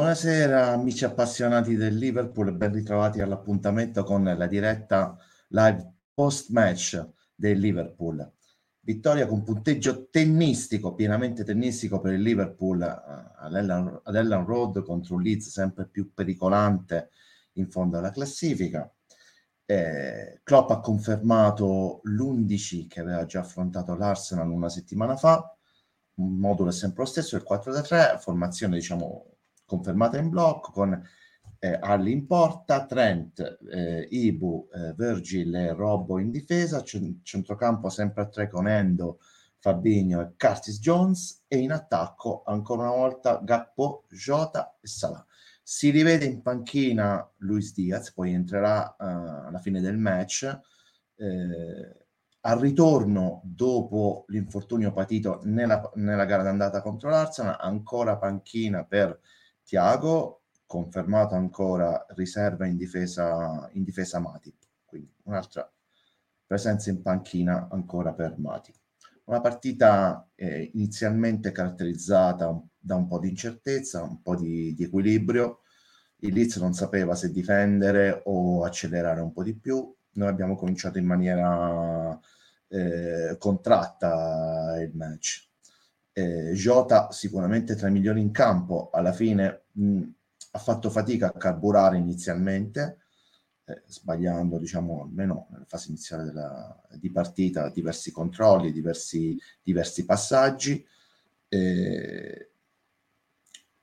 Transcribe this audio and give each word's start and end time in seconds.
Buonasera 0.00 0.68
amici 0.68 1.04
appassionati 1.04 1.76
del 1.76 1.94
Liverpool 1.94 2.48
e 2.48 2.52
ben 2.52 2.72
ritrovati 2.72 3.20
all'appuntamento 3.20 4.02
con 4.02 4.24
la 4.24 4.46
diretta 4.46 5.14
live 5.48 5.92
post 6.14 6.48
match 6.48 7.06
del 7.34 7.58
Liverpool. 7.58 8.32
Vittoria 8.80 9.26
con 9.26 9.42
punteggio 9.42 10.08
tennistico, 10.08 10.94
pienamente 10.94 11.44
tennistico 11.44 12.00
per 12.00 12.14
il 12.14 12.22
Liverpool 12.22 12.80
eh, 12.80 13.44
ad 13.44 13.54
Ellen, 13.54 14.00
ad 14.02 14.16
Ellen 14.16 14.46
Road 14.46 14.82
contro 14.84 15.16
un 15.16 15.22
Leeds 15.22 15.50
sempre 15.50 15.86
più 15.86 16.14
pericolante 16.14 17.10
in 17.56 17.68
fondo 17.68 17.98
alla 17.98 18.10
classifica. 18.10 18.90
Eh, 19.66 20.40
Klopp 20.42 20.70
ha 20.70 20.80
confermato 20.80 22.00
l'11 22.04 22.86
che 22.86 23.00
aveva 23.00 23.26
già 23.26 23.40
affrontato 23.40 23.94
l'Arsenal 23.94 24.48
una 24.48 24.70
settimana 24.70 25.14
fa, 25.14 25.54
il 26.14 26.24
modulo 26.24 26.70
è 26.70 26.72
sempre 26.72 27.02
lo 27.02 27.08
stesso, 27.10 27.36
il 27.36 27.44
4-3, 27.46 28.18
formazione 28.18 28.76
diciamo 28.76 29.29
confermata 29.70 30.18
in 30.18 30.30
blocco 30.30 30.72
con 30.72 31.00
eh, 31.60 31.78
Ali 31.80 32.10
in 32.10 32.26
porta, 32.26 32.86
Trent, 32.86 33.58
eh, 33.72 34.08
Ibu, 34.10 34.68
eh, 34.72 34.94
Virgil 34.94 35.54
e 35.54 35.72
Robbo 35.72 36.18
in 36.18 36.32
difesa, 36.32 36.82
c- 36.82 37.20
centrocampo 37.22 37.88
sempre 37.88 38.22
a 38.22 38.26
tre 38.26 38.48
con 38.48 38.66
Endo, 38.66 39.20
Fabinho 39.60 40.20
e 40.22 40.32
Curtis 40.36 40.80
Jones 40.80 41.44
e 41.46 41.58
in 41.58 41.70
attacco 41.70 42.42
ancora 42.46 42.82
una 42.82 42.96
volta 42.96 43.40
Gappo, 43.44 44.06
Jota 44.10 44.76
e 44.80 44.88
Salah. 44.88 45.24
Si 45.62 45.90
rivede 45.90 46.24
in 46.24 46.42
panchina 46.42 47.30
Luis 47.38 47.72
Diaz, 47.72 48.12
poi 48.12 48.32
entrerà 48.32 48.96
uh, 48.98 49.46
alla 49.46 49.60
fine 49.60 49.80
del 49.80 49.98
match. 49.98 50.58
Eh, 51.14 52.06
al 52.42 52.58
ritorno, 52.58 53.42
dopo 53.44 54.24
l'infortunio 54.28 54.92
patito 54.92 55.40
nella, 55.44 55.90
nella 55.96 56.24
gara 56.24 56.42
d'andata 56.42 56.80
contro 56.80 57.10
l'Arsenal, 57.10 57.56
ancora 57.60 58.16
panchina 58.16 58.84
per 58.84 59.20
Tiago, 59.70 60.42
confermato 60.66 61.36
ancora 61.36 62.04
riserva 62.16 62.66
in 62.66 62.76
difesa, 62.76 63.70
in 63.74 63.84
difesa 63.84 64.18
Matip, 64.18 64.56
quindi 64.84 65.14
un'altra 65.26 65.72
presenza 66.44 66.90
in 66.90 67.00
panchina 67.02 67.68
ancora 67.70 68.12
per 68.12 68.36
Matip. 68.36 68.74
Una 69.26 69.40
partita 69.40 70.28
eh, 70.34 70.72
inizialmente 70.74 71.52
caratterizzata 71.52 72.60
da 72.76 72.96
un 72.96 73.06
po' 73.06 73.20
di 73.20 73.28
incertezza, 73.28 74.02
un 74.02 74.20
po' 74.20 74.34
di, 74.34 74.74
di 74.74 74.82
equilibrio. 74.82 75.60
Il 76.16 76.34
Leeds 76.34 76.56
non 76.56 76.72
sapeva 76.72 77.14
se 77.14 77.30
difendere 77.30 78.22
o 78.24 78.64
accelerare 78.64 79.20
un 79.20 79.32
po' 79.32 79.44
di 79.44 79.54
più. 79.54 79.94
Noi 80.14 80.28
abbiamo 80.28 80.56
cominciato 80.56 80.98
in 80.98 81.06
maniera 81.06 82.18
eh, 82.66 83.36
contratta 83.38 84.80
il 84.80 84.96
match 84.96 85.48
eh, 86.12 86.52
Jota 86.52 87.10
sicuramente 87.10 87.74
tra 87.74 87.88
i 87.88 87.92
migliori 87.92 88.20
in 88.20 88.30
campo, 88.30 88.90
alla 88.92 89.12
fine 89.12 89.59
mh, 89.72 90.02
ha 90.52 90.58
fatto 90.58 90.90
fatica 90.90 91.28
a 91.28 91.32
carburare 91.32 91.96
inizialmente, 91.96 92.98
eh, 93.64 93.82
sbagliando 93.86 94.58
diciamo 94.58 95.02
almeno 95.02 95.46
nella 95.50 95.64
fase 95.66 95.88
iniziale 95.88 96.24
della, 96.24 96.80
di 96.94 97.10
partita 97.10 97.70
diversi 97.70 98.10
controlli, 98.10 98.72
diversi, 98.72 99.38
diversi 99.62 100.04
passaggi. 100.04 100.84
Eh, 101.48 102.50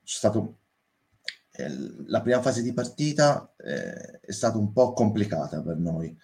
stato 0.03 0.59
eh, 1.51 1.69
la 2.07 2.21
prima 2.21 2.41
fase 2.41 2.61
di 2.61 2.73
partita 2.73 3.53
eh, 3.57 4.19
è 4.19 4.31
stata 4.31 4.57
un 4.57 4.71
po' 4.71 4.93
complicata 4.93 5.61
per 5.61 5.77
noi. 5.77 6.15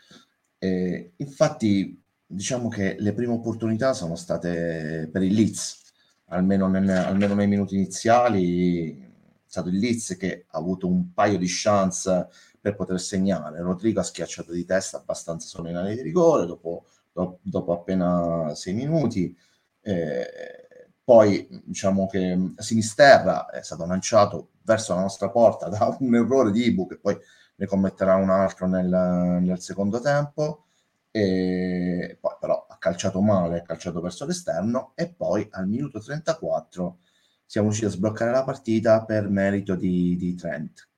Infatti, 1.18 2.02
diciamo 2.26 2.70
che 2.70 2.96
le 2.98 3.14
prime 3.14 3.34
opportunità 3.34 3.92
sono 3.92 4.16
state 4.16 5.10
per 5.12 5.22
il 5.22 5.34
Leeds, 5.34 5.92
almeno, 6.28 6.70
nel, 6.70 6.88
almeno 6.90 7.34
nei 7.34 7.48
minuti 7.48 7.76
iniziali, 7.76 9.13
stato 9.54 9.70
il 9.70 9.78
Leeds 9.78 10.18
che 10.18 10.46
ha 10.50 10.58
avuto 10.58 10.88
un 10.88 11.14
paio 11.14 11.38
di 11.38 11.46
chance 11.48 12.28
per 12.60 12.76
poter 12.76 13.00
segnare. 13.00 13.62
Rodrigo 13.62 14.00
ha 14.00 14.04
schiacciato 14.04 14.52
di 14.52 14.66
testa 14.66 14.98
abbastanza 14.98 15.48
solo 15.48 15.70
in 15.70 15.76
area 15.76 15.94
di 15.94 16.02
rigore 16.02 16.48
dopo, 16.48 16.86
dopo, 17.12 17.38
dopo 17.44 17.72
appena 17.72 18.56
sei 18.56 18.74
minuti. 18.74 19.38
Eh, 19.82 20.90
poi 21.04 21.48
diciamo 21.66 22.08
che 22.08 22.54
Sinisterra 22.56 23.50
è 23.50 23.62
stato 23.62 23.86
lanciato 23.86 24.54
verso 24.64 24.96
la 24.96 25.02
nostra 25.02 25.30
porta 25.30 25.70
da 25.70 25.96
un 26.00 26.16
errore 26.16 26.50
di 26.50 26.66
Ibu 26.66 26.88
che 26.88 26.98
poi 26.98 27.16
ne 27.56 27.66
commetterà 27.68 28.16
un 28.16 28.32
altro 28.32 28.66
nel, 28.66 28.88
nel 28.88 29.60
secondo 29.60 30.00
tempo 30.00 30.64
e 31.12 32.18
poi 32.20 32.36
però 32.40 32.66
ha 32.68 32.78
calciato 32.80 33.22
male, 33.22 33.60
ha 33.60 33.62
calciato 33.62 34.02
verso 34.02 34.26
l'esterno 34.26 34.94
e 34.96 35.14
poi 35.14 35.48
al 35.52 35.68
minuto 35.68 36.00
34 36.00 36.98
siamo 37.46 37.68
riusciti 37.68 37.92
a 37.92 37.96
sbloccare 37.96 38.32
la 38.32 38.44
partita 38.44 39.04
per 39.06 39.30
merito 39.30 39.76
di, 39.76 40.16
di 40.16 40.36
Trent 40.36 40.90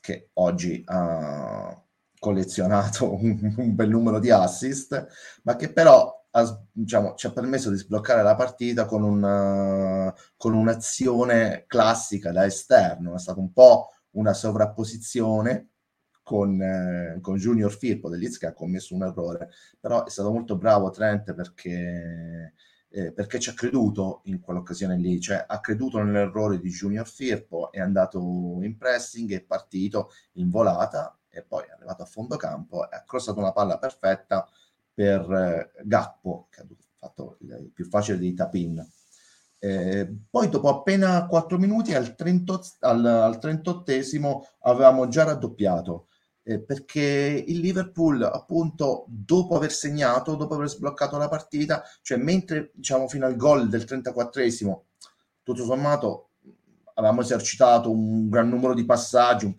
che 0.00 0.30
oggi 0.34 0.82
ha 0.86 1.82
collezionato 2.18 3.12
un, 3.14 3.54
un, 3.56 3.74
bel 3.74 3.88
numero 3.88 4.18
di 4.18 4.30
assist 4.30 5.06
ma 5.42 5.56
che 5.56 5.72
però 5.72 6.24
ha, 6.36 6.62
diciamo, 6.70 7.14
ci 7.14 7.26
ha 7.26 7.32
permesso 7.32 7.70
di 7.70 7.76
sbloccare 7.76 8.22
la 8.22 8.34
partita 8.34 8.86
con, 8.86 9.02
una, 9.02 10.12
con 10.36 10.52
un'azione 10.52 11.64
classica 11.66 12.32
da 12.32 12.44
esterno. 12.44 13.14
È 13.14 13.18
stata 13.18 13.40
un 13.40 13.52
po' 13.52 13.90
una 14.12 14.32
sovrapposizione 14.32 15.68
con, 16.22 16.60
eh, 16.60 17.18
con 17.20 17.36
Junior 17.36 17.72
Firpo 17.72 18.08
dell'Iz 18.08 18.38
che 18.38 18.46
ha 18.46 18.52
commesso 18.52 18.94
un 18.94 19.04
errore, 19.04 19.50
però 19.78 20.04
è 20.04 20.10
stato 20.10 20.32
molto 20.32 20.56
bravo 20.56 20.90
Trent 20.90 21.34
perché, 21.34 22.54
eh, 22.94 23.10
perché 23.10 23.40
ci 23.40 23.50
ha 23.50 23.54
creduto 23.54 24.20
in 24.26 24.38
quell'occasione 24.38 24.96
lì, 24.96 25.20
cioè 25.20 25.44
ha 25.48 25.58
creduto 25.58 26.00
nell'errore 26.00 26.60
di 26.60 26.70
Junior 26.70 27.08
Firpo, 27.08 27.72
è 27.72 27.80
andato 27.80 28.18
in 28.62 28.76
pressing, 28.78 29.32
è 29.32 29.40
partito 29.40 30.12
in 30.34 30.48
volata 30.48 31.18
e 31.28 31.42
poi 31.42 31.64
è 31.64 31.72
arrivato 31.72 32.02
a 32.02 32.06
fondo 32.06 32.36
campo 32.36 32.82
ha 32.82 33.02
crossato 33.04 33.40
una 33.40 33.50
palla 33.50 33.78
perfetta 33.78 34.48
per 34.92 35.28
eh, 35.28 35.82
Gappo, 35.82 36.46
che 36.50 36.60
ha 36.60 36.66
fatto 36.96 37.36
il, 37.40 37.72
più 37.74 37.84
facile 37.84 38.16
di 38.16 38.32
Tapin. 38.32 38.88
Eh, 39.58 40.16
poi 40.30 40.48
dopo 40.48 40.68
appena 40.68 41.26
4 41.26 41.58
minuti 41.58 41.94
al, 41.94 42.14
30, 42.14 42.60
al, 42.80 43.04
al 43.04 43.38
38 43.40 43.92
avevamo 44.60 45.08
già 45.08 45.24
raddoppiato 45.24 46.06
eh, 46.44 46.60
perché 46.60 47.44
il 47.46 47.58
Liverpool 47.58 48.22
appunto 48.22 49.06
dopo 49.08 49.56
aver 49.56 49.72
segnato, 49.72 50.36
dopo 50.36 50.54
aver 50.54 50.68
sbloccato 50.68 51.16
la 51.16 51.28
partita, 51.28 51.82
cioè 52.02 52.18
mentre 52.18 52.70
diciamo 52.74 53.08
fino 53.08 53.26
al 53.26 53.36
gol 53.36 53.68
del 53.68 53.82
34esimo, 53.82 54.80
tutto 55.42 55.64
sommato 55.64 56.28
avevamo 56.94 57.22
esercitato 57.22 57.90
un 57.90 58.28
gran 58.28 58.48
numero 58.48 58.74
di 58.74 58.84
passaggi, 58.84 59.46
un 59.46 59.56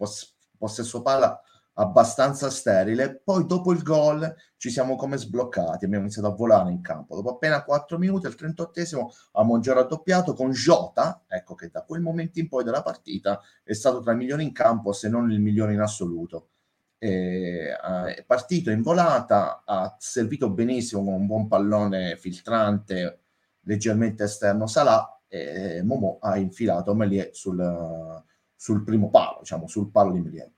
possesso 0.57 1.01
palla 1.01 1.39
abbastanza 1.77 2.49
sterile, 2.49 3.19
poi 3.21 3.45
dopo 3.45 3.73
il 3.73 3.81
gol 3.81 4.33
ci 4.55 4.69
siamo 4.69 4.95
come 4.95 5.17
sbloccati, 5.17 5.83
abbiamo 5.83 6.05
iniziato 6.05 6.29
a 6.29 6.33
volare 6.35 6.71
in 6.71 6.81
campo, 6.81 7.15
dopo 7.15 7.31
appena 7.31 7.65
4 7.65 7.97
minuti 7.97 8.27
al 8.27 8.35
38esimo 8.39 9.07
abbiamo 9.33 9.59
già 9.59 9.73
raddoppiato 9.73 10.33
con 10.33 10.51
Jota, 10.51 11.23
ecco 11.27 11.53
che 11.55 11.69
da 11.69 11.83
quel 11.83 11.99
momento 11.99 12.39
in 12.39 12.47
poi 12.47 12.63
della 12.63 12.81
partita 12.81 13.41
è 13.61 13.73
stato 13.73 13.99
tra 13.99 14.13
i 14.13 14.15
migliori 14.15 14.43
in 14.43 14.53
campo 14.53 14.93
se 14.93 15.09
non 15.09 15.29
il 15.31 15.41
migliore 15.41 15.73
in 15.73 15.81
assoluto 15.81 16.51
eh, 16.97 17.75
è 17.75 18.23
partito 18.25 18.71
in 18.71 18.81
volata, 18.81 19.63
ha 19.65 19.95
servito 19.99 20.49
benissimo 20.49 21.03
con 21.03 21.13
un 21.13 21.25
buon 21.25 21.47
pallone 21.47 22.17
filtrante 22.17 23.19
leggermente 23.65 24.23
esterno 24.23 24.67
Salah 24.67 25.19
e 25.27 25.81
Momo 25.83 26.17
ha 26.21 26.37
infilato 26.37 26.93
Melie 26.93 27.31
sul, 27.33 28.23
sul 28.55 28.83
primo 28.83 29.09
palo, 29.09 29.39
diciamo 29.41 29.67
sul 29.67 29.89
palo 29.91 30.11
di 30.11 30.21
Melie. 30.21 30.51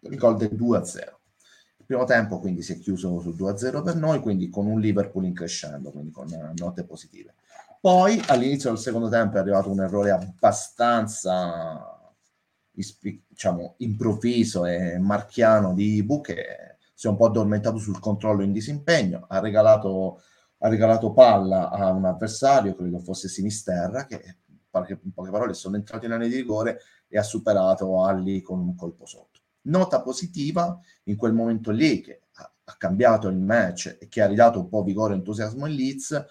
Il 0.00 0.16
gol 0.16 0.36
del 0.36 0.52
2-0. 0.52 0.98
Il 1.78 1.86
primo 1.86 2.04
tempo 2.04 2.38
quindi 2.40 2.62
si 2.62 2.72
è 2.72 2.78
chiuso 2.78 3.20
sul 3.20 3.34
2-0 3.34 3.82
per 3.82 3.96
noi, 3.96 4.20
quindi 4.20 4.48
con 4.48 4.66
un 4.66 4.80
Liverpool 4.80 5.24
in 5.24 5.34
crescendo, 5.34 5.90
quindi 5.90 6.10
con 6.10 6.26
note 6.56 6.84
positive. 6.84 7.34
Poi 7.80 8.20
all'inizio 8.28 8.70
del 8.70 8.78
secondo 8.78 9.08
tempo 9.10 9.36
è 9.36 9.40
arrivato 9.40 9.70
un 9.70 9.80
errore 9.80 10.10
abbastanza 10.10 11.93
diciamo, 12.74 13.74
improvviso 13.78 14.66
e 14.66 14.98
marchiano 14.98 15.74
di 15.74 15.94
Ibu 15.96 16.20
che 16.20 16.76
si 16.94 17.06
è 17.06 17.10
un 17.10 17.16
po' 17.16 17.26
addormentato 17.26 17.78
sul 17.78 17.98
controllo 17.98 18.42
in 18.42 18.52
disimpegno, 18.52 19.26
ha 19.28 19.40
regalato, 19.40 20.22
ha 20.58 20.68
regalato 20.68 21.12
palla 21.12 21.70
a 21.70 21.90
un 21.90 22.04
avversario, 22.04 22.74
credo 22.74 22.98
fosse 22.98 23.28
Sinisterra, 23.28 24.06
che 24.06 24.38
in 24.70 25.12
poche 25.12 25.30
parole 25.30 25.54
sono 25.54 25.76
entrati 25.76 26.06
in 26.06 26.12
area 26.12 26.28
di 26.28 26.36
rigore 26.36 26.80
e 27.08 27.18
ha 27.18 27.22
superato 27.22 28.02
Alli 28.02 28.42
con 28.42 28.58
un 28.58 28.74
colpo 28.74 29.06
sotto. 29.06 29.40
Nota 29.62 30.02
positiva 30.02 30.78
in 31.04 31.16
quel 31.16 31.32
momento 31.32 31.70
lì 31.70 32.00
che 32.00 32.22
ha, 32.32 32.76
cambiato 32.78 33.28
il 33.28 33.36
match 33.36 33.98
e 34.00 34.08
che 34.08 34.22
ha 34.22 34.26
ridato 34.26 34.58
un 34.58 34.68
po' 34.68 34.82
vigore 34.82 35.14
e 35.14 35.16
entusiasmo 35.18 35.66
in 35.66 35.74
Leeds 35.74 36.26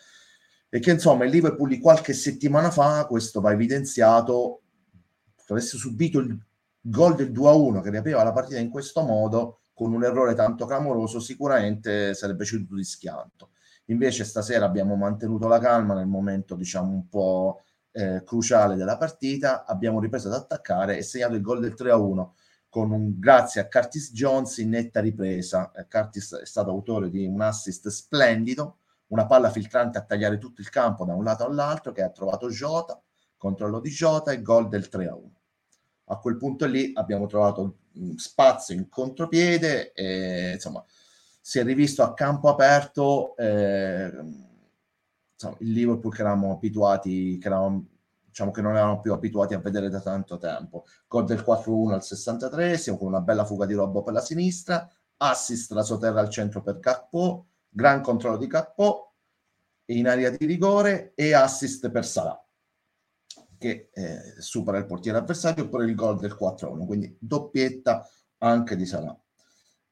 e 0.69 0.79
che 0.79 0.91
insomma 0.91 1.25
il 1.25 1.31
Liverpool 1.31 1.69
di 1.69 1.79
qualche 1.79 2.13
settimana 2.13 2.71
fa, 2.71 3.05
questo 3.05 3.39
va 3.41 3.51
evidenziato, 3.51 4.62
avesse 5.51 5.77
subito 5.77 6.19
il 6.19 6.37
gol 6.79 7.15
del 7.15 7.31
2-1 7.31 7.81
che 7.81 7.89
riapriva 7.89 8.23
la 8.23 8.31
partita 8.31 8.59
in 8.59 8.69
questo 8.69 9.01
modo, 9.01 9.59
con 9.73 9.93
un 9.93 10.03
errore 10.03 10.35
tanto 10.35 10.65
clamoroso, 10.65 11.19
sicuramente 11.19 12.13
sarebbe 12.13 12.45
ceduto 12.45 12.75
di 12.75 12.83
schianto. 12.83 13.51
Invece 13.85 14.23
stasera 14.23 14.65
abbiamo 14.65 14.95
mantenuto 14.95 15.47
la 15.47 15.59
calma 15.59 15.93
nel 15.93 16.07
momento, 16.07 16.55
diciamo, 16.55 16.91
un 16.91 17.09
po' 17.09 17.63
eh, 17.91 18.23
cruciale 18.23 18.75
della 18.75 18.97
partita, 18.97 19.65
abbiamo 19.65 19.99
ripreso 19.99 20.27
ad 20.27 20.35
attaccare 20.35 20.97
e 20.97 21.01
segnato 21.01 21.35
il 21.35 21.41
gol 21.41 21.59
del 21.59 21.73
3-1 21.77 22.29
con 22.69 22.91
un 22.91 23.19
grazie 23.19 23.61
a 23.61 23.67
Curtis 23.67 24.11
Jones 24.13 24.57
in 24.57 24.69
netta 24.69 24.99
ripresa. 24.99 25.71
Eh, 25.73 25.85
Curtis 25.87 26.39
è 26.41 26.45
stato 26.45 26.71
autore 26.71 27.09
di 27.09 27.25
un 27.25 27.39
assist 27.41 27.87
splendido, 27.89 28.79
una 29.07 29.27
palla 29.27 29.51
filtrante 29.51 29.99
a 29.99 30.03
tagliare 30.03 30.39
tutto 30.39 30.61
il 30.61 30.69
campo 30.69 31.05
da 31.05 31.13
un 31.13 31.23
lato 31.23 31.45
all'altro 31.45 31.91
che 31.91 32.01
ha 32.01 32.09
trovato 32.09 32.49
Jota, 32.49 32.99
controllo 33.43 33.81
di 33.81 33.89
Jota 33.89 34.31
e 34.31 34.41
gol 34.41 34.69
del 34.69 34.87
3-1. 34.89 35.21
A 36.05 36.17
quel 36.17 36.37
punto 36.37 36.65
lì 36.65 36.93
abbiamo 36.95 37.27
trovato 37.27 37.79
spazio 38.15 38.73
in 38.73 38.87
contropiede 38.87 39.91
e 39.91 40.53
insomma 40.53 40.83
si 41.41 41.59
è 41.59 41.63
rivisto 41.63 42.03
a 42.03 42.13
campo 42.13 42.47
aperto 42.47 43.35
eh, 43.35 44.11
insomma, 45.33 45.57
il 45.59 45.71
Liverpool 45.71 46.13
che 46.13 46.21
eravamo 46.21 46.53
abituati, 46.53 47.37
che 47.37 47.47
eravamo 47.47 47.87
diciamo 48.33 48.51
che 48.51 48.61
non 48.61 48.75
eravamo 48.75 49.01
più 49.01 49.11
abituati 49.11 49.53
a 49.53 49.59
vedere 49.59 49.89
da 49.89 49.99
tanto 49.99 50.37
tempo. 50.37 50.85
Gol 51.07 51.25
del 51.25 51.43
4-1 51.45 51.91
al 51.91 52.03
63 52.03 52.81
con 52.97 53.07
una 53.07 53.21
bella 53.21 53.45
fuga 53.45 53.65
di 53.65 53.73
Robbo 53.73 54.03
per 54.03 54.13
la 54.13 54.21
sinistra, 54.21 54.89
assist 55.17 55.71
la 55.73 55.83
soterra 55.83 56.21
al 56.21 56.29
centro 56.29 56.63
per 56.63 56.79
Cappo, 56.79 57.47
gran 57.69 58.01
controllo 58.01 58.37
di 58.37 58.47
Cappo 58.47 59.15
in 59.87 60.07
area 60.07 60.29
di 60.29 60.45
rigore 60.45 61.11
e 61.13 61.33
assist 61.33 61.91
per 61.91 62.05
Salah 62.05 62.42
che 63.63 63.89
eh, 63.93 64.19
supera 64.39 64.77
il 64.77 64.85
portiere 64.85 65.19
avversario 65.19 65.69
per 65.69 65.87
il 65.87 65.95
gol 65.95 66.19
del 66.19 66.37
4-1, 66.37 66.85
quindi 66.85 67.15
doppietta 67.17 68.05
anche 68.39 68.75
di 68.75 68.85
Salah. 68.85 69.17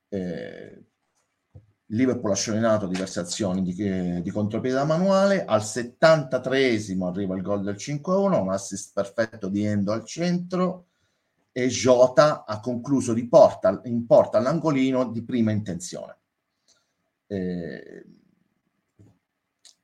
Eh, 0.09 0.85
Liverpool 1.85 2.31
ha 2.31 2.35
sciolinato 2.35 2.85
diverse 2.85 3.21
azioni 3.21 3.61
di, 3.61 3.75
eh, 3.77 4.21
di 4.21 4.29
contropiede 4.29 4.75
da 4.75 4.83
manuale. 4.83 5.45
Al 5.45 5.61
73esimo 5.61 7.07
arriva 7.07 7.35
il 7.37 7.41
gol 7.41 7.63
del 7.63 7.75
5-1, 7.75 8.41
un 8.41 8.51
assist 8.51 8.91
perfetto 8.93 9.47
di 9.47 9.63
Endo 9.63 9.93
al 9.93 10.03
centro 10.03 10.87
e 11.53 11.67
Jota 11.67 12.43
ha 12.45 12.59
concluso 12.59 13.13
di 13.13 13.27
porta, 13.29 13.79
in 13.85 14.05
porta 14.05 14.37
all'angolino 14.37 15.11
di 15.11 15.23
prima 15.23 15.51
intenzione. 15.51 16.17
Eh, 17.27 18.05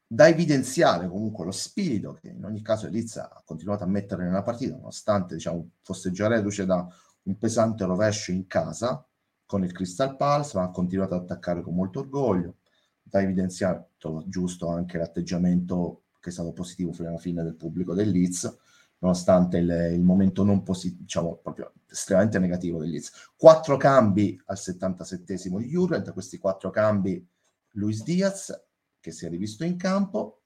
da 0.09 0.27
evidenziare 0.29 1.09
comunque 1.09 1.43
lo 1.43 1.51
spirito 1.51 2.13
che 2.13 2.29
in 2.29 2.45
ogni 2.45 2.61
caso 2.61 2.87
Elizza 2.87 3.29
ha 3.29 3.41
continuato 3.45 3.83
a 3.83 3.87
mettere 3.87 4.23
nella 4.23 4.41
partita, 4.41 4.75
nonostante 4.75 5.35
diciamo, 5.35 5.71
fosse 5.81 6.11
già 6.11 6.27
reduce 6.27 6.65
da 6.65 6.87
un 7.23 7.37
pesante 7.37 7.83
rovescio 7.83 8.31
in 8.31 8.47
casa, 8.47 9.05
con 9.45 9.63
il 9.63 9.71
Crystal 9.71 10.15
Palace, 10.15 10.57
ma 10.57 10.63
ha 10.63 10.69
continuato 10.69 11.15
ad 11.15 11.23
attaccare 11.23 11.61
con 11.61 11.73
molto 11.73 11.99
orgoglio. 11.99 12.57
Da 13.01 13.21
evidenziare 13.21 13.91
giusto 14.25 14.67
anche 14.67 14.97
l'atteggiamento 14.97 16.03
che 16.19 16.29
è 16.29 16.33
stato 16.33 16.51
positivo 16.51 16.91
fino 16.91 17.09
alla 17.09 17.17
fine 17.17 17.43
del 17.43 17.55
pubblico 17.55 17.93
del 17.93 18.09
Leeds, 18.09 18.57
nonostante 18.99 19.57
il, 19.57 19.69
il 19.93 20.01
momento 20.01 20.43
non 20.43 20.63
positivo, 20.63 21.03
diciamo 21.03 21.35
proprio 21.41 21.73
estremamente 21.89 22.39
negativo 22.39 22.79
del 22.79 22.89
Leeds. 22.89 23.31
Quattro 23.37 23.77
cambi 23.77 24.39
al 24.45 24.57
77esimo 24.57 25.57
di 25.57 25.67
Jurgen, 25.67 26.03
tra 26.03 26.11
questi 26.11 26.37
quattro 26.37 26.69
cambi 26.69 27.25
Luis 27.71 28.03
Diaz, 28.03 28.66
che 29.07 29.13
si 29.13 29.25
è 29.25 29.29
rivisto 29.29 29.63
in 29.63 29.77
campo, 29.77 30.41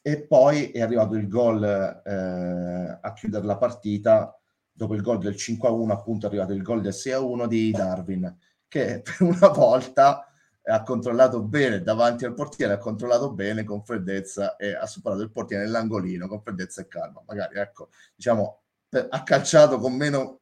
e 0.00 0.22
poi 0.22 0.70
è 0.70 0.80
arrivato 0.80 1.14
il 1.14 1.28
gol 1.28 1.62
eh, 1.62 2.98
a 3.00 3.12
chiudere 3.12 3.44
la 3.44 3.58
partita 3.58 4.38
dopo 4.72 4.94
il 4.94 5.02
gol 5.02 5.18
del 5.18 5.34
5-1 5.34 5.90
appunto 5.90 6.26
è 6.26 6.28
arrivato 6.28 6.52
il 6.52 6.62
gol 6.62 6.80
del 6.80 6.92
6-1 6.92 7.46
di 7.46 7.70
Darwin 7.72 8.36
che 8.68 9.02
per 9.02 9.16
una 9.20 9.48
volta 9.48 10.30
ha 10.62 10.82
controllato 10.82 11.42
bene 11.42 11.82
davanti 11.82 12.24
al 12.24 12.34
portiere, 12.34 12.72
ha 12.72 12.78
controllato 12.78 13.32
bene 13.32 13.64
con 13.64 13.84
freddezza 13.84 14.56
e 14.56 14.74
ha 14.74 14.86
superato 14.86 15.22
il 15.22 15.30
portiere 15.30 15.64
nell'angolino 15.64 16.26
con 16.26 16.42
freddezza 16.42 16.80
e 16.80 16.88
calma. 16.88 17.22
Magari, 17.26 17.58
ecco, 17.58 17.90
diciamo, 18.16 18.62
ha 19.08 19.22
calciato 19.22 19.78
con 19.78 19.94
meno 19.94 20.40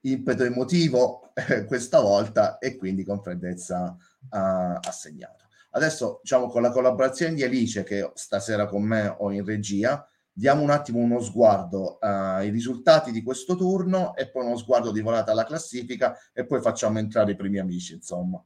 impeto 0.00 0.44
emotivo 0.44 1.32
eh, 1.34 1.64
questa 1.66 2.00
volta 2.00 2.58
e 2.58 2.76
quindi 2.76 3.04
con 3.04 3.22
freddezza 3.22 3.96
ha, 4.30 4.74
ha 4.74 4.90
segnato. 4.90 5.43
Adesso, 5.76 6.20
diciamo, 6.22 6.46
con 6.48 6.62
la 6.62 6.70
collaborazione 6.70 7.34
di 7.34 7.42
Alice 7.42 7.82
che 7.82 8.08
stasera 8.14 8.66
con 8.66 8.84
me 8.84 9.12
ho 9.18 9.32
in 9.32 9.44
regia, 9.44 10.08
diamo 10.32 10.62
un 10.62 10.70
attimo 10.70 11.00
uno 11.00 11.20
sguardo 11.20 11.98
ai 11.98 12.50
risultati 12.50 13.10
di 13.10 13.24
questo 13.24 13.56
turno 13.56 14.14
e 14.14 14.30
poi 14.30 14.44
uno 14.46 14.56
sguardo 14.56 14.92
di 14.92 15.00
volata 15.00 15.32
alla 15.32 15.44
classifica 15.44 16.16
e 16.32 16.46
poi 16.46 16.60
facciamo 16.60 17.00
entrare 17.00 17.32
i 17.32 17.36
primi 17.36 17.58
amici, 17.58 17.94
insomma. 17.94 18.40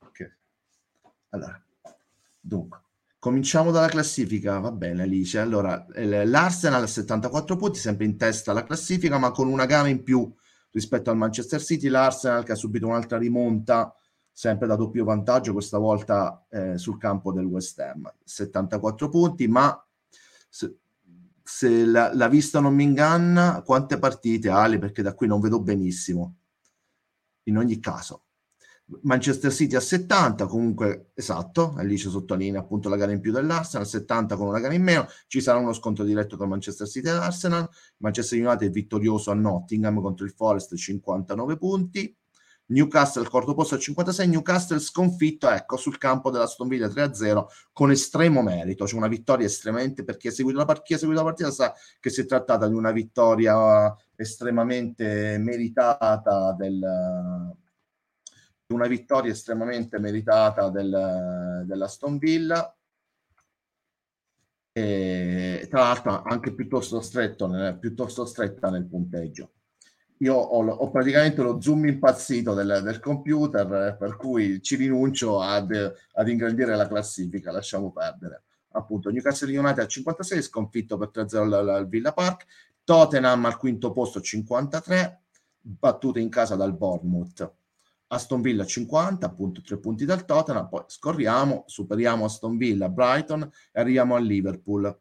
Okay. 0.00 0.32
Allora, 1.30 1.64
dunque, 2.40 2.82
cominciamo 3.20 3.70
dalla 3.70 3.86
classifica, 3.86 4.58
va 4.58 4.72
bene 4.72 5.02
Alice. 5.02 5.38
Allora, 5.38 5.86
l'Arsenal 5.94 6.82
ha 6.82 6.86
74 6.88 7.56
punti, 7.56 7.78
sempre 7.78 8.04
in 8.04 8.16
testa 8.16 8.50
alla 8.50 8.64
classifica, 8.64 9.16
ma 9.18 9.30
con 9.30 9.46
una 9.46 9.66
gara 9.66 9.86
in 9.86 10.02
più 10.02 10.28
rispetto 10.72 11.10
al 11.10 11.16
Manchester 11.16 11.62
City, 11.62 11.86
l'Arsenal 11.86 12.42
che 12.42 12.50
ha 12.50 12.56
subito 12.56 12.88
un'altra 12.88 13.16
rimonta 13.16 13.94
sempre 14.36 14.66
da 14.66 14.74
doppio 14.74 15.04
vantaggio, 15.04 15.52
questa 15.52 15.78
volta 15.78 16.44
eh, 16.50 16.76
sul 16.76 16.98
campo 16.98 17.32
del 17.32 17.44
West 17.44 17.78
Ham. 17.78 18.12
74 18.24 19.08
punti, 19.08 19.46
ma 19.46 19.80
se, 20.48 20.78
se 21.40 21.84
la, 21.86 22.12
la, 22.12 22.26
vista 22.26 22.58
non 22.58 22.74
mi 22.74 22.82
inganna, 22.82 23.62
quante 23.64 23.96
partite 23.96 24.48
Ali? 24.50 24.78
Perché 24.78 25.02
da 25.02 25.14
qui 25.14 25.28
non 25.28 25.40
vedo 25.40 25.62
benissimo. 25.62 26.38
In 27.44 27.58
ogni 27.58 27.78
caso, 27.78 28.24
Manchester 29.02 29.52
City 29.52 29.76
a 29.76 29.80
70, 29.80 30.46
comunque 30.46 31.10
esatto, 31.14 31.74
Alice 31.76 32.10
sottolinea 32.10 32.60
appunto 32.60 32.88
la 32.88 32.96
gara 32.96 33.12
in 33.12 33.20
più 33.20 33.30
dell'Arsenal, 33.30 33.86
70 33.86 34.36
con 34.36 34.48
una 34.48 34.58
gara 34.58 34.74
in 34.74 34.82
meno, 34.82 35.06
ci 35.28 35.40
sarà 35.40 35.58
uno 35.58 35.72
scontro 35.72 36.04
diretto 36.04 36.36
tra 36.36 36.46
Manchester 36.46 36.88
City 36.88 37.08
e 37.08 37.12
l'Arsenal, 37.12 37.68
Manchester 37.98 38.44
United 38.44 38.68
è 38.68 38.72
vittorioso 38.72 39.30
a 39.30 39.34
Nottingham 39.34 40.00
contro 40.00 40.26
il 40.26 40.32
Forest 40.32 40.74
59 40.74 41.56
punti, 41.56 42.14
Newcastle 42.66 43.28
quarto 43.28 43.54
posto 43.54 43.74
al 43.74 43.80
56, 43.80 44.26
Newcastle 44.28 44.78
sconfitto 44.78 45.50
ecco 45.50 45.76
sul 45.76 45.98
campo 45.98 46.30
della 46.30 46.46
Stonvilla 46.46 46.86
3-0 46.86 47.44
con 47.72 47.90
estremo 47.90 48.42
merito, 48.42 48.86
cioè 48.86 48.98
una 48.98 49.08
vittoria 49.08 49.46
estremamente 49.46 50.02
per 50.02 50.16
chi 50.16 50.28
ha 50.28 50.32
seguito 50.32 50.58
la, 50.58 50.64
part- 50.64 50.90
ha 50.90 50.96
seguito 50.96 51.20
la 51.20 51.26
partita 51.26 51.50
sa 51.50 51.74
che 52.00 52.08
si 52.08 52.22
è 52.22 52.26
trattata 52.26 52.66
di 52.66 52.74
una 52.74 52.90
vittoria 52.90 53.94
estremamente 54.16 55.36
meritata 55.38 56.52
del 56.52 56.80
una 58.66 58.86
vittoria 58.86 59.30
estremamente 59.30 59.98
meritata 59.98 60.70
del, 60.70 61.64
della 61.66 61.86
Stonvilla 61.86 62.74
e 64.72 65.68
tra 65.70 65.80
l'altro 65.80 66.22
anche 66.22 66.52
piuttosto, 66.54 67.00
stretto, 67.00 67.48
piuttosto 67.78 68.24
stretta 68.24 68.70
nel 68.70 68.86
punteggio 68.86 69.53
io 70.24 70.34
ho, 70.34 70.66
ho, 70.66 70.90
praticamente 70.90 71.42
lo 71.42 71.60
zoom 71.60 71.86
impazzito 71.86 72.54
del, 72.54 72.80
del 72.82 72.98
computer, 72.98 73.70
eh, 73.72 73.96
per 73.96 74.16
cui 74.16 74.62
ci 74.62 74.76
rinuncio 74.76 75.40
ad, 75.42 75.70
ad, 76.12 76.28
ingrandire 76.28 76.74
la 76.74 76.88
classifica, 76.88 77.52
lasciamo 77.52 77.92
perdere. 77.92 78.44
Appunto, 78.70 79.10
Newcastle 79.10 79.56
United 79.56 79.80
al 79.80 79.88
56, 79.88 80.42
sconfitto 80.42 80.96
per 80.96 81.10
3-0 81.14 81.52
al, 81.52 81.88
Villa 81.88 82.12
Park, 82.12 82.46
Tottenham 82.84 83.44
al 83.44 83.58
quinto 83.58 83.92
posto 83.92 84.20
53, 84.20 85.20
battute 85.60 86.20
in 86.20 86.30
casa 86.30 86.56
dal 86.56 86.74
Bournemouth. 86.74 87.52
Aston 88.06 88.40
Villa 88.40 88.64
50, 88.64 89.26
appunto 89.26 89.60
3 89.60 89.78
punti 89.78 90.06
dal 90.06 90.24
Tottenham, 90.24 90.68
poi 90.68 90.84
scorriamo, 90.86 91.64
superiamo 91.66 92.24
Aston 92.24 92.56
Villa, 92.56 92.88
Brighton 92.88 93.42
e 93.72 93.80
arriviamo 93.80 94.14
al 94.14 94.24
Liverpool 94.24 94.98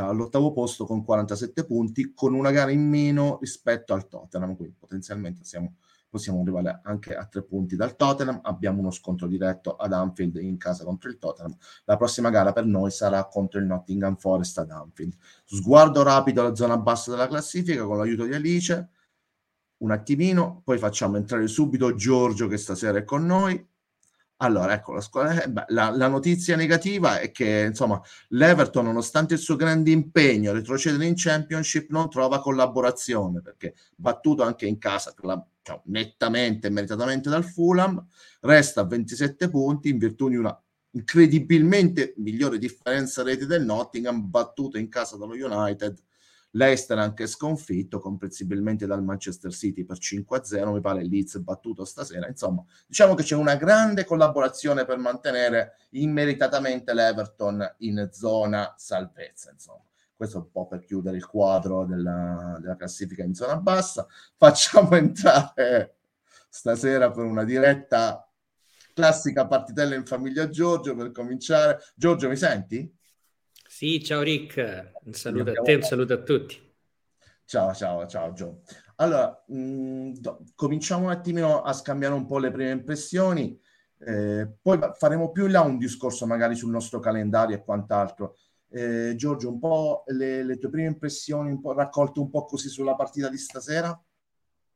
all'ottavo 0.00 0.52
posto 0.52 0.86
con 0.86 1.04
47 1.04 1.64
punti, 1.64 2.12
con 2.14 2.34
una 2.34 2.50
gara 2.50 2.70
in 2.70 2.88
meno 2.88 3.38
rispetto 3.40 3.94
al 3.94 4.08
Tottenham, 4.08 4.56
quindi 4.56 4.74
potenzialmente 4.78 5.44
siamo, 5.44 5.76
possiamo 6.08 6.40
arrivare 6.40 6.80
anche 6.82 7.14
a 7.14 7.24
tre 7.26 7.42
punti 7.44 7.76
dal 7.76 7.94
Tottenham. 7.96 8.40
Abbiamo 8.42 8.80
uno 8.80 8.90
scontro 8.90 9.26
diretto 9.26 9.76
ad 9.76 9.92
Anfield 9.92 10.36
in 10.36 10.56
casa 10.56 10.84
contro 10.84 11.10
il 11.10 11.18
Tottenham. 11.18 11.56
La 11.84 11.96
prossima 11.96 12.30
gara 12.30 12.52
per 12.52 12.66
noi 12.66 12.90
sarà 12.90 13.26
contro 13.26 13.60
il 13.60 13.66
Nottingham 13.66 14.16
Forest 14.16 14.58
ad 14.58 14.70
Anfield. 14.70 15.14
Sguardo 15.44 16.02
rapido 16.02 16.40
alla 16.40 16.54
zona 16.54 16.76
bassa 16.76 17.10
della 17.10 17.28
classifica 17.28 17.84
con 17.84 17.98
l'aiuto 17.98 18.24
di 18.24 18.34
Alice. 18.34 18.88
Un 19.76 19.90
attimino, 19.90 20.62
poi 20.64 20.78
facciamo 20.78 21.16
entrare 21.16 21.46
subito 21.46 21.94
Giorgio 21.94 22.48
che 22.48 22.56
stasera 22.56 22.98
è 22.98 23.04
con 23.04 23.26
noi 23.26 23.72
allora, 24.44 24.74
ecco, 24.74 24.92
la, 24.92 25.00
scuola, 25.00 25.42
eh, 25.42 25.52
la, 25.68 25.90
la, 25.90 26.08
notizia 26.08 26.56
negativa 26.56 27.18
è 27.18 27.30
che 27.30 27.66
insomma, 27.68 28.00
l'Everton, 28.28 28.84
nonostante 28.84 29.34
il 29.34 29.40
suo 29.40 29.56
grande 29.56 29.90
impegno 29.90 30.50
a 30.50 30.54
retrocedere 30.54 31.06
in 31.06 31.14
Championship, 31.16 31.90
non 31.90 32.10
trova 32.10 32.40
collaborazione 32.40 33.40
perché 33.40 33.74
battuto 33.96 34.42
anche 34.42 34.66
in 34.66 34.78
casa 34.78 35.14
cioè, 35.62 35.80
nettamente 35.84 36.66
e 36.66 36.70
meritatamente 36.70 37.30
dal 37.30 37.44
Fulham, 37.44 38.04
resta 38.40 38.82
a 38.82 38.86
27 38.86 39.48
punti 39.48 39.88
in 39.88 39.98
virtù 39.98 40.28
di 40.28 40.36
una 40.36 40.56
incredibilmente 40.90 42.14
migliore 42.18 42.58
differenza 42.58 43.22
rete 43.22 43.46
del 43.46 43.64
Nottingham, 43.64 44.28
battuto 44.28 44.78
in 44.78 44.88
casa 44.88 45.16
dallo 45.16 45.34
United 45.34 45.98
Leicester 46.54 46.98
anche 46.98 47.26
sconfitto 47.26 47.98
comprensibilmente 47.98 48.86
dal 48.86 49.02
Manchester 49.02 49.52
City 49.52 49.84
per 49.84 49.98
5-0, 49.98 50.72
mi 50.72 50.80
pare 50.80 51.04
Leeds 51.04 51.38
battuto 51.38 51.84
stasera, 51.84 52.28
insomma 52.28 52.64
diciamo 52.86 53.14
che 53.14 53.22
c'è 53.22 53.34
una 53.34 53.56
grande 53.56 54.04
collaborazione 54.04 54.84
per 54.84 54.98
mantenere 54.98 55.74
immeritatamente 55.90 56.94
l'Everton 56.94 57.74
in 57.78 58.08
zona 58.12 58.74
salvezza, 58.76 59.50
insomma. 59.50 59.82
questo 60.14 60.38
un 60.38 60.50
po' 60.50 60.66
per 60.66 60.84
chiudere 60.84 61.16
il 61.16 61.26
quadro 61.26 61.84
della, 61.84 62.56
della 62.60 62.76
classifica 62.76 63.24
in 63.24 63.34
zona 63.34 63.56
bassa. 63.56 64.06
Facciamo 64.36 64.94
entrare 64.96 65.96
stasera 66.48 67.10
per 67.10 67.24
una 67.24 67.42
diretta 67.42 68.28
classica 68.94 69.46
partitella 69.48 69.96
in 69.96 70.06
famiglia 70.06 70.48
Giorgio 70.48 70.94
per 70.94 71.10
cominciare. 71.10 71.80
Giorgio, 71.96 72.28
mi 72.28 72.36
senti? 72.36 72.96
Sì, 73.74 74.00
ciao 74.04 74.22
Rick, 74.22 74.92
un 75.02 75.12
saluto 75.14 75.50
a 75.50 75.54
te, 75.54 75.74
un 75.74 75.82
saluto 75.82 76.12
a 76.12 76.22
tutti. 76.22 76.56
Ciao, 77.44 77.74
ciao, 77.74 78.06
ciao 78.06 78.32
Gio. 78.32 78.60
Allora, 78.94 79.42
mh, 79.48 79.56
mm, 79.56 80.12
do, 80.12 80.44
cominciamo 80.54 81.06
un 81.06 81.10
attimino 81.10 81.60
a 81.60 81.72
scambiare 81.72 82.14
un 82.14 82.24
po' 82.24 82.38
le 82.38 82.52
prime 82.52 82.70
impressioni, 82.70 83.60
eh, 83.98 84.48
poi 84.62 84.78
faremo 84.96 85.32
più 85.32 85.46
in 85.46 85.50
là 85.50 85.62
un 85.62 85.76
discorso 85.76 86.24
magari 86.24 86.54
sul 86.54 86.70
nostro 86.70 87.00
calendario 87.00 87.56
e 87.56 87.64
quant'altro. 87.64 88.36
Eh, 88.68 89.14
Giorgio, 89.16 89.48
un 89.48 89.58
po' 89.58 90.04
le, 90.06 90.44
le, 90.44 90.56
tue 90.56 90.70
prime 90.70 90.86
impressioni, 90.86 91.50
un 91.50 91.60
po' 91.60 91.72
raccolte 91.72 92.20
un 92.20 92.30
po' 92.30 92.44
così 92.44 92.68
sulla 92.68 92.94
partita 92.94 93.28
di 93.28 93.38
stasera? 93.38 94.00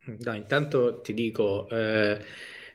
No, 0.07 0.35
intanto 0.35 1.00
ti 1.02 1.14
dico, 1.14 1.69
eh, 1.69 2.21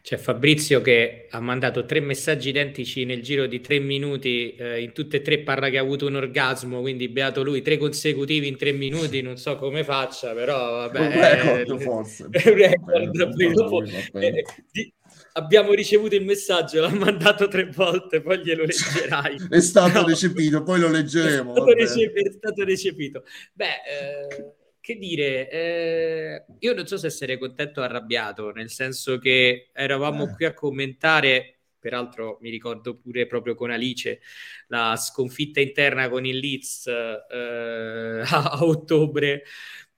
c'è 0.03 0.17
Fabrizio 0.17 0.81
che 0.81 1.27
ha 1.29 1.39
mandato 1.39 1.85
tre 1.85 2.01
messaggi 2.01 2.49
identici 2.49 3.05
nel 3.05 3.21
giro 3.21 3.45
di 3.45 3.61
tre 3.61 3.79
minuti, 3.79 4.53
eh, 4.53 4.81
in 4.81 4.91
tutte 4.91 5.17
e 5.17 5.21
tre 5.21 5.39
parla 5.39 5.69
che 5.69 5.77
ha 5.77 5.81
avuto 5.81 6.07
un 6.07 6.15
orgasmo, 6.15 6.81
quindi 6.81 7.07
beato 7.07 7.41
lui, 7.41 7.61
tre 7.61 7.77
consecutivi 7.77 8.49
in 8.49 8.57
tre 8.57 8.73
minuti, 8.73 9.21
non 9.21 9.37
so 9.37 9.55
come 9.55 9.85
faccia, 9.85 10.33
però 10.33 10.89
vabbè... 10.89 10.99
Un 10.99 11.11
record 11.13 11.79
eh, 11.79 11.83
forse. 11.83 12.23
Un 12.35 12.53
record, 12.53 13.33
poi 13.33 13.53
dopo, 13.53 13.81
abbiamo 15.33 15.71
ricevuto 15.71 16.15
il 16.15 16.25
messaggio, 16.25 16.81
l'ha 16.81 16.93
mandato 16.93 17.47
tre 17.47 17.69
volte, 17.73 18.19
poi 18.19 18.39
glielo 18.39 18.65
leggerai. 18.65 19.37
è 19.49 19.61
stato 19.61 20.01
no. 20.03 20.07
recepito, 20.07 20.63
poi 20.63 20.81
lo 20.81 20.89
leggeremo. 20.89 21.51
È 21.51 21.55
stato, 21.55 21.71
recepito, 21.71 22.29
è 22.29 22.31
stato 22.33 22.63
recepito. 22.65 23.23
Beh... 23.53 23.65
Eh 23.65 24.61
che 24.83 24.97
dire, 24.97 25.49
eh, 25.49 26.45
io 26.59 26.73
non 26.73 26.85
so 26.85 26.97
se 26.97 27.07
essere 27.07 27.37
contento 27.37 27.79
o 27.79 27.83
arrabbiato, 27.85 28.51
nel 28.51 28.69
senso 28.69 29.17
che 29.17 29.69
eravamo 29.71 30.25
eh. 30.25 30.33
qui 30.33 30.43
a 30.43 30.53
commentare, 30.53 31.59
peraltro 31.79 32.37
mi 32.41 32.49
ricordo 32.49 32.97
pure 32.97 33.25
proprio 33.25 33.55
con 33.55 33.71
Alice, 33.71 34.19
la 34.67 34.97
sconfitta 34.97 35.61
interna 35.61 36.09
con 36.09 36.25
il 36.25 36.37
Leeds 36.37 36.87
eh, 36.87 38.23
a, 38.25 38.57
ottobre 38.59 39.43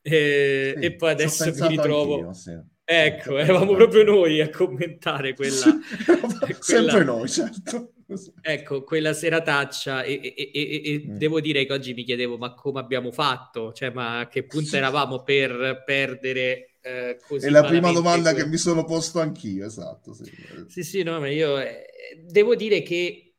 eh, 0.04 0.76
sì, 0.78 0.86
e 0.86 0.96
poi 0.96 1.12
adesso 1.12 1.52
mi 1.52 1.68
ritrovo... 1.68 2.32
Sì. 2.34 2.74
Ecco, 2.88 3.40
eravamo 3.40 3.74
proprio 3.74 4.04
noi 4.04 4.40
a 4.40 4.52
commentare 4.52 5.34
quella... 5.34 5.64
quella... 6.06 6.60
Sempre 6.60 7.04
noi, 7.04 7.28
certo. 7.28 7.95
Ecco, 8.42 8.84
quella 8.84 9.14
serataccia 9.14 10.04
e, 10.04 10.20
e, 10.22 10.52
e, 10.54 10.82
e 10.84 11.04
mm. 11.08 11.18
devo 11.18 11.42
dire 11.42 11.66
che 11.66 11.74
oggi 11.74 11.94
mi 11.96 12.04
chiedevo 12.04 12.38
ma 12.38 12.54
come 12.54 12.80
abbiamo 12.80 13.12
fatto? 13.12 13.74
Cioè, 13.74 13.90
ma 13.90 14.20
a 14.20 14.28
che 14.28 14.44
punto 14.44 14.76
eravamo 14.76 15.24
per 15.24 15.82
perdere 15.84 16.76
eh, 16.82 17.18
così? 17.28 17.48
È 17.48 17.50
la 17.50 17.64
prima 17.64 17.92
domanda 17.92 18.34
que... 18.34 18.44
che 18.44 18.50
mi 18.50 18.58
sono 18.58 18.86
posto 18.86 19.20
anch'io, 19.20 19.66
esatto. 19.66 20.14
Sì, 20.14 20.32
sì, 20.68 20.84
sì 20.84 21.04
no, 21.04 21.20
ma 21.20 21.30
io 21.30 21.58
eh, 21.60 21.86
devo 22.22 22.54
dire 22.56 22.84
che 22.84 23.38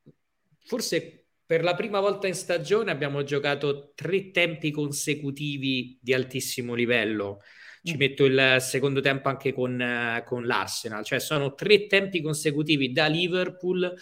forse 0.65 1.27
per 1.47 1.63
la 1.63 1.77
prima 1.77 2.01
volta 2.01 2.27
in 2.27 2.35
stagione 2.35 2.91
abbiamo 2.91 3.23
giocato 3.23 3.93
tre 3.95 4.33
tempi 4.33 4.73
consecutivi 4.73 5.97
di 6.03 6.13
altissimo 6.13 6.75
livello 6.75 7.41
ci 7.85 7.95
mm. 7.95 7.99
metto 7.99 8.25
il 8.25 8.57
secondo 8.59 9.01
tempo 9.01 9.29
anche 9.29 9.53
con, 9.53 9.79
uh, 9.79 10.25
con 10.25 10.45
l'Arsenal, 10.45 11.05
cioè 11.05 11.21
sono 11.21 11.55
tre 11.55 11.87
tempi 11.87 12.21
consecutivi 12.21 12.91
da 12.91 13.07
Liverpool 13.07 13.95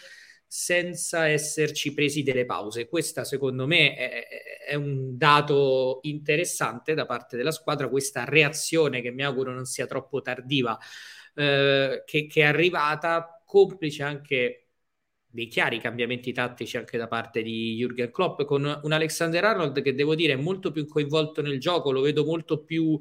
senza 0.57 1.27
esserci 1.27 1.93
presi 1.93 2.23
delle 2.23 2.45
pause. 2.45 2.87
Questa 2.87 3.25
secondo 3.25 3.67
me 3.67 3.97
è, 3.97 4.27
è, 4.69 4.75
un 4.77 5.19
dato 5.19 5.99
interessante 6.03 6.95
da 6.95 7.07
parte 7.07 7.37
della 7.37 7.51
squadra, 7.51 7.89
questa 7.89 8.25
reazione 8.25 9.01
che 9.01 9.11
mi 9.11 9.25
auguro 9.25 9.53
non 9.53 9.65
sia 9.65 9.87
troppo 9.87 10.23
tardiva, 10.23 10.79
eh, 11.35 12.05
che, 12.07 12.27
che 12.29 12.41
è 12.43 12.45
arrivata 12.45 13.43
complice 13.45 14.05
anche 14.05 14.64
dei 15.35 15.49
chiari 15.49 15.81
cambiamenti 15.81 16.33
tattici 16.33 16.77
anche 16.77 16.97
da 16.97 17.09
parte 17.09 17.43
di 17.43 17.77
Jürgen 17.77 18.13
Klopp 18.13 18.43
con 18.43 18.81
un 18.83 18.93
Alexander 18.93 19.43
Arnold 19.43 19.83
che 19.83 19.93
devo 19.93 20.15
dire 20.15 20.35
è 20.35 20.37
molto 20.37 20.71
più 20.71 20.87
coinvolto 20.87 21.43
nel 21.43 21.59
gioco, 21.59 21.91
lo 21.91 22.03
vedo 22.03 22.25
molto 22.25 22.63
più 22.63 22.97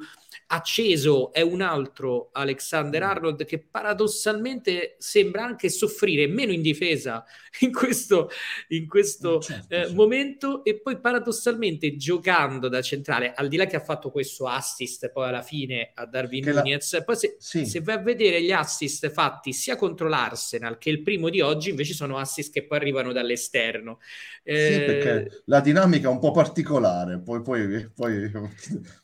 acceso, 0.47 1.31
è 1.31 1.41
un 1.41 1.61
altro 1.61 2.29
Alexander 2.31 3.01
mm. 3.01 3.07
Arnold 3.07 3.45
che 3.45 3.59
paradossalmente 3.59 4.95
sembra 4.97 5.45
anche 5.45 5.69
soffrire 5.69 6.25
meno 6.25 6.51
in 6.51 6.63
difesa 6.63 7.23
in 7.61 7.71
questo, 7.71 8.31
in 8.69 8.87
questo 8.87 9.39
certo, 9.39 9.65
eh, 9.71 9.77
certo. 9.77 9.93
momento 9.93 10.63
e 10.63 10.79
poi 10.79 10.99
paradossalmente 10.99 11.95
giocando 11.95 12.67
da 12.67 12.81
centrale, 12.81 13.31
al 13.31 13.47
di 13.47 13.57
là 13.57 13.67
che 13.67 13.75
ha 13.75 13.83
fatto 13.83 14.09
questo 14.09 14.47
assist 14.47 15.11
poi 15.11 15.27
alla 15.27 15.43
fine 15.43 15.91
a 15.93 16.07
Darwin 16.07 16.45
Nunez, 16.49 16.93
la... 16.93 17.03
poi 17.03 17.15
se, 17.15 17.35
sì. 17.37 17.63
se 17.67 17.81
vai 17.81 17.95
a 17.95 17.99
vedere 17.99 18.41
gli 18.41 18.51
assist 18.51 19.07
fatti 19.11 19.53
sia 19.53 19.75
contro 19.75 20.07
l'Arsenal 20.07 20.79
che 20.79 20.89
il 20.89 21.03
primo 21.03 21.29
di 21.29 21.41
oggi 21.41 21.69
invece 21.69 21.93
sono 21.93 22.21
assist 22.23 22.51
che 22.51 22.65
poi 22.65 22.79
arrivano 22.79 23.11
dall'esterno. 23.11 23.99
Eh... 24.43 24.71
Sì, 24.71 24.79
perché 24.79 25.43
la 25.45 25.61
dinamica 25.61 26.09
è 26.09 26.11
un 26.11 26.19
po' 26.19 26.31
particolare, 26.31 27.21
poi, 27.21 27.41
poi, 27.41 27.89
poi, 27.93 28.31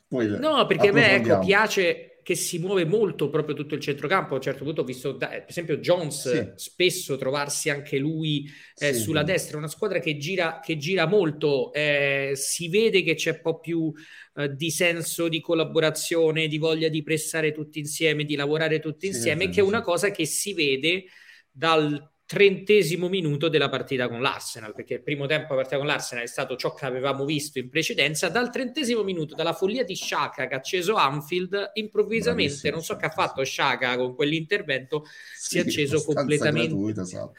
poi 0.08 0.38
No, 0.38 0.66
perché 0.66 0.88
a 0.88 0.92
me 0.92 1.14
ecco, 1.14 1.38
piace 1.38 2.10
che 2.22 2.34
si 2.34 2.58
muove 2.58 2.84
molto 2.84 3.28
proprio 3.28 3.54
tutto 3.54 3.74
il 3.74 3.80
centrocampo. 3.80 4.34
A 4.34 4.36
un 4.36 4.42
certo 4.42 4.64
punto 4.64 4.82
ho 4.82 4.84
visto, 4.84 5.16
per 5.16 5.46
esempio, 5.48 5.78
Jones 5.78 6.30
sì. 6.30 6.52
spesso 6.54 7.16
trovarsi 7.16 7.70
anche 7.70 7.98
lui 7.98 8.48
eh, 8.76 8.94
sì. 8.94 9.00
sulla 9.00 9.22
destra, 9.22 9.58
una 9.58 9.68
squadra 9.68 9.98
che 9.98 10.16
gira, 10.16 10.60
che 10.62 10.76
gira 10.76 11.06
molto, 11.06 11.72
eh, 11.72 12.32
si 12.34 12.68
vede 12.68 13.02
che 13.02 13.14
c'è 13.14 13.30
un 13.30 13.40
po' 13.42 13.58
più 13.58 13.92
eh, 14.36 14.54
di 14.54 14.70
senso 14.70 15.28
di 15.28 15.40
collaborazione, 15.40 16.46
di 16.46 16.58
voglia 16.58 16.88
di 16.88 17.02
pressare 17.02 17.52
tutti 17.52 17.78
insieme, 17.78 18.24
di 18.24 18.36
lavorare 18.36 18.78
tutti 18.80 19.08
sì, 19.08 19.16
insieme, 19.16 19.48
che 19.48 19.60
è 19.60 19.64
una 19.64 19.80
cosa 19.80 20.10
che 20.10 20.26
si 20.26 20.54
vede 20.54 21.04
dal 21.50 22.10
trentesimo 22.30 23.08
minuto 23.08 23.48
della 23.48 23.68
partita 23.68 24.08
con 24.08 24.20
l'Arsenal, 24.20 24.72
perché 24.72 24.94
il 24.94 25.02
primo 25.02 25.26
tempo 25.26 25.48
della 25.48 25.62
partita 25.62 25.78
con 25.78 25.86
l'Arsenal 25.88 26.22
è 26.22 26.28
stato 26.28 26.54
ciò 26.54 26.72
che 26.74 26.86
avevamo 26.86 27.24
visto 27.24 27.58
in 27.58 27.68
precedenza, 27.68 28.28
dal 28.28 28.52
trentesimo 28.52 29.02
minuto, 29.02 29.34
dalla 29.34 29.52
follia 29.52 29.82
di 29.82 29.96
Sciacca 29.96 30.46
che 30.46 30.54
ha 30.54 30.58
acceso 30.58 30.94
Anfield, 30.94 31.72
improvvisamente, 31.74 32.52
Bravissimo, 32.52 32.74
non 32.76 32.84
so 32.84 32.94
che 32.94 33.06
ha 33.06 33.10
fatto 33.10 33.42
Sciacca 33.42 33.96
con 33.96 34.14
quell'intervento, 34.14 35.06
sì, 35.36 35.48
si 35.48 35.58
è 35.58 35.60
acceso 35.62 36.04
completamente... 36.04 36.68
Gratuito, 36.68 37.00
esatto. 37.00 37.34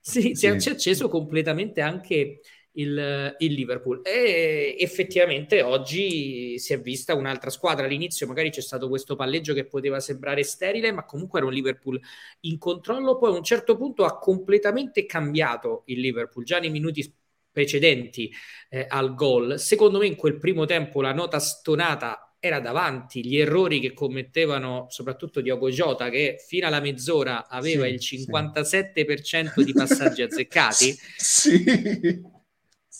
sì, 0.00 0.20
sì. 0.22 0.34
Si, 0.34 0.46
è, 0.46 0.58
si 0.58 0.68
è 0.70 0.72
acceso 0.72 1.10
completamente 1.10 1.82
anche 1.82 2.40
il, 2.72 3.36
il, 3.38 3.52
Liverpool. 3.52 4.00
E 4.04 4.76
effettivamente 4.78 5.62
oggi 5.62 6.58
si 6.58 6.72
è 6.72 6.80
vista 6.80 7.14
un'altra 7.14 7.50
squadra. 7.50 7.86
All'inizio 7.86 8.26
magari 8.26 8.50
c'è 8.50 8.60
stato 8.60 8.88
questo 8.88 9.16
palleggio 9.16 9.54
che 9.54 9.66
poteva 9.66 10.00
sembrare 10.00 10.42
sterile, 10.42 10.92
ma 10.92 11.04
comunque 11.04 11.38
era 11.38 11.48
un 11.48 11.54
Liverpool 11.54 12.00
in 12.40 12.58
controllo. 12.58 13.18
Poi 13.18 13.32
a 13.32 13.36
un 13.36 13.44
certo 13.44 13.76
punto 13.76 14.04
ha 14.04 14.18
completamente 14.18 15.04
cambiato 15.06 15.82
il 15.86 16.00
Liverpool, 16.00 16.44
già 16.44 16.58
nei 16.58 16.70
minuti 16.70 17.14
precedenti 17.50 18.32
eh, 18.70 18.86
al 18.88 19.14
gol. 19.14 19.58
Secondo 19.58 19.98
me 19.98 20.06
in 20.06 20.16
quel 20.16 20.38
primo 20.38 20.64
tempo 20.64 21.02
la 21.02 21.12
nota 21.12 21.38
stonata 21.38 22.34
era 22.44 22.58
davanti, 22.58 23.24
gli 23.24 23.38
errori 23.38 23.78
che 23.78 23.92
commettevano 23.92 24.86
soprattutto 24.88 25.40
Diogo 25.40 25.70
Jota 25.70 26.08
che 26.08 26.42
fino 26.44 26.66
alla 26.66 26.80
mezz'ora 26.80 27.46
aveva 27.46 27.86
sì, 27.86 28.16
il 28.16 28.26
57% 28.32 29.52
sì. 29.52 29.64
di 29.64 29.72
passaggi 29.72 30.22
azzeccati. 30.26 30.96
sì. 31.16 32.40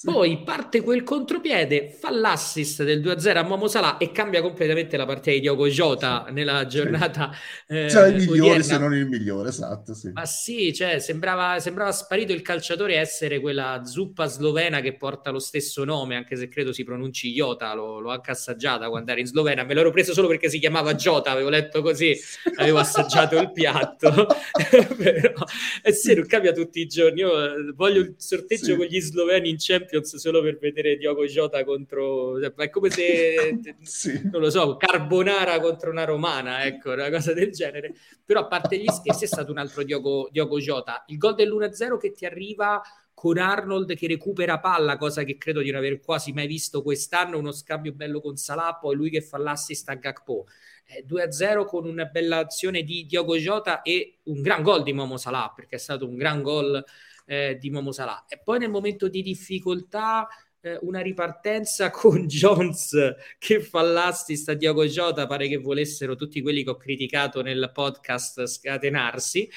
Poi 0.04 0.42
parte 0.42 0.80
quel 0.80 1.04
contropiede, 1.04 1.96
fa 1.96 2.10
l'assist 2.10 2.82
del 2.82 3.00
2-0 3.00 3.36
a 3.36 3.42
Momo 3.42 3.68
Salah 3.68 3.98
e 3.98 4.10
cambia 4.10 4.42
completamente 4.42 4.96
la 4.96 5.06
partita 5.06 5.30
di 5.30 5.40
Diogo 5.40 5.68
Jota 5.68 6.24
sì, 6.26 6.32
nella 6.32 6.66
giornata. 6.66 7.30
Sì. 7.32 7.74
Eh, 7.74 7.88
cioè 7.88 8.08
il 8.08 8.16
migliore 8.16 8.40
odierna. 8.40 8.62
se 8.62 8.78
non 8.78 8.94
il 8.94 9.06
migliore, 9.06 9.48
esatto. 9.50 9.94
Sì. 9.94 10.10
Ma 10.12 10.24
sì, 10.26 10.74
cioè, 10.74 10.98
sembrava, 10.98 11.60
sembrava 11.60 11.92
sparito 11.92 12.32
il 12.32 12.42
calciatore 12.42 12.96
essere 12.96 13.38
quella 13.38 13.82
zuppa 13.84 14.26
slovena 14.26 14.80
che 14.80 14.96
porta 14.96 15.30
lo 15.30 15.38
stesso 15.38 15.84
nome, 15.84 16.16
anche 16.16 16.34
se 16.34 16.48
credo 16.48 16.72
si 16.72 16.82
pronunci 16.82 17.32
Jota, 17.32 17.72
l'ho, 17.72 18.00
l'ho 18.00 18.10
anche 18.10 18.32
assaggiata 18.32 18.88
quando 18.88 19.12
ero 19.12 19.20
in 19.20 19.26
Slovenia, 19.26 19.64
me 19.64 19.74
l'ero 19.74 19.92
preso 19.92 20.12
solo 20.12 20.26
perché 20.26 20.48
si 20.48 20.58
chiamava 20.58 20.94
Jota, 20.94 21.30
avevo 21.30 21.48
letto 21.48 21.80
così, 21.80 22.12
avevo 22.56 22.78
assaggiato 22.78 23.38
il 23.38 23.52
piatto. 23.52 24.26
Però 24.96 25.44
è 25.80 25.92
serio, 25.92 26.24
cambia 26.26 26.52
tutti 26.52 26.80
i 26.80 26.86
giorni. 26.86 27.20
Io 27.20 27.44
eh, 27.44 27.72
voglio 27.74 28.00
il 28.00 28.14
sorteggio 28.18 28.74
con 28.74 28.86
gli 28.86 29.00
sloveni 29.00 29.50
in 29.50 29.56
Champions 29.58 29.90
Champions 29.92 30.16
solo 30.16 30.40
per 30.40 30.58
vedere 30.58 30.96
Diogo 30.96 31.24
Jota 31.26 31.62
contro... 31.64 32.38
È 32.38 32.70
come 32.70 32.88
se, 32.88 33.60
sì. 33.82 34.20
non 34.30 34.40
lo 34.40 34.50
so, 34.50 34.76
Carbonara 34.76 35.60
contro 35.60 35.90
una 35.90 36.04
romana, 36.04 36.64
ecco, 36.64 36.92
una 36.92 37.10
cosa 37.10 37.34
del 37.34 37.50
genere. 37.50 37.94
Però 38.24 38.40
a 38.40 38.46
parte 38.46 38.78
gli 38.78 38.88
scherzi 38.88 39.24
è 39.24 39.26
stato 39.26 39.52
un 39.52 39.58
altro 39.58 39.82
Diogo, 39.82 40.28
Diogo 40.32 40.58
Jota. 40.58 41.04
Il 41.08 41.18
gol 41.18 41.34
dell'1-0 41.34 41.98
che 41.98 42.12
ti 42.12 42.24
arriva 42.24 42.80
con 43.12 43.36
Arnold 43.38 43.94
che 43.94 44.06
recupera 44.06 44.58
palla, 44.58 44.96
cosa 44.96 45.22
che 45.22 45.36
credo 45.36 45.60
di 45.60 45.70
non 45.70 45.78
aver 45.78 46.00
quasi 46.00 46.32
mai 46.32 46.46
visto 46.46 46.82
quest'anno, 46.82 47.38
uno 47.38 47.52
scambio 47.52 47.92
bello 47.92 48.20
con 48.20 48.36
Salah, 48.36 48.78
poi 48.80 48.96
lui 48.96 49.10
che 49.10 49.20
fa 49.20 49.36
l'assist 49.36 49.88
a 49.90 49.94
Gakpo. 49.94 50.46
Eh, 50.86 51.04
2-0 51.06 51.64
con 51.66 51.86
una 51.86 52.06
bella 52.06 52.38
azione 52.38 52.82
di 52.82 53.04
Diogo 53.06 53.36
Jota 53.36 53.82
e 53.82 54.18
un 54.24 54.40
gran 54.40 54.62
gol 54.62 54.82
di 54.82 54.92
Momo 54.92 55.18
Salah, 55.18 55.52
perché 55.54 55.76
è 55.76 55.78
stato 55.78 56.08
un 56.08 56.16
gran 56.16 56.42
gol 56.42 56.82
eh, 57.26 57.56
di 57.58 57.70
Momo 57.70 57.92
Salah. 57.92 58.24
E 58.28 58.40
poi 58.42 58.58
nel 58.58 58.70
momento 58.70 59.08
di 59.08 59.22
difficoltà 59.22 60.26
eh, 60.62 60.78
una 60.82 61.00
ripartenza 61.00 61.90
con 61.92 62.26
Jones 62.26 62.96
che 63.38 63.60
fa 63.60 63.82
l'assist 63.82 64.48
a 64.48 64.54
Diogo 64.54 64.84
Jota, 64.84 65.26
pare 65.26 65.48
che 65.48 65.58
volessero 65.58 66.14
tutti 66.14 66.40
quelli 66.40 66.62
che 66.64 66.70
ho 66.70 66.76
criticato 66.76 67.42
nel 67.42 67.70
podcast 67.72 68.46
scatenarsi 68.46 69.50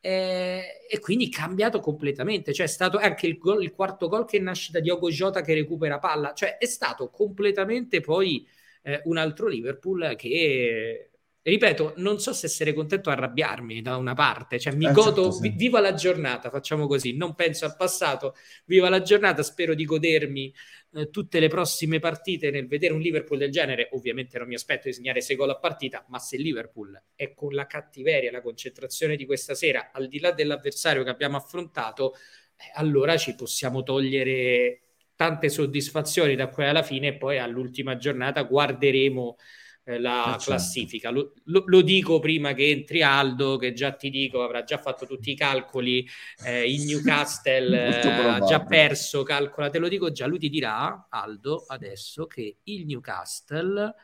eh, 0.00 0.62
e 0.88 0.98
quindi 1.00 1.28
cambiato 1.28 1.80
completamente, 1.80 2.52
cioè 2.52 2.66
è 2.66 2.68
stato 2.68 2.98
anche 2.98 3.26
il, 3.26 3.38
gol, 3.38 3.62
il 3.62 3.72
quarto 3.72 4.08
gol 4.08 4.26
che 4.26 4.38
nasce 4.38 4.72
da 4.72 4.80
Diogo 4.80 5.10
Jota 5.10 5.40
che 5.42 5.54
recupera 5.54 5.98
palla, 5.98 6.32
cioè 6.34 6.58
è 6.58 6.66
stato 6.66 7.10
completamente 7.10 8.00
poi 8.00 8.46
eh, 8.82 9.00
un 9.04 9.16
altro 9.18 9.46
Liverpool 9.46 10.14
che 10.16 11.09
ripeto, 11.42 11.94
non 11.96 12.20
so 12.20 12.32
se 12.32 12.46
essere 12.46 12.72
contento 12.74 13.08
o 13.08 13.12
arrabbiarmi 13.12 13.80
da 13.80 13.96
una 13.96 14.14
parte, 14.14 14.58
cioè 14.58 14.74
mi 14.74 14.86
eh, 14.86 14.92
godo, 14.92 15.30
certo, 15.30 15.42
sì. 15.42 15.48
viva 15.50 15.80
la 15.80 15.94
giornata, 15.94 16.50
facciamo 16.50 16.86
così, 16.86 17.16
non 17.16 17.34
penso 17.34 17.64
al 17.64 17.76
passato, 17.76 18.34
viva 18.66 18.88
la 18.88 19.00
giornata, 19.00 19.42
spero 19.42 19.74
di 19.74 19.84
godermi 19.84 20.54
eh, 20.92 21.08
tutte 21.10 21.40
le 21.40 21.48
prossime 21.48 21.98
partite 21.98 22.50
nel 22.50 22.66
vedere 22.66 22.92
un 22.92 23.00
Liverpool 23.00 23.38
del 23.38 23.50
genere, 23.50 23.88
ovviamente 23.92 24.38
non 24.38 24.48
mi 24.48 24.54
aspetto 24.54 24.88
di 24.88 24.92
segnare 24.92 25.20
6 25.20 25.36
gol 25.36 25.50
a 25.50 25.58
partita, 25.58 26.04
ma 26.08 26.18
se 26.18 26.36
Liverpool 26.36 27.00
è 27.14 27.32
con 27.32 27.54
la 27.54 27.66
cattiveria, 27.66 28.30
la 28.30 28.42
concentrazione 28.42 29.16
di 29.16 29.24
questa 29.24 29.54
sera, 29.54 29.90
al 29.92 30.08
di 30.08 30.20
là 30.20 30.32
dell'avversario 30.32 31.02
che 31.04 31.10
abbiamo 31.10 31.38
affrontato, 31.38 32.14
eh, 32.14 32.70
allora 32.74 33.16
ci 33.16 33.34
possiamo 33.34 33.82
togliere 33.82 34.80
tante 35.16 35.48
soddisfazioni 35.48 36.34
da 36.34 36.48
qui 36.48 36.64
alla 36.64 36.82
fine 36.82 37.08
e 37.08 37.16
poi 37.16 37.38
all'ultima 37.38 37.96
giornata 37.96 38.42
guarderemo 38.42 39.36
la 39.84 40.22
eh, 40.22 40.28
certo. 40.30 40.44
classifica. 40.44 41.10
Lo, 41.10 41.32
lo, 41.44 41.64
lo, 41.66 41.80
dico 41.80 42.18
prima 42.18 42.52
che 42.52 42.68
entri 42.68 43.02
Aldo, 43.02 43.56
che 43.56 43.72
già 43.72 43.92
ti 43.92 44.10
dico 44.10 44.42
avrà 44.42 44.62
già 44.62 44.78
fatto 44.78 45.06
tutti 45.06 45.30
i 45.30 45.36
calcoli. 45.36 46.06
Eh, 46.44 46.70
il 46.70 46.84
Newcastle 46.84 48.00
eh, 48.02 48.28
ha 48.28 48.40
già 48.40 48.64
perso, 48.64 49.22
calcola, 49.22 49.70
te 49.70 49.78
lo 49.78 49.88
dico 49.88 50.10
già. 50.10 50.26
Lui 50.26 50.38
ti 50.38 50.48
dirà, 50.48 51.06
Aldo, 51.08 51.64
adesso 51.68 52.26
che 52.26 52.58
il 52.64 52.86
Newcastle. 52.86 53.94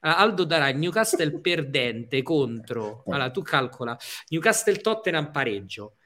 Aldo 0.00 0.44
darà 0.44 0.68
il 0.68 0.76
Newcastle 0.76 1.38
perdente 1.40 2.22
contro. 2.22 3.02
Allora, 3.06 3.30
tu 3.30 3.42
calcola 3.42 3.96
Newcastle 4.28 4.76
Tottenham 4.80 5.32
pareggio. 5.32 5.96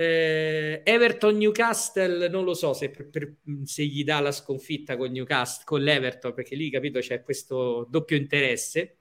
Eh, 0.00 0.80
Everton 0.82 1.36
Newcastle 1.36 2.30
non 2.30 2.44
lo 2.44 2.54
so 2.54 2.72
se, 2.72 2.88
per, 2.88 3.10
per, 3.10 3.34
se, 3.64 3.84
gli 3.84 4.02
dà 4.02 4.18
la 4.20 4.32
sconfitta 4.32 4.96
con 4.96 5.10
Newcastle 5.10 5.64
con 5.66 5.82
l'Everton 5.82 6.32
perché 6.32 6.54
lì 6.56 6.70
capito 6.70 7.00
c'è 7.00 7.22
questo 7.22 7.86
doppio 7.86 8.16
interesse. 8.16 8.96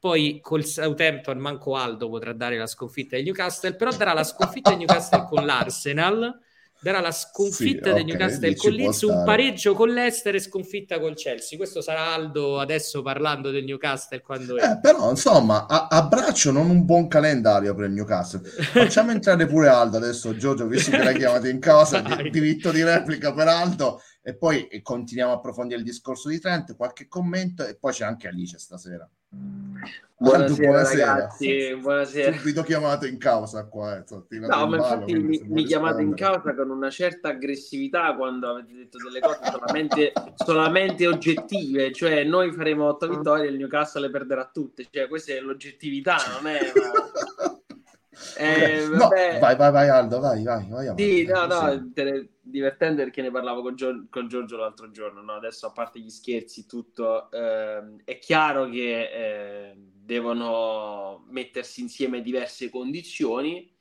Poi 0.00 0.40
col 0.40 0.64
Southampton 0.64 1.38
manco 1.38 1.76
Aldo 1.76 2.08
potrà 2.08 2.32
dare 2.32 2.58
la 2.58 2.66
sconfitta 2.66 3.16
di 3.16 3.22
Newcastle 3.22 3.76
però 3.76 3.92
darà 3.92 4.14
la 4.14 4.24
sconfitta 4.24 4.70
di 4.70 4.78
Newcastle 4.78 5.26
con 5.28 5.46
l'Arsenal 5.46 6.36
darà 6.82 7.00
la 7.00 7.12
sconfitta 7.12 7.90
sì, 7.90 7.94
del 7.94 8.02
okay, 8.02 8.04
Newcastle 8.04 8.56
con 8.56 8.72
Leeds, 8.72 9.02
un 9.02 9.22
pareggio 9.24 9.74
con 9.74 9.88
l'Ester 9.90 10.34
e 10.34 10.40
sconfitta 10.40 10.98
col 10.98 11.14
Chelsea. 11.14 11.56
Questo 11.56 11.80
sarà 11.80 12.12
Aldo 12.12 12.58
adesso 12.58 13.02
parlando 13.02 13.50
del 13.50 13.64
Newcastle 13.64 14.20
quando 14.20 14.56
eh, 14.56 14.78
però 14.80 15.08
insomma 15.08 15.66
a, 15.66 15.86
a, 15.88 16.02
braccio 16.02 16.50
non 16.50 16.68
un 16.68 16.84
buon 16.84 17.06
calendario 17.06 17.72
per 17.74 17.86
il 17.86 17.92
Newcastle. 17.92 18.40
Facciamo 18.42 19.12
entrare 19.12 19.46
pure 19.46 19.68
Aldo 19.68 19.98
adesso 19.98 20.36
Giorgio, 20.36 20.66
visto 20.66 20.90
che 20.90 21.04
l'hai 21.04 21.16
chiamato 21.16 21.46
in 21.46 21.60
casa, 21.60 22.00
di, 22.00 22.30
diritto 22.30 22.72
di 22.72 22.82
replica 22.82 23.32
per 23.32 23.46
Aldo 23.46 24.02
e 24.20 24.34
poi 24.36 24.68
continuiamo 24.82 25.32
a 25.32 25.36
approfondire 25.36 25.78
il 25.78 25.84
discorso 25.84 26.28
di 26.28 26.40
Trent, 26.40 26.74
qualche 26.74 27.06
commento 27.06 27.64
e 27.64 27.76
poi 27.76 27.92
c'è 27.92 28.04
anche 28.04 28.26
Alice 28.26 28.58
stasera. 28.58 29.08
Buonasera, 30.22 30.68
buonasera, 30.68 31.14
ragazzi, 31.14 31.76
buonasera. 31.80 32.36
Subito 32.36 32.62
chiamato 32.62 33.06
in 33.06 33.18
causa 33.18 33.66
qua. 33.66 33.96
Eh, 33.96 34.38
no, 34.38 34.66
ma 34.68 34.76
infatti 34.76 35.14
mi, 35.14 35.42
mi 35.46 35.64
chiamate 35.64 36.02
in 36.02 36.14
causa 36.14 36.54
con 36.54 36.70
una 36.70 36.90
certa 36.90 37.30
aggressività 37.30 38.14
quando 38.14 38.50
avete 38.50 38.72
detto 38.74 38.98
delle 39.02 39.18
cose 39.18 39.38
solamente, 39.50 40.12
solamente 40.36 41.06
oggettive, 41.08 41.92
cioè 41.92 42.22
noi 42.22 42.52
faremo 42.52 42.86
otto 42.86 43.08
vittorie 43.08 43.46
e 43.46 43.50
il 43.50 43.56
Newcastle 43.56 44.02
le 44.02 44.10
perderà 44.10 44.48
tutte, 44.52 44.86
cioè 44.88 45.08
questa 45.08 45.32
è 45.32 45.40
l'oggettività, 45.40 46.18
non 46.40 46.46
è... 46.46 46.60
Eh, 48.36 48.88
no, 48.90 49.08
vai, 49.08 49.56
vai, 49.56 49.72
vai 49.72 49.88
Aldo, 49.88 50.20
vai, 50.20 50.42
vai, 50.42 50.66
vai 50.68 50.86
avanti, 50.86 51.02
Sì, 51.02 51.24
no, 51.24 51.46
no, 51.46 51.92
te, 51.94 52.28
divertente 52.40 53.04
perché 53.04 53.22
ne 53.22 53.30
parlavo 53.30 53.62
con, 53.62 53.74
Gio- 53.74 54.06
con 54.10 54.28
Giorgio 54.28 54.58
l'altro 54.58 54.90
giorno, 54.90 55.22
no? 55.22 55.32
adesso 55.32 55.66
a 55.66 55.72
parte 55.72 55.98
gli 55.98 56.10
scherzi 56.10 56.66
tutto, 56.66 57.30
eh, 57.30 58.02
è 58.04 58.18
chiaro 58.18 58.68
che 58.68 59.00
eh, 59.10 59.74
devono 59.76 61.24
mettersi 61.30 61.80
insieme 61.80 62.20
diverse 62.20 62.68
condizioni 62.68 63.74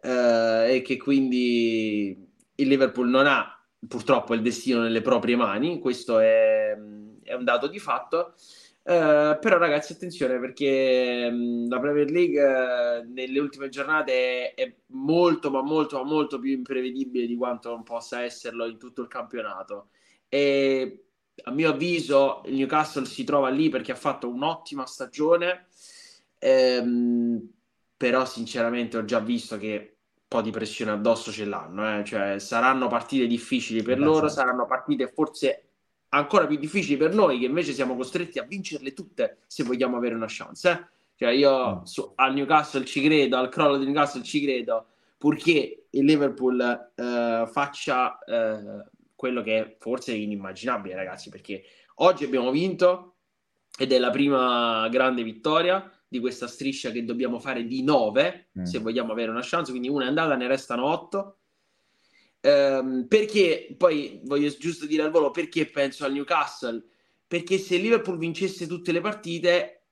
eh, 0.00 0.76
e 0.76 0.82
che 0.82 0.96
quindi 0.96 2.30
il 2.54 2.68
Liverpool 2.68 3.08
non 3.08 3.26
ha 3.26 3.60
purtroppo 3.86 4.34
il 4.34 4.42
destino 4.42 4.82
nelle 4.82 5.02
proprie 5.02 5.34
mani, 5.34 5.80
questo 5.80 6.20
è, 6.20 6.76
è 7.22 7.34
un 7.34 7.44
dato 7.44 7.66
di 7.66 7.78
fatto. 7.78 8.34
Uh, 8.86 9.38
però 9.40 9.56
ragazzi 9.56 9.94
attenzione 9.94 10.38
perché 10.38 11.30
um, 11.32 11.70
la 11.70 11.80
Premier 11.80 12.10
League 12.10 12.38
uh, 12.38 13.10
nelle 13.10 13.38
ultime 13.38 13.70
giornate 13.70 14.52
è, 14.52 14.54
è, 14.54 14.74
molto 14.88 15.50
ma 15.50 15.62
molto 15.62 15.96
ma 15.96 16.04
molto 16.04 16.38
più 16.38 16.52
imprevedibile 16.52 17.26
di 17.26 17.34
quanto 17.34 17.70
non 17.70 17.82
possa 17.82 18.22
esserlo 18.22 18.66
in 18.66 18.76
tutto 18.76 19.00
il 19.00 19.08
campionato. 19.08 19.88
E 20.28 21.06
a 21.44 21.50
mio 21.50 21.70
avviso 21.70 22.42
il 22.44 22.56
Newcastle 22.56 23.06
si 23.06 23.24
trova 23.24 23.48
lì 23.48 23.70
perché 23.70 23.92
ha 23.92 23.96
fatto 23.96 24.28
un'ottima 24.28 24.84
stagione. 24.84 25.66
Um, 26.40 27.40
però 27.96 28.26
sinceramente 28.26 28.98
ho 28.98 29.04
già 29.06 29.18
visto 29.18 29.56
che 29.56 29.96
un 30.14 30.24
po' 30.28 30.42
di 30.42 30.50
pressione 30.50 30.90
addosso 30.90 31.30
ce 31.32 31.46
l'hanno 31.46 32.00
eh? 32.00 32.04
cioè 32.04 32.38
saranno 32.38 32.88
partite 32.88 33.26
difficili 33.26 33.82
per 33.82 33.96
Beh, 33.96 34.04
loro 34.04 34.28
saranno 34.28 34.66
partite 34.66 35.08
forse 35.08 35.73
ancora 36.14 36.46
più 36.46 36.56
difficili 36.56 36.96
per 36.96 37.12
noi 37.12 37.38
che 37.38 37.46
invece 37.46 37.72
siamo 37.72 37.96
costretti 37.96 38.38
a 38.38 38.44
vincerle 38.44 38.92
tutte 38.92 39.38
se 39.46 39.64
vogliamo 39.64 39.96
avere 39.96 40.14
una 40.14 40.26
chance. 40.28 40.70
Eh? 40.70 40.86
Cioè 41.16 41.30
io 41.30 41.76
mm. 41.76 41.82
su, 41.82 42.12
al 42.14 42.34
Newcastle 42.34 42.84
ci 42.84 43.02
credo, 43.02 43.36
al 43.36 43.48
crollo 43.48 43.76
del 43.76 43.86
Newcastle 43.86 44.22
ci 44.22 44.42
credo, 44.42 44.86
purché 45.18 45.86
il 45.90 46.04
Liverpool 46.04 46.60
eh, 46.94 47.44
faccia 47.50 48.18
eh, 48.24 48.84
quello 49.14 49.42
che 49.42 49.58
è 49.58 49.76
forse 49.78 50.12
inimmaginabile 50.12 50.94
ragazzi, 50.94 51.30
perché 51.30 51.64
oggi 51.96 52.24
abbiamo 52.24 52.50
vinto 52.50 53.14
ed 53.76 53.92
è 53.92 53.98
la 53.98 54.10
prima 54.10 54.88
grande 54.88 55.22
vittoria 55.22 55.90
di 56.06 56.20
questa 56.20 56.46
striscia 56.46 56.90
che 56.90 57.04
dobbiamo 57.04 57.40
fare 57.40 57.64
di 57.66 57.82
9 57.82 58.50
mm. 58.58 58.62
se 58.62 58.78
vogliamo 58.78 59.12
avere 59.12 59.30
una 59.30 59.42
chance, 59.42 59.70
quindi 59.70 59.88
una 59.88 60.04
è 60.04 60.08
andata, 60.08 60.36
ne 60.36 60.46
restano 60.46 60.86
8 60.86 61.38
Ehm, 62.46 63.06
perché, 63.08 63.74
poi 63.74 64.20
voglio 64.24 64.50
giusto 64.58 64.84
dire 64.84 65.02
al 65.02 65.10
volo, 65.10 65.30
perché 65.30 65.64
penso 65.64 66.04
al 66.04 66.12
Newcastle? 66.12 66.82
Perché 67.26 67.56
se 67.56 67.78
Liverpool 67.78 68.18
vincesse 68.18 68.66
tutte 68.66 68.92
le 68.92 69.00
partite, 69.00 69.84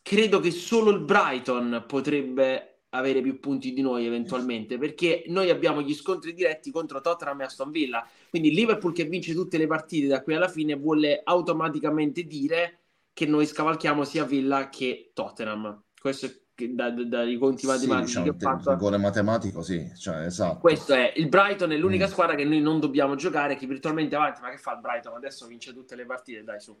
credo 0.00 0.40
che 0.40 0.50
solo 0.50 0.90
il 0.90 1.00
Brighton 1.00 1.84
potrebbe 1.86 2.84
avere 2.90 3.20
più 3.20 3.38
punti 3.38 3.74
di 3.74 3.82
noi 3.82 4.06
eventualmente, 4.06 4.78
perché 4.78 5.24
noi 5.26 5.50
abbiamo 5.50 5.82
gli 5.82 5.94
scontri 5.94 6.32
diretti 6.32 6.70
contro 6.70 7.02
Tottenham 7.02 7.42
e 7.42 7.44
Aston 7.44 7.70
Villa. 7.70 8.08
Quindi 8.30 8.50
Liverpool 8.50 8.94
che 8.94 9.04
vince 9.04 9.34
tutte 9.34 9.58
le 9.58 9.66
partite 9.66 10.06
da 10.06 10.22
qui 10.22 10.34
alla 10.34 10.48
fine 10.48 10.74
vuole 10.76 11.20
automaticamente 11.22 12.22
dire 12.22 12.78
che 13.12 13.26
noi 13.26 13.44
scavalchiamo 13.44 14.04
sia 14.04 14.24
Villa 14.24 14.70
che 14.70 15.10
Tottenham. 15.12 15.82
Questo 16.00 16.26
è 16.26 16.34
dai 16.68 17.08
da, 17.08 17.26
conti 17.38 17.66
matematici 17.66 18.12
sì, 18.12 18.22
diciamo, 18.22 18.24
che 18.24 18.30
ho 18.30 18.38
fatto. 18.38 18.70
rigore 18.70 18.96
matematico, 18.98 19.62
sì, 19.62 19.90
cioè, 19.96 20.24
esatto. 20.24 20.58
Questo 20.58 20.94
è 20.94 21.12
il 21.16 21.28
Brighton 21.28 21.72
è 21.72 21.76
l'unica 21.76 22.06
mm. 22.06 22.10
squadra 22.10 22.34
che 22.34 22.44
noi 22.44 22.60
non 22.60 22.80
dobbiamo 22.80 23.14
giocare, 23.14 23.56
che 23.56 23.66
virtualmente 23.66 24.14
avanti, 24.14 24.40
ma 24.40 24.50
che 24.50 24.58
fa 24.58 24.74
il 24.74 24.80
Brighton? 24.80 25.14
Adesso 25.14 25.46
vince 25.46 25.72
tutte 25.72 25.96
le 25.96 26.06
partite, 26.06 26.44
dai 26.44 26.60
su. 26.60 26.76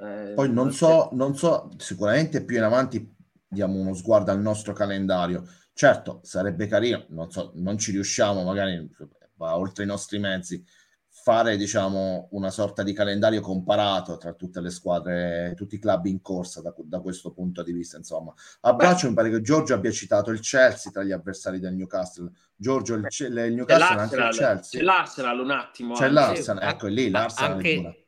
Eh, 0.00 0.32
Poi 0.34 0.52
non 0.52 0.72
so, 0.72 1.10
non 1.12 1.36
so, 1.36 1.70
sicuramente 1.76 2.44
più 2.44 2.56
in 2.56 2.62
avanti 2.62 3.12
diamo 3.46 3.78
uno 3.78 3.94
sguardo 3.94 4.30
al 4.30 4.40
nostro 4.40 4.72
calendario. 4.72 5.44
Certo, 5.72 6.20
sarebbe 6.22 6.66
carino, 6.66 7.04
non 7.08 7.30
so, 7.30 7.52
non 7.56 7.78
ci 7.78 7.90
riusciamo, 7.90 8.44
magari 8.44 8.88
va 9.36 9.56
oltre 9.56 9.84
i 9.84 9.86
nostri 9.86 10.18
mezzi, 10.18 10.64
fare 11.24 11.56
diciamo 11.56 12.28
una 12.32 12.50
sorta 12.50 12.82
di 12.82 12.92
calendario 12.92 13.40
comparato 13.40 14.18
tra 14.18 14.34
tutte 14.34 14.60
le 14.60 14.68
squadre, 14.68 15.54
tutti 15.56 15.76
i 15.76 15.78
club 15.78 16.04
in 16.04 16.20
corsa 16.20 16.60
da, 16.60 16.74
da 16.76 17.00
questo 17.00 17.32
punto 17.32 17.62
di 17.62 17.72
vista. 17.72 17.96
Insomma, 17.96 18.34
a 18.60 18.74
braccio 18.74 19.08
mi 19.08 19.14
pare 19.14 19.30
che 19.30 19.40
Giorgio 19.40 19.72
abbia 19.72 19.90
citato 19.90 20.30
il 20.30 20.40
Chelsea 20.40 20.92
tra 20.92 21.02
gli 21.02 21.12
avversari 21.12 21.60
del 21.60 21.72
Newcastle. 21.76 22.30
Giorgio, 22.54 22.92
il, 22.96 23.06
il 23.20 23.54
Newcastle 23.54 24.00
anche 24.00 24.16
il 24.16 24.28
Chelsea. 24.32 24.80
C'è 24.80 24.82
l'Arsenal 24.82 25.38
un 25.38 25.50
attimo. 25.50 25.94
C'è 25.94 26.10
l'Arsenal, 26.10 26.68
ecco 26.68 26.86
lì 26.88 27.08
l'Arsenal. 27.08 27.52
Anche, 27.52 28.03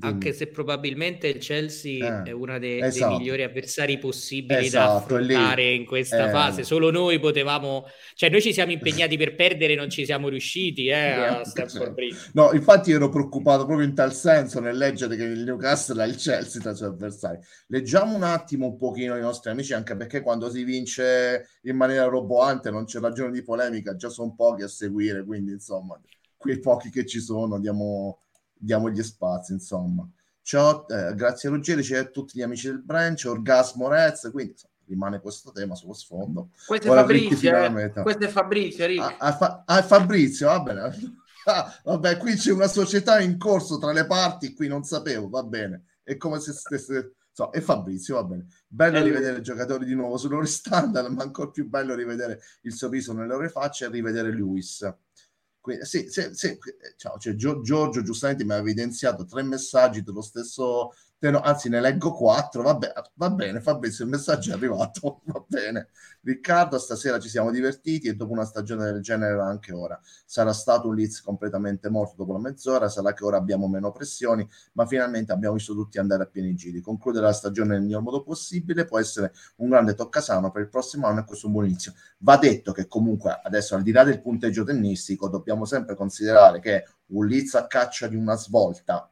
anche 0.00 0.32
se 0.34 0.48
probabilmente 0.48 1.28
il 1.28 1.38
Chelsea 1.38 2.22
eh, 2.22 2.28
è 2.28 2.32
uno 2.32 2.58
de- 2.58 2.84
esatto. 2.84 3.08
dei 3.08 3.18
migliori 3.18 3.42
avversari 3.42 3.98
possibili 3.98 4.66
esatto, 4.66 4.90
da 4.90 4.96
affrontare 4.96 5.62
lì. 5.62 5.76
in 5.76 5.86
questa 5.86 6.28
eh. 6.28 6.30
fase. 6.30 6.64
Solo 6.64 6.90
noi 6.90 7.18
potevamo, 7.18 7.86
cioè 8.14 8.28
noi 8.28 8.42
ci 8.42 8.52
siamo 8.52 8.72
impegnati 8.72 9.16
per 9.16 9.34
perdere 9.34 9.74
non 9.74 9.88
ci 9.88 10.04
siamo 10.04 10.28
riusciti 10.28 10.88
eh, 10.88 10.94
a 10.94 11.44
Stamford 11.44 11.94
Bridge. 11.94 12.30
No, 12.34 12.52
infatti 12.52 12.92
ero 12.92 13.08
preoccupato 13.08 13.64
proprio 13.64 13.86
in 13.86 13.94
tal 13.94 14.12
senso 14.12 14.60
nel 14.60 14.76
leggere 14.76 15.16
che 15.16 15.24
il 15.24 15.44
Newcastle 15.44 16.02
ha 16.02 16.06
il 16.06 16.16
Chelsea 16.16 16.60
tra 16.60 16.72
i 16.72 16.76
suoi 16.76 16.88
avversari. 16.90 17.38
Leggiamo 17.68 18.14
un 18.14 18.22
attimo 18.22 18.66
un 18.66 18.76
pochino 18.76 19.16
i 19.16 19.20
nostri 19.20 19.50
amici, 19.50 19.72
anche 19.72 19.96
perché 19.96 20.20
quando 20.20 20.50
si 20.50 20.62
vince 20.62 21.48
in 21.62 21.76
maniera 21.76 22.04
roboante 22.04 22.70
non 22.70 22.84
c'è 22.84 23.00
ragione 23.00 23.30
di 23.30 23.42
polemica, 23.42 23.96
già 23.96 24.10
sono 24.10 24.34
pochi 24.34 24.62
a 24.62 24.68
seguire, 24.68 25.24
quindi 25.24 25.52
insomma, 25.52 25.98
quei 26.36 26.60
pochi 26.60 26.90
che 26.90 27.06
ci 27.06 27.20
sono 27.20 27.58
diamo 27.58 28.25
diamo 28.58 28.90
gli 28.90 29.02
spazi, 29.02 29.52
insomma. 29.52 30.08
Ciao, 30.42 30.86
eh, 30.88 31.14
grazie 31.14 31.48
a 31.48 31.52
Ruggeri, 31.52 31.82
c'è 31.82 31.98
a 31.98 32.04
tutti 32.04 32.38
gli 32.38 32.42
amici 32.42 32.68
del 32.68 32.82
branch, 32.82 33.24
Orgasmo 33.26 33.88
Rez, 33.88 34.28
quindi 34.30 34.52
insomma, 34.52 34.74
rimane 34.86 35.20
questo 35.20 35.50
tema 35.50 35.74
sullo 35.74 35.92
sfondo. 35.92 36.50
Questo 36.66 36.92
è 36.92 36.94
Fabrizio, 36.94 37.56
eh? 37.56 37.90
questo 37.90 38.24
è 38.24 38.28
Fabrizio, 38.28 38.86
Rick. 38.86 39.16
Ah, 39.18 39.36
ah, 39.38 39.62
ah, 39.66 39.82
Fabrizio, 39.82 40.46
va 40.48 40.60
bene. 40.60 40.90
Ah, 41.48 41.72
vabbè, 41.84 42.16
qui 42.16 42.34
c'è 42.34 42.50
una 42.50 42.66
società 42.66 43.20
in 43.20 43.38
corso 43.38 43.78
tra 43.78 43.92
le 43.92 44.04
parti, 44.04 44.52
qui 44.52 44.66
non 44.66 44.82
sapevo, 44.82 45.28
va 45.28 45.44
bene. 45.44 45.84
È 46.02 46.16
come 46.16 46.40
se 46.40 46.52
stesse... 46.52 47.14
So, 47.30 47.52
e 47.52 47.60
Fabrizio, 47.60 48.16
va 48.16 48.24
bene. 48.24 48.46
Bello 48.66 49.00
rivedere 49.00 49.38
i 49.38 49.42
giocatori 49.42 49.84
di 49.84 49.94
nuovo 49.94 50.20
loro 50.26 50.42
standard, 50.46 51.06
ma 51.12 51.22
ancora 51.22 51.50
più 51.50 51.68
bello 51.68 51.94
rivedere 51.94 52.40
il 52.62 52.72
sorriso 52.72 53.12
nelle 53.12 53.28
loro 53.28 53.48
facce 53.48 53.84
e 53.84 53.90
rivedere 53.90 54.32
Lewis. 54.32 54.92
Sì, 55.82 56.08
sì, 56.08 56.28
sì, 56.32 56.56
ciao, 56.96 57.18
cioè, 57.18 57.34
Giorgio 57.34 58.02
giustamente 58.02 58.44
mi 58.44 58.52
ha 58.52 58.56
evidenziato 58.58 59.24
tre 59.24 59.42
messaggi 59.42 60.02
dello 60.02 60.22
stesso 60.22 60.92
no, 61.30 61.40
anzi 61.40 61.70
ne 61.70 61.80
leggo 61.80 62.12
quattro, 62.12 62.62
vabbè, 62.62 62.92
va 63.14 63.30
bene 63.30 63.60
Fabrizio, 63.60 64.04
il 64.04 64.10
messaggio 64.10 64.50
è 64.50 64.54
arrivato, 64.54 65.22
va 65.26 65.42
bene. 65.46 65.88
Riccardo, 66.20 66.78
stasera 66.78 67.18
ci 67.18 67.28
siamo 67.28 67.50
divertiti 67.50 68.08
e 68.08 68.14
dopo 68.14 68.32
una 68.32 68.44
stagione 68.44 68.84
del 68.84 69.00
genere 69.00 69.40
anche 69.40 69.72
ora. 69.72 69.98
Sarà 70.26 70.52
stato 70.52 70.88
un 70.88 70.94
Leeds 70.94 71.22
completamente 71.22 71.88
morto 71.88 72.16
dopo 72.16 72.32
la 72.32 72.38
mezz'ora, 72.38 72.88
sarà 72.88 73.14
che 73.14 73.24
ora 73.24 73.38
abbiamo 73.38 73.66
meno 73.66 73.92
pressioni, 73.92 74.46
ma 74.72 74.86
finalmente 74.86 75.32
abbiamo 75.32 75.54
visto 75.54 75.72
tutti 75.72 75.98
andare 75.98 76.24
a 76.24 76.26
pieni 76.26 76.54
giri. 76.54 76.80
Concludere 76.80 77.24
la 77.24 77.32
stagione 77.32 77.74
nel 77.74 77.82
miglior 77.82 78.02
modo 78.02 78.22
possibile 78.22 78.84
può 78.84 78.98
essere 78.98 79.32
un 79.56 79.70
grande 79.70 79.94
toccasano 79.94 80.50
per 80.50 80.62
il 80.62 80.68
prossimo 80.68 81.06
anno 81.06 81.20
e 81.20 81.24
questo 81.24 81.46
è 81.46 81.48
un 81.48 81.54
buon 81.54 81.66
inizio. 81.66 81.94
Va 82.18 82.36
detto 82.36 82.72
che 82.72 82.86
comunque 82.88 83.40
adesso 83.42 83.74
al 83.74 83.82
di 83.82 83.92
là 83.92 84.04
del 84.04 84.20
punteggio 84.20 84.64
tennistico 84.64 85.28
dobbiamo 85.28 85.64
sempre 85.64 85.94
considerare 85.94 86.60
che 86.60 86.84
un 87.06 87.26
Leeds 87.26 87.54
a 87.54 87.66
caccia 87.66 88.06
di 88.06 88.16
una 88.16 88.36
svolta 88.36 89.10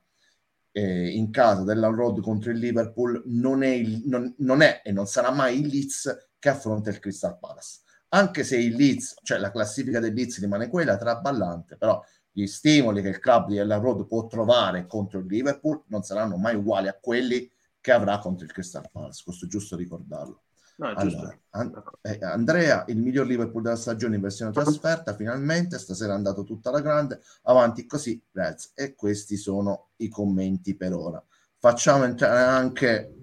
eh, 0.77 1.09
in 1.11 1.31
casa 1.31 1.63
Road 1.63 2.21
contro 2.21 2.51
il 2.51 2.59
Liverpool 2.59 3.23
non 3.27 3.63
è, 3.63 3.69
il, 3.69 4.03
non, 4.07 4.35
non 4.39 4.61
è, 4.61 4.83
e 4.85 4.91
non 4.91 5.07
sarà 5.07 5.31
mai 5.31 5.61
il 5.61 5.69
Leeds 5.69 6.31
che 6.37 6.49
affronta 6.49 6.91
il 6.91 6.99
Crystal 6.99 7.39
Palace. 7.39 7.81
Anche 8.09 8.43
se 8.43 8.57
il 8.57 8.75
Leeds, 8.75 9.15
cioè 9.23 9.39
la 9.39 9.53
classifica 9.53 10.01
del 10.01 10.13
Leeds 10.13 10.41
rimane 10.41 10.69
quella 10.69 10.97
traballante, 10.97 11.77
però 11.77 12.03
gli 12.33 12.47
stimoli 12.47 13.03
che 13.03 13.09
il 13.09 13.21
club 13.21 13.49
di 13.49 13.59
Ellen 13.59 13.81
Road 13.81 14.07
può 14.07 14.27
trovare 14.27 14.87
contro 14.87 15.21
il 15.21 15.27
Liverpool 15.27 15.85
non 15.87 16.03
saranno 16.03 16.37
mai 16.37 16.57
uguali 16.57 16.89
a 16.89 16.99
quelli 17.01 17.49
che 17.81 17.93
avrà 17.93 18.19
contro 18.19 18.45
il 18.45 18.53
Crystal 18.53 18.89
Palace. 18.91 19.23
Questo 19.25 19.45
è 19.45 19.49
giusto 19.49 19.77
ricordarlo. 19.77 20.44
No, 20.77 20.93
allora, 20.93 21.39
an- 21.51 21.83
eh, 22.03 22.19
Andrea, 22.23 22.85
il 22.89 22.97
miglior 22.99 23.27
Liverpool 23.27 23.63
della 23.63 23.77
stagione 23.77 24.17
in 24.17 24.21
versione 24.21 24.51
trasferta, 24.51 25.15
finalmente, 25.15 25.79
stasera 25.79 26.13
è 26.13 26.17
andato 26.17 26.43
tutta 26.43 26.71
la 26.71 26.81
grande, 26.81 27.21
avanti 27.43 27.87
così, 27.87 28.21
Reds. 28.33 28.73
E 28.75 28.95
questi 28.95 29.37
sono 29.37 29.91
i 29.97 30.09
commenti 30.09 30.75
per 30.75 30.93
ora. 30.93 31.23
Facciamo 31.59 32.05
entrare 32.05 32.41
anche 32.41 33.15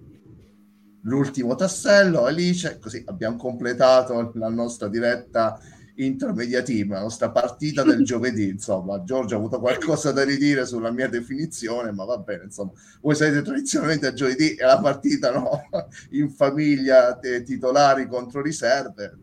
l'ultimo 1.02 1.54
tassello, 1.54 2.24
Alice, 2.24 2.78
così 2.78 3.02
abbiamo 3.06 3.36
completato 3.36 4.32
la 4.34 4.48
nostra 4.48 4.88
diretta 4.88 5.60
intermedia 5.96 6.62
team, 6.62 6.90
la 6.90 7.00
nostra 7.00 7.30
partita 7.30 7.82
del 7.82 8.02
giovedì. 8.04 8.48
Insomma, 8.48 9.02
Giorgio 9.04 9.34
ha 9.34 9.38
avuto 9.38 9.58
qualcosa 9.60 10.12
da 10.12 10.24
ridire 10.24 10.66
sulla 10.66 10.90
mia 10.90 11.08
definizione, 11.08 11.92
ma 11.92 12.04
va 12.04 12.18
bene. 12.18 12.44
Insomma, 12.44 12.72
voi 13.00 13.14
sapete 13.14 13.42
tradizionalmente 13.42 14.06
a 14.06 14.12
giovedì 14.12 14.54
è 14.54 14.64
la 14.64 14.78
partita 14.80 15.32
no? 15.32 15.68
in 16.10 16.30
famiglia, 16.30 17.16
te, 17.16 17.42
titolari 17.42 18.06
contro 18.06 18.40
riserve. 18.40 19.18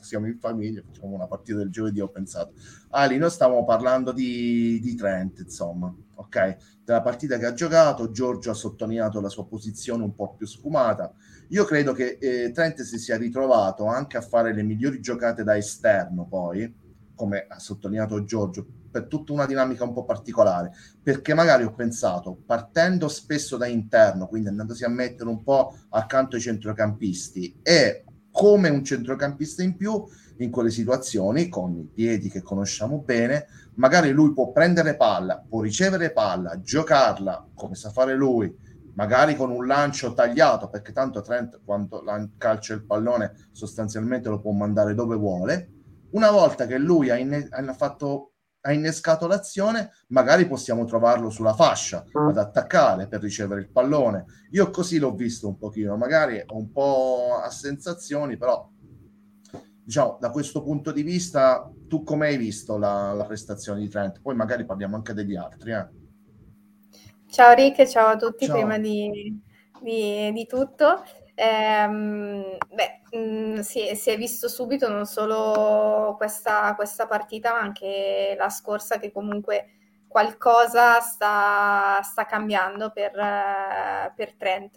Siamo 0.00 0.26
in 0.26 0.38
famiglia, 0.38 0.82
facciamo 0.84 1.14
una 1.14 1.26
partita 1.26 1.58
del 1.58 1.70
giovedì. 1.70 2.00
Ho 2.00 2.08
pensato, 2.08 2.52
Ali, 2.90 3.18
noi 3.18 3.30
stavamo 3.30 3.64
parlando 3.64 4.12
di, 4.12 4.80
di 4.80 4.94
Trent, 4.94 5.40
insomma, 5.40 5.94
ok? 6.14 6.56
Della 6.84 7.02
partita 7.02 7.38
che 7.38 7.46
ha 7.46 7.52
giocato. 7.52 8.10
Giorgio 8.10 8.50
ha 8.50 8.54
sottolineato 8.54 9.20
la 9.20 9.28
sua 9.28 9.46
posizione 9.46 10.04
un 10.04 10.14
po' 10.14 10.34
più 10.34 10.46
sfumata 10.46 11.12
io 11.48 11.64
credo 11.64 11.92
che 11.92 12.16
eh, 12.20 12.50
Trent 12.52 12.82
si 12.82 12.98
sia 12.98 13.16
ritrovato 13.16 13.84
anche 13.84 14.16
a 14.16 14.22
fare 14.22 14.54
le 14.54 14.62
migliori 14.62 15.00
giocate 15.00 15.44
da 15.44 15.56
esterno, 15.56 16.26
poi, 16.26 16.72
come 17.14 17.46
ha 17.48 17.58
sottolineato 17.58 18.24
Giorgio, 18.24 18.66
per 18.90 19.06
tutta 19.06 19.32
una 19.32 19.44
dinamica 19.44 19.84
un 19.84 19.92
po' 19.92 20.04
particolare, 20.04 20.72
perché 21.02 21.34
magari 21.34 21.64
ho 21.64 21.74
pensato, 21.74 22.42
partendo 22.46 23.08
spesso 23.08 23.56
da 23.56 23.66
interno, 23.66 24.26
quindi 24.26 24.48
andandosi 24.48 24.84
a 24.84 24.88
mettere 24.88 25.28
un 25.28 25.42
po' 25.42 25.76
accanto 25.90 26.36
ai 26.36 26.42
centrocampisti 26.42 27.60
e 27.62 28.03
come 28.34 28.68
un 28.68 28.82
centrocampista 28.82 29.62
in 29.62 29.76
più 29.76 30.04
in 30.38 30.50
quelle 30.50 30.70
situazioni, 30.70 31.48
con 31.48 31.76
i 31.76 31.84
piedi 31.84 32.28
che 32.28 32.42
conosciamo 32.42 32.98
bene, 32.98 33.46
magari 33.74 34.10
lui 34.10 34.32
può 34.32 34.50
prendere 34.50 34.96
palla, 34.96 35.40
può 35.48 35.60
ricevere 35.60 36.10
palla, 36.10 36.60
giocarla 36.60 37.50
come 37.54 37.76
sa 37.76 37.90
fare 37.90 38.16
lui, 38.16 38.52
magari 38.94 39.36
con 39.36 39.52
un 39.52 39.64
lancio 39.68 40.14
tagliato, 40.14 40.68
perché 40.68 40.90
tanto 40.90 41.20
Trent 41.22 41.60
quando 41.64 42.02
calcia 42.36 42.74
il 42.74 42.84
pallone 42.84 43.50
sostanzialmente 43.52 44.28
lo 44.28 44.40
può 44.40 44.50
mandare 44.50 44.94
dove 44.94 45.14
vuole. 45.14 45.68
Una 46.10 46.32
volta 46.32 46.66
che 46.66 46.76
lui 46.76 47.10
ha, 47.10 47.16
inne- 47.16 47.46
ha, 47.48 47.72
fatto, 47.72 48.32
ha 48.66 48.72
innescato 48.72 49.26
l'azione, 49.26 49.90
magari 50.08 50.46
possiamo 50.46 50.84
trovarlo 50.84 51.28
sulla 51.28 51.52
fascia 51.52 52.04
ad 52.12 52.38
attaccare 52.38 53.08
per 53.08 53.20
ricevere 53.20 53.60
il 53.60 53.68
pallone. 53.68 54.24
Io 54.52 54.70
così 54.70 54.98
l'ho 54.98 55.14
visto 55.14 55.48
un 55.48 55.58
pochino, 55.58 55.98
magari 55.98 56.42
un 56.48 56.70
po' 56.70 57.38
a 57.42 57.50
sensazioni, 57.50 58.38
però 58.38 58.66
diciamo 59.84 60.16
da 60.18 60.30
questo 60.30 60.62
punto 60.62 60.92
di 60.92 61.02
vista, 61.02 61.70
tu 61.86 62.02
come 62.04 62.28
hai 62.28 62.38
visto 62.38 62.78
la, 62.78 63.12
la 63.12 63.26
prestazione 63.26 63.80
di 63.80 63.88
Trent? 63.88 64.22
Poi 64.22 64.34
magari 64.34 64.64
parliamo 64.64 64.96
anche 64.96 65.12
degli 65.12 65.36
altri. 65.36 65.72
Eh? 65.72 65.88
Ciao 67.28 67.52
Rick, 67.52 67.86
ciao 67.86 68.12
a 68.12 68.16
tutti 68.16 68.46
ciao. 68.46 68.56
prima 68.56 68.78
di, 68.78 69.38
di, 69.82 70.32
di 70.32 70.46
tutto. 70.46 71.02
Eh, 71.36 71.88
beh, 71.88 73.18
mh, 73.18 73.60
si, 73.60 73.94
si, 73.96 74.10
è 74.10 74.16
visto 74.16 74.48
subito 74.48 74.88
non 74.88 75.04
solo 75.04 76.14
questa, 76.16 76.74
questa, 76.74 77.06
partita, 77.06 77.52
ma 77.52 77.60
anche 77.60 78.36
la 78.38 78.48
scorsa 78.48 78.98
che 78.98 79.10
comunque 79.10 79.70
qualcosa 80.06 81.00
sta, 81.00 82.00
sta 82.02 82.24
cambiando 82.26 82.90
per, 82.90 83.12
per 84.14 84.34
Trent. 84.34 84.76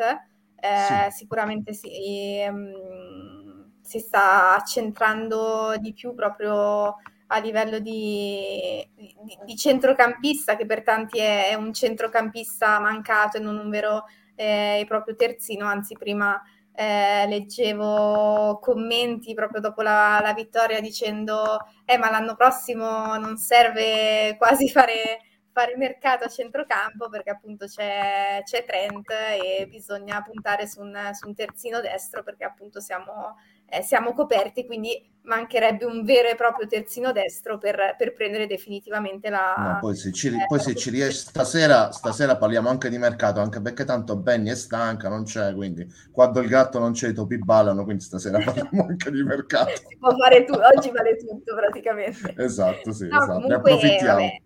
Eh, 0.60 1.12
sì. 1.12 1.18
Sicuramente 1.18 1.74
si, 1.74 2.44
mh, 2.50 3.82
si 3.82 4.00
sta 4.00 4.56
accentrando 4.56 5.76
di 5.78 5.94
più 5.94 6.16
proprio 6.16 6.96
a 7.28 7.40
livello 7.40 7.80
di, 7.80 8.90
di, 8.96 9.38
di, 9.46 9.56
centrocampista, 9.56 10.56
che 10.56 10.66
per 10.66 10.82
tanti 10.84 11.20
è, 11.20 11.50
è, 11.50 11.54
un 11.56 11.74
centrocampista 11.74 12.80
mancato 12.80 13.38
e 13.38 13.40
non 13.42 13.58
un 13.58 13.70
vero 13.70 14.06
eh, 14.38 14.80
e 14.80 14.86
proprio 14.86 15.16
terzino, 15.16 15.66
anzi 15.66 15.98
prima 15.98 16.42
eh, 16.80 17.26
leggevo 17.28 18.60
commenti 18.62 19.34
proprio 19.34 19.60
dopo 19.60 19.82
la, 19.82 20.20
la, 20.22 20.34
vittoria 20.34 20.80
dicendo 20.80 21.58
eh 21.86 21.98
ma 21.98 22.12
l'anno 22.12 22.36
prossimo 22.36 23.18
non 23.18 23.36
serve 23.38 24.36
quasi 24.38 24.70
fare, 24.70 25.22
fare 25.52 25.76
mercato 25.76 26.26
a 26.26 26.30
centrocampo 26.30 27.10
perché 27.10 27.32
appunto 27.32 27.66
c'è, 27.66 28.42
c'è 28.44 28.64
Trent 28.64 29.10
e 29.10 29.66
bisogna 29.68 30.22
puntare 30.22 30.68
su 30.68 30.82
un, 30.82 30.96
su 31.14 31.28
un 31.28 31.34
terzino 31.34 31.82
destro 31.82 32.22
perché 32.22 32.44
appunto 32.44 32.80
siamo 32.80 33.38
eh, 33.70 33.82
siamo 33.82 34.14
coperti, 34.14 34.66
quindi 34.66 35.16
mancherebbe 35.24 35.84
un 35.84 36.04
vero 36.04 36.30
e 36.30 36.36
proprio 36.36 36.68
terzino 36.68 37.12
destro 37.12 37.58
per, 37.58 37.96
per 37.98 38.14
prendere 38.14 38.48
definitivamente 38.48 39.30
la... 39.30 39.54
No, 39.58 39.78
poi 39.82 39.96
se 39.96 40.12
ci, 40.14 40.30
eh, 40.30 40.46
poi 40.48 40.60
se 40.60 40.74
ci 40.74 40.90
riesce 40.90 41.28
stasera, 41.28 41.92
stasera 41.92 42.38
parliamo 42.38 42.70
anche 42.70 42.90
di 42.90 42.98
mercato, 42.98 43.42
anche 43.42 43.62
perché 43.62 43.84
tanto 43.84 44.16
Benny 44.16 44.50
è 44.50 44.56
stanca, 44.56 45.10
non 45.10 45.26
c'è, 45.26 45.54
quindi 45.54 45.86
quando 46.12 46.40
il 46.40 46.48
gatto 46.48 46.80
non 46.80 46.94
c'è 46.94 47.10
i 47.10 47.14
topi 47.14 47.38
ballano, 47.38 47.84
quindi 47.84 48.04
stasera 48.04 48.40
parliamo 48.44 48.86
anche 48.88 49.12
di 49.12 49.22
mercato. 49.22 49.72
Si 49.76 49.98
può 49.98 50.16
fare 50.16 50.46
tu, 50.46 50.54
oggi 50.54 50.90
vale 50.92 51.18
tutto 51.18 51.56
praticamente. 51.56 52.34
Esatto, 52.38 52.94
sì, 52.94 53.08
no, 53.08 53.18
esatto. 53.18 53.34
Comunque, 53.34 53.50
ne 53.50 53.56
approfittiamo. 53.56 54.20
Vabbè, 54.20 54.42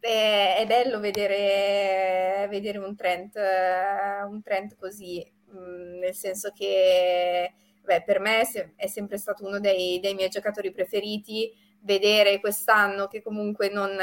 è, 0.00 0.56
è, 0.60 0.66
bello 0.66 1.00
vedere, 1.00 2.46
vedere 2.48 2.78
un 2.78 2.96
trend, 2.96 3.32
un 4.26 4.42
trend 4.42 4.74
così, 4.76 5.22
mm, 5.54 5.98
nel 5.98 6.14
senso 6.14 6.50
che 6.54 7.52
beh, 7.84 8.02
per 8.02 8.18
me 8.18 8.42
è 8.76 8.86
sempre 8.86 9.18
stato 9.18 9.44
uno 9.46 9.60
dei, 9.60 10.00
dei, 10.00 10.14
miei 10.14 10.28
giocatori 10.28 10.72
preferiti. 10.72 11.52
Vedere 11.80 12.40
quest'anno 12.40 13.06
che 13.08 13.22
comunque 13.22 13.68
non, 13.68 13.94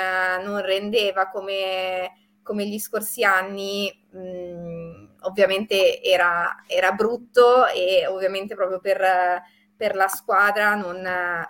non 0.44 0.62
rendeva 0.62 1.30
come, 1.30 2.12
come, 2.44 2.66
gli 2.68 2.78
scorsi 2.78 3.24
anni, 3.24 3.92
mh, 4.12 4.20
mm, 4.20 5.06
ovviamente 5.22 6.02
era, 6.02 6.64
era, 6.68 6.92
brutto 6.92 7.66
e 7.68 8.06
ovviamente 8.06 8.54
proprio 8.54 8.80
per, 8.80 9.42
per 9.76 9.96
la 9.96 10.08
squadra, 10.08 10.76
non, 10.76 10.98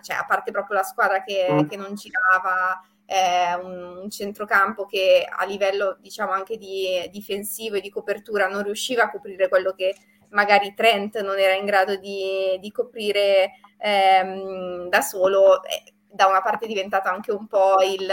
cioè, 0.02 0.16
a 0.16 0.26
parte 0.26 0.52
proprio 0.52 0.78
la 0.78 0.84
squadra 0.84 1.22
che, 1.22 1.48
mm. 1.52 1.68
che 1.68 1.76
non 1.76 1.96
girava, 1.96 2.82
eh, 3.06 3.56
un, 3.56 3.98
un, 4.04 4.10
centrocampo 4.10 4.86
che 4.86 5.28
a 5.30 5.44
livello 5.44 5.98
diciamo 6.00 6.32
anche 6.32 6.56
di 6.58 7.10
difensivo 7.12 7.76
e 7.76 7.82
di 7.82 7.90
copertura 7.90 8.48
non 8.48 8.64
riusciva 8.64 9.04
a 9.04 9.12
coprire 9.12 9.50
quello 9.50 9.74
che 9.74 9.94
magari 10.32 10.74
Trent 10.74 11.22
non 11.22 11.38
era 11.38 11.54
in 11.54 11.66
grado 11.66 11.96
di, 11.96 12.58
di 12.60 12.72
coprire 12.72 13.52
ehm, 13.78 14.90
da 14.90 15.02
solo, 15.02 15.64
eh, 15.64 15.94
da 16.10 16.28
una 16.28 16.42
parte 16.42 16.66
è 16.66 16.68
diventato 16.68 17.10
anche 17.10 17.32
un 17.32 17.48
po' 17.48 17.82
il, 17.82 18.08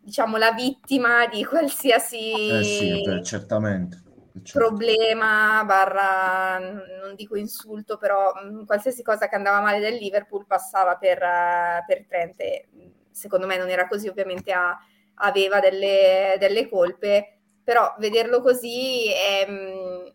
diciamo, 0.00 0.36
la 0.36 0.52
vittima 0.52 1.26
di 1.26 1.44
qualsiasi 1.44 2.48
eh 2.48 2.62
sì, 2.62 3.02
beh, 3.04 3.22
certamente. 3.22 4.06
Certo. 4.40 4.68
problema, 4.68 5.64
barra, 5.64 6.58
non 6.58 7.14
dico 7.16 7.36
insulto, 7.36 7.96
però 7.96 8.32
mh, 8.34 8.66
qualsiasi 8.66 9.02
cosa 9.02 9.28
che 9.28 9.34
andava 9.34 9.60
male 9.60 9.80
del 9.80 9.96
Liverpool 9.96 10.46
passava 10.46 10.96
per, 10.96 11.18
uh, 11.20 11.84
per 11.84 12.06
Trent. 12.06 12.40
E, 12.40 12.68
secondo 13.10 13.46
me 13.46 13.56
non 13.56 13.68
era 13.68 13.88
così, 13.88 14.06
ovviamente 14.06 14.52
ha, 14.52 14.78
aveva 15.14 15.58
delle, 15.58 16.36
delle, 16.38 16.68
colpe, 16.68 17.38
però 17.64 17.94
vederlo 17.98 18.40
così 18.40 19.10
è, 19.10 19.50
mh, 19.50 20.12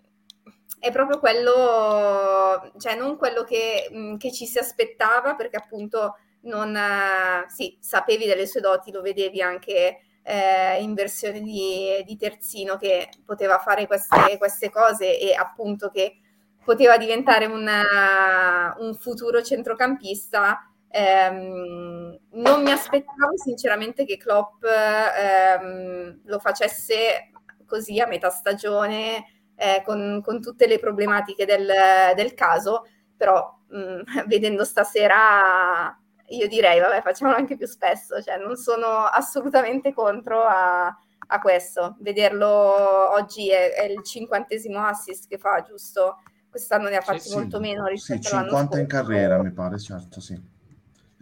è 0.84 0.92
proprio 0.92 1.18
quello, 1.18 2.74
cioè 2.78 2.96
non 2.98 3.16
quello 3.16 3.44
che, 3.46 3.88
mh, 3.90 4.18
che 4.18 4.34
ci 4.34 4.46
si 4.46 4.58
aspettava, 4.58 5.34
perché 5.34 5.56
appunto 5.56 6.18
non, 6.42 6.76
uh, 6.76 7.50
sì, 7.50 7.78
sapevi 7.80 8.26
delle 8.26 8.46
sue 8.46 8.60
doti, 8.60 8.92
lo 8.92 9.02
vedevi 9.02 9.42
anche 9.42 10.00
eh, 10.22 10.82
in 10.82 10.94
versione 10.94 11.40
di, 11.40 12.04
di, 12.06 12.18
terzino 12.18 12.76
che 12.76 13.08
poteva 13.26 13.60
fare 13.60 13.88
queste, 13.88 14.38
queste, 14.38 14.70
cose 14.70 15.18
e 15.18 15.34
appunto 15.34 15.90
che 15.90 16.18
poteva 16.66 16.98
diventare 16.98 17.46
una, 17.46 18.76
un 18.80 18.94
futuro 18.94 19.42
centrocampista. 19.42 20.70
Ehm, 20.90 22.20
non 22.32 22.62
mi 22.62 22.72
aspettavo 22.72 23.38
sinceramente 23.38 24.04
che 24.04 24.18
Klopp 24.18 24.66
ehm, 24.66 26.24
lo 26.26 26.40
facesse 26.40 27.32
così 27.66 28.02
a 28.02 28.06
metà 28.08 28.30
stagione 28.30 29.43
eh, 29.64 29.82
con, 29.84 30.22
con, 30.22 30.42
tutte 30.42 30.68
le 30.68 30.78
problematiche 30.80 31.46
del, 31.46 31.72
del 32.16 32.34
caso, 32.34 32.86
però 33.16 33.58
mh, 33.68 33.78
mm, 33.78 34.02
vedendo 34.28 34.66
stasera 34.66 35.98
io 36.28 36.48
direi, 36.48 36.80
vabbè, 36.80 37.02
facciamolo 37.02 37.38
anche 37.38 37.56
più 37.56 37.68
spesso, 37.68 38.22
cioè 38.22 38.38
non 38.38 38.56
sono 38.56 38.88
assolutamente 38.88 39.94
contro 39.94 40.44
a, 40.44 40.86
a 40.86 41.40
questo. 41.40 41.98
Vederlo 42.00 42.48
oggi 42.48 43.50
è, 43.50 43.74
è, 43.74 43.84
il 43.86 44.04
cinquantesimo 44.04 44.84
assist 44.84 45.28
che 45.28 45.38
fa, 45.38 45.62
giusto? 45.62 46.18
Quest'anno 46.50 46.90
ne 46.90 46.98
ha 46.98 47.02
fatti 47.02 47.20
sì, 47.20 47.36
molto 47.36 47.58
sì. 47.58 47.62
meno 47.62 47.86
rispetto 47.86 48.28
sì, 48.28 48.36
50 48.36 48.80
in 48.80 48.88
carriera, 48.88 49.42
mi 49.42 49.52
pare, 49.52 49.80
certo, 49.80 50.20
sì. 50.20 50.40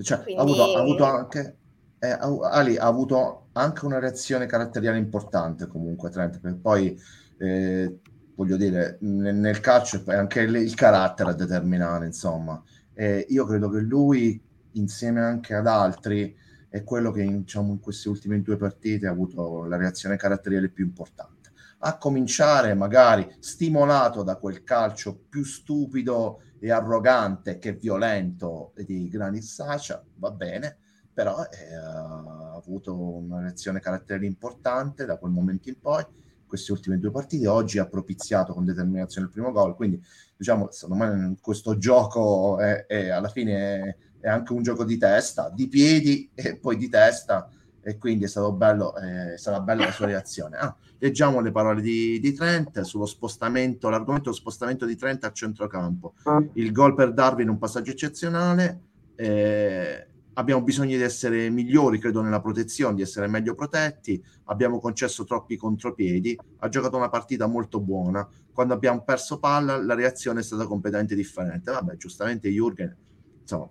Cioè, 0.02 0.22
Quindi... 0.24 0.40
ha, 0.40 0.44
avuto, 0.44 0.78
ha 0.78 0.80
avuto 0.80 1.04
anche... 1.04 1.56
Eh, 2.04 2.18
Ali 2.50 2.78
ha 2.78 2.88
avuto 2.88 3.50
anche 3.54 3.86
una 3.86 4.00
reazione 4.00 4.48
caratteriale 4.48 4.98
importante 4.98 5.68
comunque 5.68 6.10
Trent, 6.10 6.40
perché 6.40 6.58
poi 6.58 7.00
eh, 7.38 8.00
voglio 8.42 8.58
dire, 8.58 8.98
nel, 9.02 9.60
calcio 9.60 10.04
è 10.04 10.16
anche 10.16 10.42
il, 10.42 10.74
carattere 10.74 11.30
a 11.30 11.34
determinare, 11.34 12.08
insomma. 12.08 12.62
Eh, 12.94 13.26
io 13.30 13.46
credo 13.46 13.70
che 13.70 13.80
lui 13.80 14.42
insieme 14.74 15.22
anche 15.22 15.54
ad 15.54 15.68
altri, 15.68 16.36
è 16.68 16.84
quello 16.84 17.12
che 17.12 17.24
diciamo, 17.24 17.72
in 17.72 17.80
queste 17.80 18.10
ultime 18.10 18.42
due 18.42 18.58
partite 18.58 19.06
ha 19.06 19.12
avuto 19.12 19.66
la 19.66 19.78
reazione 19.78 20.16
caratteriale 20.16 20.70
più 20.70 20.86
importante. 20.86 21.52
A 21.84 21.98
cominciare 21.98 22.74
magari 22.74 23.28
stimolato 23.40 24.24
da 24.24 24.38
quel 24.38 24.64
calcio 24.64 25.16
più 25.30 25.44
stupido 25.44 26.42
e 26.60 26.72
arrogante 26.72 27.60
che 27.60 27.74
violento 27.74 28.74
di 28.76 29.08
Granit 29.08 29.44
Sacha, 29.44 30.04
va 30.16 30.32
bene, 30.32 30.78
però 31.14 31.44
eh, 31.44 31.76
ha 31.76 32.54
avuto 32.56 32.98
una 32.98 33.42
reazione 33.42 33.80
caratteriale 33.80 34.26
importante 34.26 35.06
da 35.06 35.18
quel 35.18 35.32
momento 35.32 35.70
in 35.70 35.80
poi 35.80 36.04
queste 36.52 36.74
ultime 36.74 37.00
due 37.00 37.12
partite. 37.12 37.48
Oggi 37.48 37.80
ha 37.80 37.86
propiziato 37.86 38.54
con 38.54 38.66
determinazione 38.66 39.28
il 39.28 39.32
primo 39.32 39.54
gol, 39.54 39.74
quindi 39.74 40.04
diciamo, 40.36 40.70
secondo 40.70 41.06
me 41.06 41.38
questo 41.40 41.78
gioco 41.78 42.60
è, 42.60 42.86
è 42.88 43.08
alla 43.08 43.30
fine 43.30 43.54
è, 43.54 43.96
è 44.20 44.28
anche 44.28 44.52
un 44.52 44.62
gioco 44.62 44.84
di 44.84 44.98
testa, 44.98 45.50
di 45.50 45.70
piedi 45.70 46.30
e 46.36 46.58
poi 46.58 46.76
di 46.76 46.90
testa 46.90 47.50
e 47.80 47.98
quindi 47.98 48.26
è 48.26 48.28
stato 48.28 48.52
bello, 48.52 48.94
eh, 48.98 49.36
è 49.36 49.38
stata 49.38 49.62
bella 49.62 49.86
la 49.86 49.92
sua 49.92 50.08
reazione. 50.08 50.58
Ah, 50.58 50.76
leggiamo 51.00 51.40
le 51.40 51.52
parole 51.52 51.82
di, 51.82 52.20
di, 52.20 52.34
Trent 52.34 52.82
sullo 52.82 53.06
spostamento, 53.06 53.88
l'argomento 53.88 54.26
dello 54.26 54.36
spostamento 54.36 54.86
di 54.86 54.98
Trent 54.98 55.24
a 55.24 55.32
centrocampo. 55.32 56.16
Il 56.56 56.74
gol 56.74 56.94
per 56.94 57.14
Darwin, 57.14 57.48
un 57.48 57.58
passaggio 57.58 57.92
eccezionale. 57.92 58.82
Eh, 59.16 60.08
abbiamo 60.34 60.64
bisogno 60.64 60.96
di 60.98 61.04
essere 61.04 61.50
migliori, 61.50 62.00
credo, 62.00 62.22
nella 62.22 62.42
protezione, 62.42 62.96
di 62.96 63.02
essere 63.02 63.28
meglio 63.28 63.56
protetti. 63.56 64.24
Abbiamo 64.46 64.80
concesso 64.80 65.24
troppi 65.24 65.58
contropiedi. 65.58 66.38
Ha 66.60 66.70
giocato 66.70 66.98
una 66.98 67.10
partita 67.10 67.48
molto 67.48 67.80
buona. 67.80 68.28
Quando 68.54 68.74
abbiamo 68.74 69.04
perso 69.04 69.40
palla, 69.40 69.78
la 69.78 69.94
reazione 69.94 70.42
è 70.42 70.44
stata 70.44 70.66
completamente 70.66 71.16
differente. 71.16 71.72
Vabbè, 71.72 71.98
giustamente 71.98 72.50
Jürgen, 72.50 72.96
insomma, 73.42 73.70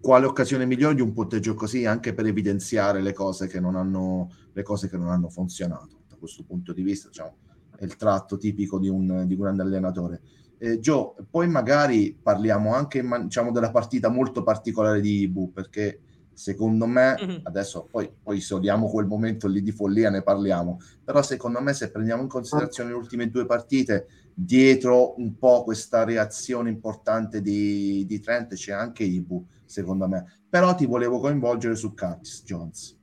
quale 0.00 0.26
occasione 0.26 0.64
migliore 0.64 0.94
di 0.94 1.00
un 1.00 1.12
punteggio 1.12 1.54
così 1.54 1.84
anche 1.84 2.14
per 2.14 2.26
evidenziare 2.26 3.02
le 3.02 3.12
cose 3.12 3.48
che 3.48 3.60
non 3.60 3.74
hanno, 3.74 4.30
che 4.52 4.96
non 4.96 5.08
hanno 5.08 5.28
funzionato 5.28 6.02
da 6.08 6.16
questo 6.16 6.44
punto 6.44 6.72
di 6.72 6.82
vista 6.82 7.08
diciamo, 7.08 7.36
è 7.76 7.84
il 7.84 7.96
tratto 7.96 8.36
tipico 8.36 8.78
di 8.78 8.88
un, 8.88 9.24
di 9.26 9.34
un 9.34 9.40
grande 9.40 9.62
allenatore 9.62 10.20
eh, 10.58 10.78
Gio, 10.80 11.16
poi 11.30 11.48
magari 11.48 12.18
parliamo 12.20 12.74
anche 12.74 13.02
diciamo, 13.22 13.52
della 13.52 13.70
partita 13.70 14.08
molto 14.08 14.42
particolare 14.42 15.00
di 15.00 15.20
Ibu 15.20 15.52
perché 15.52 16.00
secondo 16.32 16.86
me 16.86 17.16
mm-hmm. 17.20 17.38
adesso 17.44 17.88
poi, 17.90 18.10
poi 18.22 18.36
isoliamo 18.36 18.88
quel 18.88 19.06
momento 19.06 19.48
lì 19.48 19.60
di 19.60 19.72
follia 19.72 20.08
ne 20.08 20.22
parliamo 20.22 20.78
però 21.04 21.20
secondo 21.20 21.60
me 21.60 21.72
se 21.72 21.90
prendiamo 21.90 22.22
in 22.22 22.28
considerazione 22.28 22.90
le 22.90 22.94
ultime 22.94 23.28
due 23.28 23.44
partite 23.44 24.06
dietro 24.32 25.18
un 25.18 25.36
po' 25.36 25.64
questa 25.64 26.04
reazione 26.04 26.70
importante 26.70 27.40
di, 27.40 28.04
di 28.06 28.20
Trent 28.20 28.54
c'è 28.54 28.72
anche 28.72 29.02
Ibu 29.02 29.44
secondo 29.68 30.08
me. 30.08 30.42
Però 30.48 30.74
ti 30.74 30.86
volevo 30.86 31.20
coinvolgere 31.20 31.76
su 31.76 31.94
Curtis 31.94 32.42
Jones, 32.44 32.98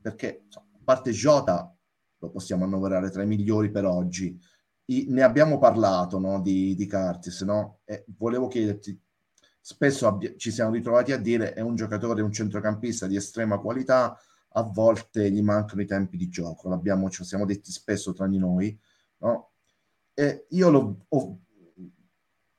perché 0.00 0.44
a 0.50 0.62
parte 0.84 1.12
Jota 1.12 1.72
lo 2.18 2.30
possiamo 2.30 2.64
annoverare 2.64 3.10
tra 3.10 3.22
i 3.22 3.26
migliori 3.26 3.70
per 3.70 3.84
oggi. 3.84 4.36
Ne 4.90 5.22
abbiamo 5.22 5.58
parlato 5.58 6.18
no, 6.18 6.40
di, 6.40 6.74
di 6.74 6.88
Curtis, 6.88 7.42
no? 7.42 7.80
E 7.84 8.04
volevo 8.16 8.46
chiederti, 8.48 8.98
spesso 9.60 10.06
abbi- 10.06 10.34
ci 10.38 10.50
siamo 10.50 10.72
ritrovati 10.72 11.12
a 11.12 11.18
dire 11.18 11.52
è 11.52 11.60
un 11.60 11.74
giocatore, 11.74 12.22
un 12.22 12.32
centrocampista 12.32 13.06
di 13.06 13.14
estrema 13.14 13.58
qualità, 13.58 14.18
a 14.52 14.62
volte 14.62 15.30
gli 15.30 15.42
mancano 15.42 15.82
i 15.82 15.86
tempi 15.86 16.16
di 16.16 16.30
gioco, 16.30 16.70
l'abbiamo, 16.70 17.10
ci 17.10 17.22
siamo 17.22 17.44
detti 17.44 17.70
spesso 17.70 18.14
tra 18.14 18.26
di 18.26 18.38
noi, 18.38 18.78
no? 19.18 19.50
E 20.14 20.46
io 20.48 20.70
lo, 20.70 21.04
ho, 21.06 21.38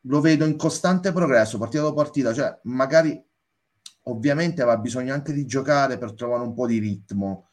lo 0.02 0.22
vedo 0.22 0.46
in 0.46 0.56
costante 0.56 1.12
progresso, 1.12 1.58
partita 1.58 1.82
dopo 1.82 1.96
partita, 1.96 2.32
cioè 2.32 2.60
magari 2.66 3.22
ovviamente 4.04 4.62
aveva 4.62 4.78
bisogno 4.78 5.14
anche 5.14 5.34
di 5.34 5.46
giocare 5.48 5.98
per 5.98 6.14
trovare 6.14 6.44
un 6.44 6.54
po' 6.54 6.68
di 6.68 6.78
ritmo. 6.78 7.49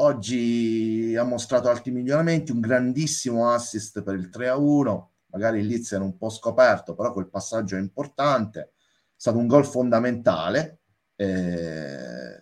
Oggi 0.00 1.16
ha 1.16 1.24
mostrato 1.24 1.68
alti 1.68 1.90
miglioramenti, 1.90 2.52
un 2.52 2.60
grandissimo 2.60 3.50
assist 3.50 4.02
per 4.02 4.14
il 4.14 4.30
3-1, 4.32 5.06
magari 5.32 5.58
il 5.58 5.66
Leeds 5.66 5.90
era 5.90 6.04
un 6.04 6.16
po' 6.16 6.30
scoperto, 6.30 6.94
però 6.94 7.12
quel 7.12 7.28
passaggio 7.28 7.74
è 7.74 7.80
importante, 7.80 8.60
è 8.60 8.70
stato 9.16 9.38
un 9.38 9.48
gol 9.48 9.66
fondamentale, 9.66 10.82
eh, 11.16 12.40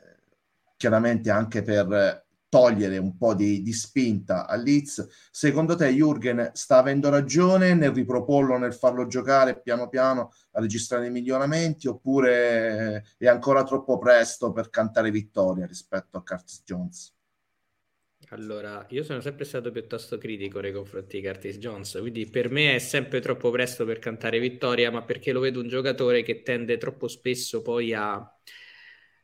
chiaramente 0.76 1.30
anche 1.30 1.62
per 1.62 2.26
togliere 2.50 2.98
un 2.98 3.16
po' 3.16 3.32
di, 3.32 3.62
di 3.62 3.72
spinta 3.72 4.46
a 4.46 4.54
Leeds. 4.56 5.08
Secondo 5.30 5.76
te 5.76 5.88
Jürgen 5.88 6.50
sta 6.52 6.76
avendo 6.76 7.08
ragione 7.08 7.72
nel 7.72 7.92
riproporlo, 7.92 8.58
nel 8.58 8.74
farlo 8.74 9.06
giocare 9.06 9.62
piano 9.62 9.88
piano 9.88 10.30
a 10.52 10.60
registrare 10.60 11.06
i 11.06 11.10
miglioramenti 11.10 11.88
oppure 11.88 13.14
è 13.16 13.26
ancora 13.26 13.62
troppo 13.62 13.96
presto 13.96 14.52
per 14.52 14.68
cantare 14.68 15.10
vittoria 15.10 15.64
rispetto 15.64 16.18
a 16.18 16.22
Curtis 16.22 16.62
Jones? 16.62 17.15
Allora, 18.30 18.84
io 18.90 19.04
sono 19.04 19.20
sempre 19.20 19.44
stato 19.44 19.70
piuttosto 19.70 20.18
critico 20.18 20.58
nei 20.60 20.72
confronti 20.72 21.20
di 21.20 21.26
Curtis 21.26 21.58
Jones, 21.58 21.96
quindi 22.00 22.26
per 22.28 22.50
me 22.50 22.74
è 22.74 22.78
sempre 22.80 23.20
troppo 23.20 23.50
presto 23.50 23.84
per 23.84 24.00
cantare 24.00 24.40
vittoria, 24.40 24.90
ma 24.90 25.02
perché 25.04 25.30
lo 25.32 25.38
vedo 25.40 25.60
un 25.60 25.68
giocatore 25.68 26.22
che 26.22 26.42
tende 26.42 26.76
troppo 26.76 27.06
spesso 27.06 27.62
poi 27.62 27.92
a... 27.94 28.28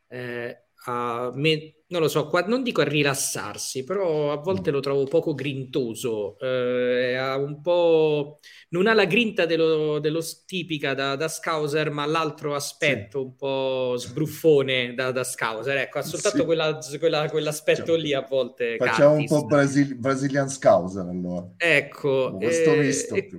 Eh, 0.07 0.62
a 0.85 1.31
me, 1.33 1.83
non 1.87 2.01
lo 2.01 2.07
so, 2.07 2.27
qua, 2.27 2.41
non 2.41 2.63
dico 2.63 2.81
a 2.81 2.85
rilassarsi, 2.85 3.83
però 3.83 4.31
a 4.31 4.37
volte 4.37 4.71
lo 4.71 4.79
trovo 4.79 5.05
poco 5.05 5.33
grintoso, 5.33 6.37
eh, 6.39 7.15
ha 7.15 7.37
un 7.37 7.61
po', 7.61 8.39
non 8.69 8.87
ha 8.87 8.93
la 8.93 9.05
grinta 9.05 9.45
dello, 9.45 9.99
dello 9.99 10.21
tipica 10.45 10.93
da, 10.93 11.15
da, 11.15 11.27
Scouser, 11.27 11.89
ma 11.91 12.05
l'altro 12.05 12.55
aspetto 12.55 13.19
sì. 13.19 13.25
un 13.25 13.35
po' 13.35 13.95
sbruffone 13.97 14.93
da, 14.93 15.11
da 15.11 15.23
Scouser, 15.23 15.77
ecco, 15.77 15.99
ha 15.99 16.03
soltanto 16.03 16.39
sì. 16.39 16.45
quella, 16.45 16.77
quella, 16.99 17.29
quell'aspetto 17.29 17.85
cioè, 17.85 17.99
lì 17.99 18.13
a 18.13 18.25
volte. 18.27 18.75
Facciamo 18.77 19.15
Curtis. 19.15 19.31
un 19.31 19.39
po' 19.39 19.45
Brasil, 19.45 19.95
Brazilian 19.95 20.49
Scouser 20.49 21.05
allora. 21.07 21.47
Ecco. 21.57 22.35
Questo 22.37 22.73
eh, 22.73 22.79
visto. 22.79 23.15
E, 23.15 23.29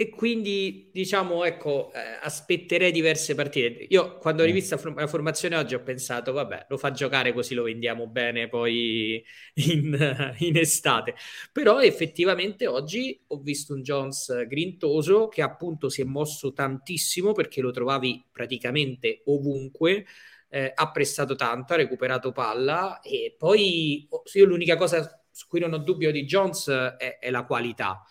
e 0.00 0.10
quindi 0.10 0.90
diciamo 0.92 1.42
ecco 1.42 1.92
eh, 1.92 1.98
aspetterei 2.22 2.92
diverse 2.92 3.34
partite 3.34 3.84
io 3.88 4.18
quando 4.18 4.42
ho 4.42 4.44
mm. 4.44 4.48
rivisto 4.48 4.80
la 4.94 5.08
formazione 5.08 5.56
oggi 5.56 5.74
ho 5.74 5.82
pensato 5.82 6.30
vabbè 6.30 6.66
lo 6.68 6.76
fa 6.76 6.92
giocare 6.92 7.32
così 7.32 7.54
lo 7.54 7.64
vendiamo 7.64 8.06
bene 8.06 8.48
poi 8.48 9.20
in, 9.54 10.34
in, 10.38 10.56
estate 10.56 11.16
però 11.50 11.80
effettivamente 11.80 12.68
oggi 12.68 13.20
ho 13.26 13.40
visto 13.40 13.74
un 13.74 13.82
Jones 13.82 14.46
grintoso 14.46 15.26
che 15.26 15.42
appunto 15.42 15.88
si 15.88 16.02
è 16.02 16.04
mosso 16.04 16.52
tantissimo 16.52 17.32
perché 17.32 17.60
lo 17.60 17.72
trovavi 17.72 18.24
praticamente 18.30 19.22
ovunque 19.24 20.04
eh, 20.48 20.72
ha 20.74 20.90
prestato 20.92 21.34
tanto, 21.34 21.72
ha 21.72 21.76
recuperato 21.76 22.30
palla 22.30 23.00
e 23.00 23.34
poi 23.36 24.08
io 24.32 24.44
l'unica 24.44 24.76
cosa 24.76 25.24
su 25.30 25.48
cui 25.48 25.58
non 25.58 25.72
ho 25.72 25.78
dubbio 25.78 26.12
di 26.12 26.24
Jones 26.24 26.68
è, 26.68 27.18
è 27.18 27.30
la 27.30 27.44
qualità. 27.44 28.04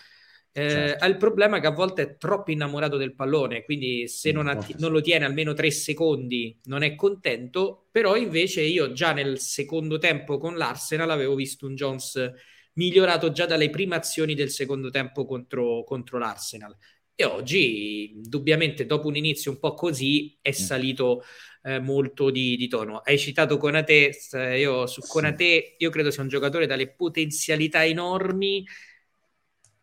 Eh, 0.58 0.70
certo. 0.70 1.04
Ha 1.04 1.08
il 1.08 1.17
problema 1.17 1.60
che 1.60 1.67
a 1.67 1.72
volte 1.72 2.02
è 2.02 2.17
troppo 2.17 2.50
innamorato 2.50 2.98
del 2.98 3.13
pallone, 3.13 3.63
quindi 3.63 4.08
se 4.08 4.32
non, 4.32 4.48
atti- 4.48 4.74
non, 4.80 4.91
lo 4.91 5.02
tiene 5.02 5.26
almeno 5.26 5.54
tre 5.54 5.70
secondi 5.70 6.58
non 6.63 6.82
è 6.82 6.96
contento, 6.96 7.86
però 7.91 8.15
invece 8.15 8.62
io 8.62 8.91
già 8.91 9.13
nel 9.13 9.39
secondo 9.39 10.00
tempo 10.00 10.39
con 10.39 10.58
l'Arsenal 10.58 11.12
avevo 11.12 11.36
visto 11.36 11.67
un 11.67 11.76
Jones 11.76 12.34
migliorato 12.74 13.32
già 13.32 13.46
dalle 13.46 13.70
prime 13.70 13.98
azioni 13.98 14.34
del 14.34 14.50
secondo 14.50 14.89
tempo 14.89 15.26
contro, 15.26 15.84
contro 15.84 16.17
l'Arsenal. 16.17 16.76
E 17.13 17.24
oggi, 17.24 18.13
indubbiamente, 18.15 18.88
dopo 18.88 19.08
un 19.08 19.15
inizio 19.15 19.52
un 19.52 19.60
po' 19.60 19.76
così, 19.76 20.39
è 20.41 20.50
mm. 20.50 20.54
salito 20.54 21.24
eh, 21.63 21.80
molto 21.80 22.32
di, 22.32 22.56
di, 22.58 22.67
tono. 22.67 22.98
Hai 22.98 23.20
citato 23.20 23.58
Conate, 23.58 24.12
io 24.58 24.88
su 24.88 25.02
sì. 25.02 25.08
Conate 25.08 25.76
io 25.78 25.89
credo 25.91 26.10
sia 26.10 26.24
un 26.24 26.30
giocatore 26.30 26.65
dalle 26.65 26.93
potenzialità 26.93 27.86
enormi, 27.86 28.65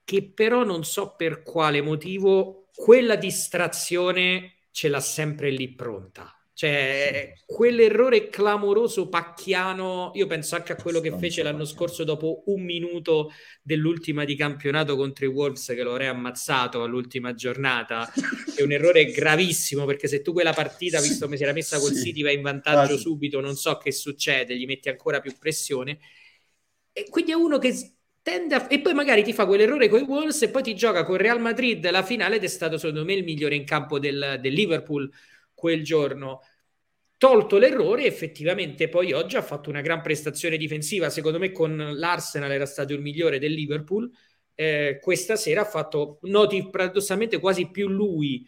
che 0.05 0.31
però 0.33 0.65
non 0.65 0.85
so 0.85 1.15
per 1.17 1.43
quale 1.43 1.81
motivo 1.81 2.69
quella 2.75 3.17
distrazione 3.17 4.55
ce 4.71 4.89
l'ha 4.89 5.01
sempre 5.01 5.51
lì 5.51 5.73
pronta. 5.73 6.35
Cioè, 6.57 7.33
sì. 7.35 7.43
quell'errore 7.47 8.29
clamoroso 8.29 9.09
pacchiano, 9.09 10.13
io 10.15 10.29
penso 10.29 10.55
anche 10.55 10.73
a 10.73 10.77
quello 10.77 11.01
che 11.01 11.17
fece 11.19 11.43
l'anno 11.43 11.65
scorso 11.65 12.05
dopo 12.05 12.45
un 12.47 12.63
minuto 12.63 13.33
dell'ultima 13.61 14.25
di 14.25 14.37
campionato 14.37 14.95
contro 14.95 15.25
i 15.25 15.29
Wolves 15.29 15.67
che 15.67 15.83
lo 15.83 15.91
avrei 15.91 16.07
ammazzato 16.07 16.85
all'ultima 16.85 17.35
giornata. 17.35 18.09
È 18.55 18.63
un 18.63 18.71
errore 18.71 19.07
gravissimo 19.11 19.85
perché 19.85 20.07
se 20.07 20.23
tu 20.23 20.33
quella 20.33 20.53
partita, 20.53 21.01
visto 21.01 21.25
come 21.25 21.37
si 21.37 21.43
era 21.43 21.53
messa 21.53 21.81
col 21.81 21.93
sì. 21.93 22.05
City, 22.05 22.23
vai 22.23 22.37
in 22.37 22.43
vantaggio 22.43 22.87
Quasi. 22.87 23.03
subito, 23.03 23.41
non 23.41 23.57
so 23.57 23.77
che 23.79 23.91
succede, 23.91 24.57
gli 24.57 24.65
metti 24.65 24.89
ancora 24.89 25.19
più 25.19 25.37
pressione. 25.37 25.99
E 26.93 27.09
quindi 27.11 27.33
è 27.33 27.35
uno 27.35 27.59
che 27.59 27.95
tende 28.25 28.55
a... 28.55 28.67
E 28.69 28.81
poi 28.81 28.95
magari 28.95 29.23
ti 29.23 29.35
fa 29.35 29.47
quell'errore 29.47 29.89
con 29.89 30.01
i 30.01 30.05
Wolves 30.05 30.43
e 30.43 30.51
poi 30.51 30.63
ti 30.63 30.75
gioca 30.75 31.05
con 31.05 31.19
Real 31.19 31.41
Madrid 31.41 31.89
la 31.91 32.03
finale 32.03 32.37
ed 32.37 32.45
è 32.45 32.49
stato 32.49 32.79
secondo 32.79 33.05
me 33.05 33.13
il 33.13 33.23
migliore 33.23 33.55
in 33.55 33.65
campo 33.65 33.99
del, 33.99 34.39
del 34.41 34.53
Liverpool 34.53 35.13
quel 35.53 35.85
giorno. 35.85 36.41
Tolto 37.19 37.59
l'errore, 37.59 38.05
effettivamente 38.07 38.89
poi 38.89 39.13
oggi 39.13 39.37
ha 39.37 39.43
fatto 39.43 39.71
una 39.71 39.83
gran 39.83 40.01
prestazione 40.03 40.57
difensiva. 40.57 41.11
Secondo 41.11 41.39
me 41.39 41.53
con 41.53 41.77
l'Arsenal 41.77 42.51
era 42.51 42.67
stato 42.67 42.95
il 42.95 43.01
migliore 43.01 43.39
del 43.39 43.53
Liverpool. 43.53 44.11
Eh, 44.55 44.99
questa 45.03 45.37
sera 45.37 45.63
ha 45.63 45.65
fatto 45.65 46.19
noti 46.23 46.69
paradossalmente 46.71 47.39
quasi 47.39 47.71
più 47.71 47.89
lui 47.89 48.47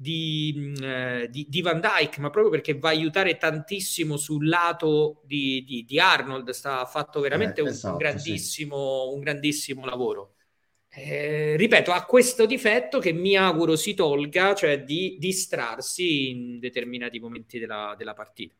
di, 0.00 0.54
mm, 0.56 0.74
eh, 0.80 1.28
di, 1.28 1.46
di, 1.48 1.60
Van 1.60 1.80
Dyke, 1.80 2.20
ma 2.20 2.30
proprio 2.30 2.52
perché 2.52 2.78
va 2.78 2.90
a 2.90 2.92
aiutare 2.92 3.36
tantissimo 3.36 4.16
sul 4.16 4.46
lato 4.46 5.22
di, 5.24 5.84
di, 5.84 5.98
Arnold. 5.98 6.50
Sta, 6.50 6.84
fatto 6.84 7.20
veramente 7.20 7.62
eh, 7.62 7.66
esatto, 7.66 7.94
un, 7.94 7.98
grandissimo, 7.98 9.06
sì. 9.08 9.14
un 9.14 9.20
grandissimo 9.20 9.84
lavoro. 9.84 10.34
Eh, 10.88 11.56
ripeto, 11.56 11.90
ha 11.90 12.04
questo 12.04 12.46
difetto 12.46 13.00
che 13.00 13.12
mi 13.12 13.36
auguro 13.36 13.74
si 13.74 13.94
tolga, 13.94 14.54
cioè 14.54 14.84
di 14.84 15.16
distrarsi 15.18 16.30
in 16.30 16.60
determinati 16.60 17.18
momenti 17.18 17.58
della, 17.58 17.94
della 17.98 18.14
partita. 18.14 18.54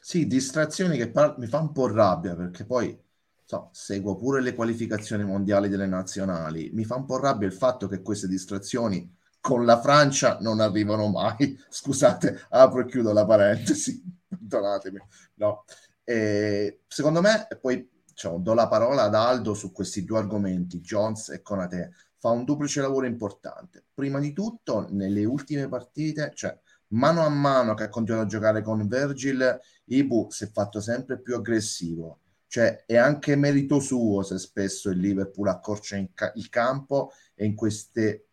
Sì, 0.00 0.28
distrazioni 0.28 0.96
che 0.96 1.10
par- 1.10 1.36
mi 1.38 1.46
fa 1.46 1.58
un 1.58 1.72
po' 1.72 1.88
rabbia 1.92 2.36
perché 2.36 2.64
poi 2.64 2.96
so, 3.44 3.70
seguo 3.72 4.14
pure 4.14 4.40
le 4.40 4.54
qualificazioni 4.54 5.24
mondiali 5.24 5.68
delle 5.68 5.86
nazionali. 5.86 6.70
Mi 6.72 6.84
fa 6.84 6.94
un 6.94 7.06
po' 7.06 7.18
rabbia 7.18 7.48
il 7.48 7.54
fatto 7.54 7.88
che 7.88 8.02
queste 8.02 8.28
distrazioni 8.28 9.18
con 9.40 9.64
la 9.64 9.80
Francia 9.80 10.38
non 10.40 10.60
arrivano 10.60 11.08
mai. 11.08 11.58
Scusate, 11.68 12.46
apro 12.50 12.80
e 12.80 12.86
chiudo 12.86 13.12
la 13.12 13.24
parentesi, 13.24 14.02
perdonatemi. 14.28 14.98
No. 15.34 15.64
Eh, 16.04 16.80
secondo 16.86 17.20
me, 17.20 17.46
poi 17.60 17.88
diciamo, 18.04 18.38
do 18.38 18.54
la 18.54 18.68
parola 18.68 19.04
ad 19.04 19.14
Aldo 19.14 19.54
su 19.54 19.72
questi 19.72 20.04
due 20.04 20.18
argomenti, 20.18 20.80
Jones 20.80 21.30
e 21.30 21.42
Conate. 21.42 21.92
Fa 22.18 22.30
un 22.30 22.44
duplice 22.44 22.82
lavoro 22.82 23.06
importante. 23.06 23.84
Prima 23.94 24.18
di 24.18 24.32
tutto, 24.34 24.86
nelle 24.90 25.24
ultime 25.24 25.68
partite, 25.68 26.32
cioè 26.34 26.56
mano 26.88 27.24
a 27.24 27.28
mano 27.28 27.74
che 27.74 27.84
ha 27.84 27.88
continuato 27.88 28.26
a 28.26 28.28
giocare 28.28 28.62
con 28.62 28.86
Virgil, 28.86 29.58
Ibu 29.86 30.28
si 30.30 30.44
è 30.44 30.50
fatto 30.50 30.80
sempre 30.80 31.18
più 31.20 31.34
aggressivo. 31.34 32.18
Cioè, 32.46 32.84
è 32.84 32.96
anche 32.96 33.36
merito 33.36 33.78
suo 33.78 34.22
se 34.22 34.38
spesso 34.38 34.90
il 34.90 34.98
Liverpool 34.98 35.48
accorcia 35.48 36.04
ca- 36.12 36.32
il 36.34 36.48
campo 36.48 37.12
e 37.34 37.46
in 37.46 37.54
queste 37.54 38.29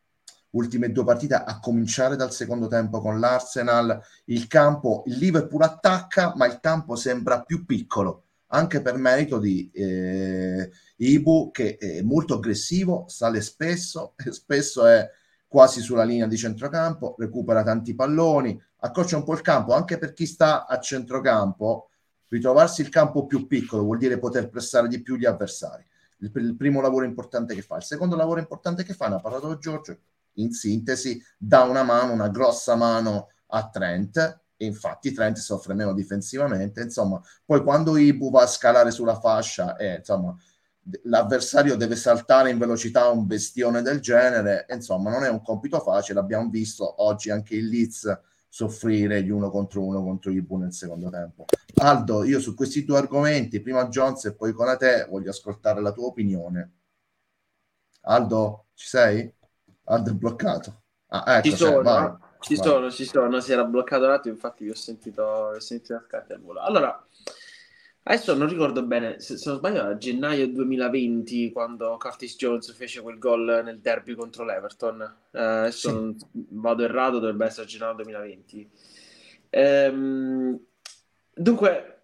ultime 0.58 0.92
due 0.92 1.04
partite, 1.04 1.36
a 1.36 1.60
cominciare 1.60 2.16
dal 2.16 2.34
secondo 2.34 2.68
tempo 2.68 3.00
con 3.00 3.20
l'Arsenal, 3.20 4.00
il 4.26 4.48
campo, 4.48 5.04
il 5.06 5.18
Liverpool 5.18 5.62
attacca, 5.62 6.34
ma 6.36 6.46
il 6.46 6.60
campo 6.60 6.96
sembra 6.96 7.42
più 7.42 7.66
piccolo 7.66 8.24
anche 8.48 8.82
per 8.82 8.96
merito 8.98 9.40
di 9.40 9.70
eh, 9.74 10.72
Ibu 10.98 11.52
che 11.52 11.78
è 11.78 12.02
molto 12.02 12.36
aggressivo, 12.36 13.06
sale 13.08 13.42
spesso, 13.42 14.14
spesso 14.30 14.86
è 14.86 15.10
quasi 15.48 15.82
sulla 15.82 16.04
linea 16.04 16.28
di 16.28 16.38
centrocampo, 16.38 17.16
recupera 17.18 17.64
tanti 17.64 17.96
palloni, 17.96 18.62
accorcia 18.80 19.18
un 19.18 19.24
po' 19.24 19.34
il 19.34 19.42
campo, 19.42 19.74
anche 19.74 19.98
per 19.98 20.14
chi 20.14 20.26
sta 20.26 20.66
a 20.66 20.80
centrocampo, 20.80 21.90
ritrovarsi 22.28 22.82
il 22.82 22.90
campo 22.90 23.26
più 23.26 23.48
piccolo 23.48 23.84
vuol 23.84 23.98
dire 23.98 24.20
poter 24.20 24.50
pressare 24.50 24.88
di 24.88 25.02
più 25.02 25.16
gli 25.16 25.26
avversari. 25.26 25.86
Il, 26.20 26.32
il 26.36 26.56
primo 26.56 26.82
lavoro 26.82 27.06
importante 27.06 27.56
che 27.56 27.62
fa. 27.62 27.78
Il 27.78 27.84
secondo 27.84 28.16
lavoro 28.16 28.40
importante 28.40 28.84
che 28.84 28.94
fa, 28.94 29.08
ne 29.08 29.16
ha 29.16 29.20
parlato 29.20 29.58
Giorgio, 29.58 29.98
in 30.38 30.52
sintesi, 30.52 31.22
dà 31.38 31.64
una 31.64 31.84
mano, 31.84 32.14
una 32.14 32.30
grossa 32.30 32.76
mano 32.76 33.30
a 33.48 33.70
Trent, 33.70 34.42
e 34.58 34.66
infatti 34.66 35.14
Trent 35.14 35.38
soffre 35.38 35.74
meno 35.74 35.94
difensivamente. 35.94 36.82
Insomma, 36.82 37.22
poi 37.46 37.64
quando 37.64 37.96
Ibu 37.96 38.32
va 38.32 38.44
a 38.44 38.48
scalare 38.48 38.92
sulla 38.92 39.20
fascia 39.20 39.76
e 39.76 39.98
insomma 39.98 40.36
l'avversario 41.04 41.76
deve 41.76 41.96
saltare 41.96 42.50
in 42.50 42.58
velocità 42.58 43.10
un 43.10 43.26
bestione 43.28 43.82
del 43.82 44.00
genere, 44.00 44.66
insomma, 44.70 45.12
non 45.12 45.24
è 45.24 45.30
un 45.30 45.42
compito 45.42 45.80
facile. 45.80 46.20
Abbiamo 46.20 46.50
visto 46.50 47.04
oggi 47.04 47.30
anche 47.30 47.56
il 47.56 47.68
Leeds 47.68 48.20
soffrire 48.50 49.22
gli 49.22 49.30
uno 49.30 49.50
contro 49.50 49.84
uno 49.84 50.02
contro 50.02 50.32
Ibu 50.32 50.58
nel 50.58 50.74
secondo 50.74 51.10
tempo. 51.10 51.46
Aldo, 51.76 52.24
io 52.24 52.40
su 52.40 52.56
questi 52.56 52.86
due 52.86 52.98
argomenti, 52.98 53.62
prima 53.62 53.88
Jones 53.88 54.26
e 54.26 54.34
poi 54.34 54.54
con 54.54 54.76
te, 54.78 55.06
voglio 55.10 55.30
ascoltare 55.30 55.82
la 55.82 55.92
tua 55.92 56.08
opinione. 56.08 56.72
Aldo, 58.02 58.68
ci 58.74 58.88
sei? 58.88 59.32
È 59.88 60.12
bloccato. 60.12 60.82
Ah, 61.08 61.38
ecco, 61.38 61.50
ci 61.50 61.56
sono. 61.56 61.82
Vai. 61.82 62.14
Ci 62.40 62.56
Vai. 62.56 62.66
sono, 62.66 62.92
ci 62.92 63.06
sono, 63.06 63.40
si 63.40 63.52
era 63.52 63.64
bloccato 63.64 64.04
un 64.04 64.12
attimo, 64.12 64.36
infatti 64.36 64.66
vi 64.66 64.70
ho 64.70 64.76
sentito, 64.76 65.24
ho 65.24 65.60
sentito 65.60 65.94
la 65.94 66.04
scarpe 66.06 66.34
al 66.34 66.42
volo. 66.42 66.60
Allora, 66.60 67.08
adesso 68.04 68.36
non 68.36 68.50
ricordo 68.50 68.84
bene, 68.84 69.20
se, 69.20 69.38
se 69.38 69.50
non 69.50 69.58
sbaglio 69.58 69.84
a 69.84 69.98
gennaio 69.98 70.48
2020, 70.50 71.52
quando 71.52 71.98
Curtis 71.98 72.36
Jones 72.36 72.74
fece 72.74 73.02
quel 73.02 73.18
gol 73.18 73.62
nel 73.64 73.80
derby 73.80 74.14
contro 74.14 74.44
l'Everton. 74.44 75.02
Eh, 75.32 75.42
adesso 75.42 75.90
sì. 75.90 75.96
non 75.96 76.16
vado 76.34 76.84
errato, 76.84 77.20
dovrebbe 77.20 77.46
essere 77.46 77.66
gennaio 77.66 77.96
2020. 77.96 78.70
Ehm, 79.50 80.60
dunque, 81.34 81.97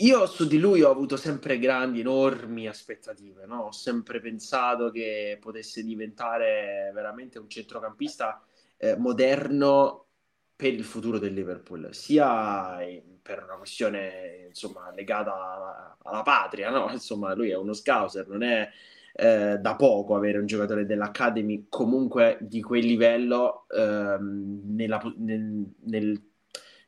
io 0.00 0.26
su 0.26 0.46
di 0.46 0.58
lui 0.58 0.82
ho 0.82 0.90
avuto 0.90 1.16
sempre 1.16 1.58
grandi, 1.58 2.00
enormi 2.00 2.68
aspettative, 2.68 3.46
no? 3.46 3.62
Ho 3.64 3.72
sempre 3.72 4.20
pensato 4.20 4.90
che 4.90 5.38
potesse 5.40 5.82
diventare 5.82 6.90
veramente 6.94 7.38
un 7.38 7.48
centrocampista 7.48 8.42
eh, 8.76 8.96
moderno 8.96 10.06
per 10.54 10.72
il 10.72 10.84
futuro 10.84 11.18
del 11.18 11.34
Liverpool, 11.34 11.88
sia 11.92 12.78
per 13.22 13.44
una 13.44 13.56
questione 13.56 14.46
insomma, 14.48 14.92
legata 14.94 15.32
alla, 15.34 15.96
alla 16.02 16.22
patria, 16.22 16.70
no? 16.70 16.90
Insomma, 16.92 17.34
lui 17.34 17.50
è 17.50 17.56
uno 17.56 17.72
scouser, 17.72 18.28
non 18.28 18.42
è 18.42 18.68
eh, 19.12 19.58
da 19.58 19.76
poco 19.76 20.14
avere 20.14 20.38
un 20.38 20.46
giocatore 20.46 20.86
dell'Academy 20.86 21.66
comunque 21.68 22.38
di 22.40 22.62
quel 22.62 22.84
livello 22.86 23.66
ehm, 23.68 24.60
nella, 24.64 25.00
nel, 25.16 25.64
nel, 25.84 26.22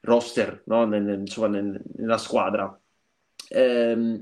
roster, 0.03 0.63
no? 0.67 0.85
nel, 0.87 1.21
insomma, 1.21 1.49
nella 1.49 2.19
squadra. 2.19 2.81
Ehm, 3.53 4.21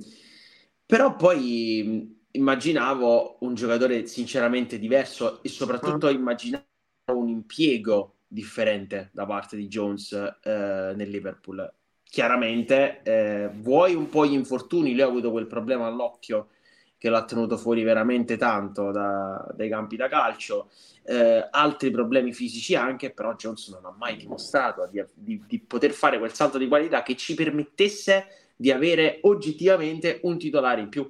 però 0.86 1.16
poi 1.16 2.16
immaginavo 2.30 3.38
un 3.40 3.54
giocatore 3.54 4.06
sinceramente 4.06 4.78
diverso 4.78 5.42
e 5.42 5.48
soprattutto 5.48 6.06
ah. 6.06 6.10
immaginavo 6.10 6.64
un 7.06 7.28
impiego 7.28 8.16
differente 8.26 9.10
da 9.12 9.26
parte 9.26 9.56
di 9.56 9.68
Jones 9.68 10.12
eh, 10.12 10.92
nel 10.94 11.08
Liverpool. 11.08 11.72
Chiaramente, 12.02 13.02
eh, 13.02 13.50
vuoi 13.52 13.94
un 13.94 14.08
po' 14.08 14.26
gli 14.26 14.32
infortuni, 14.32 14.92
lui 14.92 15.02
ha 15.02 15.06
avuto 15.06 15.30
quel 15.30 15.46
problema 15.46 15.86
all'occhio 15.86 16.48
che 16.96 17.10
l'ha 17.10 17.24
tenuto 17.24 17.56
fuori 17.56 17.82
veramente 17.82 18.36
tanto 18.36 18.90
da, 18.90 19.46
dai 19.54 19.68
campi 19.68 19.96
da 19.96 20.08
calcio, 20.08 20.70
eh, 21.04 21.46
altri 21.50 21.90
problemi 21.90 22.32
fisici 22.32 22.74
anche, 22.74 23.12
però 23.12 23.34
Jones 23.34 23.68
non 23.68 23.84
ha 23.84 23.94
mai 23.96 24.16
dimostrato 24.16 24.88
di, 24.90 25.04
di, 25.14 25.42
di 25.46 25.60
poter 25.60 25.92
fare 25.92 26.18
quel 26.18 26.32
salto 26.32 26.58
di 26.58 26.66
qualità 26.66 27.02
che 27.02 27.14
ci 27.14 27.34
permettesse 27.34 28.26
di 28.60 28.72
avere 28.72 29.20
oggettivamente 29.22 30.18
un 30.24 30.36
titolare 30.36 30.80
in 30.80 30.88
più. 30.88 31.02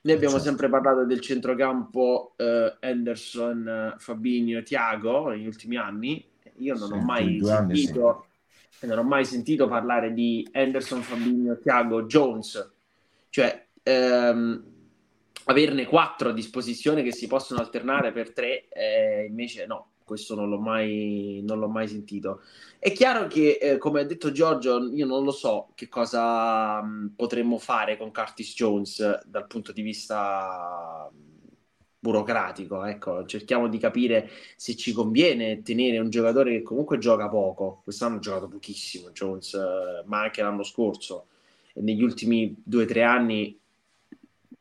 Noi 0.00 0.14
abbiamo 0.14 0.36
certo. 0.36 0.48
sempre 0.48 0.70
parlato 0.70 1.04
del 1.04 1.20
centrocampo 1.20 2.32
eh, 2.36 2.76
Anderson, 2.80 3.94
Fabinho, 3.98 4.62
Tiago 4.62 5.28
negli 5.28 5.46
ultimi 5.46 5.76
anni. 5.76 6.24
Io 6.60 6.74
non 6.74 6.88
sì, 6.88 6.94
ho 6.94 7.00
mai 7.00 7.40
sentito, 7.44 8.26
e 8.80 8.86
non 8.86 8.98
ho 8.98 9.02
mai 9.02 9.26
sentito 9.26 9.68
parlare 9.68 10.14
di 10.14 10.48
Anderson, 10.52 11.02
Fabinho, 11.02 11.58
Thiago, 11.58 12.04
Jones, 12.04 12.72
cioè 13.28 13.66
ehm, 13.82 14.64
averne 15.44 15.84
quattro 15.84 16.30
a 16.30 16.32
disposizione 16.32 17.02
che 17.02 17.12
si 17.12 17.26
possono 17.26 17.60
alternare 17.60 18.10
per 18.10 18.32
tre, 18.32 18.68
eh, 18.70 19.26
invece 19.28 19.66
no, 19.66 19.90
questo 20.08 20.34
non 20.34 20.48
l'ho 20.48 20.58
mai, 20.58 21.42
non 21.44 21.58
l'ho 21.58 21.68
mai 21.68 21.86
sentito. 21.86 22.40
È 22.78 22.90
chiaro 22.92 23.26
che, 23.28 23.58
eh, 23.60 23.78
come 23.78 24.00
ha 24.00 24.04
detto 24.04 24.32
Giorgio, 24.32 24.90
io 24.90 25.06
non 25.06 25.22
lo 25.22 25.30
so 25.30 25.72
che 25.74 25.88
cosa 25.88 26.82
mh, 26.82 27.12
potremmo 27.14 27.58
fare 27.58 27.96
con 27.98 28.10
Curtis 28.10 28.54
Jones 28.54 29.26
dal 29.26 29.46
punto 29.46 29.72
di 29.72 29.82
vista 29.82 31.10
burocratico. 31.98 32.84
Ecco, 32.84 33.26
cerchiamo 33.26 33.68
di 33.68 33.78
capire 33.78 34.30
se 34.56 34.76
ci 34.76 34.92
conviene 34.92 35.62
tenere 35.62 35.98
un 35.98 36.10
giocatore 36.10 36.52
che 36.52 36.62
comunque 36.62 36.98
gioca 36.98 37.28
poco. 37.28 37.82
Quest'anno 37.84 38.16
ha 38.16 38.20
giocato 38.20 38.48
pochissimo 38.48 39.10
Jones, 39.10 39.54
eh, 39.54 40.02
ma 40.06 40.22
anche 40.22 40.42
l'anno 40.42 40.62
scorso. 40.62 41.26
E 41.74 41.82
negli 41.82 42.02
ultimi 42.02 42.54
due 42.64 42.84
o 42.84 42.86
tre 42.86 43.02
anni 43.02 43.58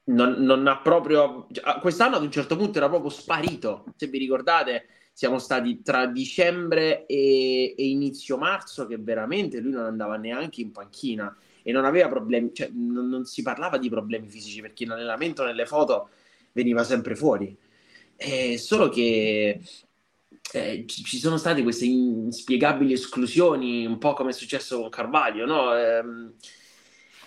non, 0.06 0.34
non, 0.43 0.68
ha 0.68 0.78
proprio. 0.80 1.48
Cioè, 1.52 1.80
quest'anno 1.80 2.16
ad 2.18 2.24
un 2.24 2.32
certo 2.32 2.56
punto 2.56 2.78
era 2.78 2.89
proprio 2.89 3.10
sparito. 3.10 3.86
Se 3.95 4.08
vi 4.08 4.18
ricordate, 4.18 4.88
siamo 5.18 5.39
stati 5.39 5.82
tra 5.82 6.05
dicembre 6.05 7.07
e, 7.07 7.74
e 7.76 7.88
inizio 7.88 8.38
marzo 8.38 8.86
che 8.86 8.99
veramente 8.99 9.59
lui 9.59 9.72
non 9.72 9.86
andava 9.86 10.15
neanche 10.15 10.61
in 10.61 10.72
panchina 10.72 11.36
e 11.63 11.72
non 11.72 11.86
aveva 11.86 12.07
problemi, 12.07 12.53
cioè 12.53 12.70
non, 12.72 13.09
non 13.09 13.26
si 13.26 13.41
parlava 13.41 13.80
di 13.80 13.89
problemi 13.89 14.28
fisici 14.28 14.61
perché 14.61 14.84
in 14.84 14.91
allenamento 14.91 15.43
nelle 15.43 15.65
foto 15.65 16.09
veniva 16.51 16.84
sempre 16.84 17.15
fuori. 17.15 17.57
Eh, 18.15 18.59
solo 18.59 18.89
che 18.89 19.59
eh, 20.53 20.86
ci 20.86 21.18
sono 21.18 21.38
state 21.38 21.63
queste 21.63 21.86
inspiegabili 21.86 22.93
esclusioni, 22.93 23.88
un 23.88 23.97
po' 23.97 24.13
come 24.13 24.30
è 24.30 24.34
successo 24.34 24.80
con 24.80 24.89
Carvalho, 24.89 25.47
no? 25.47 25.76
Eh, 25.76 26.03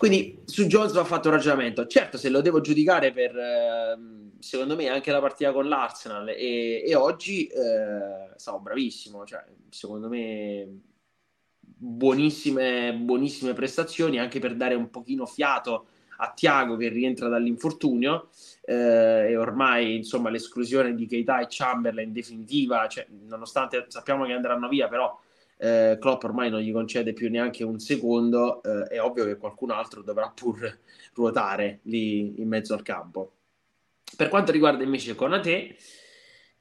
quindi 0.01 0.41
su 0.45 0.65
Jones 0.65 0.93
va 0.93 1.03
fatto 1.03 1.27
un 1.27 1.35
ragionamento. 1.35 1.85
Certo, 1.85 2.17
se 2.17 2.29
lo 2.29 2.41
devo 2.41 2.59
giudicare 2.59 3.11
per, 3.11 3.37
eh, 3.37 3.99
secondo 4.39 4.75
me, 4.75 4.87
anche 4.87 5.11
la 5.11 5.19
partita 5.19 5.51
con 5.51 5.67
l'Arsenal 5.67 6.27
e, 6.29 6.83
e 6.83 6.95
oggi, 6.95 7.45
eh, 7.45 8.31
stavo 8.35 8.57
bravissimo. 8.61 9.23
Cioè, 9.25 9.45
secondo 9.69 10.09
me, 10.09 10.67
buonissime, 11.59 12.95
buonissime 12.95 13.53
prestazioni 13.53 14.17
anche 14.17 14.39
per 14.39 14.55
dare 14.55 14.73
un 14.73 14.89
pochino 14.89 15.27
fiato 15.27 15.85
a 16.17 16.31
Tiago 16.33 16.77
che 16.77 16.89
rientra 16.89 17.27
dall'infortunio 17.27 18.29
eh, 18.63 19.27
e 19.29 19.37
ormai 19.37 19.97
insomma 19.97 20.31
l'esclusione 20.31 20.95
di 20.95 21.05
Keita 21.05 21.41
e 21.41 21.45
Chamberlain 21.47 22.11
definitiva, 22.11 22.87
cioè, 22.87 23.05
nonostante 23.27 23.85
sappiamo 23.89 24.25
che 24.25 24.33
andranno 24.33 24.67
via, 24.67 24.87
però 24.87 25.15
eh, 25.61 25.97
Klopp 25.99 26.23
ormai 26.23 26.49
non 26.49 26.61
gli 26.61 26.71
concede 26.71 27.13
più 27.13 27.29
neanche 27.29 27.63
un 27.63 27.77
secondo, 27.77 28.63
eh, 28.63 28.95
è 28.95 28.99
ovvio 28.99 29.25
che 29.25 29.37
qualcun 29.37 29.69
altro 29.69 30.01
dovrà 30.01 30.27
pur 30.29 30.79
ruotare 31.13 31.81
lì 31.83 32.41
in 32.41 32.47
mezzo 32.47 32.73
al 32.73 32.81
campo. 32.81 33.33
Per 34.17 34.27
quanto 34.27 34.51
riguarda 34.51 34.83
invece 34.83 35.13
Conate, 35.13 35.75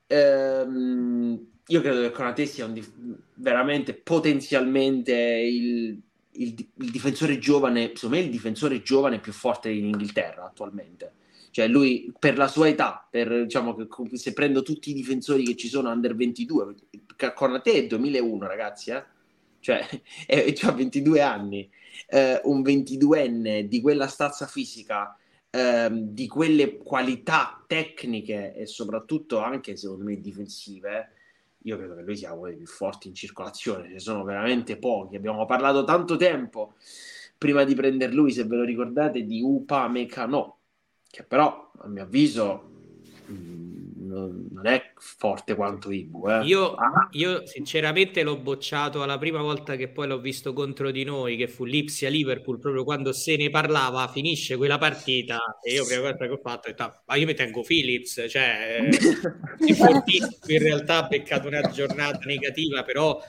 ehm, 0.06 1.46
io 1.66 1.80
credo 1.80 2.00
che 2.02 2.10
Conate 2.10 2.44
sia 2.44 2.66
dif- 2.66 2.92
veramente 3.34 3.94
potenzialmente 3.94 5.14
il 5.14 5.98
il, 6.32 6.54
il, 6.76 6.90
difensore 6.90 7.38
giovane, 7.38 7.90
secondo 7.94 8.16
me 8.16 8.22
il 8.22 8.30
difensore 8.30 8.82
giovane 8.82 9.18
più 9.18 9.32
forte 9.32 9.68
in 9.68 9.86
Inghilterra 9.86 10.44
attualmente. 10.44 11.12
Cioè 11.50 11.66
lui 11.66 12.12
per 12.18 12.36
la 12.36 12.46
sua 12.46 12.68
età, 12.68 13.06
per, 13.10 13.44
diciamo 13.44 13.76
se 14.12 14.32
prendo 14.32 14.62
tutti 14.62 14.90
i 14.90 14.94
difensori 14.94 15.44
che 15.44 15.56
ci 15.56 15.68
sono 15.68 15.90
under 15.90 16.14
22, 16.14 16.74
Cornate 17.34 17.72
è 17.72 17.86
2001 17.86 18.46
ragazzi, 18.46 18.90
eh? 18.90 19.04
cioè 19.60 19.86
ha 20.62 20.72
22 20.72 21.20
anni, 21.20 21.68
eh, 22.08 22.40
un 22.44 22.62
22enne 22.62 23.62
di 23.62 23.80
quella 23.80 24.06
stazza 24.06 24.46
fisica, 24.46 25.16
eh, 25.50 25.88
di 25.90 26.28
quelle 26.28 26.78
qualità 26.78 27.62
tecniche 27.66 28.54
e 28.54 28.66
soprattutto 28.66 29.38
anche 29.38 29.76
secondo 29.76 30.04
me 30.04 30.20
difensive, 30.20 31.12
io 31.64 31.76
credo 31.76 31.94
che 31.96 32.02
lui 32.02 32.16
sia 32.16 32.32
uno 32.32 32.46
dei 32.46 32.56
più 32.56 32.66
forti 32.66 33.08
in 33.08 33.14
circolazione, 33.14 33.86
ce 33.88 33.92
ne 33.92 33.98
sono 33.98 34.24
veramente 34.24 34.78
pochi. 34.78 35.16
Abbiamo 35.16 35.44
parlato 35.46 35.84
tanto 35.84 36.16
tempo 36.16 36.74
prima 37.36 37.64
di 37.64 37.74
prendere 37.74 38.12
lui, 38.12 38.32
se 38.32 38.44
ve 38.44 38.56
lo 38.56 38.64
ricordate, 38.64 39.24
di 39.24 39.42
Upa 39.42 39.88
Mecano, 39.88 40.59
che 41.10 41.24
però 41.24 41.72
a 41.78 41.88
mio 41.88 42.02
avviso 42.02 42.68
non, 44.10 44.48
non 44.50 44.66
è 44.66 44.92
forte 44.96 45.54
quanto 45.54 45.90
Ibu. 45.90 46.28
Eh. 46.28 46.44
Io, 46.44 46.74
ah. 46.74 47.08
io, 47.12 47.46
sinceramente 47.46 48.22
l'ho 48.22 48.36
bocciato 48.36 49.02
alla 49.02 49.18
prima 49.18 49.40
volta 49.40 49.76
che 49.76 49.88
poi 49.88 50.08
l'ho 50.08 50.18
visto 50.18 50.52
contro 50.52 50.90
di 50.90 51.04
noi, 51.04 51.36
che 51.36 51.46
fu 51.46 51.64
l'Ipsia 51.64 52.08
Liverpool, 52.08 52.58
proprio 52.58 52.84
quando 52.84 53.12
se 53.12 53.36
ne 53.36 53.50
parlava, 53.50 54.08
finisce 54.08 54.56
quella 54.56 54.78
partita 54.78 55.58
e 55.62 55.74
io 55.74 55.86
prima 55.86 56.02
volta 56.02 56.26
che 56.26 56.32
ho 56.32 56.40
fatto 56.42 56.68
ho 56.68 56.70
detto, 56.70 56.82
ah, 56.82 57.02
ma 57.06 57.14
io 57.14 57.26
mi 57.26 57.34
tengo 57.34 57.62
Philips, 57.62 58.26
cioè 58.28 58.88
è 58.90 59.72
fortissimo, 59.72 60.36
in 60.46 60.58
realtà 60.58 61.04
ha 61.04 61.08
beccato 61.08 61.46
una 61.46 61.62
giornata 61.70 62.20
negativa, 62.24 62.82
però 62.82 63.20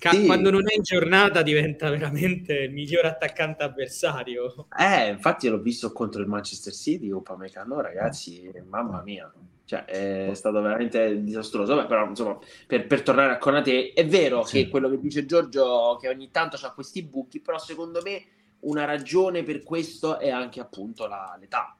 Ca- 0.00 0.12
sì. 0.12 0.24
quando 0.24 0.50
non 0.50 0.62
è 0.66 0.74
in 0.74 0.82
giornata 0.82 1.42
diventa 1.42 1.90
veramente 1.90 2.54
il 2.54 2.72
miglior 2.72 3.04
attaccante 3.04 3.64
avversario. 3.64 4.66
Eh, 4.78 5.10
infatti 5.10 5.46
l'ho 5.46 5.60
visto 5.60 5.92
contro 5.92 6.22
il 6.22 6.26
Manchester 6.26 6.72
City, 6.72 7.10
Upamecano, 7.10 7.82
ragazzi, 7.82 8.50
mamma 8.66 9.02
mia. 9.02 9.30
Cioè, 9.66 9.84
è 9.84 10.30
stato 10.32 10.62
veramente 10.62 11.22
disastroso. 11.22 11.76
Beh, 11.76 11.84
però, 11.84 12.08
insomma, 12.08 12.38
per, 12.66 12.86
per, 12.86 13.02
tornare 13.02 13.32
a 13.34 13.36
Conate, 13.36 13.92
è 13.92 14.06
vero 14.06 14.42
sì. 14.46 14.64
che 14.64 14.70
quello 14.70 14.88
che 14.88 14.98
dice 14.98 15.26
Giorgio, 15.26 15.98
che 16.00 16.08
ogni 16.08 16.30
tanto 16.30 16.56
ha 16.62 16.72
questi 16.72 17.02
buchi, 17.02 17.40
però 17.40 17.58
secondo 17.58 18.00
me 18.02 18.22
una 18.60 18.86
ragione 18.86 19.42
per 19.42 19.62
questo 19.62 20.18
è 20.18 20.30
anche 20.30 20.60
appunto 20.60 21.06
la, 21.06 21.36
l'età. 21.38 21.76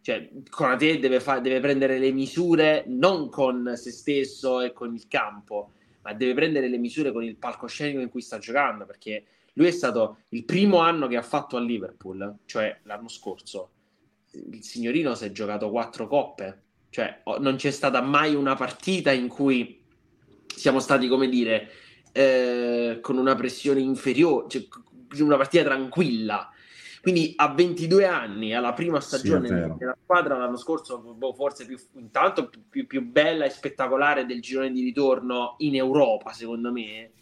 Cioè, 0.00 0.28
Conate 0.50 0.98
deve, 0.98 1.20
fa- 1.20 1.38
deve 1.38 1.60
prendere 1.60 1.98
le 1.98 2.10
misure 2.10 2.82
non 2.88 3.30
con 3.30 3.74
se 3.76 3.92
stesso 3.92 4.60
e 4.60 4.72
con 4.72 4.92
il 4.92 5.06
campo, 5.06 5.74
ma 6.10 6.12
deve 6.14 6.34
prendere 6.34 6.68
le 6.68 6.78
misure 6.78 7.12
con 7.12 7.22
il 7.22 7.36
palcoscenico 7.36 8.00
in 8.00 8.08
cui 8.08 8.20
sta 8.20 8.38
giocando, 8.38 8.84
perché 8.84 9.24
lui 9.54 9.68
è 9.68 9.70
stato 9.70 10.18
il 10.30 10.44
primo 10.44 10.78
anno 10.78 11.06
che 11.06 11.16
ha 11.16 11.22
fatto 11.22 11.56
a 11.56 11.60
Liverpool, 11.60 12.38
cioè 12.46 12.80
l'anno 12.84 13.08
scorso. 13.08 13.70
Il 14.32 14.62
signorino 14.62 15.14
si 15.14 15.24
è 15.24 15.32
giocato 15.32 15.70
quattro 15.70 16.08
coppe, 16.08 16.62
cioè, 16.90 17.22
non 17.38 17.56
c'è 17.56 17.70
stata 17.70 18.00
mai 18.00 18.34
una 18.34 18.56
partita 18.56 19.12
in 19.12 19.28
cui 19.28 19.80
siamo 20.54 20.80
stati, 20.80 21.06
come 21.06 21.28
dire, 21.28 21.70
eh, 22.12 22.98
con 23.00 23.16
una 23.16 23.36
pressione 23.36 23.80
inferiore, 23.80 24.48
cioè 24.48 24.66
una 25.20 25.36
partita 25.36 25.64
tranquilla. 25.64 26.52
Quindi 27.00 27.32
a 27.36 27.48
22 27.54 28.04
anni, 28.04 28.54
alla 28.54 28.74
prima 28.74 29.00
stagione 29.00 29.48
sì, 29.48 29.54
della 29.78 29.96
squadra, 30.02 30.36
l'anno 30.36 30.56
scorso, 30.56 30.98
boh, 30.98 31.32
forse 31.32 31.64
più, 31.64 31.78
intanto 31.94 32.50
più, 32.68 32.86
più, 32.86 33.02
bella 33.02 33.46
e 33.46 33.50
spettacolare 33.50 34.26
del 34.26 34.42
girone 34.42 34.70
di 34.70 34.82
ritorno 34.82 35.54
in 35.58 35.76
Europa, 35.76 36.32
secondo 36.32 36.70
me, 36.70 37.12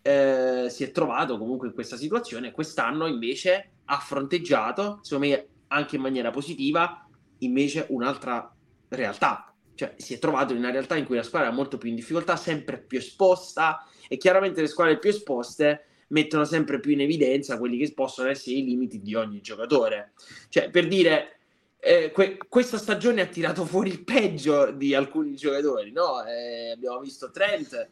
eh, 0.00 0.66
si 0.70 0.84
è 0.84 0.90
trovato 0.92 1.36
comunque 1.36 1.68
in 1.68 1.74
questa 1.74 1.96
situazione. 1.96 2.52
Quest'anno 2.52 3.06
invece 3.06 3.72
ha 3.84 3.98
fronteggiato, 3.98 5.00
secondo 5.02 5.26
me 5.26 5.46
anche 5.68 5.96
in 5.96 6.02
maniera 6.02 6.30
positiva, 6.30 7.06
invece 7.38 7.86
un'altra 7.90 8.50
realtà. 8.88 9.52
Cioè, 9.74 9.94
si 9.96 10.14
è 10.14 10.18
trovato 10.18 10.54
in 10.54 10.58
una 10.58 10.70
realtà 10.70 10.96
in 10.96 11.04
cui 11.04 11.16
la 11.16 11.22
squadra 11.22 11.50
è 11.50 11.52
molto 11.52 11.76
più 11.76 11.90
in 11.90 11.94
difficoltà, 11.94 12.36
sempre 12.36 12.78
più 12.78 12.98
esposta, 12.98 13.86
e 14.08 14.16
chiaramente 14.16 14.62
le 14.62 14.66
squadre 14.68 14.98
più 14.98 15.10
esposte 15.10 15.87
mettono 16.08 16.44
sempre 16.44 16.80
più 16.80 16.92
in 16.92 17.00
evidenza 17.00 17.58
quelli 17.58 17.78
che 17.78 17.92
possono 17.92 18.28
essere 18.28 18.56
i 18.56 18.64
limiti 18.64 19.00
di 19.00 19.14
ogni 19.14 19.40
giocatore. 19.40 20.12
Cioè, 20.48 20.70
per 20.70 20.88
dire, 20.88 21.38
eh, 21.80 22.10
que- 22.10 22.38
questa 22.48 22.78
stagione 22.78 23.20
ha 23.20 23.26
tirato 23.26 23.64
fuori 23.64 23.90
il 23.90 24.02
peggio 24.04 24.70
di 24.70 24.94
alcuni 24.94 25.34
giocatori, 25.34 25.92
no? 25.92 26.24
Eh, 26.24 26.72
abbiamo 26.72 27.00
visto 27.00 27.30
Trent, 27.30 27.90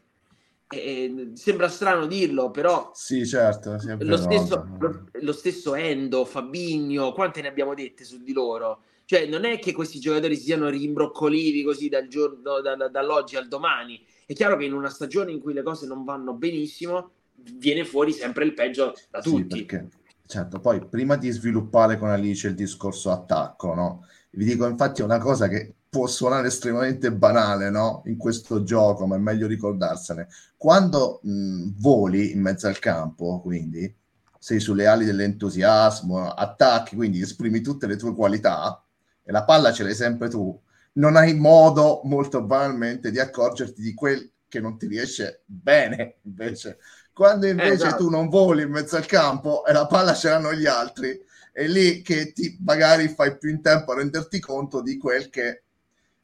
eh, 0.68 1.30
sembra 1.34 1.68
strano 1.68 2.06
dirlo, 2.06 2.50
però 2.50 2.90
sì, 2.92 3.24
certo, 3.24 3.76
lo, 4.00 4.16
stesso, 4.16 4.66
lo, 4.78 5.06
lo, 5.12 5.32
stesso, 5.32 5.74
Endo, 5.76 6.24
Fabigno, 6.24 7.12
quante 7.12 7.40
ne 7.40 7.48
abbiamo 7.48 7.74
dette 7.74 8.04
su 8.04 8.22
di 8.22 8.32
loro? 8.32 8.82
Cioè, 9.04 9.26
non 9.26 9.44
è 9.44 9.60
che 9.60 9.72
questi 9.72 10.00
giocatori 10.00 10.34
siano 10.34 10.68
rimbroccoliti 10.68 11.62
così 11.62 11.88
dal 11.88 12.08
giorno, 12.08 12.60
da, 12.60 12.74
da, 12.74 12.88
dall'oggi 12.88 13.36
al 13.36 13.46
domani. 13.46 14.04
È 14.26 14.32
chiaro 14.32 14.56
che 14.56 14.64
in 14.64 14.72
una 14.72 14.90
stagione 14.90 15.30
in 15.30 15.38
cui 15.38 15.52
le 15.52 15.62
cose 15.62 15.86
non 15.86 16.02
vanno 16.02 16.34
benissimo, 16.34 17.12
viene 17.36 17.84
fuori 17.84 18.12
sempre 18.12 18.44
il 18.44 18.54
peggio 18.54 18.94
da 19.10 19.20
tutti. 19.20 19.58
Sì, 19.58 19.64
perché, 19.64 19.88
certo, 20.26 20.60
poi 20.60 20.86
prima 20.86 21.16
di 21.16 21.30
sviluppare 21.30 21.98
con 21.98 22.08
Alice 22.08 22.48
il 22.48 22.54
discorso 22.54 23.10
attacco, 23.10 23.74
no? 23.74 24.06
Vi 24.30 24.44
dico 24.44 24.66
infatti 24.66 25.02
una 25.02 25.18
cosa 25.18 25.48
che 25.48 25.74
può 25.88 26.06
suonare 26.06 26.48
estremamente 26.48 27.12
banale, 27.12 27.70
no? 27.70 28.02
In 28.06 28.16
questo 28.16 28.62
gioco, 28.62 29.06
ma 29.06 29.16
è 29.16 29.18
meglio 29.18 29.46
ricordarsene. 29.46 30.28
Quando 30.56 31.20
mh, 31.22 31.74
voli 31.78 32.32
in 32.32 32.40
mezzo 32.40 32.66
al 32.66 32.78
campo, 32.78 33.40
quindi 33.40 33.94
sei 34.38 34.60
sulle 34.60 34.86
ali 34.86 35.04
dell'entusiasmo, 35.04 36.28
attacchi, 36.30 36.96
quindi 36.96 37.20
esprimi 37.20 37.60
tutte 37.60 37.86
le 37.86 37.96
tue 37.96 38.14
qualità, 38.14 38.84
e 39.24 39.32
la 39.32 39.44
palla 39.44 39.72
ce 39.72 39.82
l'hai 39.82 39.94
sempre 39.94 40.28
tu, 40.28 40.60
non 40.94 41.16
hai 41.16 41.34
modo 41.34 42.00
molto 42.04 42.42
banalmente 42.42 43.10
di 43.10 43.18
accorgerti 43.18 43.82
di 43.82 43.92
quel 43.94 44.30
che 44.48 44.60
non 44.60 44.78
ti 44.78 44.86
riesce 44.86 45.42
bene 45.44 46.18
invece 46.22 46.78
Quando 47.16 47.46
invece 47.46 47.86
esatto. 47.86 48.04
tu 48.04 48.10
non 48.10 48.28
voli 48.28 48.60
in 48.60 48.70
mezzo 48.70 48.94
al 48.94 49.06
campo 49.06 49.64
e 49.64 49.72
la 49.72 49.86
palla 49.86 50.12
ce 50.12 50.28
l'hanno 50.28 50.52
gli 50.52 50.66
altri, 50.66 51.18
è 51.50 51.66
lì 51.66 52.02
che 52.02 52.34
ti, 52.34 52.58
magari 52.62 53.08
fai 53.08 53.38
più 53.38 53.48
in 53.48 53.62
tempo 53.62 53.92
a 53.92 53.96
renderti 53.96 54.38
conto 54.38 54.82
di 54.82 54.98
quel 54.98 55.30
che 55.30 55.62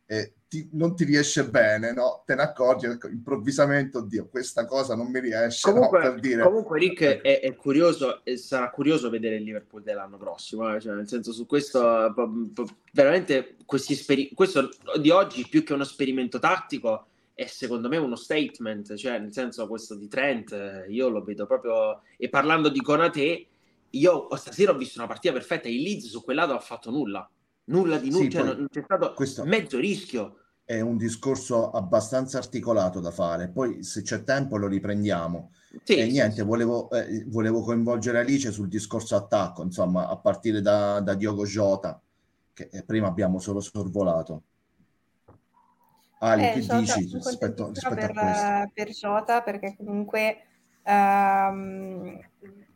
eh, 0.05 0.33
ti, 0.47 0.69
non 0.73 0.95
ti 0.95 1.05
riesce 1.05 1.49
bene, 1.49 1.95
no? 1.95 2.23
Te 2.27 2.35
ne 2.35 2.43
accorgi 2.43 2.87
improvvisamente, 3.11 3.97
oddio, 3.97 4.29
questa 4.29 4.67
cosa 4.67 4.95
non 4.95 5.07
mi 5.11 5.21
riesce. 5.21 5.73
Comunque, 5.73 5.99
no? 5.99 6.11
per 6.11 6.21
dire... 6.21 6.43
comunque 6.43 6.79
Rick 6.79 7.23
è, 7.23 7.41
è, 7.41 7.57
curioso 7.57 8.23
e 8.23 8.37
sarà 8.37 8.69
curioso 8.69 9.09
vedere 9.09 9.37
il 9.37 9.45
Liverpool 9.45 9.83
dell'anno 9.83 10.19
prossimo, 10.19 10.75
eh? 10.75 10.79
cioè, 10.79 10.93
nel 10.93 11.09
senso 11.09 11.33
su 11.33 11.47
questo 11.47 12.15
veramente 12.93 13.57
questi 13.65 13.95
esperi- 13.95 14.31
questo 14.35 14.69
di 15.01 15.09
oggi 15.09 15.49
più 15.49 15.65
che 15.65 15.73
uno 15.73 15.85
esperimento 15.85 16.39
tattico 16.39 17.07
è 17.35 17.47
secondo 17.47 17.89
me 17.89 17.97
uno 17.97 18.17
statement, 18.17 18.95
cioè 18.95 19.19
nel 19.19 19.33
senso 19.33 19.67
questo 19.67 19.95
di 19.95 20.09
Trent, 20.09 20.53
eh, 20.53 20.87
io 20.89 21.09
lo 21.09 21.23
vedo 21.23 21.47
proprio 21.47 22.03
e 22.17 22.29
parlando 22.29 22.69
di 22.69 22.81
Conate, 22.81 23.47
io 23.91 24.37
stasera 24.37 24.73
ho 24.73 24.77
visto 24.77 24.99
una 24.99 25.09
partita 25.09 25.33
perfetta, 25.33 25.69
il 25.69 25.83
Leeds 25.83 26.09
su 26.09 26.23
quel 26.23 26.37
lato 26.37 26.53
ha 26.53 26.61
fatto 26.61 26.91
nulla. 26.91 27.29
Nulla 27.65 27.99
di 27.99 28.11
nulla, 28.11 28.25
sì, 28.25 28.31
cioè, 28.31 28.43
non 28.43 28.69
c'è 28.71 28.83
stato 28.83 29.15
mezzo 29.45 29.79
rischio 29.79 30.37
è 30.65 30.81
un 30.81 30.97
discorso 30.97 31.71
abbastanza 31.71 32.39
articolato 32.39 33.01
da 33.01 33.11
fare. 33.11 33.49
Poi, 33.49 33.83
se 33.83 34.03
c'è 34.03 34.23
tempo, 34.23 34.57
lo 34.57 34.69
riprendiamo. 34.69 35.53
Sì, 35.83 35.97
e 35.97 36.07
niente, 36.07 36.37
sì. 36.37 36.43
Volevo, 36.43 36.91
eh, 36.91 37.25
volevo, 37.27 37.63
coinvolgere 37.63 38.21
Alice 38.21 38.51
sul 38.53 38.69
discorso 38.69 39.17
attacco, 39.17 39.63
insomma, 39.63 40.09
a 40.09 40.17
partire 40.17 40.61
da, 40.61 41.01
da 41.01 41.15
Diogo 41.15 41.45
Jota, 41.45 42.01
che 42.53 42.69
eh, 42.73 42.85
prima 42.85 43.09
abbiamo 43.09 43.39
solo 43.39 43.61
sorvolato. 43.61 44.43
Ali, 46.25 46.45
eh, 46.45 46.53
che 46.53 46.61
Jota, 46.61 46.79
dici 46.79 47.11
rispetto, 47.13 47.69
rispetto 47.69 47.95
per, 47.95 48.13
a 48.15 48.23
questo? 48.23 48.71
Per 48.75 48.89
Jota, 48.91 49.43
perché 49.43 49.75
comunque 49.77 50.45
ehm, 50.85 52.21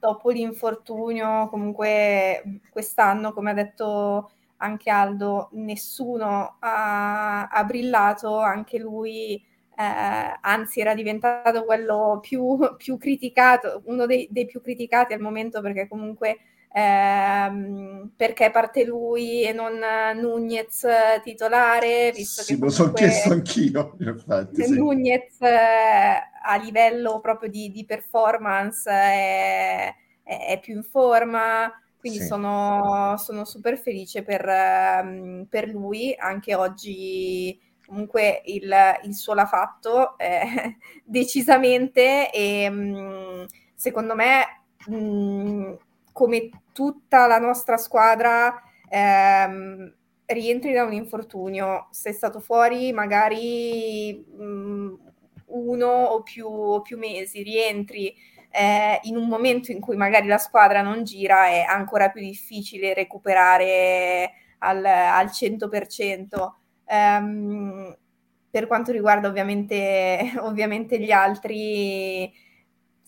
dopo 0.00 0.30
l'infortunio, 0.30 1.48
comunque 1.48 2.60
quest'anno, 2.70 3.32
come 3.32 3.52
ha 3.52 3.54
detto 3.54 4.30
anche 4.56 4.90
Aldo, 4.90 5.50
nessuno 5.52 6.56
ha, 6.58 7.46
ha 7.46 7.64
brillato, 7.64 8.40
anche 8.40 8.78
lui, 8.78 9.34
eh, 9.76 10.38
anzi 10.40 10.80
era 10.80 10.94
diventato 10.94 11.64
quello 11.64 12.18
più, 12.20 12.58
più 12.76 12.96
criticato, 12.98 13.82
uno 13.84 14.06
dei, 14.06 14.26
dei, 14.28 14.46
più 14.46 14.60
criticati 14.60 15.12
al 15.12 15.20
momento 15.20 15.60
perché 15.60 15.86
comunque 15.86 16.38
ehm, 16.76 18.10
perché 18.14 18.50
parte 18.50 18.84
lui 18.84 19.42
e 19.42 19.52
non 19.52 19.80
Nunez 20.20 20.86
titolare, 21.22 22.12
visto 22.14 22.42
sì, 22.42 22.54
che 22.54 22.60
lo 22.60 22.68
so 22.68 22.92
chiesto 22.92 23.32
anch'io, 23.32 23.96
infatti, 24.00 24.62
sì. 24.62 24.76
Nunez 24.76 25.40
eh, 25.40 25.48
a 25.48 26.56
livello 26.62 27.20
proprio 27.20 27.48
di, 27.48 27.70
di 27.70 27.86
performance 27.86 28.90
è, 28.90 29.94
è, 30.22 30.60
più 30.60 30.74
in 30.74 30.82
forma, 30.82 31.72
quindi 31.98 32.18
sì. 32.18 32.26
sono, 32.26 33.14
sono, 33.16 33.46
super 33.46 33.78
felice 33.78 34.22
per, 34.22 34.44
um, 34.46 35.46
per, 35.48 35.68
lui, 35.68 36.14
anche 36.18 36.54
oggi 36.54 37.58
comunque 37.86 38.42
il, 38.46 38.74
il 39.04 39.14
suo 39.14 39.32
l'ha 39.32 39.46
fatto 39.46 40.18
eh, 40.18 40.76
decisamente 41.04 42.30
e 42.30 42.68
um, 42.68 43.46
secondo 43.74 44.14
me 44.14 44.44
um, 44.88 45.78
come 46.16 46.48
tutta 46.72 47.26
la 47.26 47.38
nostra 47.38 47.76
squadra 47.76 48.62
ehm, 48.88 49.94
rientri 50.24 50.72
da 50.72 50.84
un 50.84 50.94
infortunio, 50.94 51.88
sei 51.90 52.14
stato 52.14 52.40
fuori 52.40 52.90
magari 52.94 54.24
uno 55.44 55.86
o 55.86 56.22
più, 56.22 56.46
o 56.46 56.80
più 56.80 56.96
mesi, 56.96 57.42
rientri 57.42 58.14
eh, 58.50 58.98
in 59.02 59.18
un 59.18 59.28
momento 59.28 59.72
in 59.72 59.78
cui 59.78 59.96
magari 59.96 60.26
la 60.26 60.38
squadra 60.38 60.80
non 60.80 61.04
gira 61.04 61.48
è 61.48 61.60
ancora 61.60 62.08
più 62.08 62.22
difficile 62.22 62.94
recuperare 62.94 64.30
al, 64.60 64.82
al 64.86 65.26
100%. 65.26 66.50
Um, 66.86 67.94
per 68.48 68.66
quanto 68.66 68.90
riguarda 68.90 69.28
ovviamente, 69.28 70.32
ovviamente 70.40 70.98
gli 70.98 71.10
altri, 71.10 72.32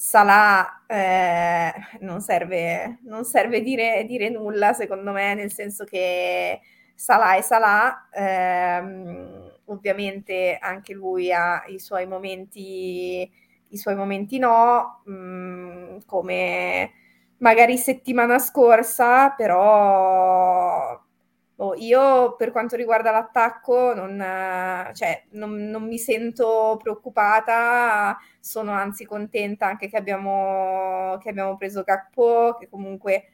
Salah 0.00 0.84
eh, 0.86 1.72
non 2.00 2.20
serve, 2.20 3.00
non 3.02 3.24
serve 3.24 3.62
dire, 3.62 4.04
dire, 4.06 4.28
nulla 4.30 4.72
secondo 4.72 5.10
me, 5.10 5.34
nel 5.34 5.50
senso 5.50 5.84
che 5.84 6.60
Salah 6.94 7.34
è 7.34 7.40
Salah, 7.42 8.08
ehm, 8.12 9.52
ovviamente 9.66 10.56
anche 10.60 10.92
lui 10.94 11.32
ha 11.32 11.64
i 11.66 11.80
suoi 11.80 12.06
momenti 12.06 13.28
i 13.70 13.76
suoi 13.76 13.94
momenti 13.96 14.38
no, 14.38 15.02
mh, 15.04 15.12
mm, 15.12 15.98
come 16.06 16.92
magari 17.38 17.76
settimana 17.76 18.38
scorsa, 18.38 19.30
però 19.30 20.98
oh, 21.60 21.74
io 21.76 22.36
per 22.36 22.50
quanto 22.52 22.76
riguarda 22.76 23.10
l'attacco 23.10 23.94
non, 23.94 24.18
cioè, 24.94 25.24
non, 25.30 25.54
non, 25.68 25.86
mi 25.86 25.98
sento 25.98 26.78
preoccupata, 26.80 28.16
sono 28.40 28.72
anzi 28.72 29.04
contenta 29.04 29.66
anche 29.66 29.88
che 29.88 29.96
abbiamo, 29.96 31.18
che 31.20 31.30
abbiamo 31.30 31.56
preso 31.56 31.82
Gakpo, 31.82 32.56
che 32.58 32.68
comunque 32.68 33.24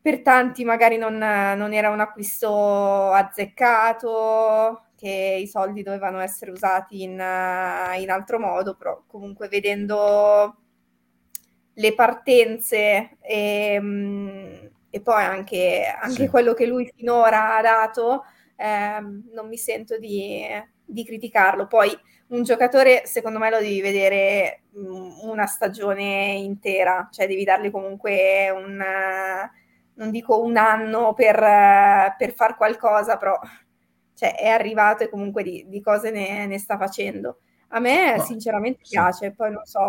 per 0.00 0.22
tanti 0.22 0.64
magari 0.64 0.96
non, 0.96 1.16
non 1.16 1.72
era 1.72 1.90
un 1.90 2.00
acquisto 2.00 3.12
azzeccato, 3.12 4.86
che 4.96 5.38
i 5.40 5.46
soldi 5.46 5.82
dovevano 5.82 6.20
essere 6.20 6.50
usati 6.50 7.02
in, 7.02 7.12
in 7.12 8.10
altro 8.10 8.38
modo, 8.38 8.74
però 8.76 9.02
comunque 9.06 9.48
vedendo 9.48 10.56
le 11.74 11.94
partenze 11.94 13.16
e, 13.20 13.78
um, 13.80 14.71
e 14.94 15.00
poi 15.00 15.22
anche, 15.22 15.84
anche 15.98 16.24
sì. 16.24 16.28
quello 16.28 16.52
che 16.52 16.66
lui 16.66 16.92
finora 16.94 17.56
ha 17.56 17.62
dato, 17.62 18.24
eh, 18.56 19.00
non 19.00 19.48
mi 19.48 19.56
sento 19.56 19.96
di, 19.96 20.44
di, 20.84 21.02
criticarlo. 21.02 21.66
Poi 21.66 21.90
un 22.28 22.42
giocatore, 22.42 23.06
secondo 23.06 23.38
me, 23.38 23.48
lo 23.48 23.58
devi 23.58 23.80
vedere 23.80 24.64
um, 24.74 25.20
una 25.22 25.46
stagione 25.46 26.34
intera, 26.34 27.08
cioè 27.10 27.26
devi 27.26 27.42
dargli 27.42 27.70
comunque 27.70 28.50
un, 28.50 28.84
non 29.94 30.10
dico 30.10 30.42
un 30.42 30.58
anno 30.58 31.14
per, 31.14 31.38
per 32.18 32.34
far 32.34 32.58
qualcosa, 32.58 33.16
però 33.16 33.40
cioè, 34.14 34.36
è 34.36 34.48
arrivato 34.48 35.04
e 35.04 35.08
comunque 35.08 35.42
di, 35.42 35.64
di 35.68 35.80
cose 35.80 36.10
ne, 36.10 36.44
ne, 36.44 36.58
sta 36.58 36.76
facendo. 36.76 37.38
A 37.74 37.80
me 37.80 38.16
no, 38.16 38.22
sinceramente 38.22 38.80
sì. 38.82 38.90
piace, 38.90 39.32
poi 39.32 39.50
non 39.50 39.64
so, 39.64 39.80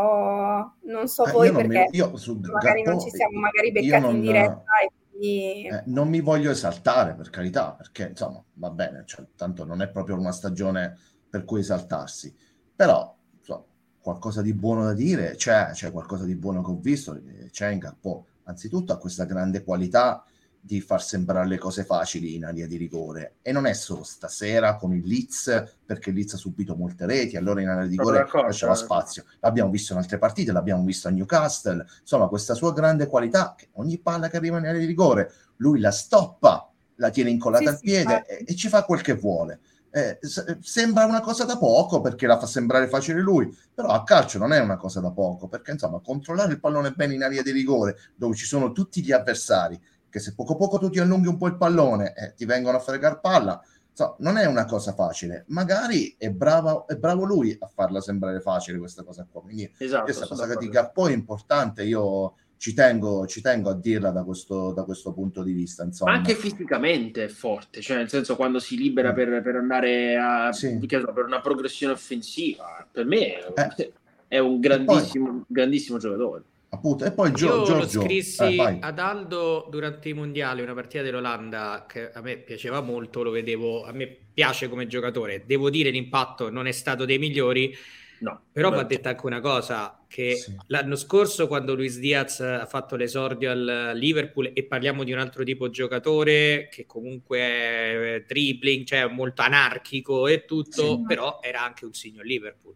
non 0.84 1.08
so 1.08 1.26
eh, 1.26 1.32
voi 1.32 1.52
perché 1.52 1.88
mi, 1.92 1.98
io 1.98 2.16
su 2.16 2.40
magari 2.40 2.82
Gatto, 2.82 2.96
non 2.96 3.00
ci 3.02 3.10
siamo 3.10 3.40
magari 3.40 3.72
beccati 3.74 4.02
non, 4.02 4.16
in 4.16 4.22
diretta 4.22 4.64
e 4.82 4.92
quindi... 5.10 5.68
eh, 5.68 5.84
non 5.88 6.08
mi 6.08 6.22
voglio 6.22 6.52
esaltare 6.52 7.14
per 7.14 7.30
carità, 7.30 7.74
perché 7.74 8.08
insomma 8.10 8.42
va 8.54 8.70
bene, 8.70 9.04
cioè, 9.06 9.26
tanto 9.36 9.66
non 9.66 9.82
è 9.82 9.90
proprio 9.90 10.18
una 10.18 10.32
stagione 10.32 10.98
per 11.30 11.44
cui 11.44 11.60
esaltarsi, 11.60 12.34
però 12.74 13.14
insomma, 13.38 13.64
qualcosa 14.00 14.42
di 14.42 14.54
buono 14.54 14.86
da 14.86 14.94
dire 14.94 15.36
c'è, 15.36 15.72
c'è 15.72 15.92
qualcosa 15.92 16.24
di 16.24 16.36
buono 16.36 16.64
che 16.64 16.72
ho 16.72 16.78
visto, 16.80 17.20
c'è 17.52 17.70
in 17.70 17.80
Gatto, 17.80 18.28
anzitutto 18.44 18.94
ha 18.94 18.98
questa 18.98 19.26
grande 19.26 19.62
qualità 19.62 20.24
di 20.66 20.80
far 20.80 21.04
sembrare 21.04 21.46
le 21.46 21.58
cose 21.58 21.84
facili 21.84 22.36
in 22.36 22.46
area 22.46 22.66
di 22.66 22.78
rigore. 22.78 23.36
E 23.42 23.52
non 23.52 23.66
è 23.66 23.74
solo 23.74 24.04
stasera 24.04 24.78
con 24.78 24.94
il 24.94 25.06
Leeds 25.06 25.80
perché 25.86 26.10
il 26.10 26.16
Leeds 26.16 26.36
ha 26.36 26.38
subito 26.38 26.74
molte 26.76 27.06
reti 27.06 27.36
allora 27.36 27.60
in 27.60 27.68
area 27.68 27.86
di 27.86 27.98
rigore 27.98 28.26
lasciava 28.32 28.72
eh. 28.72 28.78
spazio. 28.78 29.26
L'abbiamo 29.42 29.70
visto 29.70 29.92
in 29.92 30.00
altre 30.00 30.18
partite 30.18 30.54
l'abbiamo 30.54 30.86
visto 30.86 31.10
a 31.10 31.12
Newcastle. 31.12 31.86
Insomma 32.00 32.28
questa 32.28 32.54
sua 32.54 32.72
grande 32.72 33.08
qualità 33.08 33.56
che 33.58 33.68
ogni 33.74 34.00
palla 34.00 34.30
che 34.30 34.38
arriva 34.38 34.58
in 34.58 34.66
area 34.66 34.80
di 34.80 34.86
rigore 34.86 35.34
lui 35.58 35.82
la 35.82 35.92
stoppa 35.92 36.72
la 36.96 37.10
tiene 37.10 37.30
incollata 37.30 37.64
sì, 37.64 37.68
al 37.68 37.80
piede 37.80 38.24
sì, 38.26 38.34
e, 38.34 38.46
e, 38.48 38.56
ci 38.56 38.70
fa 38.70 38.86
quel 38.86 39.02
che 39.02 39.16
vuole. 39.16 39.60
Eh, 39.90 40.18
s- 40.22 40.60
sembra 40.62 41.06
una 41.06 41.20
cosa 41.20 41.44
da 41.44 41.58
poco 41.58 42.00
perché 42.00 42.26
la 42.26 42.40
fa 42.40 42.46
sembrare 42.46 42.88
facile 42.88 43.20
lui, 43.20 43.54
però 43.74 43.90
a 43.90 44.04
calcio 44.04 44.40
non 44.40 44.54
è 44.54 44.60
una 44.60 44.78
cosa 44.78 45.02
da 45.02 45.12
poco 45.12 45.48
perché 45.48 45.72
insomma 45.72 46.00
controllare 46.00 46.54
il 46.54 46.60
pallone 46.60 46.92
bene 46.92 47.16
in 47.16 47.22
area 47.22 47.42
di 47.42 47.52
rigore 47.52 47.98
dove 48.16 48.34
ci 48.34 48.46
sono 48.46 48.72
tutti 48.72 49.04
gli 49.04 49.12
avversari 49.12 49.80
che 50.14 50.20
se 50.20 50.36
poco 50.36 50.56
poco 50.56 50.78
tu 50.78 50.92
ti 50.92 51.00
allunghi 51.00 51.28
un 51.28 51.38
po' 51.38 51.48
il 51.48 51.58
pallone 51.58 52.14
e 52.14 52.36
ti 52.36 52.46
vengono 52.46 52.78
a 52.78 52.80
fregar 52.80 53.20
palla, 53.20 53.60
so, 53.94 54.16
non 54.20 54.38
è 54.38 54.46
una 54.46 54.66
cosa 54.66 54.94
facile. 54.94 55.44
Magari 55.48 56.14
è, 56.20 56.30
brava, 56.30 56.86
è 56.86 56.96
bravo 56.98 57.24
lui 57.24 57.58
a 57.60 57.66
farla 57.66 58.00
sembrare 58.00 58.40
facile 58.40 58.78
questa 58.78 59.02
cosa 59.04 59.26
qua. 59.28 59.42
Quindi 59.42 59.74
esatto, 59.76 60.04
questa 60.04 60.28
cosa 60.28 60.46
che 60.48 60.58
di 60.58 60.70
Gappo 60.70 61.08
è 61.08 61.14
importante, 61.14 61.84
io 61.84 62.36
ci 62.58 62.76
tengo, 62.76 63.26
ci 63.26 63.42
tengo 63.42 63.72
a 63.72 63.74
dirla 63.74 64.12
da 64.12 64.24
questo, 64.24 64.72
da 64.72 64.84
questo 64.84 65.14
punto 65.14 65.42
di 65.42 65.52
vista. 65.52 65.84
Insomma. 65.84 66.12
Anche 66.12 66.36
fisicamente 66.36 67.24
è 67.24 67.28
forte, 67.28 67.82
cioè 67.82 67.98
nel 67.98 68.10
senso 68.10 68.36
quando 68.36 68.60
si 68.60 68.78
libera 68.78 69.14
mm. 69.14 69.16
per, 69.16 69.42
per 69.42 69.56
andare 69.56 70.16
a, 70.16 70.52
sì. 70.52 70.78
per 70.78 71.24
una 71.26 71.42
progressione 71.42 71.94
offensiva, 71.94 72.88
per 72.92 73.06
me 73.08 73.48
eh. 73.48 73.94
è 74.28 74.38
un 74.38 74.60
grandissimo, 74.60 75.26
poi, 75.26 75.44
grandissimo 75.48 75.98
giocatore. 75.98 76.44
Appunto. 76.74 77.06
E 77.06 77.12
poi 77.12 77.32
Gio- 77.34 77.60
Io 77.60 77.64
Giorgio, 77.66 78.00
lo 78.00 78.06
scrissi 78.06 78.56
eh, 78.58 78.78
ad 78.82 78.98
Aldo 78.98 79.68
durante 79.70 80.10
i 80.10 80.14
mondiali, 80.14 80.62
una 80.62 80.74
partita 80.74 81.04
dell'Olanda 81.04 81.86
che 81.88 82.12
a 82.12 82.22
me 82.22 82.38
piaceva 82.38 82.82
molto, 82.82 83.22
lo 83.22 83.30
vedevo, 83.30 83.86
a 83.86 83.92
me 83.92 84.08
piace 84.34 84.68
come 84.68 84.88
giocatore, 84.88 85.44
devo 85.46 85.70
dire 85.70 85.92
l'impatto 85.92 86.50
non 86.50 86.66
è 86.66 86.72
stato 86.72 87.06
dei 87.06 87.20
migliori, 87.20 87.76
No, 88.24 88.42
Però 88.54 88.70
va 88.70 88.84
detta 88.84 89.10
anche 89.10 89.26
una 89.26 89.42
cosa, 89.42 90.06
che 90.08 90.36
sì. 90.36 90.56
l'anno 90.68 90.96
scorso 90.96 91.46
quando 91.48 91.76
Luis 91.76 92.00
Diaz 92.00 92.40
ha 92.40 92.66
fatto 92.66 92.96
l'esordio 92.96 93.52
al 93.52 93.92
Liverpool 93.96 94.52
e 94.54 94.64
parliamo 94.64 95.04
di 95.04 95.12
un 95.12 95.20
altro 95.20 95.44
tipo 95.44 95.68
di 95.68 95.74
giocatore 95.74 96.70
che 96.72 96.86
comunque 96.86 97.40
è 97.40 98.24
dribbling, 98.26 98.86
cioè 98.86 99.08
molto 99.08 99.42
anarchico 99.42 100.28
e 100.28 100.46
tutto, 100.46 100.96
sì. 100.96 101.04
però 101.06 101.40
era 101.42 101.64
anche 101.66 101.84
un 101.84 101.94
signor 101.94 102.24
Liverpool. 102.24 102.76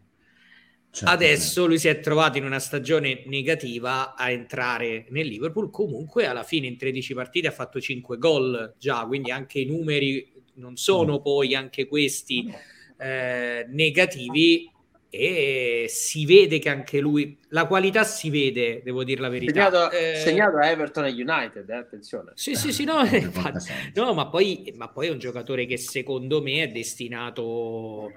Certo. 0.97 1.13
Adesso 1.13 1.67
lui 1.67 1.77
si 1.77 1.89
è 1.89 1.99
trovato 1.99 2.39
in 2.39 2.43
una 2.43 2.57
stagione 2.57 3.21
negativa 3.27 4.15
a 4.15 4.31
entrare 4.31 5.05
nel 5.09 5.27
Liverpool, 5.27 5.69
comunque 5.69 6.25
alla 6.25 6.41
fine 6.41 6.65
in 6.65 6.75
13 6.75 7.13
partite 7.13 7.47
ha 7.49 7.51
fatto 7.51 7.79
5 7.79 8.17
gol 8.17 8.73
già, 8.79 9.05
quindi 9.05 9.29
anche 9.29 9.59
i 9.59 9.65
numeri 9.65 10.33
non 10.55 10.75
sono 10.75 11.19
mm. 11.19 11.21
poi 11.21 11.53
anche 11.53 11.85
questi 11.85 12.51
eh, 12.97 13.67
negativi. 13.69 14.71
E 15.09 15.85
si 15.87 16.25
vede 16.25 16.59
che 16.59 16.67
anche 16.67 16.99
lui 16.99 17.37
la 17.49 17.65
qualità 17.65 18.03
si 18.03 18.29
vede 18.29 18.81
devo 18.83 19.05
dire 19.05 19.21
la 19.21 19.29
verità. 19.29 19.53
Segnato, 19.53 19.91
eh, 19.91 20.15
segnato 20.17 20.57
a 20.57 20.69
Everton 20.69 21.05
e 21.05 21.11
United 21.11 21.69
eh, 21.69 21.75
attenzione. 21.75 22.31
Sì 22.35 22.55
sì 22.55 22.73
sì 22.73 22.83
no, 22.83 23.01
infatti, 23.03 23.71
no 23.93 24.13
ma, 24.13 24.27
poi, 24.27 24.73
ma 24.75 24.89
poi 24.89 25.07
è 25.07 25.11
un 25.11 25.17
giocatore 25.17 25.65
che 25.65 25.77
secondo 25.77 26.41
me 26.41 26.63
è 26.63 26.67
destinato 26.67 28.11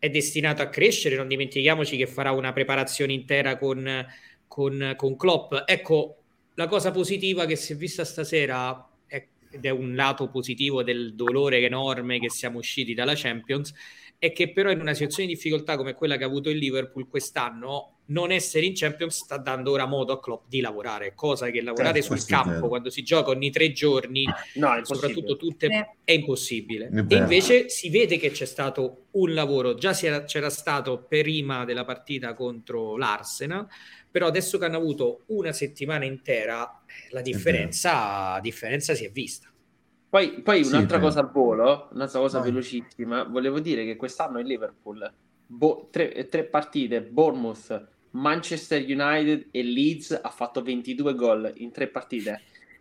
è 0.00 0.08
destinato 0.08 0.62
a 0.62 0.68
crescere 0.68 1.14
non 1.14 1.28
dimentichiamoci 1.28 1.96
che 1.96 2.06
farà 2.06 2.32
una 2.32 2.52
preparazione 2.52 3.12
intera 3.12 3.58
con, 3.58 4.06
con, 4.48 4.94
con 4.96 5.16
Klopp. 5.16 5.54
Ecco 5.66 6.16
la 6.54 6.66
cosa 6.66 6.90
positiva 6.90 7.44
che 7.44 7.54
si 7.54 7.74
è 7.74 7.76
vista 7.76 8.04
stasera 8.04 8.88
ed 9.06 9.64
è 9.64 9.70
un 9.70 9.94
lato 9.94 10.28
positivo 10.28 10.82
del 10.82 11.14
dolore 11.14 11.58
enorme 11.58 12.18
che 12.18 12.30
siamo 12.30 12.58
usciti 12.58 12.94
dalla 12.94 13.14
Champions 13.14 13.74
è 14.16 14.32
che 14.32 14.52
però 14.52 14.70
in 14.70 14.80
una 14.80 14.92
situazione 14.92 15.28
di 15.28 15.34
difficoltà 15.34 15.76
come 15.76 15.94
quella 15.94 16.16
che 16.16 16.24
ha 16.24 16.26
avuto 16.26 16.50
il 16.50 16.58
Liverpool 16.58 17.08
quest'anno, 17.08 17.99
non 18.10 18.30
essere 18.30 18.66
in 18.66 18.72
Champions 18.74 19.22
sta 19.22 19.36
dando 19.36 19.70
ora 19.72 19.86
modo 19.86 20.12
a 20.12 20.20
Klopp 20.20 20.44
di 20.48 20.60
lavorare, 20.60 21.14
cosa 21.14 21.50
che 21.50 21.62
lavorare 21.62 22.00
certo, 22.02 22.16
sul 22.16 22.26
campo 22.26 22.68
quando 22.68 22.90
si 22.90 23.02
gioca 23.02 23.30
ogni 23.30 23.50
tre 23.50 23.72
giorni, 23.72 24.24
no, 24.54 24.84
soprattutto 24.84 25.36
tutte, 25.36 25.66
eh. 25.66 25.88
è 26.04 26.12
impossibile. 26.12 26.88
È 26.88 27.04
e 27.08 27.16
invece 27.16 27.68
si 27.68 27.90
vede 27.90 28.18
che 28.18 28.30
c'è 28.30 28.46
stato 28.46 29.06
un 29.12 29.32
lavoro, 29.32 29.74
già 29.74 29.96
era, 30.00 30.24
c'era 30.24 30.50
stato 30.50 31.04
prima 31.08 31.64
della 31.64 31.84
partita 31.84 32.34
contro 32.34 32.96
l'Arsenal, 32.96 33.66
però 34.10 34.26
adesso 34.26 34.58
che 34.58 34.64
hanno 34.64 34.76
avuto 34.76 35.22
una 35.26 35.52
settimana 35.52 36.04
intera, 36.04 36.82
la 37.10 37.20
differenza, 37.20 38.38
differenza 38.40 38.94
si 38.94 39.04
è 39.04 39.10
vista. 39.10 39.48
Poi, 40.08 40.40
poi 40.42 40.62
un'altra 40.64 40.96
sì, 40.96 41.02
cosa 41.04 41.20
al 41.20 41.30
volo, 41.30 41.88
un'altra 41.92 42.18
cosa 42.18 42.40
Vai. 42.40 42.50
velocissima, 42.50 43.22
volevo 43.22 43.60
dire 43.60 43.84
che 43.84 43.94
quest'anno 43.94 44.40
il 44.40 44.46
Liverpool, 44.48 45.08
bo- 45.46 45.88
tre, 45.92 46.26
tre, 46.26 46.42
partite, 46.42 47.00
Bournemouth, 47.02 47.88
Manchester 48.12 48.82
United 48.82 49.48
e 49.50 49.62
Leeds 49.62 50.18
ha 50.22 50.30
fatto 50.30 50.62
22 50.62 51.14
gol 51.14 51.52
in 51.56 51.70
tre 51.70 51.88
partite. 51.88 52.40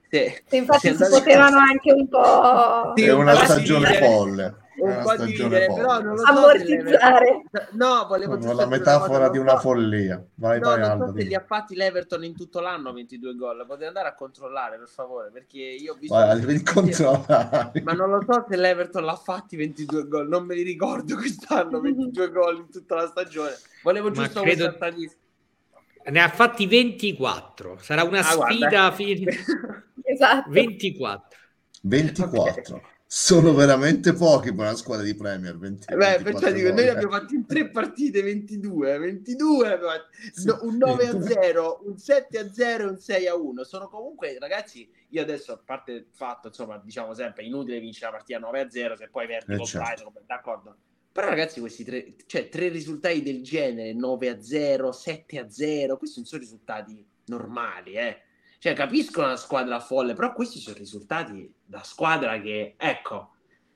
Se, 0.09 0.43
infatti 0.51 0.95
si 0.95 1.07
potevano 1.09 1.57
anche 1.59 1.91
un 1.91 2.07
po'... 2.07 2.93
È 2.95 3.13
una 3.13 3.36
stagione 3.36 3.93
folle 3.93 4.67
un 4.82 5.01
po' 5.03 5.23
di 5.23 5.32
ridere, 5.32 5.67
però 5.67 6.01
non 6.01 6.15
lo 6.15 6.17
so 6.17 6.32
ammortizzare. 6.32 7.43
No, 7.71 8.05
volevo 8.07 8.38
no, 8.38 8.53
la 8.53 8.65
metafora 8.65 9.17
una 9.17 9.30
di 9.30 9.38
una 9.38 9.57
follia. 9.57 10.23
Vai, 10.36 10.59
no, 10.59 10.69
vai, 10.69 10.80
non 10.80 11.07
so 11.07 11.13
se 11.17 11.23
li 11.23 11.36
ha 11.36 11.43
fatti 11.45 11.75
l'Everton 11.75 12.23
in 12.23 12.36
tutto 12.36 12.59
l'anno 12.59 12.93
22 12.93 13.36
gol. 13.36 13.65
Potete 13.65 13.86
andare 13.86 14.07
a 14.07 14.15
controllare, 14.15 14.77
per 14.77 14.89
favore, 14.89 15.32
perché 15.32 15.59
io 15.59 15.93
ho 15.93 15.95
visto 15.95 16.15
vai, 16.15 16.63
controllare. 16.63 17.82
Ma 17.84 17.93
non 17.93 18.09
lo 18.09 18.23
so 18.27 18.45
se 18.49 18.57
l'Everton 18.57 19.03
l'ha 19.03 19.15
fatti 19.15 19.55
22 19.55 20.07
gol, 20.07 20.27
non 20.27 20.45
me 20.45 20.55
li 20.55 20.63
ricordo 20.63 21.15
quest'anno 21.15 21.80
22 21.82 22.32
gol 22.32 22.57
in 22.57 22.69
tutta 22.69 22.95
la 22.95 23.07
stagione. 23.07 23.55
Volevo 23.84 24.11
giusto 24.11 24.41
credo... 24.41 24.65
questa 24.65 24.88
statistica. 24.88 25.27
Ne 26.05 26.21
ha 26.21 26.30
fatti 26.30 26.65
24. 26.65 27.77
Sarà 27.82 28.03
una 28.03 28.19
ah, 28.19 28.23
sfida 28.23 28.91
fine... 28.91 29.32
esatto. 30.03 30.49
24. 30.49 31.38
24. 31.82 32.75
Okay 32.75 32.97
sono 33.12 33.55
veramente 33.55 34.14
pochi 34.14 34.53
per 34.53 34.68
una 34.68 34.76
squadra 34.76 35.03
di 35.03 35.16
Premier. 35.16 35.57
20, 35.57 35.95
Beh, 35.95 36.20
perciò 36.22 36.51
dico, 36.51 36.72
noi 36.72 36.89
abbiamo 36.89 37.14
fatto 37.14 37.34
in 37.34 37.47
tre 37.47 37.72
partite 37.72 38.22
22, 38.22 38.99
22 38.99 39.80
sì, 40.32 40.47
un 40.62 40.78
9 40.78 41.07
a 41.07 41.20
0, 41.20 41.82
un 41.88 41.97
7 41.97 42.38
a 42.38 42.53
0 42.53 42.84
e 42.84 42.88
un 42.88 42.99
6 42.99 43.28
a 43.28 43.36
1. 43.36 43.64
Sono 43.64 43.88
comunque, 43.88 44.38
ragazzi, 44.38 44.88
io 45.07 45.24
adesso, 45.24 45.53
a 45.53 45.57
parte 45.57 45.91
il 45.91 46.05
fatto, 46.12 46.49
insomma, 46.49 46.78
diciamo 46.78 47.16
sempre, 47.16 47.45
inutile 47.45 47.80
vincere 47.80 48.12
la 48.12 48.18
partita 48.18 48.38
9 48.38 48.60
a 48.60 48.70
0 48.70 48.95
se 48.95 49.10
poi 49.10 49.26
perdi 49.26 49.53
eh, 49.53 49.57
con 49.57 49.66
certo. 49.66 49.88
Brighton, 49.88 50.14
d'accordo. 50.28 50.78
Però 51.12 51.28
ragazzi, 51.28 51.60
questi 51.60 51.84
tre, 51.84 52.14
cioè, 52.28 52.47
tre 52.47 52.68
risultati 52.68 53.24
del 53.24 53.41
genere, 53.41 53.91
9 53.93 54.30
a 54.30 54.39
0, 54.39 54.91
7 54.91 55.39
a 55.39 55.49
0, 55.49 55.97
questi 55.97 56.20
non 56.20 56.28
sono 56.28 56.41
risultati 56.43 57.03
normali, 57.26 57.93
eh 57.93 58.22
cioè, 58.60 58.74
capisco 58.74 59.22
una 59.22 59.38
squadra 59.38 59.80
folle, 59.80 60.14
però 60.14 60.34
questi 60.34 60.60
sono 60.60 60.76
risultati 60.76 61.51
da 61.64 61.82
squadra 61.82 62.39
che, 62.41 62.76
ecco, 62.78 63.32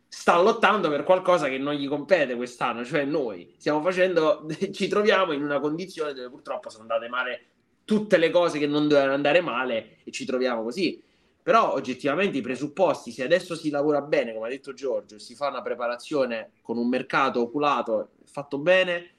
sta 0.10 0.40
lottando 0.42 0.90
per 0.90 1.04
qualcosa 1.04 1.48
che 1.48 1.58
non 1.58 1.74
gli 1.74 1.88
compete 1.88 2.36
quest'anno, 2.36 2.84
cioè 2.84 3.06
noi 3.06 3.56
stiamo 3.58 3.82
facendo, 3.82 4.46
ci 4.72 4.90
troviamo 4.90 5.32
in 5.32 5.42
una 5.42 5.62
condizione 5.62 6.14
dove 6.14 6.30
purtroppo 6.30 6.70
sono 6.70 6.84
andate 6.84 7.08
male 7.08 7.46
tutte 7.86 8.18
le 8.18 8.30
cose 8.30 8.60
che 8.60 8.68
non 8.68 8.90
dovevano 8.90 9.14
andare 9.14 9.40
male 9.40 10.00
e 10.04 10.12
ci 10.12 10.26
troviamo 10.26 10.64
così. 10.64 11.02
Però 11.42 11.74
oggettivamente 11.74 12.38
i 12.38 12.42
presupposti, 12.42 13.12
se 13.12 13.24
adesso 13.24 13.56
si 13.56 13.70
lavora 13.70 14.02
bene, 14.02 14.34
come 14.34 14.48
ha 14.48 14.50
detto 14.50 14.74
Giorgio, 14.74 15.18
si 15.18 15.34
fa 15.34 15.48
una 15.48 15.62
preparazione 15.62 16.52
con 16.62 16.78
un 16.78 16.88
mercato 16.88 17.42
oculato 17.42 18.12
fatto 18.26 18.58
bene, 18.58 19.12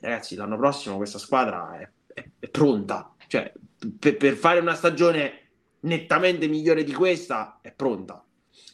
ragazzi, 0.00 0.36
l'anno 0.36 0.56
prossimo 0.56 0.96
questa 0.96 1.18
squadra 1.18 1.78
è, 1.78 1.90
è, 2.14 2.28
è 2.38 2.48
pronta. 2.48 3.14
Cioè, 3.26 3.52
per, 3.98 4.16
per 4.16 4.34
fare 4.34 4.60
una 4.60 4.74
stagione 4.74 5.40
nettamente 5.80 6.48
migliore 6.48 6.84
di 6.84 6.92
questa 6.92 7.58
è 7.60 7.72
pronta. 7.72 8.24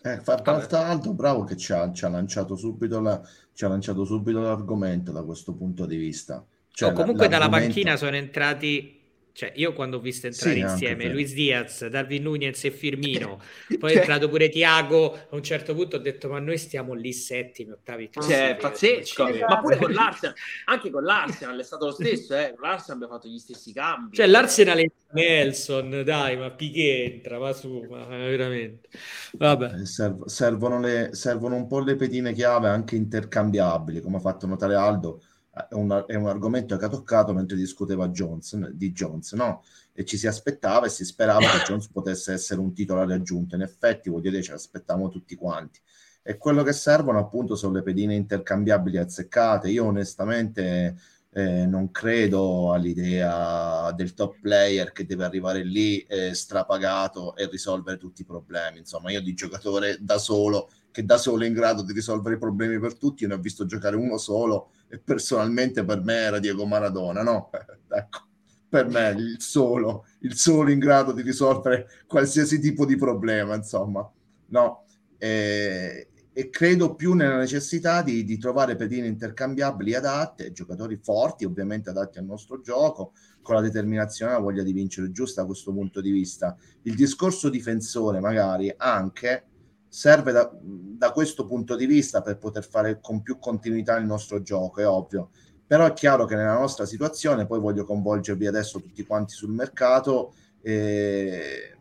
Eh, 0.05 0.21
tra 0.23 0.67
l'altro, 0.71 1.13
bravo 1.13 1.45
che 1.45 1.57
ci 1.57 1.73
ha, 1.73 1.93
ci 1.93 2.05
ha, 2.05 2.09
lanciato 2.09 2.57
subito 2.57 3.01
la, 3.01 3.21
ci 3.53 3.65
ha 3.65 3.69
lanciato 3.69 4.05
subito 4.05 4.41
l'argomento 4.41 5.13
da 5.13 5.23
questo 5.23 5.55
punto 5.55 5.87
di 5.87 5.97
vista. 5.97 6.45
Cioè, 6.71 6.91
oh, 6.91 6.93
comunque 6.93 7.29
dalla 7.29 7.49
panchina 7.49 7.97
sono 7.97 8.17
entrati 8.17 9.02
cioè, 9.33 9.53
io 9.57 9.73
quando 9.73 9.97
ho 9.97 10.01
visto 10.01 10.27
entrare 10.27 10.55
sì, 10.55 10.61
insieme 10.61 11.09
Luis 11.09 11.33
Diaz, 11.33 11.87
Darwin 11.87 12.23
Nunez 12.23 12.65
e 12.65 12.71
Firmino, 12.71 13.41
poi 13.79 13.91
cioè, 13.91 13.93
è 13.93 13.97
entrato 14.01 14.29
pure 14.29 14.49
Tiago, 14.51 15.15
a 15.15 15.27
un 15.31 15.43
certo 15.43 15.75
punto 15.75 15.97
ho 15.97 15.99
detto 15.99 16.29
ma 16.29 16.39
noi 16.39 16.59
stiamo 16.59 16.93
lì 16.93 17.13
settimi, 17.13 17.71
ottavi. 17.71 18.11
Cioè, 18.13 18.57
pazzesco, 18.61 19.29
ma 19.49 19.61
pure 19.61 19.77
con 19.79 19.93
l'Arsenal, 19.93 20.35
anche 20.67 20.91
con 20.91 21.03
l'Arsenal 21.03 21.59
è 21.59 21.63
stato 21.63 21.87
lo 21.87 21.93
stesso, 21.93 22.37
eh? 22.37 22.55
con 22.57 22.69
l'Arsenal 22.69 22.97
abbiamo 22.97 23.15
fatto 23.15 23.29
gli 23.29 23.39
stessi 23.39 23.73
cambi. 23.73 24.17
Cioè 24.17 24.27
l'Arsenal 24.27 24.79
è 24.79 24.91
Nelson, 25.13 26.03
dai, 26.05 26.37
ma 26.37 26.51
Piquet 26.51 27.13
entra, 27.13 27.39
va 27.39 27.53
su, 27.55 27.87
ma 27.89 28.05
veramente. 28.07 28.89
Vabbè. 29.33 29.81
Eh, 29.81 29.87
serv- 29.87 30.27
servono, 30.27 30.79
le, 30.79 31.11
servono 31.13 31.57
un 31.57 31.67
po' 31.67 31.81
le 31.81 31.97
pedine 31.97 32.35
chiave 32.35 32.69
anche 32.69 32.97
intercambiabili, 32.97 34.03
come 34.03 34.19
ha 34.19 34.21
fatto 34.21 34.47
notare 34.47 34.75
Aldo 34.75 35.23
è 35.53 35.75
un, 35.75 36.05
è 36.07 36.15
un, 36.15 36.29
argomento 36.29 36.77
che 36.77 36.85
ha 36.87 36.89
toccato 36.89 37.35
mentre 37.35 37.57
discuteva 37.57 38.09
Jones, 38.09 38.57
di 38.71 38.93
Jones, 38.93 39.33
no? 39.33 39.63
E 39.93 40.05
ci 40.05 40.17
si 40.17 40.27
aspettava 40.27 40.87
e 40.87 40.89
si 40.89 41.05
sperava 41.05 41.41
che 41.41 41.65
Jones 41.67 41.89
potesse 41.89 42.33
essere 42.33 42.61
un 42.61 42.73
titolare 42.73 43.13
aggiunto. 43.13 43.55
In 43.55 43.63
effetti, 43.63 44.09
voglio 44.09 44.31
dire, 44.31 44.43
ce 44.43 44.53
l'aspettavamo 44.53 45.11
tutti 45.11 45.35
quanti. 45.35 45.79
E 46.23 46.39
quello 46.39 46.63
che 46.63 46.73
servono 46.73 47.19
appunto 47.19 47.55
sono 47.55 47.75
le 47.75 47.83
pedine 47.83 48.15
intercambiabili 48.15 48.97
azzeccate. 48.97 49.69
Io 49.69 49.85
onestamente 49.85 50.97
eh, 51.35 51.67
non 51.67 51.91
credo 51.91 52.73
all'idea 52.73 53.93
del 53.93 54.15
top 54.15 54.39
player 54.41 54.93
che 54.93 55.05
deve 55.05 55.25
arrivare 55.25 55.63
lì 55.65 55.99
eh, 56.03 56.33
strapagato 56.35 57.37
e 57.37 57.47
risolvere 57.51 57.99
tutti 57.99 58.23
i 58.23 58.27
problemi. 58.27 58.79
Insomma, 58.79 59.11
io 59.11 59.21
di 59.21 59.35
giocatore 59.35 59.99
da 60.01 60.17
solo, 60.17 60.71
che 60.93 61.05
da 61.05 61.17
solo 61.17 61.43
è 61.43 61.47
in 61.47 61.55
grado 61.55 61.83
di 61.83 61.93
risolvere 61.93 62.37
i 62.37 62.39
problemi 62.39 62.79
per 62.79 62.97
tutti, 62.97 63.27
ne 63.27 63.35
ho 63.35 63.39
visto 63.39 63.67
giocare 63.67 63.97
uno 63.97 64.19
solo 64.19 64.71
e 64.89 64.99
personalmente 64.99 65.85
per 65.85 66.03
me 66.03 66.15
era 66.15 66.39
Diego 66.39 66.67
Maradona, 66.67 67.23
no? 67.23 67.51
ecco, 67.89 68.21
per 68.69 68.89
me 68.89 69.09
il 69.17 69.37
solo, 69.41 70.07
il 70.21 70.37
solo 70.37 70.71
in 70.71 70.79
grado 70.79 71.13
di 71.13 71.23
risolvere 71.23 71.89
qualsiasi 72.07 72.61
tipo 72.61 72.85
di 72.85 72.97
problema, 72.97 73.55
insomma, 73.55 74.09
no? 74.49 74.85
E, 75.19 76.09
e 76.35 76.49
credo 76.51 76.95
più 76.95 77.13
nella 77.13 77.37
necessità 77.37 78.03
di, 78.03 78.25
di, 78.25 78.39
trovare 78.39 78.77
pedine 78.77 79.07
intercambiabili 79.07 79.95
adatte, 79.95 80.53
giocatori 80.53 80.97
forti, 80.97 81.45
ovviamente 81.45 81.91
adatti 81.91 82.19
al 82.19 82.25
nostro 82.25 82.61
gioco, 82.61 83.13
con 83.43 83.55
la 83.55 83.61
determinazione 83.61 84.33
e 84.33 84.35
la 84.35 84.41
voglia 84.41 84.63
di 84.63 84.73
vincere 84.73 85.11
giusta 85.11 85.43
da 85.43 85.47
questo 85.47 85.73
punto 85.73 86.01
di 86.01 86.11
vista. 86.11 86.57
Il 86.83 86.95
discorso 86.95 87.51
difensore 87.51 88.21
magari 88.21 88.73
anche 88.77 89.49
serve 89.93 90.33
da, 90.33 90.51
da, 90.59 91.13
questo 91.13 91.45
punto 91.45 91.77
di 91.77 91.85
vista 91.85 92.23
per 92.23 92.39
poter 92.39 92.65
fare 92.65 92.99
con 92.99 93.21
più 93.21 93.39
continuità 93.39 93.99
il 93.99 94.07
nostro 94.07 94.41
gioco, 94.41 94.81
è 94.81 94.89
ovvio. 94.89 95.29
Però 95.67 95.85
è 95.85 95.93
chiaro 95.93 96.25
che 96.25 96.35
nella 96.35 96.59
nostra 96.59 96.87
situazione, 96.87 97.45
poi 97.45 97.61
voglio 97.61 97.85
coinvolgervi 97.85 98.47
adesso 98.47 98.81
tutti 98.81 99.05
quanti 99.05 99.35
sul 99.35 99.51
mercato, 99.51 100.33
eh, 100.63 101.77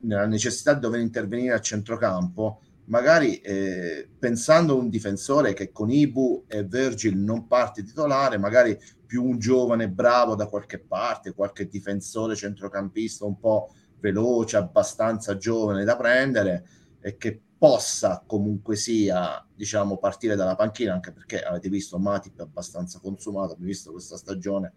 nella 0.00 0.26
necessità 0.26 0.74
di 0.74 0.80
dover 0.80 1.00
intervenire 1.00 1.54
a 1.54 1.60
centrocampo, 1.60 2.60
magari 2.84 3.40
eh, 3.40 4.06
pensando 4.18 4.74
a 4.74 4.76
un 4.76 4.90
difensore 4.90 5.54
che 5.54 5.72
con 5.72 5.90
Ibu 5.90 6.44
e 6.46 6.64
Virgil 6.64 7.16
non 7.16 7.46
parte 7.46 7.82
titolare, 7.82 8.36
magari 8.36 8.78
più 9.06 9.24
un 9.24 9.38
giovane 9.38 9.88
bravo 9.88 10.34
da 10.34 10.48
qualche 10.48 10.80
parte, 10.80 11.32
qualche 11.32 11.66
difensore 11.66 12.36
centrocampista 12.36 13.24
un 13.24 13.38
po' 13.38 13.70
veloce, 14.00 14.58
abbastanza 14.58 15.38
giovane 15.38 15.82
da 15.82 15.96
prendere 15.96 16.66
e 17.06 17.16
che 17.16 17.40
possa 17.56 18.24
comunque 18.26 18.74
sia 18.74 19.46
diciamo 19.54 19.96
partire 19.96 20.34
dalla 20.34 20.56
panchina 20.56 20.92
anche 20.92 21.12
perché 21.12 21.40
avete 21.40 21.68
visto 21.68 22.00
Matip 22.00 22.40
è 22.40 22.42
abbastanza 22.42 22.98
consumato 22.98 23.52
abbiamo 23.52 23.70
visto 23.70 23.92
questa 23.92 24.16
stagione 24.16 24.72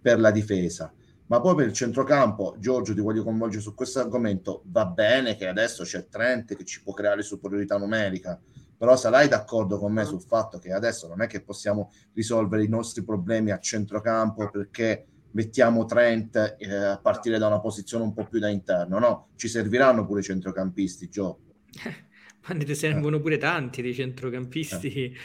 per 0.00 0.20
la 0.20 0.30
difesa. 0.30 0.92
Ma 1.26 1.40
poi 1.40 1.56
per 1.56 1.66
il 1.66 1.72
centrocampo 1.72 2.54
Giorgio 2.60 2.94
ti 2.94 3.00
voglio 3.00 3.24
coinvolgere 3.24 3.62
su 3.62 3.74
questo 3.74 3.98
argomento. 3.98 4.62
Va 4.66 4.86
bene 4.86 5.34
che 5.34 5.48
adesso 5.48 5.82
c'è 5.82 6.06
Trent 6.06 6.54
che 6.54 6.64
ci 6.64 6.80
può 6.84 6.92
creare 6.92 7.22
superiorità 7.22 7.76
numerica 7.78 8.40
però 8.78 8.96
sarai 8.96 9.26
d'accordo 9.26 9.78
con 9.78 9.92
me 9.92 10.04
sul 10.04 10.22
fatto 10.22 10.58
che 10.58 10.72
adesso 10.72 11.08
non 11.08 11.20
è 11.20 11.26
che 11.26 11.42
possiamo 11.42 11.90
risolvere 12.14 12.62
i 12.62 12.68
nostri 12.68 13.02
problemi 13.02 13.50
a 13.50 13.58
centrocampo 13.58 14.50
perché 14.50 15.06
mettiamo 15.32 15.84
Trent 15.84 16.56
eh, 16.58 16.74
a 16.74 16.98
partire 16.98 17.38
da 17.38 17.48
una 17.48 17.60
posizione 17.60 18.04
un 18.04 18.12
po' 18.12 18.26
più 18.26 18.38
da 18.38 18.48
interno 18.48 18.98
no, 18.98 19.28
ci 19.34 19.48
serviranno 19.48 20.06
pure 20.06 20.20
i 20.20 20.24
centrocampisti 20.24 21.08
Gio 21.08 21.38
Ma 22.44 22.54
ne 22.54 22.74
servono 22.74 23.20
pure 23.20 23.38
tanti 23.38 23.82
dei 23.82 23.94
centrocampisti, 23.94 25.16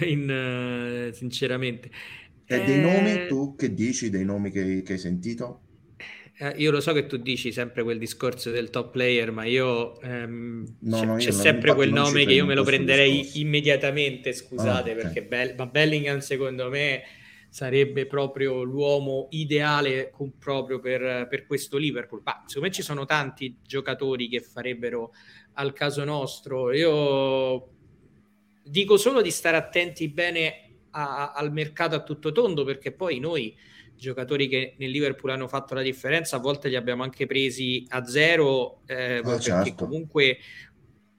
eh. 0.00 0.04
in, 0.10 1.08
uh, 1.10 1.14
sinceramente. 1.14 1.90
E 2.44 2.64
dei 2.64 2.80
nomi, 2.80 3.12
eh, 3.12 3.26
tu 3.26 3.54
che 3.56 3.72
dici, 3.72 4.10
dei 4.10 4.24
nomi 4.24 4.50
che, 4.50 4.82
che 4.82 4.94
hai 4.94 4.98
sentito? 4.98 5.62
Eh, 6.38 6.54
io 6.58 6.70
lo 6.70 6.80
so 6.80 6.92
che 6.92 7.06
tu 7.06 7.16
dici 7.16 7.50
sempre 7.50 7.82
quel 7.82 7.98
discorso 7.98 8.50
del 8.50 8.68
top 8.68 8.92
player, 8.92 9.32
ma 9.32 9.44
io 9.44 9.98
ehm, 10.02 10.76
no, 10.80 10.98
c'è, 10.98 11.06
no, 11.06 11.16
c'è 11.16 11.30
sempre 11.30 11.74
quel 11.74 11.92
nome 11.92 12.26
che 12.26 12.34
io 12.34 12.44
me 12.44 12.54
lo 12.54 12.62
prenderei 12.62 13.12
discorso. 13.12 13.38
immediatamente, 13.38 14.32
scusate, 14.34 14.90
ah, 14.90 14.92
okay. 14.92 14.94
perché 14.96 15.22
Be- 15.24 15.54
ma 15.56 15.66
Bellingham 15.66 16.18
secondo 16.18 16.68
me 16.68 17.02
sarebbe 17.48 18.04
proprio 18.04 18.62
l'uomo 18.64 19.28
ideale 19.30 20.10
con, 20.10 20.36
proprio 20.36 20.78
per, 20.78 21.26
per, 21.26 21.46
questo 21.46 21.78
Liverpool. 21.78 22.20
Ma 22.22 22.42
secondo 22.44 22.68
me 22.68 22.74
ci 22.74 22.82
sono 22.82 23.06
tanti 23.06 23.56
giocatori 23.64 24.28
che 24.28 24.40
farebbero 24.40 25.12
al 25.56 25.72
caso 25.72 26.04
nostro. 26.04 26.72
Io 26.72 27.68
dico 28.62 28.96
solo 28.96 29.22
di 29.22 29.30
stare 29.30 29.56
attenti 29.56 30.08
bene 30.08 30.70
a, 30.90 31.32
al 31.32 31.52
mercato 31.52 31.94
a 31.94 32.02
tutto 32.02 32.32
tondo, 32.32 32.64
perché 32.64 32.92
poi 32.92 33.18
noi 33.18 33.56
giocatori 33.96 34.48
che 34.48 34.74
nel 34.78 34.90
Liverpool 34.90 35.32
hanno 35.32 35.48
fatto 35.48 35.74
la 35.74 35.82
differenza, 35.82 36.36
a 36.36 36.40
volte 36.40 36.68
li 36.68 36.76
abbiamo 36.76 37.02
anche 37.02 37.26
presi 37.26 37.84
a 37.88 38.04
zero, 38.04 38.82
eh, 38.86 39.18
oh, 39.18 39.22
perché 39.22 39.42
certo. 39.42 39.84
comunque 39.84 40.38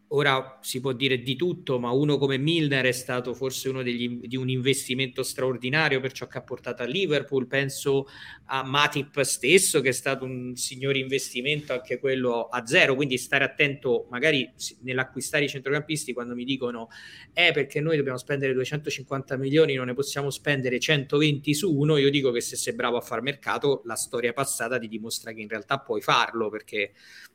ora 0.10 0.60
si 0.62 0.80
può 0.80 0.94
dire 0.94 1.20
di 1.20 1.36
tutto, 1.36 1.80
ma 1.80 1.92
uno 1.92 2.18
come 2.18 2.38
Milner 2.38 2.86
è 2.86 2.92
stato 2.92 3.34
forse 3.34 3.68
uno 3.70 3.84
degli, 3.84 4.20
di 4.28 4.38
un 4.38 4.50
investimento 4.50 5.24
straordinario 5.24 6.00
per 6.00 6.14
ciò 6.14 6.28
che 6.28 6.38
ha 6.38 6.42
portato 6.42 6.84
a 6.84 6.86
Liverpool. 6.86 7.48
Penso 7.48 8.08
a 8.46 8.64
Matip 8.64 9.20
stesso, 9.22 9.82
che 9.82 9.90
è 9.90 9.94
stato 9.94 10.24
un 10.24 10.56
signore 10.56 11.00
investimento, 11.00 11.74
anche 11.74 12.00
quello 12.00 12.48
a 12.48 12.66
zero. 12.66 12.96
Quindi 12.96 13.18
stare 13.18 13.44
attento, 13.44 14.08
magari 14.10 14.50
nell'acquistare 14.82 15.46
i 15.46 15.50
centrocampisti, 15.50 16.14
quando 16.14 16.36
mi 16.36 16.46
dicono 16.46 16.88
è 17.34 17.48
eh, 17.48 17.52
perché 17.52 17.82
noi 17.82 17.98
dobbiamo 17.98 18.18
spendere 18.18 18.54
250 18.54 19.36
milioni, 19.38 19.74
non 19.76 19.88
ne 19.88 19.94
possiamo 19.94 20.30
spendere 20.30 20.80
120 20.80 21.54
su 21.54 21.76
uno. 21.76 21.98
Io 21.98 22.10
dico 22.10 22.32
che 22.32 22.42
se 22.42 22.56
sei 22.56 22.74
bravo 22.74 22.98
a 22.98 23.02
far 23.02 23.22
mercato, 23.22 23.82
la 23.86 23.96
storia 23.96 24.32
passata 24.32 24.80
ti 24.80 24.88
dimostra 24.88 25.34
che 25.34 25.42
in 25.42 25.50
realtà 25.50 25.80
puoi 25.80 26.02
farlo 26.02 26.50
perché 26.50 26.94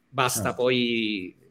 basta 0.09 0.51
ah. 0.51 0.55
poi 0.55 1.42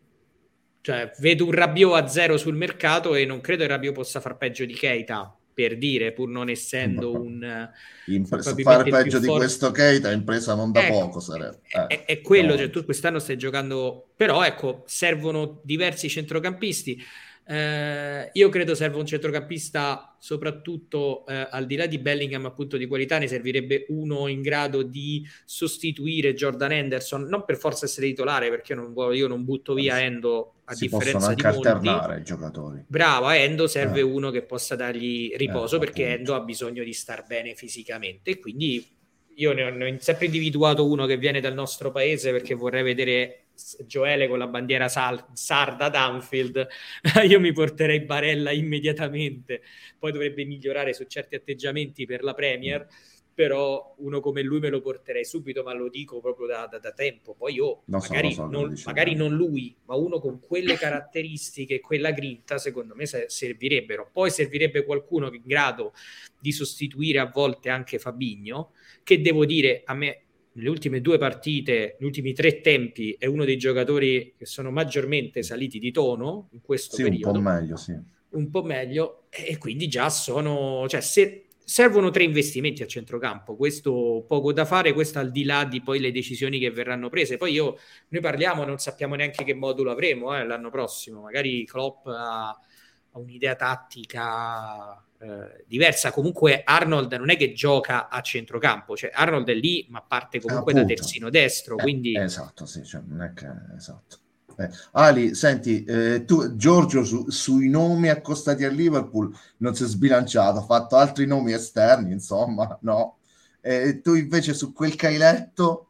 cioè, 0.82 1.12
vedo 1.20 1.46
un 1.46 1.52
Rabiot 1.52 1.94
a 1.94 2.08
zero 2.08 2.38
sul 2.38 2.56
mercato 2.56 3.16
e 3.16 3.26
non 3.26 3.40
credo 3.40 3.62
che 3.64 3.70
Rabiot 3.70 3.94
possa 3.94 4.20
far 4.20 4.38
peggio 4.38 4.66
di 4.66 4.74
Keita, 4.74 5.36
per 5.54 5.78
dire, 5.78 6.12
pur 6.12 6.28
non 6.30 6.50
essendo 6.50 7.14
un... 7.14 7.70
Impre- 8.08 8.42
fare 8.42 8.90
peggio 8.90 9.20
di 9.20 9.28
questo 9.28 9.72
Keita 9.72 10.12
impresa 10.12 10.56
non 10.56 10.72
da 10.72 10.84
ecco, 10.84 11.00
poco 11.00 11.20
sarebbe. 11.20 11.60
Eh, 11.68 11.88
è, 11.88 12.06
è, 12.06 12.22
quello, 12.22 12.54
no. 12.54 12.58
cioè, 12.58 12.70
tu 12.70 12.84
quest'anno 12.84 13.20
stai 13.20 13.38
giocando... 13.38 14.10
Però 14.16 14.44
ecco, 14.44 14.84
servono 14.88 15.60
diversi 15.64 16.10
centrocampisti. 16.10 17.02
Eh, 17.44 18.30
io 18.34 18.50
credo 18.50 18.76
serva 18.76 18.98
un 18.98 19.06
centrocampista, 19.06 20.16
soprattutto 20.20 21.26
eh, 21.26 21.48
al 21.50 21.66
di 21.66 21.76
là 21.76 21.86
di 21.86 21.98
Bellingham, 21.98 22.46
appunto 22.46 22.78
di 22.78 22.88
qualità, 22.88 23.18
ne 23.18 23.28
servirebbe 23.28 23.86
uno 23.90 24.28
in 24.28 24.42
grado 24.42 24.84
di 24.84 25.28
sostituire 25.46 26.34
Jordan 26.34 26.72
Henderson, 26.72 27.24
non 27.24 27.44
per 27.46 27.58
forza 27.58 27.86
essere 27.86 28.08
titolare, 28.08 28.50
perché 28.50 28.74
non, 28.74 28.94
io 29.14 29.28
non 29.28 29.44
butto 29.44 29.74
via 29.74 30.02
Endo 30.02 30.56
a 30.66 30.74
si 30.74 30.88
differenza 30.88 31.34
di 31.34 31.42
molti. 31.44 31.68
alternare 31.68 32.20
i 32.20 32.24
giocatori. 32.24 32.84
Bravo, 32.88 33.26
a 33.26 33.36
Endo 33.36 33.68
serve 33.68 34.00
eh. 34.00 34.04
uno 34.04 34.32
che 34.32 34.44
possa 34.44 34.76
dargli 34.76 35.34
riposo, 35.36 35.76
eh, 35.76 35.80
perché 35.80 36.14
Endo 36.14 36.36
ha 36.36 36.42
bisogno 36.42 36.84
di 36.84 36.94
star 36.94 37.26
bene 37.26 37.56
fisicamente, 37.56 38.40
quindi 38.40 39.00
io 39.36 39.54
ne 39.54 39.64
ho, 39.64 39.70
ne 39.70 39.92
ho 39.92 39.96
sempre 40.00 40.26
individuato 40.26 40.88
uno 40.88 41.06
che 41.06 41.18
viene 41.18 41.40
dal 41.40 41.54
nostro 41.54 41.92
paese 41.92 42.32
perché 42.32 42.54
vorrei 42.54 42.84
vedere 42.84 43.46
Gioele 43.86 44.28
con 44.28 44.40
la 44.40 44.48
bandiera 44.48 44.88
sal- 44.88 45.26
sarda 45.34 45.86
ad 45.86 45.96
Anfield, 45.96 46.68
io 47.28 47.40
mi 47.40 47.52
porterei 47.52 48.02
Barella 48.02 48.52
immediatamente. 48.52 49.62
Poi 50.00 50.12
dovrebbe 50.12 50.46
migliorare 50.46 50.94
su 50.94 51.06
certi 51.06 51.36
atteggiamenti 51.36 52.06
per 52.06 52.24
la 52.24 52.34
Premier, 52.34 52.88
però 53.34 53.96
uno 54.00 54.20
come 54.20 54.42
lui 54.42 54.60
me 54.60 54.70
lo 54.70 54.82
porterei 54.82 55.26
subito, 55.26 55.64
ma 55.64 55.74
lo 55.74 55.90
dico 55.90 56.20
proprio 56.20 56.48
da, 56.48 56.68
da, 56.70 56.80
da 56.80 56.92
tempo. 56.92 57.34
Poi 57.34 57.54
io, 57.54 57.84
non 57.86 58.00
magari, 58.00 58.34
so, 58.34 58.46
non, 58.48 58.74
magari 58.86 59.16
non 59.16 59.34
lui, 59.34 59.76
ma 59.86 59.96
uno 59.96 60.20
con 60.20 60.40
quelle 60.40 60.76
caratteristiche, 60.76 61.80
quella 61.80 62.12
grinta, 62.12 62.58
secondo 62.58 62.94
me 62.96 63.06
servirebbero. 63.06 64.10
Poi 64.12 64.30
servirebbe 64.30 64.84
qualcuno 64.84 65.32
in 65.32 65.44
grado 65.46 65.94
di 66.40 66.52
sostituire 66.52 67.20
a 67.20 67.32
volte 67.34 67.70
anche 67.70 68.00
Fabigno, 68.00 68.74
che 69.04 69.22
devo 69.22 69.46
dire 69.46 69.82
a 69.86 69.94
me 69.94 70.24
nelle 70.54 70.70
ultime 70.70 71.02
due 71.02 71.18
partite, 71.18 71.96
negli 72.00 72.08
ultimi 72.08 72.34
tre 72.34 72.62
tempi, 72.62 73.16
è 73.18 73.26
uno 73.26 73.46
dei 73.46 73.58
giocatori 73.58 74.34
che 74.38 74.46
sono 74.46 74.72
maggiormente 74.72 75.44
saliti 75.44 75.80
di 75.80 75.92
tono 75.92 76.50
in 76.52 76.62
questo 76.62 76.96
sì, 76.96 77.04
periodo. 77.04 77.38
Un 77.38 77.44
po' 77.44 77.50
meglio, 77.50 77.76
sì. 77.78 77.98
Un 78.32 78.50
po' 78.50 78.64
meglio, 78.64 79.24
e 79.30 79.58
quindi 79.58 79.88
già 79.88 80.10
sono... 80.10 80.86
Cioè, 80.88 81.02
se 81.02 81.46
servono 81.64 82.10
tre 82.10 82.24
investimenti 82.24 82.84
a 82.84 82.88
centrocampo, 82.88 83.56
questo 83.56 84.26
poco 84.28 84.52
da 84.52 84.66
fare, 84.66 84.92
questo 84.92 85.20
al 85.20 85.32
di 85.32 85.46
là 85.46 85.64
di 85.64 85.82
poi 85.82 86.00
le 86.00 86.12
decisioni 86.12 86.60
che 86.60 86.70
verranno 86.70 87.10
prese. 87.10 87.38
Poi 87.38 87.54
io, 87.54 87.78
noi 88.10 88.22
parliamo, 88.22 88.66
non 88.66 88.78
sappiamo 88.78 89.16
neanche 89.16 89.46
che 89.46 89.54
modulo 89.54 89.92
avremo 89.92 90.36
eh, 90.36 90.46
l'anno 90.46 90.70
prossimo, 90.70 91.22
magari 91.22 91.64
Klopp 91.66 92.08
ha, 92.08 92.50
ha 92.50 93.20
un'idea 93.20 93.56
tattica 93.56 95.02
eh, 95.22 95.64
diversa. 95.68 96.12
Comunque 96.12 96.64
Arnold 96.66 97.14
non 97.14 97.30
è 97.30 97.38
che 97.38 97.54
gioca 97.54 98.10
a 98.10 98.22
centrocampo, 98.22 98.96
cioè 98.96 99.12
Arnold 99.14 99.48
è 99.50 99.54
lì, 99.54 99.86
ma 99.90 100.02
parte 100.02 100.42
comunque 100.42 100.72
Appunto. 100.72 100.88
da 100.88 100.96
terzino 100.96 101.30
destro. 101.30 101.78
Eh, 101.78 101.82
quindi... 101.82 102.18
Esatto, 102.18 102.66
sì, 102.66 102.84
cioè, 102.84 103.02
non 103.06 103.22
è 103.22 103.34
che... 103.34 103.48
Esatto. 103.78 104.18
Eh, 104.58 104.70
Ali, 104.94 105.36
senti, 105.36 105.84
eh, 105.84 106.26
tu, 106.26 106.56
Giorgio 106.56 107.04
su, 107.04 107.30
sui 107.30 107.70
nomi 107.70 108.10
accostati 108.10 108.64
a 108.64 108.70
Liverpool 108.70 109.32
non 109.58 109.76
si 109.76 109.84
è 109.84 109.86
sbilanciato, 109.86 110.58
ha 110.58 110.64
fatto 110.64 110.96
altri 110.96 111.28
nomi 111.28 111.54
esterni, 111.54 112.12
insomma, 112.12 112.78
no. 112.82 113.18
E 113.62 114.02
tu 114.02 114.16
invece 114.16 114.56
su 114.56 114.74
quel 114.74 114.96
che 114.96 115.08
hai 115.08 115.18
letto... 115.18 115.86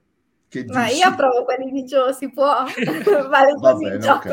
Che 0.49 0.65
Ma 0.65 0.87
dici? 0.87 0.97
io 0.97 1.07
approvo 1.07 1.45
quelli 1.45 1.71
di 1.71 1.85
Gio, 1.85 2.11
si 2.11 2.29
può, 2.29 2.65
vale 3.29 3.53
Va 3.53 3.73
bene, 3.75 4.09
ok. 4.09 4.27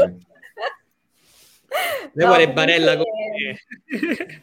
Lei 2.13 2.27
no, 2.27 2.27
vuole 2.27 2.53
Barella 2.53 2.97
come 2.97 4.43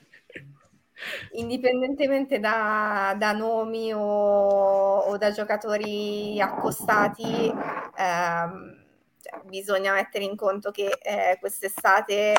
indipendentemente 1.34 2.40
da, 2.40 3.16
da 3.18 3.32
nomi 3.34 3.94
o, 3.94 4.98
o, 4.98 5.18
da 5.18 5.32
giocatori 5.32 6.40
accostati, 6.40 7.52
ehm, 7.98 8.84
cioè, 9.22 9.42
bisogna 9.46 9.94
mettere 9.94 10.24
in 10.24 10.36
conto 10.36 10.72
che 10.72 10.98
eh, 11.02 11.38
quest'estate, 11.40 12.36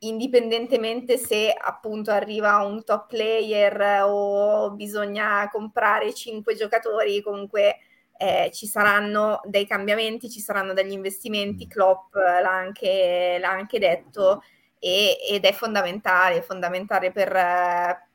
indipendentemente 0.00 1.18
se 1.18 1.52
appunto 1.52 2.10
arriva 2.10 2.56
un 2.64 2.84
top 2.84 3.08
player 3.08 4.02
o 4.04 4.70
bisogna 4.72 5.48
comprare 5.50 6.14
cinque 6.14 6.54
giocatori, 6.54 7.20
comunque 7.22 7.76
eh, 8.16 8.50
ci 8.52 8.66
saranno 8.66 9.40
dei 9.44 9.66
cambiamenti, 9.66 10.30
ci 10.30 10.40
saranno 10.40 10.72
degli 10.74 10.92
investimenti. 10.92 11.66
Klopp 11.66 12.14
l'ha 12.14 12.50
anche, 12.52 13.38
l'ha 13.40 13.50
anche 13.50 13.78
detto 13.78 14.42
e, 14.80 15.18
ed 15.28 15.44
è 15.44 15.52
fondamentale, 15.52 16.38
è 16.38 16.42
fondamentale 16.42 17.12
per, 17.12 17.30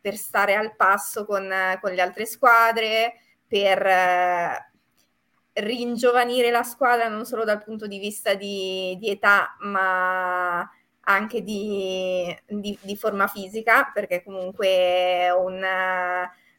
per 0.01 0.15
stare 0.15 0.55
al 0.55 0.75
passo 0.75 1.25
con, 1.25 1.49
con, 1.79 1.93
le 1.93 2.01
altre 2.01 2.25
squadre, 2.25 3.13
per 3.47 4.73
ringiovanire 5.53 6.51
la 6.51 6.63
squadra 6.63 7.07
non 7.07 7.25
solo 7.25 7.45
dal 7.45 7.63
punto 7.63 7.87
di 7.87 7.99
vista 7.99 8.33
di, 8.33 8.97
di 8.99 9.09
età, 9.09 9.55
ma 9.59 10.67
anche 11.07 11.41
di, 11.43 12.35
di, 12.47 12.77
di, 12.81 12.97
forma 12.97 13.27
fisica, 13.27 13.91
perché 13.93 14.23
comunque 14.23 15.29
un, 15.29 15.63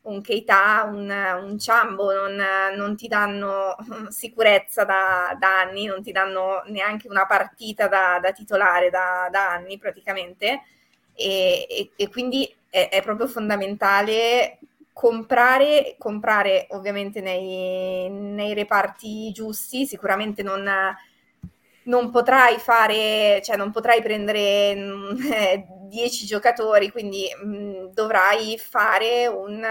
un 0.06 0.20
Keita, 0.20 0.84
un, 0.84 1.10
un 1.42 1.58
Ciambo 1.58 2.12
non, 2.12 2.40
non, 2.76 2.96
ti 2.96 3.08
danno 3.08 3.76
sicurezza 4.08 4.84
da, 4.84 5.36
da, 5.38 5.60
anni, 5.60 5.86
non 5.86 6.02
ti 6.02 6.12
danno 6.12 6.62
neanche 6.66 7.08
una 7.08 7.26
partita 7.26 7.88
da, 7.88 8.18
da 8.20 8.32
titolare 8.32 8.90
da, 8.90 9.28
da, 9.30 9.50
anni 9.50 9.78
praticamente. 9.78 10.62
E, 11.14 11.66
e, 11.68 11.90
e 11.96 12.08
quindi 12.08 12.52
è, 12.68 12.88
è, 12.90 13.02
proprio 13.02 13.26
fondamentale 13.26 14.58
comprare, 14.92 15.96
comprare 15.98 16.66
ovviamente 16.70 17.20
nei, 17.20 18.08
nei 18.10 18.54
reparti 18.54 19.30
giusti, 19.32 19.86
sicuramente 19.86 20.42
non 20.42 20.68
non 21.86 22.10
potrai 22.10 22.58
fare, 22.58 23.40
cioè 23.42 23.56
non 23.56 23.70
potrai 23.70 24.02
prendere 24.02 24.74
10 25.86 26.24
eh, 26.24 26.26
giocatori, 26.26 26.90
quindi 26.90 27.26
mh, 27.42 27.48
mm, 27.48 27.86
dovrai 27.92 28.58
fare 28.58 29.26
un, 29.26 29.64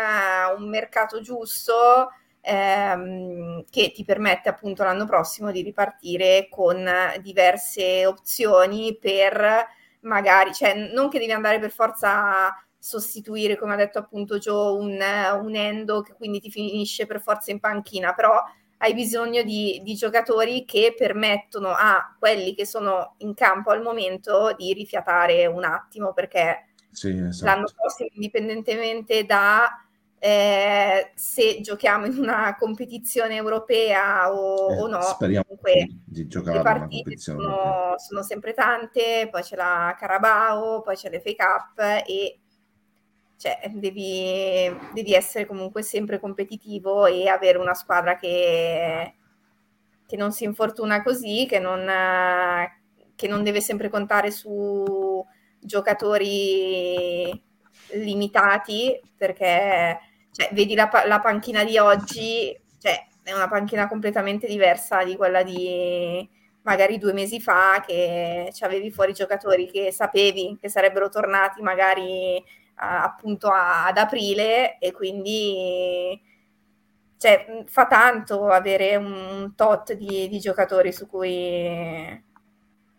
un 0.57 0.69
mercato 0.69 1.21
giusto 1.21 2.09
ehm, 2.41 3.63
che 3.69 3.91
ti 3.91 4.03
permette 4.03 4.49
appunto 4.49 4.83
l'anno 4.83 5.05
prossimo 5.05 5.51
di 5.51 5.61
ripartire 5.61 6.47
con 6.49 6.87
diverse 7.21 8.05
opzioni 8.05 8.97
per 8.97 9.67
magari, 10.01 10.53
cioè 10.53 10.91
non 10.93 11.09
che 11.09 11.19
devi 11.19 11.31
andare 11.31 11.59
per 11.59 11.71
forza 11.71 12.47
a 12.47 12.65
sostituire, 12.77 13.57
come 13.57 13.73
ha 13.73 13.77
detto 13.77 13.97
appunto 13.97 14.37
Joe, 14.37 14.77
un, 14.77 14.99
un 15.41 15.55
endo 15.55 16.01
che 16.01 16.13
quindi 16.13 16.39
ti 16.39 16.51
finisce 16.51 17.07
per 17.07 17.19
forza 17.19 17.51
in 17.51 17.59
panchina, 17.59 18.13
però 18.13 18.39
hai 18.85 18.93
bisogno 18.93 19.41
di, 19.41 19.81
di, 19.83 19.95
giocatori 19.95 20.63
che 20.63 20.93
permettono 20.95 21.69
a 21.69 22.15
quelli 22.19 22.53
che 22.53 22.67
sono 22.67 23.15
in 23.19 23.33
campo 23.33 23.71
al 23.71 23.81
momento 23.81 24.53
di 24.55 24.73
rifiatare 24.73 25.47
un 25.47 25.63
attimo, 25.63 26.13
perché 26.13 26.67
sì, 26.91 27.09
esatto. 27.09 27.45
l'anno 27.45 27.65
prossimo, 27.75 28.09
indipendentemente 28.13 29.25
da 29.25 29.83
eh, 30.19 31.11
se 31.15 31.61
giochiamo 31.61 32.05
in 32.05 32.17
una 32.19 32.55
competizione 32.57 33.35
europea 33.35 34.31
o, 34.31 34.71
eh, 34.71 34.79
o 34.79 34.87
no, 34.87 35.01
speriamo 35.01 35.45
comunque 35.45 35.87
di 36.05 36.27
giocare 36.27 36.57
le 36.57 36.63
partite 36.63 37.17
sono, 37.17 37.95
sono, 37.97 38.21
sempre 38.21 38.53
tante, 38.53 39.27
poi 39.31 39.41
c'è 39.41 39.55
la 39.55 39.95
Carabao, 39.97 40.81
poi 40.81 40.95
c'è 40.95 41.09
l'FA 41.09 41.33
Cup 41.35 41.79
e 42.07 42.39
cioè, 43.37 43.59
devi, 43.73 44.73
devi, 44.93 45.13
essere 45.13 45.45
comunque 45.45 45.81
sempre 45.81 46.19
competitivo 46.19 47.05
e 47.05 47.27
avere 47.27 47.57
una 47.57 47.73
squadra 47.73 48.15
che, 48.15 49.15
che 50.07 50.15
non 50.15 50.31
si 50.31 50.45
infortuna 50.45 51.03
così, 51.03 51.45
che 51.47 51.59
non, 51.59 51.85
che 53.15 53.27
non 53.27 53.43
deve 53.43 53.61
sempre 53.61 53.89
contare 53.89 54.31
su 54.31 55.23
giocatori 55.59 57.43
limitati, 57.93 58.99
perché 59.17 59.99
cioè, 60.31 60.49
vedi 60.53 60.73
la, 60.75 60.89
la, 61.05 61.19
panchina 61.19 61.63
di 61.63 61.77
oggi, 61.77 62.57
cioè, 62.79 63.05
è 63.23 63.33
una 63.33 63.47
panchina 63.49 63.87
completamente 63.87 64.47
diversa 64.47 65.03
di 65.03 65.15
quella 65.15 65.43
di 65.43 66.27
magari 66.61 66.97
due 66.97 67.13
mesi 67.13 67.39
fa, 67.39 67.83
che 67.85 68.51
avevi 68.61 68.91
fuori 68.91 69.13
giocatori 69.13 69.69
che 69.69 69.91
sapevi 69.91 70.57
che 70.59 70.67
sarebbero 70.69 71.09
tornati 71.09 71.61
magari 71.61 72.43
appunto 72.75 73.47
a, 73.47 73.85
ad 73.85 73.97
aprile 73.97 74.77
e 74.79 74.91
quindi 74.91 76.21
cioè, 77.17 77.63
fa 77.67 77.87
tanto 77.87 78.47
avere 78.47 78.95
un 78.95 79.53
tot 79.55 79.93
di, 79.93 80.27
di 80.27 80.39
giocatori 80.39 80.91
su 80.91 81.07
cui, 81.07 82.23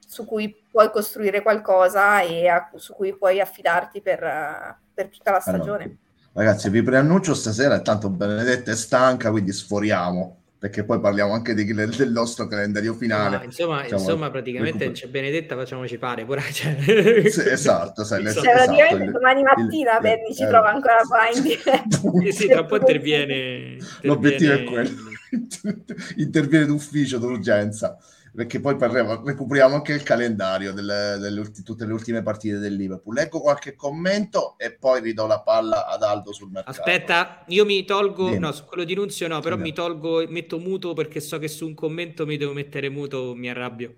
su 0.07 0.25
cui, 0.25 0.55
puoi 0.71 0.91
costruire 0.91 1.43
qualcosa 1.43 2.21
e 2.23 2.49
a, 2.49 2.71
su 2.75 2.93
cui 2.95 3.17
puoi 3.17 3.41
affidarti 3.41 4.01
per, 4.01 4.79
per 4.93 5.09
tutta 5.09 5.31
la 5.33 5.41
stagione. 5.41 5.85
Allora, 5.85 5.99
ragazzi, 6.33 6.71
vi 6.71 6.83
preannuncio 6.83 7.35
stasera, 7.35 7.81
tanto 7.81 8.11
Benedetta 8.11 8.71
è 8.71 8.77
stanca, 8.77 9.31
quindi 9.31 9.53
sforiamo 9.53 10.45
perché 10.59 10.85
poi 10.85 11.01
parliamo 11.01 11.33
anche 11.33 11.55
di, 11.55 11.65
del 11.65 12.11
nostro 12.11 12.47
calendario 12.47 12.95
finale. 12.95 13.37
No, 13.37 13.43
insomma, 13.45 13.83
diciamo, 13.83 14.01
insomma, 14.01 14.31
praticamente 14.31 14.79
recuper- 14.79 15.03
c'è 15.03 15.09
Benedetta, 15.09 15.55
facciamoci 15.55 15.97
fare. 15.99 16.25
Pure, 16.25 16.43
cioè... 16.51 17.29
Sì, 17.29 17.49
esatto, 17.49 18.05
sai, 18.05 18.23
cioè, 18.23 18.31
esatto, 18.31 18.51
praticamente 18.51 19.05
il, 19.05 19.11
domani 19.11 19.43
mattina 19.43 19.99
Benny 20.01 20.35
ci 20.35 20.43
eh, 20.43 20.49
trova 20.49 20.73
ancora 20.73 20.97
qua 21.07 21.29
in 21.35 21.43
diretta. 21.43 22.33
sì, 22.33 22.49
tra 22.49 22.61
un 22.61 22.67
po' 22.67 22.77
interviene, 22.77 23.35
interviene. 23.35 23.79
L'obiettivo 24.03 24.53
è 24.53 24.65
quello. 24.65 24.91
interviene 26.17 26.67
d'ufficio, 26.67 27.19
d'urgenza 27.19 27.99
perché 28.37 28.61
poi 28.61 28.77
parliamo, 28.77 29.25
recuperiamo 29.25 29.77
anche 29.77 29.95
il 29.95 30.03
calendario 30.03 30.75
delle, 30.75 31.17
delle 31.19 31.51
tutte 31.65 31.87
le 31.87 31.93
ultime 31.95 32.23
partite 32.23 32.59
del 32.59 32.75
Liverpool. 32.75 33.15
Leggo 33.15 33.41
qualche 33.41 33.75
commento 33.75 34.59
e 34.59 34.77
poi 34.77 35.01
ridò 35.01 35.27
la 35.27 35.41
palla 35.41 35.87
ad 35.87 36.03
Aldo 36.03 36.35
sul 36.35 36.51
mercato. 36.51 36.79
Aspetta, 36.79 37.45
io 37.47 37.65
mi 37.65 37.83
tolgo, 37.87 38.27
Vieni. 38.27 38.41
no, 38.41 38.53
su 38.53 38.67
quello 38.67 38.85
di 38.85 38.95
Nunzio 38.95 39.27
no, 39.27 39.41
però 39.41 39.55
Vieni. 39.55 39.71
mi 39.71 39.75
tolgo, 39.75 40.27
metto 40.29 40.59
muto 40.59 40.93
perché 40.93 41.21
so 41.21 41.39
che 41.39 41.49
su 41.49 41.67
un 41.67 41.73
commento 41.75 42.27
mi 42.27 42.37
devo 42.37 42.53
mettere 42.53 42.91
muto, 42.91 43.35
mi 43.35 43.49
arrabbio. 43.49 43.95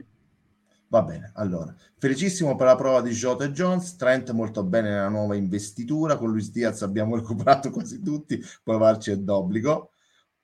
Va 0.87 1.03
bene, 1.03 1.33
allora, 1.35 1.75
felicissimo 1.99 2.55
per 2.55 2.67
la 2.67 2.77
prova 2.77 3.03
di 3.03 3.11
Jota 3.11 3.45
e 3.45 3.51
Jones, 3.51 3.97
Trent 3.97 4.31
molto 4.31 4.63
bene 4.63 4.91
nella 4.91 5.09
nuova 5.09 5.35
investitura, 5.35 6.17
con 6.17 6.31
Luis 6.31 6.53
Diaz 6.53 6.83
abbiamo 6.83 7.17
recuperato 7.19 7.71
quasi 7.71 8.01
tutti, 8.01 8.41
poi 8.63 8.79
Varci 8.79 9.11
è 9.11 9.17
d'obbligo. 9.17 9.91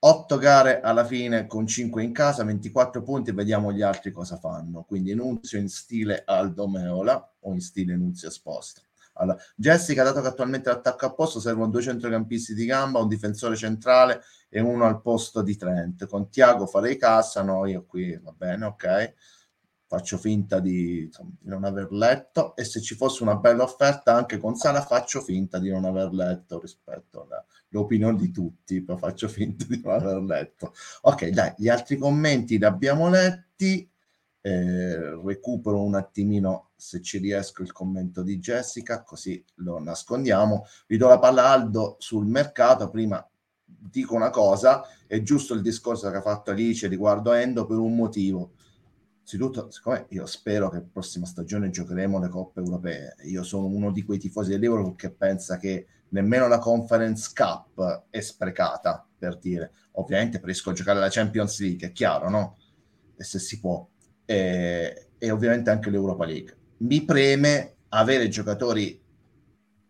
8 0.07 0.37
gare 0.37 0.83
alla 0.83 1.05
fine 1.05 1.47
con 1.47 1.67
5 1.67 2.03
in 2.03 2.13
casa, 2.13 2.45
24 2.45 3.03
punti, 3.03 3.33
vediamo 3.33 3.73
gli 3.73 3.81
altri 3.81 4.13
cosa 4.13 4.37
fanno. 4.37 4.83
Quindi 4.83 5.15
Nunzio 5.15 5.59
in 5.59 5.71
stile 5.71 6.25
Aldo 6.27 6.69
Meola 6.69 7.33
o 7.41 7.55
in 7.55 7.61
stile 7.63 7.97
Nunzio 7.97 8.29
Esposta. 8.29 8.83
Allora, 9.15 9.39
Jessica, 9.57 10.03
dato 10.03 10.21
che 10.21 10.27
attualmente 10.27 10.69
l'attacco 10.69 11.07
a 11.07 11.15
posto, 11.15 11.41
servono 11.41 11.71
due 11.71 11.81
centrocampisti 11.81 12.53
di 12.53 12.67
gamba, 12.67 12.99
un 12.99 13.09
difensore 13.09 13.57
centrale 13.57 14.21
e 14.51 14.61
uno 14.61 14.85
al 14.85 15.01
posto 15.01 15.41
di 15.41 15.57
Trent. 15.57 16.07
Con 16.07 16.29
Tiago 16.29 16.67
farei 16.67 16.99
cassa, 16.99 17.43
no, 17.43 17.65
io 17.65 17.87
qui 17.87 18.15
va 18.23 18.33
bene, 18.37 18.67
ok. 18.67 19.15
Faccio 19.87 20.19
finta 20.19 20.61
di, 20.61 21.03
insomma, 21.05 21.31
di 21.39 21.49
non 21.49 21.65
aver 21.65 21.93
letto 21.93 22.57
e 22.57 22.65
se 22.65 22.81
ci 22.81 22.95
fosse 22.95 23.23
una 23.23 23.37
bella 23.37 23.63
offerta 23.63 24.15
anche 24.15 24.39
con 24.39 24.57
Sala 24.57 24.81
faccio 24.81 25.21
finta 25.21 25.59
di 25.59 25.71
non 25.71 25.85
aver 25.85 26.13
letto 26.13 26.59
rispetto 26.59 27.23
alla, 27.23 27.45
l'opinione 27.69 28.17
di 28.17 28.31
tutti, 28.31 28.83
però 28.83 28.97
faccio 28.97 29.29
finta 29.29 29.65
di 29.69 29.81
non 29.85 29.95
aver 29.95 30.23
letto. 30.23 30.73
Ok, 31.03 31.29
dai, 31.29 31.53
gli 31.57 31.69
altri 31.69 31.97
commenti 31.97 32.59
li 32.59 32.65
abbiamo 32.65 33.09
letti. 33.09 33.89
Eh, 34.47 35.15
recupero 35.25 35.83
un 35.83 35.95
attimino 35.95 36.73
se 36.77 37.01
ci 37.01 37.17
riesco 37.17 37.63
il 37.63 37.73
commento 37.73 38.23
di 38.23 38.39
Jessica, 38.39 39.03
così 39.03 39.43
lo 39.57 39.81
nascondiamo. 39.81 40.67
Vi 40.87 40.99
do 40.99 41.09
la 41.09 41.19
palla 41.19 41.49
Aldo 41.49 41.97
sul 41.99 42.27
mercato. 42.27 42.91
Prima 42.91 43.27
dico 43.65 44.15
una 44.15 44.29
cosa: 44.29 44.83
è 45.07 45.23
giusto 45.23 45.55
il 45.55 45.63
discorso 45.63 46.11
che 46.11 46.17
ha 46.17 46.23
fatto 46.23 46.51
Alice 46.51 46.87
riguardo 46.89 47.33
Endo 47.33 47.65
per 47.65 47.79
un 47.79 47.95
motivo. 47.95 48.53
Innanzitutto, 49.27 49.71
siccome 49.71 50.05
io 50.11 50.27
spero 50.27 50.69
che 50.69 50.77
la 50.77 50.87
prossima 50.93 51.25
stagione 51.25 51.71
giocheremo 51.71 52.21
le 52.21 52.29
coppe 52.29 52.61
europee, 52.61 53.15
io 53.23 53.43
sono 53.43 53.67
uno 53.67 53.91
di 53.91 54.03
quei 54.03 54.19
tifosi 54.19 54.51
del 54.51 54.61
Liverpool 54.61 54.97
che 54.97 55.11
pensa 55.11 55.57
che 55.57 55.87
nemmeno 56.11 56.47
la 56.47 56.59
Conference 56.59 57.31
Cup 57.35 58.05
è 58.11 58.21
sprecata, 58.21 59.07
per 59.17 59.39
dire. 59.39 59.73
Ovviamente 59.93 60.37
preferisco 60.37 60.73
giocare 60.73 60.99
la 61.01 61.09
Champions 61.09 61.59
League, 61.61 61.89
è 61.89 61.93
chiaro, 61.93 62.29
no? 62.29 62.59
E 63.17 63.25
se 63.25 63.39
si 63.39 63.59
può. 63.61 63.89
E, 64.27 65.09
e 65.17 65.31
ovviamente 65.31 65.71
anche 65.71 65.89
l'Europa 65.89 66.27
League. 66.27 66.55
Mi 66.79 67.03
preme 67.03 67.77
avere 67.89 68.29
giocatori 68.29 69.01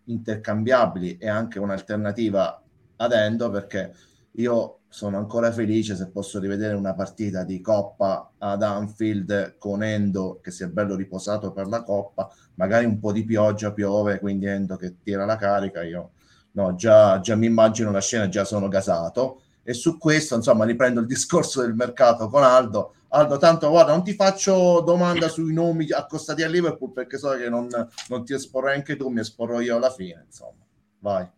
intercambiabili 0.04 1.18
e 1.18 1.28
anche 1.28 1.58
un'alternativa 1.58 2.62
ad 2.96 3.12
Endo 3.12 3.50
perché 3.50 3.92
io 4.32 4.82
sono 4.94 5.18
ancora 5.18 5.50
felice 5.50 5.96
se 5.96 6.06
posso 6.06 6.38
rivedere 6.38 6.76
una 6.76 6.94
partita 6.94 7.42
di 7.42 7.60
Coppa 7.60 8.30
ad 8.38 8.62
Anfield 8.62 9.56
con 9.58 9.82
Endo 9.82 10.38
che 10.40 10.52
si 10.52 10.62
è 10.62 10.68
bello 10.68 10.94
riposato 10.94 11.50
per 11.50 11.66
la 11.66 11.82
Coppa, 11.82 12.30
magari 12.54 12.84
un 12.84 13.00
po' 13.00 13.10
di 13.10 13.24
pioggia 13.24 13.72
piove, 13.72 14.20
quindi 14.20 14.46
Endo 14.46 14.76
che 14.76 14.98
tira 15.02 15.24
la 15.24 15.34
carica, 15.34 15.82
io 15.82 16.12
no, 16.52 16.76
già, 16.76 17.18
già 17.18 17.34
mi 17.34 17.46
immagino 17.46 17.90
la 17.90 18.00
scena, 18.00 18.28
già 18.28 18.44
sono 18.44 18.68
gasato. 18.68 19.40
E 19.64 19.72
su 19.72 19.98
questo, 19.98 20.36
insomma, 20.36 20.64
riprendo 20.64 21.00
il 21.00 21.06
discorso 21.06 21.62
del 21.62 21.74
mercato 21.74 22.28
con 22.28 22.44
Aldo. 22.44 22.94
Aldo, 23.08 23.36
tanto 23.38 23.70
guarda, 23.70 23.90
non 23.90 24.04
ti 24.04 24.14
faccio 24.14 24.80
domanda 24.80 25.26
sui 25.26 25.52
nomi 25.52 25.90
accostati 25.90 26.44
a 26.44 26.48
Liverpool 26.48 26.92
perché 26.92 27.18
so 27.18 27.30
che 27.30 27.48
non, 27.48 27.66
non 28.10 28.24
ti 28.24 28.32
esporrai 28.32 28.76
anche 28.76 28.94
tu, 28.94 29.08
mi 29.08 29.18
esporrò 29.18 29.60
io 29.60 29.74
alla 29.74 29.90
fine, 29.90 30.22
insomma. 30.24 30.64
Vai. 31.00 31.28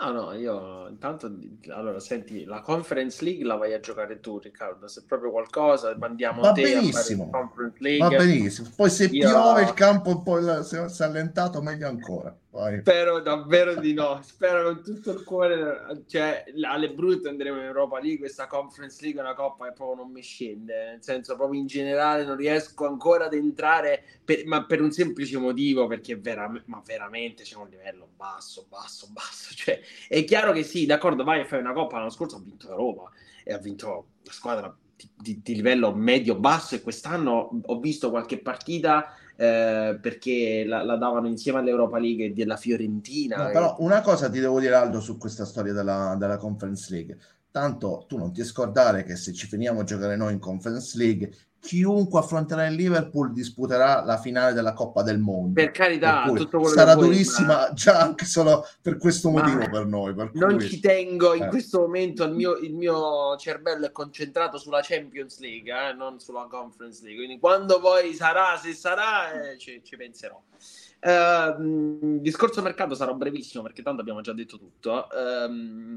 No, 0.00 0.12
no, 0.12 0.32
io 0.32 0.88
intanto, 0.88 1.30
allora, 1.68 2.00
senti, 2.00 2.44
la 2.44 2.60
Conference 2.60 3.22
League 3.22 3.44
la 3.44 3.56
vai 3.56 3.74
a 3.74 3.80
giocare 3.80 4.18
tu, 4.18 4.38
Riccardo, 4.38 4.88
se 4.88 5.04
proprio 5.06 5.30
qualcosa, 5.30 5.94
mandiamo 5.98 6.40
Va 6.40 6.52
te 6.52 6.62
benissimo. 6.62 7.28
Conference 7.28 7.76
League. 7.80 8.08
Va 8.08 8.16
benissimo, 8.16 8.70
poi 8.74 8.88
se 8.88 9.04
io... 9.04 9.28
piove 9.28 9.62
il 9.62 9.74
campo 9.74 10.22
poi 10.22 10.64
si 10.64 10.76
è 10.76 11.04
allentato, 11.04 11.60
meglio 11.60 11.86
ancora. 11.86 12.34
Vai. 12.52 12.80
Spero 12.80 13.20
davvero 13.20 13.76
di 13.76 13.92
no, 13.92 14.20
spero 14.22 14.64
con 14.64 14.82
tutto 14.82 15.12
il 15.12 15.22
cuore. 15.22 16.02
Cioè, 16.08 16.46
alle 16.68 16.92
brutte 16.92 17.28
andremo 17.28 17.58
in 17.58 17.64
Europa 17.64 18.00
League, 18.00 18.18
questa 18.18 18.48
Conference 18.48 19.00
League 19.02 19.20
è 19.20 19.24
una 19.24 19.34
coppa 19.34 19.66
che 19.66 19.72
proprio 19.72 20.02
non 20.02 20.10
mi 20.10 20.20
scende. 20.20 20.90
Nel 20.90 21.02
senso, 21.02 21.36
proprio 21.36 21.60
in 21.60 21.66
generale 21.66 22.24
non 22.24 22.36
riesco 22.36 22.88
ancora 22.88 23.26
ad 23.26 23.34
entrare, 23.34 24.02
per, 24.24 24.44
ma 24.46 24.64
per 24.66 24.82
un 24.82 24.90
semplice 24.90 25.38
motivo, 25.38 25.86
perché 25.86 26.16
vera, 26.16 26.50
ma 26.64 26.82
veramente 26.84 27.44
c'è 27.44 27.54
un 27.54 27.68
livello 27.68 28.08
basso, 28.16 28.66
basso, 28.68 29.08
basso. 29.12 29.54
Cioè, 29.60 29.80
è 30.08 30.24
chiaro 30.24 30.52
che 30.52 30.64
sì, 30.64 30.86
d'accordo, 30.86 31.22
vai 31.22 31.40
a 31.40 31.44
fare 31.44 31.62
una 31.62 31.72
coppa. 31.72 31.98
L'anno 31.98 32.10
scorso 32.10 32.36
ha 32.36 32.40
vinto 32.40 32.66
l'Europa 32.66 33.10
e 33.44 33.52
ha 33.52 33.58
vinto 33.58 34.06
la 34.24 34.32
squadra 34.32 34.76
di, 34.96 35.08
di, 35.16 35.40
di 35.40 35.54
livello 35.54 35.94
medio-basso 35.94 36.74
e 36.74 36.82
quest'anno 36.82 37.60
ho 37.64 37.78
visto 37.78 38.10
qualche 38.10 38.38
partita 38.38 39.14
eh, 39.40 39.98
perché 39.98 40.64
la, 40.66 40.82
la, 40.82 40.96
davano 40.96 41.26
insieme 41.26 41.60
all'Europa 41.60 41.98
League 41.98 42.26
e 42.26 42.32
della 42.34 42.58
Fiorentina. 42.58 43.44
No, 43.44 43.50
però 43.50 43.76
una 43.78 44.02
cosa 44.02 44.28
ti 44.28 44.38
devo 44.38 44.60
dire 44.60 44.74
Aldo 44.74 45.00
su 45.00 45.16
questa 45.16 45.46
storia 45.46 45.72
della, 45.72 46.14
della 46.18 46.36
Conference 46.36 46.92
League. 46.92 47.18
Tanto 47.50 48.04
tu 48.06 48.18
non 48.18 48.34
ti 48.34 48.44
scordare 48.44 49.02
che 49.02 49.16
se 49.16 49.32
ci 49.32 49.46
finiamo 49.46 49.80
a 49.80 49.84
giocare 49.84 50.14
noi 50.14 50.34
in 50.34 50.40
Conference 50.40 50.94
League, 50.98 51.32
chiunque 51.60 52.18
affronterà 52.18 52.66
il 52.66 52.74
Liverpool 52.74 53.32
disputerà 53.32 54.02
la 54.02 54.18
finale 54.18 54.52
della 54.54 54.72
Coppa 54.72 55.02
del 55.02 55.18
Mondo. 55.18 55.52
Per 55.52 55.70
carità, 55.70 56.24
per 56.32 56.48
sarà 56.66 56.94
durissima 56.94 57.54
ma... 57.54 57.72
già 57.72 58.00
anche 58.00 58.24
solo 58.24 58.66
per 58.80 58.96
questo 58.96 59.30
motivo 59.30 59.58
ma 59.58 59.68
per 59.68 59.86
noi. 59.86 60.14
Per 60.14 60.30
non 60.34 60.56
cui... 60.56 60.68
ci 60.68 60.80
tengo 60.80 61.34
in 61.34 61.44
eh. 61.44 61.48
questo 61.48 61.80
momento, 61.80 62.24
il 62.24 62.32
mio, 62.32 62.56
il 62.56 62.74
mio, 62.74 63.36
cervello 63.36 63.86
è 63.86 63.92
concentrato 63.92 64.58
sulla 64.58 64.80
Champions 64.82 65.38
League, 65.38 65.70
eh, 65.70 65.92
non 65.92 66.18
sulla 66.18 66.46
Conference 66.50 67.02
League. 67.02 67.24
Quindi 67.24 67.38
quando 67.38 67.78
poi 67.78 68.14
sarà, 68.14 68.56
se 68.56 68.72
sarà, 68.72 69.30
eh, 69.32 69.58
ci, 69.58 69.80
ci 69.84 69.96
penserò. 69.96 70.40
Uh, 71.02 72.18
discorso 72.20 72.60
mercato 72.60 72.94
sarà 72.94 73.14
brevissimo 73.14 73.62
perché 73.62 73.82
tanto 73.82 74.02
abbiamo 74.02 74.20
già 74.20 74.32
detto 74.32 74.58
tutto. 74.58 75.08
Uh, 75.10 75.50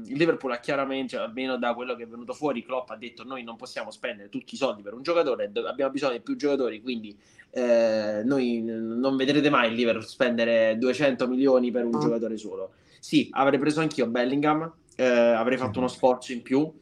il 0.06 0.16
Liverpool 0.16 0.52
ha 0.52 0.58
chiaramente, 0.58 1.16
almeno 1.16 1.58
da 1.58 1.74
quello 1.74 1.94
che 1.94 2.04
è 2.04 2.06
venuto 2.06 2.32
fuori, 2.32 2.64
Klopp 2.64 2.88
ha 2.90 2.96
detto 2.96 3.22
noi 3.24 3.42
non 3.42 3.56
possiamo 3.56 3.90
spendere 3.90 4.30
tutti 4.30 4.54
i 4.54 4.56
soldi 4.56 4.82
per 4.82 4.94
un 4.94 5.02
giocatore, 5.02 5.50
abbiamo 5.66 5.92
bisogno 5.92 6.12
di 6.12 6.20
più 6.20 6.36
giocatori, 6.36 6.80
quindi 6.80 7.14
uh, 7.50 8.26
noi 8.26 8.62
non 8.62 9.16
vedrete 9.16 9.50
mai 9.50 9.68
il 9.68 9.74
Liverpool 9.74 10.06
spendere 10.06 10.78
200 10.78 11.28
milioni 11.28 11.70
per 11.70 11.84
un 11.84 12.00
giocatore 12.00 12.38
solo. 12.38 12.72
Sì, 12.98 13.28
avrei 13.32 13.58
preso 13.58 13.80
anch'io 13.80 14.06
Bellingham, 14.06 14.72
eh, 14.96 15.04
avrei 15.04 15.58
fatto 15.58 15.78
uno 15.78 15.88
sforzo 15.88 16.32
in 16.32 16.40
più, 16.40 16.72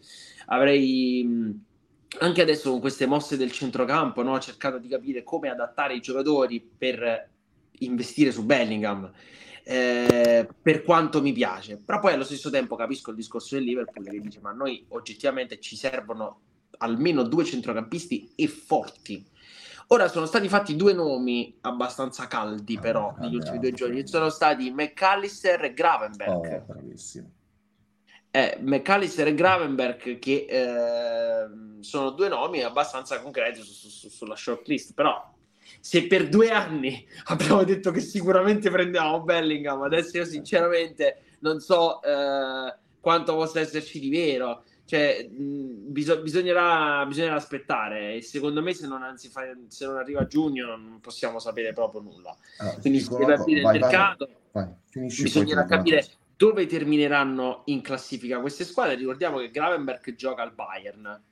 avrei 0.46 1.60
anche 2.18 2.42
adesso 2.42 2.70
con 2.70 2.80
queste 2.80 3.06
mosse 3.06 3.36
del 3.36 3.50
centrocampo, 3.50 4.22
no, 4.22 4.38
cercato 4.38 4.78
di 4.78 4.86
capire 4.86 5.24
come 5.24 5.48
adattare 5.48 5.94
i 5.94 6.00
giocatori 6.00 6.60
per 6.60 7.30
investire 7.84 8.32
su 8.32 8.44
Bellingham. 8.44 9.10
Eh, 9.64 10.48
per 10.60 10.82
quanto 10.82 11.22
mi 11.22 11.32
piace, 11.32 11.78
però 11.78 12.00
poi 12.00 12.14
allo 12.14 12.24
stesso 12.24 12.50
tempo 12.50 12.74
capisco 12.74 13.10
il 13.10 13.16
discorso 13.16 13.54
del 13.54 13.64
Liverpool 13.64 14.04
che 14.04 14.20
dice: 14.20 14.40
Ma 14.40 14.52
noi 14.52 14.84
oggettivamente 14.88 15.60
ci 15.60 15.76
servono 15.76 16.40
almeno 16.78 17.22
due 17.22 17.44
centrocampisti 17.44 18.32
e 18.34 18.48
forti. 18.48 19.24
Ora 19.88 20.08
sono 20.08 20.26
stati 20.26 20.48
fatti 20.48 20.74
due 20.74 20.94
nomi 20.94 21.58
abbastanza 21.60 22.26
caldi, 22.26 22.78
però, 22.78 23.14
ah, 23.14 23.20
negli 23.20 23.36
ultimi 23.36 23.58
due 23.58 23.72
giorni. 23.72 24.06
Sono 24.06 24.30
stati 24.30 24.70
McAllister 24.70 25.62
e 25.64 25.74
Gravenberg. 25.74 26.30
Oh, 26.30 26.64
bravissimo. 26.66 27.30
Eh, 28.30 28.56
McAllister 28.60 29.26
e 29.26 29.34
Gravenberg, 29.34 30.18
che 30.18 30.46
eh, 30.48 31.46
sono 31.80 32.10
due 32.10 32.28
nomi 32.28 32.62
abbastanza 32.62 33.20
concreti 33.20 33.60
su, 33.60 33.88
su, 33.88 34.08
sulla 34.08 34.34
shortlist, 34.34 34.94
però 34.94 35.30
se 35.82 36.06
per 36.06 36.28
due 36.28 36.50
anni 36.50 37.04
abbiamo 37.26 37.64
detto 37.64 37.90
che 37.90 37.98
sicuramente 37.98 38.70
prendiamo 38.70 39.22
Bellingham, 39.22 39.82
adesso 39.82 40.16
io 40.16 40.24
sinceramente 40.24 41.22
non 41.40 41.58
so 41.58 42.00
eh, 42.02 42.72
quanto 43.00 43.34
possa 43.34 43.58
esserci 43.58 43.98
di 43.98 44.08
vero. 44.08 44.62
Cioè, 44.84 45.28
mh, 45.28 45.90
bis- 45.90 46.20
bisognerà, 46.20 47.04
bisognerà, 47.06 47.34
aspettare 47.34 48.14
e 48.14 48.22
secondo 48.22 48.62
me 48.62 48.74
se 48.74 48.86
non, 48.86 49.00
fa, 49.30 49.42
se 49.66 49.86
non, 49.86 49.96
arriva 49.96 50.20
a 50.20 50.26
giugno 50.26 50.66
non 50.66 51.00
possiamo 51.00 51.40
sapere 51.40 51.72
proprio 51.72 52.00
nulla. 52.00 52.36
Allora, 52.58 52.76
Quindi 52.78 53.00
si 53.00 53.08
deve 53.16 53.34
aprire 53.34 53.60
il 53.60 53.66
mercato, 53.66 54.28
vai, 54.52 54.68
vai. 54.92 55.06
bisognerà 55.06 55.64
capire 55.64 56.06
dove 56.36 56.66
termineranno 56.66 57.62
in 57.66 57.80
classifica 57.80 58.38
queste 58.40 58.64
squadre. 58.64 58.94
Ricordiamo 58.94 59.38
che 59.38 59.50
Gravenberg 59.50 60.14
gioca 60.14 60.42
al 60.42 60.52
Bayern, 60.52 61.22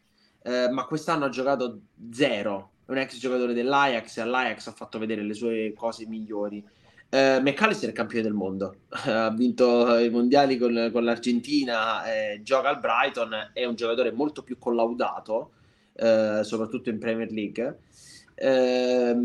eh, 0.42 0.68
ma 0.70 0.86
quest'anno 0.86 1.26
ha 1.26 1.28
giocato 1.28 1.82
zero 2.11 2.70
è 2.91 2.93
un 2.93 2.99
ex 2.99 3.18
giocatore 3.18 3.55
dell'Ajax 3.55 4.16
e 4.16 4.20
all'Ajax 4.20 4.66
ha 4.66 4.72
fatto 4.72 4.99
vedere 4.99 5.22
le 5.22 5.34
sue 5.34 5.72
cose 5.76 6.07
migliori. 6.07 6.62
Uh, 7.11 7.41
McAllister 7.41 7.91
è 7.91 7.93
campione 7.93 8.22
del 8.22 8.34
mondo, 8.34 8.74
ha 9.07 9.30
vinto 9.30 9.97
i 9.99 10.11
mondiali 10.11 10.59
con, 10.59 10.91
con 10.93 11.05
l'Argentina, 11.05 12.05
eh, 12.05 12.41
gioca 12.43 12.68
al 12.68 12.78
Brighton, 12.78 13.51
è 13.53 13.64
un 13.64 13.74
giocatore 13.74 14.12
molto 14.12 14.43
più 14.43 14.59
collaudato, 14.59 15.53
eh, 15.95 16.41
soprattutto 16.43 16.88
in 16.88 16.99
Premier 16.99 17.30
League. 17.30 17.78
Eh, 18.34 19.16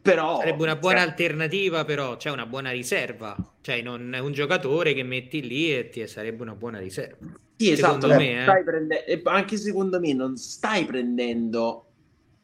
però 0.00 0.38
sarebbe 0.38 0.62
una 0.62 0.76
buona 0.76 0.98
cioè... 0.98 1.08
alternativa, 1.08 1.84
però 1.84 2.12
c'è 2.12 2.18
cioè 2.18 2.32
una 2.32 2.46
buona 2.46 2.70
riserva, 2.70 3.36
cioè 3.60 3.82
non 3.82 4.14
è 4.14 4.18
un 4.18 4.32
giocatore 4.32 4.94
che 4.94 5.02
metti 5.02 5.46
lì 5.46 5.76
e 5.76 5.88
ti 5.88 6.06
sarebbe 6.06 6.42
una 6.42 6.54
buona 6.54 6.78
riserva. 6.78 7.26
Sì, 7.56 7.72
esatto, 7.72 8.06
me, 8.06 8.44
eh. 8.44 8.62
prende... 8.62 9.20
anche 9.24 9.56
secondo 9.56 9.98
me 10.00 10.12
non 10.14 10.36
stai 10.36 10.84
prendendo 10.84 11.87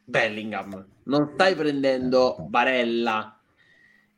Bellingham, 0.04 0.86
non 1.04 1.30
stai 1.34 1.54
prendendo 1.54 2.36
Barella 2.48 3.38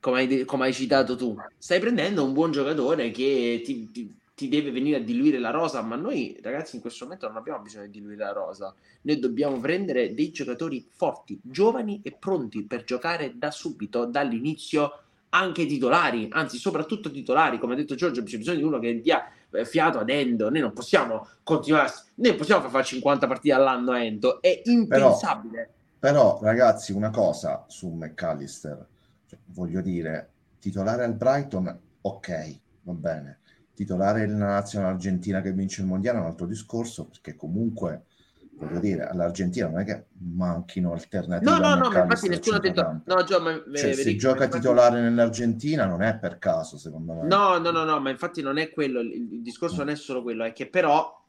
come 0.07 0.21
hai, 0.21 0.45
come 0.45 0.67
hai 0.67 0.73
citato 0.73 1.17
tu, 1.17 1.37
stai 1.59 1.81
prendendo 1.81 2.25
un 2.25 2.33
buon 2.33 2.53
giocatore 2.53 3.11
che 3.11 3.61
ti, 3.65 3.91
ti, 3.91 4.15
ti, 4.35 4.49
deve 4.49 4.71
venire 4.71 4.99
a 4.99 5.01
diluire 5.01 5.41
la 5.41 5.51
rosa. 5.51 5.83
Ma 5.83 5.97
noi, 5.97 6.39
ragazzi, 6.43 6.77
in 6.77 6.81
questo 6.81 7.05
momento 7.05 7.27
non 7.27 7.37
abbiamo 7.37 7.61
bisogno 7.61 7.87
di 7.87 7.99
diluire 7.99 8.23
la 8.23 8.33
rosa. 8.33 8.73
Noi 9.03 9.19
dobbiamo 9.19 9.59
prendere 9.59 10.15
dei 10.15 10.31
giocatori 10.31 10.87
forti, 10.89 11.41
giovani 11.43 12.01
e 12.05 12.13
pronti 12.13 12.65
per 12.65 12.85
giocare 12.85 13.33
da 13.37 13.51
subito, 13.51 14.05
dall'inizio, 14.05 15.01
anche 15.31 15.67
titolari, 15.67 16.29
anzi, 16.31 16.57
soprattutto 16.57 17.11
titolari. 17.11 17.59
Come 17.59 17.73
ha 17.73 17.77
detto 17.77 17.97
Giorgio, 17.97 18.23
c'è 18.23 18.37
bisogno 18.37 18.59
di 18.59 18.65
uno 18.65 18.79
che 18.79 19.01
dia 19.01 19.29
eh, 19.51 19.65
fiato 19.65 19.99
ad 19.99 20.09
Endo. 20.09 20.51
Noi 20.51 20.61
non 20.61 20.73
possiamo 20.73 21.27
continuare, 21.43 21.93
noi 22.15 22.35
possiamo 22.37 22.69
fare 22.69 22.85
50 22.85 23.27
partite 23.27 23.55
all'anno 23.55 23.91
a 23.91 24.05
Endo. 24.05 24.41
È 24.41 24.63
impensabile. 24.67 25.51
Però 25.51 25.76
però, 26.07 26.39
ragazzi, 26.41 26.93
una 26.93 27.11
cosa 27.11 27.65
su 27.67 27.89
McAllister, 27.89 28.87
cioè, 29.27 29.41
voglio 29.47 29.81
dire, 29.81 30.31
titolare 30.61 31.03
al 31.03 31.15
Brighton, 31.15 31.81
ok, 32.01 32.61
va 32.83 32.93
bene. 32.93 33.39
Titolare 33.75 34.25
nella 34.25 34.47
nazionale 34.47 34.93
argentina 34.93 35.41
che 35.41 35.51
vince 35.51 35.81
il 35.81 35.89
mondiale 35.89 36.19
è 36.19 36.21
un 36.21 36.29
altro 36.29 36.47
discorso, 36.47 37.07
perché 37.07 37.35
comunque, 37.35 38.05
voglio 38.53 38.79
dire, 38.79 39.09
all'Argentina 39.09 39.67
non 39.67 39.81
è 39.81 39.85
che 39.85 40.05
manchino 40.19 40.93
alternative. 40.93 41.51
No, 41.51 41.59
no, 41.59 41.75
no, 41.75 41.91
ma 41.91 42.03
infatti 42.03 42.29
nessuno 42.29 42.59
ha 42.59 42.61
detto... 42.61 43.03
No, 43.05 43.25
Gio, 43.25 43.41
ma, 43.41 43.61
cioè, 43.75 43.93
se 43.93 44.15
gioca 44.15 44.45
infatti... 44.45 44.61
titolare 44.61 45.01
nell'Argentina 45.01 45.87
non 45.87 46.03
è 46.03 46.17
per 46.17 46.39
caso, 46.39 46.79
secondo 46.79 47.15
me. 47.15 47.27
No, 47.27 47.59
no, 47.59 47.73
no, 47.73 47.83
no, 47.83 47.99
ma 47.99 48.11
infatti 48.11 48.43
non 48.43 48.59
è 48.59 48.71
quello, 48.71 49.01
il, 49.01 49.11
il 49.13 49.43
discorso 49.43 49.79
non 49.79 49.89
è 49.89 49.97
solo 49.97 50.23
quello, 50.23 50.45
è 50.45 50.53
che 50.53 50.69
però 50.69 51.26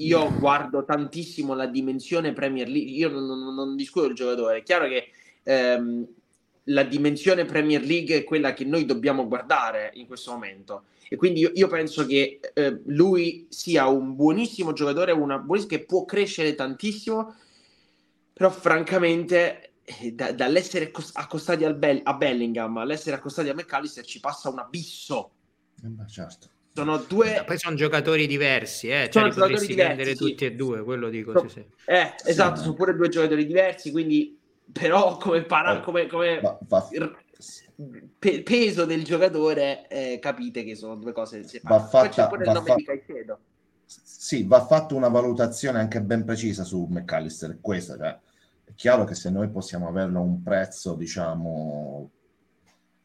io 0.00 0.32
guardo 0.38 0.84
tantissimo 0.84 1.54
la 1.54 1.66
dimensione 1.66 2.32
Premier 2.32 2.68
League, 2.68 2.90
io 2.90 3.08
non, 3.08 3.26
non, 3.26 3.54
non 3.54 3.76
discuto 3.76 4.06
il 4.06 4.14
giocatore, 4.14 4.58
è 4.58 4.62
chiaro 4.62 4.86
che 4.86 5.08
ehm, 5.42 6.06
la 6.64 6.82
dimensione 6.84 7.44
Premier 7.44 7.82
League 7.82 8.16
è 8.16 8.24
quella 8.24 8.52
che 8.52 8.64
noi 8.64 8.84
dobbiamo 8.84 9.26
guardare 9.26 9.90
in 9.94 10.06
questo 10.06 10.32
momento 10.32 10.84
e 11.08 11.16
quindi 11.16 11.40
io, 11.40 11.50
io 11.54 11.66
penso 11.68 12.06
che 12.06 12.38
eh, 12.52 12.82
lui 12.86 13.46
sia 13.48 13.86
un 13.86 14.14
buonissimo 14.14 14.72
giocatore, 14.72 15.12
una 15.12 15.38
buonissima, 15.38 15.76
che 15.76 15.84
può 15.84 16.04
crescere 16.04 16.54
tantissimo, 16.54 17.34
però 18.32 18.50
francamente 18.50 19.72
eh, 19.82 20.12
da, 20.12 20.32
dall'essere 20.32 20.92
accostati 21.14 21.64
al 21.64 21.74
Be- 21.74 22.02
a 22.04 22.12
Bellingham 22.14 22.76
all'essere 22.76 23.16
accostati 23.16 23.48
a 23.48 23.54
McAllister 23.54 24.04
ci 24.04 24.20
passa 24.20 24.50
un 24.50 24.58
abisso. 24.58 25.30
Eh, 25.82 26.08
certo 26.08 26.56
sono 26.78 26.98
due... 26.98 27.42
Poi 27.44 27.58
sono 27.58 27.74
giocatori 27.74 28.26
diversi, 28.26 28.88
eh? 28.88 29.08
cioè 29.10 29.24
li 29.24 29.30
potresti 29.30 29.66
diversi, 29.66 29.94
prendere 29.94 30.10
sì. 30.10 30.16
tutti 30.16 30.44
e 30.44 30.54
due, 30.54 30.84
quello 30.84 31.08
dico. 31.08 31.32
So, 31.32 31.48
sì, 31.48 31.48
sì. 31.48 31.66
Eh, 31.86 32.14
esatto, 32.24 32.56
sì. 32.56 32.62
sono 32.62 32.74
pure 32.74 32.94
due 32.94 33.08
giocatori 33.08 33.44
diversi, 33.44 33.90
quindi 33.90 34.38
però 34.70 35.16
come, 35.16 35.42
para- 35.42 35.80
come, 35.80 36.06
come 36.06 36.40
va, 36.40 36.58
va. 36.68 36.88
Pe- 38.18 38.42
peso 38.42 38.84
del 38.84 39.04
giocatore 39.04 39.86
eh, 39.88 40.18
capite 40.20 40.64
che 40.64 40.74
sono 40.74 40.96
due 40.96 41.12
cose 41.12 41.42
separate. 41.44 41.82
Va 41.82 41.88
fatta, 41.88 42.06
Poi 42.06 42.14
c'è 42.14 42.28
pure 42.28 42.44
il 42.44 42.50
nome 42.52 42.66
fa- 42.66 42.74
di 42.74 42.84
Caicedo. 42.84 43.38
Sì, 43.84 44.44
va 44.46 44.64
fatta 44.66 44.94
una 44.94 45.08
valutazione 45.08 45.78
anche 45.78 46.02
ben 46.02 46.24
precisa 46.24 46.62
su 46.64 46.86
McAllister, 46.90 47.58
questa, 47.60 47.96
cioè, 47.96 48.18
è 48.64 48.74
chiaro 48.74 49.04
che 49.04 49.14
se 49.14 49.30
noi 49.30 49.48
possiamo 49.48 49.88
averlo 49.88 50.18
a 50.18 50.22
un 50.22 50.42
prezzo, 50.42 50.94
diciamo, 50.94 52.10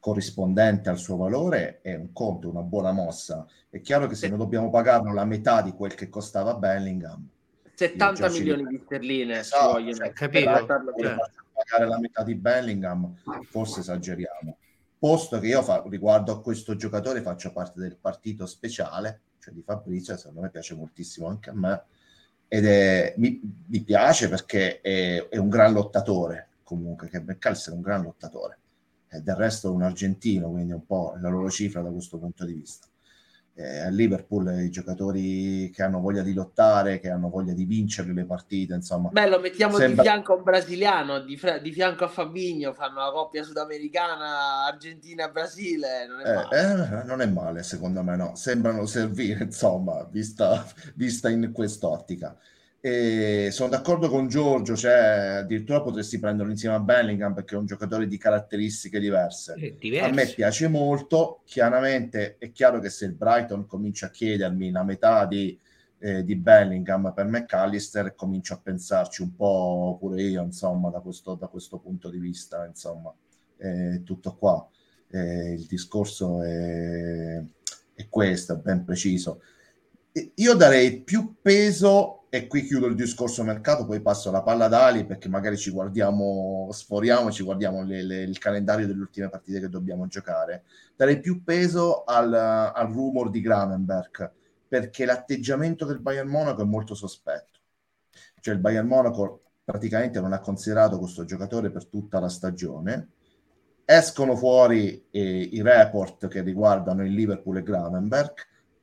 corrispondente 0.04 0.90
al 0.90 0.98
suo 0.98 1.16
valore 1.16 1.80
è 1.82 1.96
un 1.96 2.12
conto, 2.12 2.50
una 2.50 2.62
buona 2.62 2.92
mossa. 2.92 3.48
È 3.70 3.80
chiaro 3.80 4.06
che 4.06 4.16
se 4.16 4.28
noi 4.28 4.38
dobbiamo 4.38 4.70
pagarlo 4.70 5.14
la 5.14 5.24
metà 5.24 5.62
di 5.62 5.72
quel 5.72 5.96
che 5.96 6.10
costava 6.10 6.56
Bellingham, 6.56 7.26
70 7.74 8.30
milioni 8.32 8.66
di 8.66 8.82
sterline 8.84 9.40
esatto, 9.40 9.72
vogliono 9.72 9.96
cioè, 9.96 10.12
capito? 10.12 10.52
Per 10.52 10.66
cioè. 10.66 11.16
pagare 11.54 11.88
la 11.88 12.00
metà 12.00 12.22
di 12.24 12.36
Bellingham, 12.36 13.16
forse 13.50 13.80
esageriamo. 13.80 14.58
posto 15.00 15.40
che 15.40 15.48
io 15.48 15.62
fa, 15.62 15.82
riguardo 15.88 16.34
a 16.34 16.42
questo 16.42 16.76
giocatore 16.76 17.22
faccio 17.22 17.54
parte 17.54 17.80
del 17.80 17.96
partito 17.96 18.46
speciale, 18.46 19.22
cioè 19.40 19.54
di 19.54 19.62
Fabrizio, 19.62 20.18
secondo 20.18 20.42
me 20.42 20.50
piace 20.50 20.76
moltissimo 20.76 21.28
anche 21.28 21.50
a 21.50 21.54
me, 21.56 21.82
ed 22.50 22.66
è, 22.66 23.14
mi, 23.20 23.40
mi 23.68 23.82
piace 23.84 24.28
perché 24.28 24.82
è, 24.82 25.30
è, 25.30 25.38
un 25.38 25.48
gran 25.48 25.72
lottatore, 25.72 26.50
comunque, 26.64 27.08
che 27.08 27.22
McAllister 27.22 27.72
è 27.72 27.76
un 27.78 27.82
gran 27.82 28.04
lottatore, 28.04 28.58
e 29.14 29.22
del 29.22 29.36
resto 29.36 29.72
un 29.72 29.84
argentino, 29.84 30.50
quindi 30.50 30.74
un 30.74 30.86
po' 30.86 31.16
la 31.22 31.30
loro 31.30 31.50
cifra 31.50 31.82
da 31.82 31.92
questo 31.92 32.18
punto 32.18 32.46
di 32.46 32.54
vista 32.54 32.88
eh, 33.56 33.80
a 33.80 33.90
Liverpool 33.90 34.62
i 34.62 34.70
giocatori 34.72 35.70
che 35.70 35.84
hanno 35.84 36.00
voglia 36.00 36.24
di 36.24 36.34
lottare, 36.34 37.00
che 37.00 37.10
hanno 37.10 37.30
voglia 37.30 37.54
di 37.54 37.66
vincere 37.66 38.12
le 38.14 38.26
partite, 38.26 38.74
insomma. 38.74 39.10
Beh, 39.10 39.30
lo 39.30 39.40
mettiamo 39.40 39.78
sembra... 39.78 40.02
di 40.02 40.10
fianco 40.10 40.34
a 40.34 40.36
un 40.38 40.44
brasiliano, 40.44 41.20
di, 41.20 41.38
fra... 41.38 41.60
di, 41.60 41.72
fianco 41.72 42.04
a 42.06 42.08
Fabinho, 42.08 42.74
fanno 42.74 43.00
la 43.00 43.12
coppia 43.12 43.44
sudamericana 43.44 44.66
Argentina-Brasile, 44.66 46.08
non 46.08 46.20
è, 46.22 46.30
eh, 46.30 46.34
male. 46.34 47.02
Eh, 47.02 47.04
non 47.06 47.22
è 47.22 47.26
male, 47.28 47.64
secondo 47.64 48.02
me 48.02 48.16
no, 48.16 48.36
sembrano 48.36 48.86
servire, 48.88 49.44
insomma, 49.46 50.04
vista, 50.10 50.66
vista 50.96 51.30
in 51.30 51.52
quest'ottica. 51.54 52.36
E 52.86 53.48
sono 53.52 53.70
d'accordo 53.70 54.10
con 54.10 54.28
Giorgio, 54.28 54.76
cioè 54.76 55.38
addirittura 55.38 55.82
potresti 55.82 56.20
prenderlo 56.20 56.52
insieme 56.52 56.76
a 56.76 56.82
Bellingham 56.82 57.34
perché 57.34 57.56
è 57.56 57.58
un 57.58 57.66
giocatore 57.66 58.08
di 58.08 58.18
caratteristiche 58.18 59.00
diverse. 59.00 59.56
A 60.02 60.10
me 60.10 60.26
piace 60.28 60.68
molto, 60.68 61.44
chiaramente 61.46 62.36
è 62.38 62.52
chiaro 62.52 62.82
che 62.82 62.90
se 62.90 63.06
il 63.06 63.14
Brighton 63.14 63.66
comincia 63.68 64.08
a 64.08 64.10
chiedermi 64.10 64.70
la 64.70 64.84
metà 64.84 65.26
di, 65.26 65.58
eh, 66.00 66.26
di 66.26 66.36
Bellingham 66.36 67.14
per 67.16 67.26
McAllister, 67.28 68.16
comincio 68.16 68.56
a 68.56 68.60
pensarci 68.62 69.22
un 69.22 69.34
po' 69.34 69.96
pure 69.98 70.22
io, 70.22 70.44
insomma, 70.44 70.90
da 70.90 71.00
questo, 71.00 71.36
da 71.36 71.48
questo 71.48 71.78
punto 71.78 72.10
di 72.10 72.20
vista, 72.20 72.66
insomma, 72.66 73.16
è 73.56 74.02
tutto 74.04 74.36
qua. 74.36 74.68
Eh, 75.10 75.54
il 75.54 75.68
discorso 75.68 76.44
è, 76.44 77.42
è 77.94 78.10
questo, 78.10 78.56
è 78.56 78.58
ben 78.58 78.84
preciso. 78.84 79.42
Io 80.36 80.54
darei 80.56 81.00
più 81.00 81.36
peso 81.42 82.23
e 82.36 82.48
qui 82.48 82.64
chiudo 82.64 82.88
il 82.88 82.96
discorso 82.96 83.44
mercato, 83.44 83.86
poi 83.86 84.02
passo 84.02 84.32
la 84.32 84.42
palla 84.42 84.66
ad 84.66 84.74
Ali 84.74 85.06
perché 85.06 85.30
magari 85.30 85.56
ci 85.56 85.70
guardiamo, 85.70 86.68
sforiamo, 86.72 87.30
ci 87.30 87.44
guardiamo 87.44 87.84
le, 87.84 88.02
le, 88.02 88.24
il 88.24 88.40
calendario 88.40 88.88
delle 88.88 89.02
ultime 89.02 89.30
partite 89.30 89.60
che 89.60 89.70
dobbiamo 89.70 90.08
giocare. 90.08 90.64
Darei 90.96 91.20
più 91.20 91.44
peso 91.44 92.04
al, 92.06 92.34
al 92.34 92.92
rumor 92.92 93.30
di 93.30 93.40
Gravenberg 93.40 94.32
perché 94.68 95.06
l'atteggiamento 95.06 95.86
del 95.86 96.00
Bayern 96.00 96.28
Monaco 96.28 96.64
è 96.64 96.66
molto 96.66 96.96
sospetto. 96.96 97.60
Cioè 98.40 98.56
il 98.56 98.60
Bayern 98.60 98.88
Monaco 98.88 99.44
praticamente 99.64 100.20
non 100.20 100.34
ha 100.34 100.40
considerato 100.40 100.98
questo 100.98 101.26
giocatore 101.26 101.70
per 101.70 101.86
tutta 101.86 102.20
la 102.20 102.30
stagione. 102.30 103.10
Escono 103.86 104.36
fuori 104.36 105.06
eh, 105.12 105.22
i 105.52 105.62
report 105.62 106.28
che 106.30 106.42
riguardano 106.42 107.06
il 107.06 107.14
Liverpool 107.14 107.58
e 107.58 107.62
Gravenberg 107.62 108.34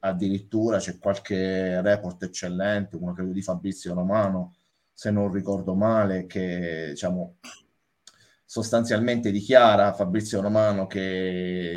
addirittura 0.00 0.78
c'è 0.78 0.98
qualche 0.98 1.80
report 1.80 2.22
eccellente, 2.24 2.96
uno 2.96 3.12
credo 3.12 3.32
di 3.32 3.42
Fabrizio 3.42 3.94
Romano, 3.94 4.54
se 4.92 5.10
non 5.10 5.32
ricordo 5.32 5.74
male, 5.74 6.26
che 6.26 6.88
diciamo 6.90 7.36
sostanzialmente 8.44 9.30
dichiara 9.30 9.92
Fabrizio 9.92 10.40
Romano 10.40 10.86
che 10.86 11.00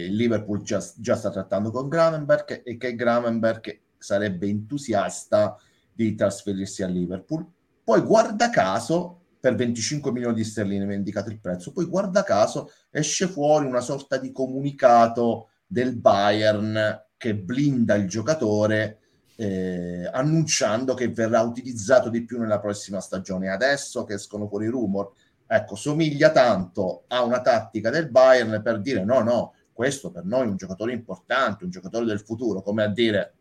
il 0.09 0.15
Liverpool 0.15 0.63
già, 0.63 0.83
già 0.97 1.15
sta 1.15 1.29
trattando 1.29 1.69
con 1.69 1.87
Gravenberg 1.87 2.63
e 2.65 2.77
che 2.77 2.95
Gravenberg 2.95 3.79
sarebbe 3.97 4.47
entusiasta 4.47 5.55
di 5.93 6.15
trasferirsi 6.15 6.81
a 6.81 6.87
Liverpool. 6.87 7.45
Poi 7.83 8.01
guarda 8.01 8.49
caso, 8.49 9.19
per 9.39 9.55
25 9.55 10.11
milioni 10.11 10.35
di 10.35 10.43
sterline 10.43 10.93
indicato 10.95 11.29
il 11.29 11.39
prezzo, 11.39 11.71
poi 11.71 11.85
guarda 11.85 12.23
caso 12.23 12.71
esce 12.89 13.27
fuori 13.27 13.65
una 13.65 13.81
sorta 13.81 14.17
di 14.17 14.31
comunicato 14.31 15.49
del 15.67 15.95
Bayern 15.95 17.05
che 17.23 17.35
blinda 17.35 17.95
il 17.95 18.05
giocatore 18.05 18.99
eh, 19.37 20.09
annunciando 20.11 20.93
che 20.93 21.07
verrà 21.07 21.39
utilizzato 21.39 22.09
di 22.09 22.25
più 22.25 22.37
nella 22.37 22.59
prossima 22.59 22.99
stagione. 22.99 23.47
Adesso 23.47 24.03
che 24.03 24.15
escono 24.15 24.45
fuori 24.49 24.65
i 24.65 24.69
rumor, 24.69 25.13
ecco, 25.47 25.75
somiglia 25.75 26.33
tanto 26.33 27.05
a 27.07 27.23
una 27.23 27.39
tattica 27.39 27.89
del 27.89 28.09
Bayern 28.09 28.61
per 28.61 28.81
dire 28.81 29.05
no, 29.05 29.21
no, 29.21 29.53
questo 29.71 30.11
per 30.11 30.25
noi 30.25 30.47
è 30.47 30.49
un 30.49 30.57
giocatore 30.57 30.91
importante, 30.91 31.63
un 31.63 31.69
giocatore 31.69 32.03
del 32.03 32.19
futuro, 32.19 32.61
come 32.61 32.83
a 32.83 32.89
dire 32.89 33.35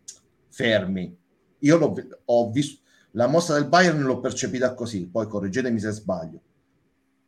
fermi. 0.49 1.19
Io 1.59 1.77
l'ho, 1.77 1.93
ho 2.27 2.51
visto, 2.53 2.83
la 3.15 3.27
mossa 3.27 3.55
del 3.55 3.67
Bayern 3.67 4.01
l'ho 4.01 4.21
percepita 4.21 4.75
così, 4.75 5.09
poi 5.09 5.27
correggetemi 5.27 5.81
se 5.81 5.91
sbaglio. 5.91 6.41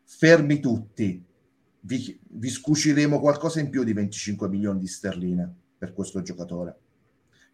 Fermi 0.04 0.60
tutti, 0.60 1.20
vi, 1.80 2.20
vi 2.28 2.48
scuciremo 2.48 3.18
qualcosa 3.18 3.58
in 3.58 3.70
più 3.70 3.82
di 3.82 3.92
25 3.92 4.48
milioni 4.48 4.78
di 4.78 4.86
sterline 4.86 5.54
per 5.76 5.92
questo 5.92 6.22
giocatore. 6.22 6.76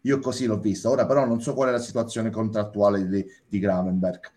Io 0.01 0.19
così 0.19 0.45
l'ho 0.45 0.59
vista. 0.59 0.89
Ora 0.89 1.05
però 1.05 1.25
non 1.25 1.41
so 1.41 1.53
qual 1.53 1.69
è 1.69 1.71
la 1.71 1.79
situazione 1.79 2.29
contrattuale 2.29 3.07
di, 3.07 3.25
di 3.47 3.59
Gravenberg. 3.59 4.31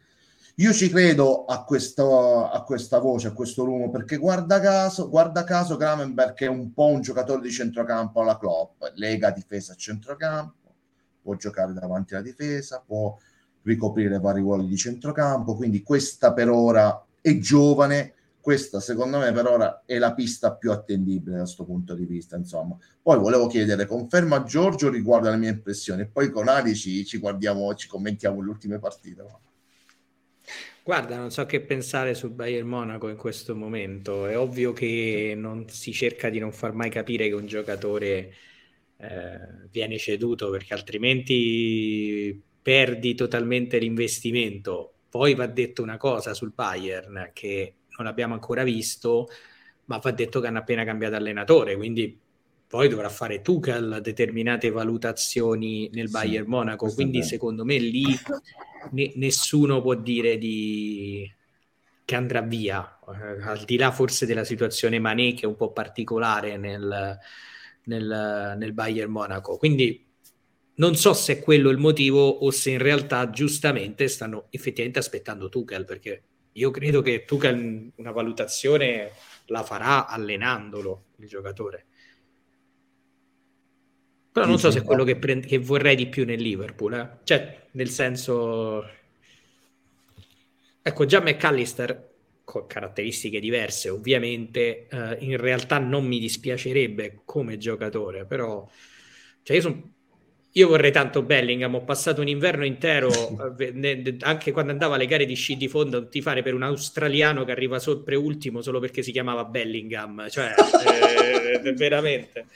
Io 0.59 0.73
ci 0.73 0.89
credo 0.89 1.47
a, 1.47 1.65
questo, 1.65 2.49
a 2.49 2.63
questa 2.63 3.01
voce, 3.01 3.27
a 3.27 3.33
questo 3.33 3.65
rumore, 3.65 3.91
perché 3.91 4.19
guarda 4.19 4.61
caso, 4.61 5.09
guarda 5.09 5.43
caso 5.43 5.77
Gravenberg 5.77 6.37
è 6.39 6.47
un 6.47 6.73
po' 6.73 6.87
un 6.87 7.01
giocatore 7.01 7.41
di 7.41 7.51
centrocampo 7.51 8.21
alla 8.21 8.39
Klopp, 8.39 8.81
lega 8.95 9.33
difesa 9.33 9.73
a 9.73 9.77
centrocampo, 9.77 10.75
può 11.21 11.35
giocare 11.35 11.73
davanti 11.73 12.15
alla 12.15 12.23
difesa, 12.23 12.85
può 12.87 13.19
ricoprire 13.63 14.21
vari 14.21 14.43
ruoli 14.43 14.69
di 14.69 14.77
centrocampo, 14.77 15.57
quindi 15.57 15.83
questa 15.83 16.33
per 16.33 16.49
ora 16.49 17.05
è 17.21 17.37
giovane, 17.39 18.15
questa 18.45 18.79
secondo 18.79 19.17
me 19.17 19.33
per 19.33 19.47
ora 19.47 19.85
è 19.87 19.97
la 19.97 20.13
pista 20.13 20.55
più 20.55 20.71
attendibile 20.71 21.37
da 21.37 21.43
questo 21.45 21.65
punto 21.65 21.95
di 21.95 22.05
vista 22.05 22.37
insomma 22.37 22.77
poi 23.01 23.19
volevo 23.19 23.47
chiedere 23.47 23.87
conferma 23.87 24.43
Giorgio 24.43 24.91
riguardo 24.91 25.29
alle 25.29 25.39
mie 25.39 25.49
impressioni 25.49 26.03
e 26.03 26.07
poi 26.09 26.31
con 26.31 26.49
Ali 26.49 26.75
ci, 26.75 27.07
ci 27.07 27.17
guardiamo 27.17 27.75
ci 27.75 27.89
commentiamo 27.89 28.43
le 28.43 28.51
ultime 28.51 28.79
partite 28.79 29.25
Guarda, 30.83 31.17
non 31.17 31.31
so 31.31 31.47
che 31.47 31.63
pensare 31.63 32.13
sul 32.13 32.33
Bayern 32.33 32.69
Monaco 32.69 33.09
in 33.09 33.17
questo 33.17 33.57
momento. 33.57 34.27
È 34.27 34.37
ovvio 34.37 34.75
che 34.75 35.33
non 35.35 35.67
si 35.71 35.95
cerca 35.95 36.29
di 36.29 36.39
non 36.39 36.53
far 36.53 36.75
mai 36.75 36.91
capire 36.91 37.27
che 37.27 37.33
un 37.33 37.47
giocatore 37.47 38.35
eh, 38.99 39.69
viene 39.71 39.97
ceduto 39.97 40.51
perché 40.51 40.75
altrimenti 40.75 42.39
perdi 42.61 43.15
totalmente 43.15 43.79
l'investimento. 43.79 44.97
Poi 45.09 45.35
va 45.35 45.47
detto 45.47 45.83
una 45.83 45.97
cosa 45.97 46.35
sul 46.35 46.53
Bayern 46.55 47.31
che 47.33 47.77
non 47.97 48.07
abbiamo 48.07 48.35
ancora 48.35 48.63
visto, 48.63 49.29
ma 49.87 49.99
va 49.99 50.11
detto 50.11 50.41
che 50.41 50.47
hanno 50.47 50.59
appena 50.59 50.85
cambiato 50.85 51.17
allenatore, 51.17 51.77
quindi 51.77 52.19
poi 52.67 52.89
dovrà 52.89 53.09
fare 53.09 53.41
Tuchel 53.41 54.01
determinate 54.03 54.71
valutazioni 54.71 55.89
nel 55.93 56.07
sì, 56.07 56.13
Bayern 56.13 56.49
Monaco, 56.49 56.93
quindi 56.93 57.23
secondo 57.23 57.65
me 57.65 57.79
lì 57.79 58.05
ne- 58.93 59.13
nessuno 59.15 59.81
può 59.81 59.95
dire 59.95 60.39
di... 60.39 61.33
che 62.05 62.15
andrà 62.17 62.41
via, 62.41 62.99
eh, 63.07 63.43
al 63.43 63.65
di 63.65 63.77
là 63.77 63.93
forse 63.93 64.27
della 64.27 64.45
situazione 64.45 64.99
Mané 64.99 65.35
che 65.35 65.43
è 65.43 65.47
un 65.47 65.57
po' 65.57 65.73
particolare 65.73 66.57
nel, 66.57 67.17
nel, 67.85 68.55
nel 68.59 68.73
Bayern 68.73 69.11
Monaco. 69.11 69.57
Quindi 69.57 70.05
non 70.77 70.97
so 70.97 71.13
se 71.13 71.35
è 71.35 71.41
quello 71.41 71.71
il 71.71 71.79
motivo 71.79 72.27
o 72.27 72.51
se 72.51 72.71
in 72.71 72.79
realtà 72.79 73.31
giustamente 73.31 74.09
stanno 74.09 74.47
effettivamente 74.51 74.99
aspettando 74.99 75.49
Tuchel 75.49 75.85
perché 75.85 76.23
io 76.57 76.71
credo 76.71 77.03
che 77.03 77.25
Tuchel 77.25 77.93
una 77.97 78.11
valutazione 78.11 79.13
la 79.47 79.63
farà 79.63 80.07
allenandolo 80.07 81.05
il 81.19 81.29
giocatore. 81.29 81.87
Però 84.31 84.47
non 84.47 84.59
so 84.59 84.71
se 84.71 84.81
è 84.81 84.83
quello 84.83 85.05
che, 85.05 85.17
prend- 85.17 85.47
che 85.47 85.59
vorrei 85.59 85.95
di 85.95 86.09
più 86.09 86.25
nel 86.25 86.41
Liverpool. 86.41 86.95
Eh? 86.95 87.11
Cioè, 87.25 87.67
nel 87.73 87.89
senso... 87.89 88.85
Ecco, 90.83 91.05
già 91.07 91.21
McAllister, 91.21 92.13
con 92.43 92.67
caratteristiche 92.67 93.41
diverse, 93.41 93.89
ovviamente, 93.89 94.89
eh, 94.89 95.17
in 95.21 95.37
realtà 95.37 95.79
non 95.79 96.05
mi 96.05 96.19
dispiacerebbe 96.19 97.23
come 97.25 97.59
giocatore, 97.59 98.27
però... 98.27 98.69
Cioè, 99.43 99.57
io 99.57 99.63
sono 99.63 99.94
io 100.57 100.69
vorrei 100.69 100.93
tanto 100.93 101.23
Bellingham, 101.23 101.75
ho 101.75 101.83
passato 101.83 102.21
un 102.21 102.29
inverno 102.29 102.65
intero, 102.65 103.11
eh, 103.59 104.17
anche 104.21 104.53
quando 104.53 104.71
andavo 104.71 104.95
alle 104.95 105.07
gare 105.07 105.27
di 105.27 105.35
sci 105.35 105.57
di 105.57 105.67
fondo, 105.67 105.99
a 105.99 106.05
tifare 106.05 106.43
per 106.43 106.55
un 106.55 106.63
australiano 106.63 107.45
che 107.45 107.51
arriva 107.51 107.81
sempre 107.81 108.15
ultimo 108.15 108.63
solo 108.63 108.79
perché 108.79 109.03
si 109.03 109.11
chiamava 109.11 109.45
Bellingham, 109.45 110.29
cioè 110.29 110.55
eh, 111.65 111.73
veramente. 111.73 112.47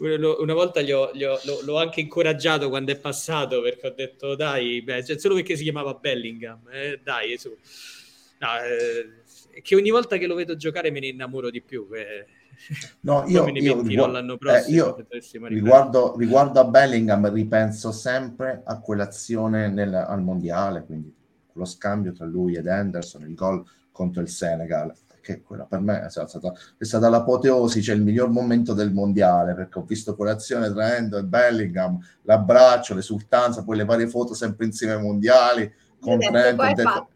Una 0.00 0.54
volta 0.54 0.80
gli 0.80 0.92
ho, 0.92 1.10
gli 1.12 1.24
ho, 1.24 1.38
l'ho 1.62 1.76
anche 1.76 2.00
incoraggiato 2.00 2.70
quando 2.70 2.92
è 2.92 2.98
passato 2.98 3.60
perché 3.60 3.86
ho 3.86 3.94
detto 3.94 4.34
dai, 4.34 4.80
beh, 4.80 5.04
cioè, 5.04 5.18
solo 5.18 5.34
perché 5.34 5.56
si 5.56 5.62
chiamava 5.62 5.94
Bellingham, 5.94 6.68
eh, 6.70 7.00
dai, 7.02 7.36
su. 7.38 7.54
No, 8.38 8.48
eh, 8.62 9.60
che 9.60 9.74
ogni 9.76 9.90
volta 9.90 10.16
che 10.16 10.26
lo 10.26 10.34
vedo 10.34 10.56
giocare 10.56 10.90
me 10.90 11.00
ne 11.00 11.08
innamoro 11.08 11.50
di 11.50 11.60
più. 11.60 11.86
Eh 11.92 12.38
No, 13.00 13.24
io, 13.26 13.48
io, 13.48 13.82
riguardo, 13.82 14.36
prossimo, 14.36 14.96
eh, 14.96 15.12
io 15.12 15.46
riguardo, 15.48 16.16
riguardo, 16.16 16.60
a 16.60 16.64
Bellingham 16.64 17.32
ripenso 17.32 17.90
sempre 17.92 18.62
a 18.64 18.80
quell'azione 18.80 19.68
nel, 19.68 19.94
al 19.94 20.22
mondiale, 20.22 20.84
quindi 20.84 21.14
lo 21.54 21.64
scambio 21.64 22.12
tra 22.12 22.26
lui 22.26 22.54
ed 22.54 22.66
Anderson, 22.66 23.22
il 23.22 23.34
gol 23.34 23.64
contro 23.90 24.22
il 24.22 24.28
Senegal, 24.28 24.92
che 25.20 25.42
quella 25.42 25.64
per 25.64 25.80
me 25.80 26.04
è 26.04 26.10
stata, 26.10 26.52
è 26.76 26.84
stata 26.84 27.08
l'apoteosi, 27.08 27.82
cioè 27.82 27.94
il 27.94 28.02
miglior 28.02 28.30
momento 28.30 28.72
del 28.72 28.92
mondiale, 28.92 29.54
perché 29.54 29.78
ho 29.78 29.84
visto 29.84 30.14
quell'azione 30.14 30.70
tra 30.72 30.96
Endo 30.96 31.18
e 31.18 31.24
Bellingham, 31.24 31.98
l'abbraccio, 32.22 32.94
l'esultanza, 32.94 33.64
poi 33.64 33.76
le 33.76 33.84
varie 33.84 34.08
foto 34.08 34.34
sempre 34.34 34.66
insieme 34.66 34.94
ai 34.94 35.02
mondiali, 35.02 35.72
con 36.00 36.18
Trent, 36.18 36.56
qua, 36.56 36.72
detto, 36.72 37.08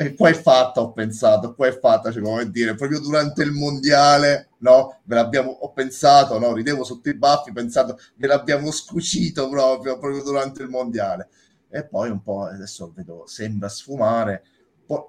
e 0.00 0.14
qua 0.14 0.28
è 0.28 0.34
fatta, 0.34 0.80
ho 0.80 0.92
pensato, 0.92 1.56
qua 1.56 1.66
è 1.66 1.76
fatta, 1.76 2.12
cioè, 2.12 2.22
come 2.22 2.48
dire, 2.52 2.76
proprio 2.76 3.00
durante 3.00 3.42
il 3.42 3.50
mondiale, 3.50 4.50
no, 4.58 5.00
ve 5.02 5.16
l'abbiamo, 5.16 5.50
ho 5.50 5.72
pensato, 5.72 6.38
no, 6.38 6.52
ridevo 6.52 6.84
sotto 6.84 7.08
i 7.08 7.16
baffi 7.16 7.50
pensando, 7.50 7.98
ve 8.14 8.28
l'abbiamo 8.28 8.70
scucito 8.70 9.48
proprio, 9.48 9.98
proprio 9.98 10.22
durante 10.22 10.62
il 10.62 10.68
mondiale. 10.68 11.28
E 11.68 11.84
poi 11.84 12.10
un 12.10 12.22
po', 12.22 12.44
adesso 12.44 12.92
vedo, 12.94 13.24
sembra 13.26 13.68
sfumare, 13.68 14.44
poi, 14.86 15.02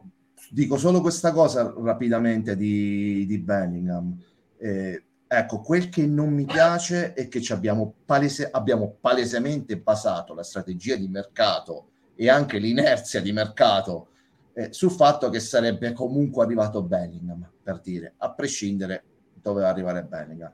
dico 0.49 0.75
solo 0.75 1.01
questa 1.01 1.33
cosa 1.33 1.71
rapidamente 1.77 2.55
di, 2.55 3.27
di 3.27 3.37
Bellingham. 3.37 4.19
Eh, 4.57 5.03
ecco, 5.27 5.59
quel 5.59 5.89
che 5.89 6.07
non 6.07 6.33
mi 6.33 6.45
piace 6.45 7.13
è 7.13 7.27
che 7.27 7.45
abbiamo, 7.53 7.93
palese, 8.05 8.49
abbiamo 8.49 8.95
palesemente 8.99 9.77
basato 9.77 10.33
la 10.33 10.41
strategia 10.41 10.95
di 10.95 11.07
mercato 11.07 11.89
e 12.15 12.27
anche 12.27 12.57
l'inerzia 12.57 13.21
di 13.21 13.31
mercato 13.31 14.07
eh, 14.53 14.73
sul 14.73 14.91
fatto 14.91 15.29
che 15.29 15.39
sarebbe 15.39 15.93
comunque 15.93 16.43
arrivato 16.43 16.83
Bellingham, 16.83 17.49
per 17.61 17.79
dire, 17.79 18.13
a 18.17 18.31
prescindere 18.31 19.03
doveva 19.33 19.69
arrivare 19.69 20.03
Bellingham. 20.03 20.51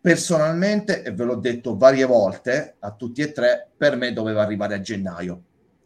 Personalmente, 0.00 1.02
e 1.02 1.12
ve 1.12 1.24
l'ho 1.24 1.36
detto 1.36 1.76
varie 1.76 2.06
volte 2.06 2.76
a 2.78 2.92
tutti 2.92 3.20
e 3.20 3.32
tre, 3.32 3.70
per 3.76 3.96
me 3.96 4.12
doveva 4.12 4.42
arrivare 4.42 4.74
a 4.74 4.80
gennaio, 4.80 5.42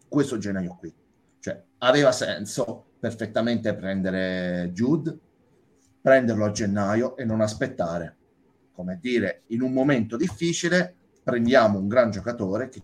questo 0.08 0.38
gennaio 0.38 0.76
qui. 0.78 0.94
Cioè, 1.40 1.62
aveva 1.78 2.12
senso 2.12 2.92
perfettamente 2.98 3.74
prendere 3.74 4.70
Jude, 4.72 5.18
prenderlo 6.00 6.44
a 6.44 6.50
gennaio 6.50 7.16
e 7.16 7.24
non 7.24 7.40
aspettare. 7.40 8.16
Come 8.72 8.98
dire, 9.00 9.42
in 9.48 9.62
un 9.62 9.72
momento 9.72 10.16
difficile 10.16 10.94
prendiamo 11.22 11.78
un 11.78 11.88
gran 11.88 12.10
giocatore 12.10 12.68
che 12.68 12.82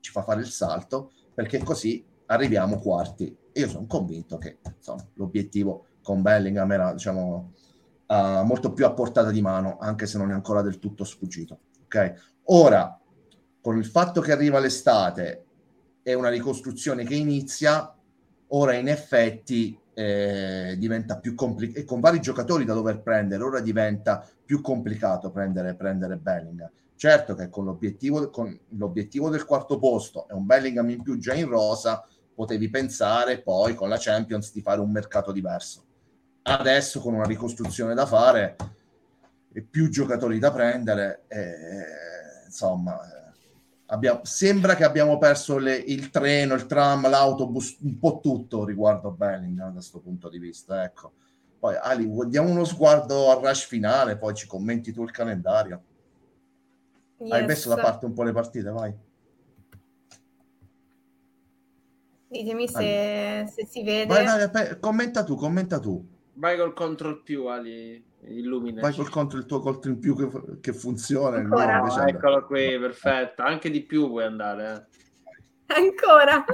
ci 0.00 0.10
fa 0.10 0.22
fare 0.22 0.40
il 0.40 0.46
salto 0.46 1.12
perché 1.34 1.58
così 1.58 2.04
arriviamo 2.26 2.78
quarti. 2.78 3.36
Io 3.54 3.68
sono 3.68 3.86
convinto 3.86 4.38
che 4.38 4.58
insomma, 4.76 5.06
l'obiettivo 5.14 5.86
con 6.02 6.22
Bellingham 6.22 6.70
era 6.72 6.92
diciamo, 6.92 7.52
uh, 8.06 8.42
molto 8.44 8.72
più 8.72 8.84
a 8.84 8.92
portata 8.92 9.30
di 9.30 9.40
mano, 9.40 9.78
anche 9.80 10.06
se 10.06 10.18
non 10.18 10.30
è 10.30 10.34
ancora 10.34 10.62
del 10.62 10.78
tutto 10.78 11.04
sfuggito. 11.04 11.58
Okay? 11.84 12.12
Ora, 12.44 12.98
con 13.60 13.78
il 13.78 13.86
fatto 13.86 14.20
che 14.20 14.32
arriva 14.32 14.58
l'estate 14.58 15.44
e 16.02 16.14
una 16.14 16.28
ricostruzione 16.28 17.04
che 17.04 17.14
inizia, 17.14 17.96
ora 18.48 18.74
in 18.74 18.88
effetti 18.88 19.78
eh, 19.94 20.74
diventa 20.76 21.18
più 21.18 21.34
complicato 21.34 21.78
e 21.78 21.84
con 21.84 22.00
vari 22.00 22.20
giocatori 22.20 22.64
da 22.64 22.74
dover 22.74 23.00
prendere 23.00 23.44
ora 23.44 23.60
diventa 23.60 24.28
più 24.44 24.60
complicato 24.60 25.30
prendere, 25.30 25.76
prendere 25.76 26.16
Bellingham 26.16 26.68
certo 26.96 27.34
che 27.34 27.48
con 27.48 27.64
l'obiettivo, 27.64 28.30
con 28.30 28.58
l'obiettivo 28.70 29.28
del 29.28 29.44
quarto 29.44 29.78
posto 29.78 30.26
e 30.28 30.34
un 30.34 30.46
Bellingham 30.46 30.88
in 30.90 31.02
più 31.02 31.18
già 31.18 31.34
in 31.34 31.48
rosa 31.48 32.06
potevi 32.34 32.68
pensare 32.68 33.40
poi 33.40 33.74
con 33.74 33.88
la 33.88 33.98
Champions 33.98 34.52
di 34.52 34.60
fare 34.60 34.80
un 34.80 34.90
mercato 34.90 35.32
diverso 35.32 35.84
adesso 36.42 37.00
con 37.00 37.14
una 37.14 37.26
ricostruzione 37.26 37.94
da 37.94 38.06
fare 38.06 38.56
e 39.52 39.62
più 39.62 39.88
giocatori 39.88 40.38
da 40.38 40.52
prendere 40.52 41.24
eh, 41.28 42.46
insomma 42.46 42.98
Abbiamo, 43.86 44.20
sembra 44.24 44.74
che 44.76 44.84
abbiamo 44.84 45.18
perso 45.18 45.58
le, 45.58 45.76
il 45.76 46.08
treno, 46.10 46.54
il 46.54 46.66
tram, 46.66 47.08
l'autobus, 47.08 47.78
un 47.82 47.98
po' 47.98 48.18
tutto 48.20 48.64
riguardo 48.64 49.10
Bellingham 49.10 49.68
da 49.68 49.74
questo 49.74 50.00
punto 50.00 50.30
di 50.30 50.38
vista. 50.38 50.82
Ecco. 50.84 51.12
Poi 51.58 51.76
Ali, 51.76 52.10
diamo 52.28 52.50
uno 52.50 52.64
sguardo 52.64 53.30
al 53.30 53.42
rush 53.42 53.66
finale, 53.66 54.16
poi 54.16 54.34
ci 54.34 54.46
commenti 54.46 54.92
tu 54.92 55.02
il 55.02 55.10
calendario. 55.10 55.82
Yes. 57.18 57.30
Hai 57.30 57.46
messo 57.46 57.68
da 57.68 57.76
parte 57.76 58.06
un 58.06 58.14
po' 58.14 58.22
le 58.22 58.32
partite, 58.32 58.70
vai. 58.70 58.94
Ditemi 62.34 62.66
se, 62.66 63.46
se 63.46 63.64
si 63.64 63.84
vede. 63.84 64.12
Vai, 64.12 64.50
vai, 64.50 64.80
commenta 64.80 65.22
tu, 65.22 65.36
commenta 65.36 65.78
tu. 65.78 66.04
Vai 66.34 66.56
col 66.56 66.74
control 66.74 67.22
più, 67.22 67.46
Ali. 67.46 68.04
Illumina. 68.26 68.80
Vai 68.80 68.92
col 68.92 69.08
contro 69.08 69.38
il 69.38 69.46
tuo 69.46 69.60
contro 69.60 69.92
in 69.92 70.00
più 70.00 70.16
che, 70.16 70.58
che 70.60 70.72
funziona. 70.72 71.36
Ancora. 71.36 71.80
Ah, 71.80 72.08
eccolo 72.08 72.44
qui, 72.46 72.76
perfetto. 72.76 73.42
Anche 73.42 73.70
di 73.70 73.82
più 73.82 74.08
puoi 74.08 74.24
andare. 74.24 74.88
Eh. 75.66 75.74
Ancora. 75.76 76.44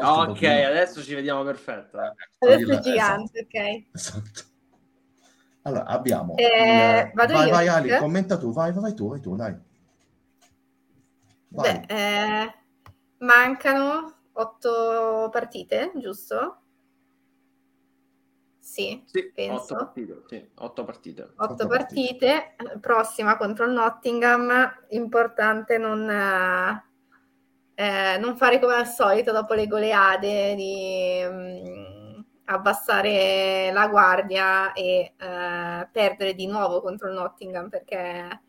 ok, 0.00 0.42
adesso 0.42 1.02
ci 1.02 1.14
vediamo 1.14 1.44
perfetto. 1.44 1.98
Adesso 2.38 2.72
è 2.72 2.78
gigante, 2.78 3.40
esatto. 3.40 3.58
ok. 3.58 3.84
Esatto. 3.92 4.42
Allora, 5.64 5.84
abbiamo... 5.84 6.34
Eh, 6.36 7.00
il... 7.02 7.10
Vai, 7.14 7.50
vai, 7.50 7.68
Ali, 7.68 7.96
commenta 7.98 8.38
tu, 8.38 8.52
vai, 8.52 8.72
vai 8.72 8.94
tu, 8.94 9.08
vai 9.08 9.20
tu, 9.20 9.36
dai. 9.36 9.54
Vai. 11.48 11.72
Beh, 11.72 11.94
eh, 11.94 12.54
mancano 13.18 14.21
otto 14.32 15.28
partite, 15.30 15.92
giusto? 15.96 16.58
Sì, 18.58 19.02
sì 19.06 19.32
penso. 19.32 19.74
Otto 19.74 19.74
partite, 19.74 20.22
sì, 20.28 20.50
otto 20.54 20.84
partite. 20.84 21.22
Otto, 21.22 21.52
otto 21.52 21.66
partite. 21.66 22.54
partite. 22.56 22.78
prossima 22.80 23.36
contro 23.36 23.66
il 23.66 23.72
Nottingham, 23.72 24.84
importante 24.90 25.78
non, 25.78 26.08
eh, 27.74 28.18
non, 28.18 28.36
fare 28.36 28.60
come 28.60 28.74
al 28.74 28.86
solito 28.86 29.32
dopo 29.32 29.54
le 29.54 29.66
goleade 29.66 30.54
di 30.54 31.20
mh, 31.28 32.18
mm, 32.18 32.20
abbassare 32.44 33.70
la 33.72 33.88
guardia 33.88 34.72
e 34.72 35.14
eh, 35.16 35.88
perdere 35.90 36.34
di 36.34 36.46
nuovo 36.46 36.80
contro 36.80 37.08
il 37.08 37.14
Nottingham 37.14 37.68
perché 37.68 38.40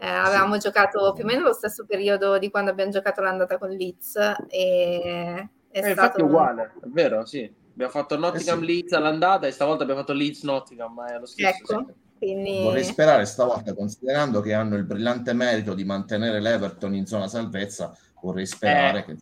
eh, 0.00 0.06
avevamo 0.06 0.54
sì. 0.54 0.60
giocato 0.60 1.12
più 1.12 1.24
o 1.24 1.26
meno 1.26 1.42
lo 1.42 1.52
stesso 1.52 1.84
periodo 1.84 2.38
di 2.38 2.50
quando 2.50 2.70
abbiamo 2.70 2.90
giocato 2.90 3.20
l'andata 3.20 3.58
con 3.58 3.70
Leeds 3.70 4.16
e 4.48 5.48
è, 5.70 5.80
è 5.80 5.92
stato 5.92 6.24
uguale, 6.24 6.72
è 6.82 6.86
vero, 6.86 7.24
sì. 7.24 7.52
Abbiamo 7.72 7.92
fatto 7.92 8.18
Nottingham 8.18 8.58
eh 8.58 8.66
sì. 8.66 8.66
Leeds 8.66 8.92
all'andata 8.92 9.46
e 9.46 9.52
stavolta 9.52 9.82
abbiamo 9.82 10.00
fatto 10.00 10.12
Leeds 10.12 10.42
Nottingham, 10.42 10.92
ma 10.94 11.14
è 11.14 11.18
lo 11.18 11.26
stesso. 11.26 11.48
Ecco, 11.48 11.94
quindi... 12.18 12.62
Vorrei 12.62 12.84
sperare 12.84 13.24
stavolta, 13.24 13.74
considerando 13.74 14.40
che 14.40 14.52
hanno 14.52 14.76
il 14.76 14.84
brillante 14.84 15.32
merito 15.32 15.74
di 15.74 15.84
mantenere 15.84 16.40
l'Everton 16.40 16.94
in 16.94 17.06
zona 17.06 17.28
salvezza, 17.28 17.96
vorrei 18.20 18.46
sperare 18.46 18.98
eh, 18.98 19.04
che... 19.04 19.16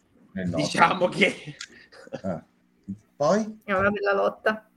Diciamo 0.55 1.09
che... 1.09 1.57
Eh. 2.11 2.43
Poi? 3.16 3.61
È 3.65 3.73
una 3.73 3.90
bella 3.90 4.15
lotta. 4.15 4.69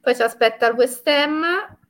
Poi 0.00 0.14
ci 0.14 0.22
aspetta 0.22 0.68
il 0.68 0.76
West 0.76 1.06
Ham, 1.06 1.42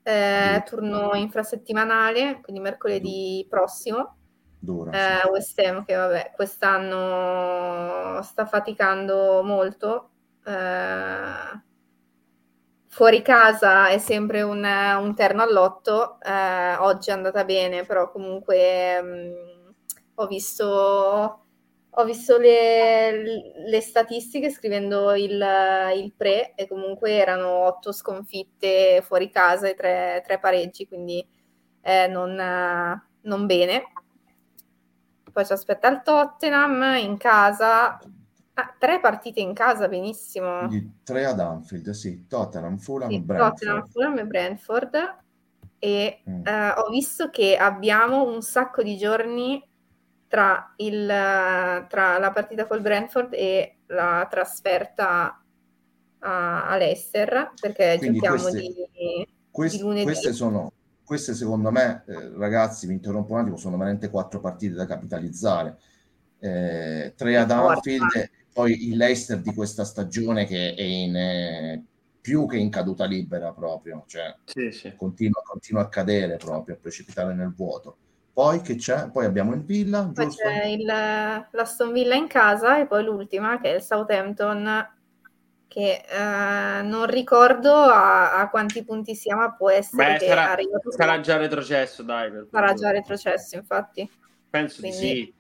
eh, 0.03 0.63
turno 0.65 1.15
infrasettimanale, 1.15 2.41
quindi 2.43 2.61
mercoledì 2.61 3.47
prossimo. 3.49 4.17
Dura, 4.59 5.23
eh, 5.23 5.29
West 5.29 5.59
Ham 5.59 5.85
che 5.85 5.95
vabbè, 5.95 6.33
quest'anno 6.35 8.21
sta 8.23 8.47
faticando 8.47 9.43
molto. 9.43 10.11
Eh, 10.45 11.63
fuori 12.89 13.23
casa 13.23 13.89
è 13.89 13.99
sempre 13.99 14.43
un, 14.43 14.65
un 14.65 15.15
terno 15.15 15.43
all'otto, 15.43 16.19
eh, 16.21 16.75
oggi 16.77 17.11
è 17.11 17.13
andata 17.13 17.45
bene, 17.45 17.85
però 17.85 18.11
comunque 18.11 19.01
mh, 19.01 19.07
mm, 19.07 19.71
ho 20.17 20.27
visto, 20.27 21.45
ho 21.91 22.05
visto 22.05 22.39
le, 22.39 23.43
le, 23.67 23.81
statistiche 23.81 24.51
scrivendo 24.51 25.15
il, 25.15 25.45
il, 25.97 26.13
pre 26.17 26.55
e 26.55 26.69
comunque 26.69 27.13
erano 27.13 27.49
otto 27.67 27.93
sconfitte 27.93 29.03
fuori 29.05 29.31
casa 29.31 29.69
e 29.69 29.75
tre, 29.75 30.23
tre 30.25 30.39
pareggi, 30.39 30.87
quindi 30.87 31.27
eh, 31.81 32.07
non, 32.07 32.35
non 33.23 33.47
bene. 33.47 33.83
Poi 35.33 35.45
ci 35.45 35.53
aspetta 35.53 35.89
il 35.89 36.03
Tottenham 36.03 36.97
in 36.99 37.17
casa, 37.17 37.99
Ah, 38.61 38.75
tre 38.79 39.01
partite 39.01 39.41
in 39.41 39.55
casa, 39.55 39.89
benissimo. 39.89 40.67
Quindi 40.67 41.01
tre 41.03 41.25
ad 41.25 41.41
Anfield, 41.41 41.91
sì. 41.91 42.27
Tottenham, 42.27 42.77
Fulham, 42.77 43.09
sì, 43.09 43.21
Brentford. 43.21 43.53
Tottenham, 43.53 43.87
Fulham 43.87 44.19
e 44.19 44.27
Brentford. 44.27 45.17
E 45.79 46.23
mm. 46.29 46.47
eh, 46.47 46.71
ho 46.73 46.91
visto 46.91 47.31
che 47.31 47.57
abbiamo 47.57 48.23
un 48.25 48.43
sacco 48.43 48.83
di 48.83 48.99
giorni 48.99 49.67
tra, 50.31 50.75
il, 50.77 51.07
tra 51.09 52.19
la 52.19 52.31
partita 52.33 52.69
col 52.69 52.81
Brentford 52.81 53.35
e 53.35 53.79
la 53.87 54.29
trasferta 54.31 55.43
a, 56.21 56.69
all'Ester, 56.69 57.51
perché 57.61 57.97
Quindi 57.99 58.21
giochiamo 58.21 58.41
queste, 58.41 58.61
di, 58.61 59.29
queste, 59.51 59.77
di 59.77 59.83
lunedì. 59.83 60.05
Queste 60.05 60.33
sono, 60.33 60.73
queste 61.05 61.35
secondo 61.35 61.73
me, 61.73 62.05
eh, 62.07 62.31
ragazzi, 62.37 62.87
vi 62.87 62.93
interrompo 62.93 63.33
un 63.33 63.41
attimo, 63.41 63.57
sono 63.57 63.77
veramente 63.77 64.09
quattro 64.09 64.39
partite 64.39 64.75
da 64.75 64.87
capitalizzare. 64.87 65.79
Eh, 66.39 67.13
tre 67.17 67.37
ad 67.37 67.51
Anfield 67.51 68.31
poi 68.53 68.89
il 68.89 68.97
Leicester 68.97 69.41
di 69.41 69.53
questa 69.53 69.85
stagione 69.85 70.47
che 70.47 70.75
è 70.75 70.83
in, 70.83 71.17
eh, 71.17 71.85
più 72.21 72.47
che 72.47 72.57
in 72.57 72.71
caduta 72.71 73.05
libera 73.05 73.53
proprio, 73.53 74.05
cioè 74.07 74.33
sì, 74.45 74.71
sì. 74.71 74.95
Continua, 74.95 75.43
continua, 75.45 75.83
a 75.83 75.89
cadere 75.89 76.37
proprio, 76.37 76.77
a 76.77 76.79
precipitare 76.79 77.35
nel 77.35 77.53
vuoto. 77.53 77.97
Poi 78.33 78.61
che 78.61 78.77
c'è? 78.77 79.11
Poi 79.11 79.25
abbiamo 79.25 79.53
il 79.55 79.65
Villa. 79.65 80.11
Poi 80.13 80.25
giusto? 80.25 80.43
c'è 80.43 80.65
il, 80.67 80.85
l'Aston 80.85 81.93
Villa 81.93 82.15
in 82.15 82.27
casa 82.27 82.81
e 82.81 82.87
poi 82.87 83.05
l'ultima 83.05 83.61
che 83.61 83.73
è 83.73 83.75
il 83.77 83.83
Southampton 83.83 84.89
che 85.71 86.05
eh, 86.05 86.83
non 86.83 87.07
ricordo 87.07 87.73
a, 87.73 88.41
a, 88.41 88.51
quanti 88.51 88.85
punti 88.85 89.15
sia, 89.15 89.37
ma 89.37 89.53
può 89.53 89.71
essere 89.71 90.15
Beh, 90.15 90.19
che 90.19 90.27
sarà, 90.27 90.57
sarà 90.89 91.21
già 91.21 91.37
retrocesso, 91.37 92.03
dai. 92.03 92.33
sarà 92.51 92.75
già 92.75 92.91
retrocesso, 92.91 93.55
infatti. 93.55 94.11
Penso 94.51 94.81
Quindi... 94.81 94.99
di 94.99 95.07
sì. 95.07 95.35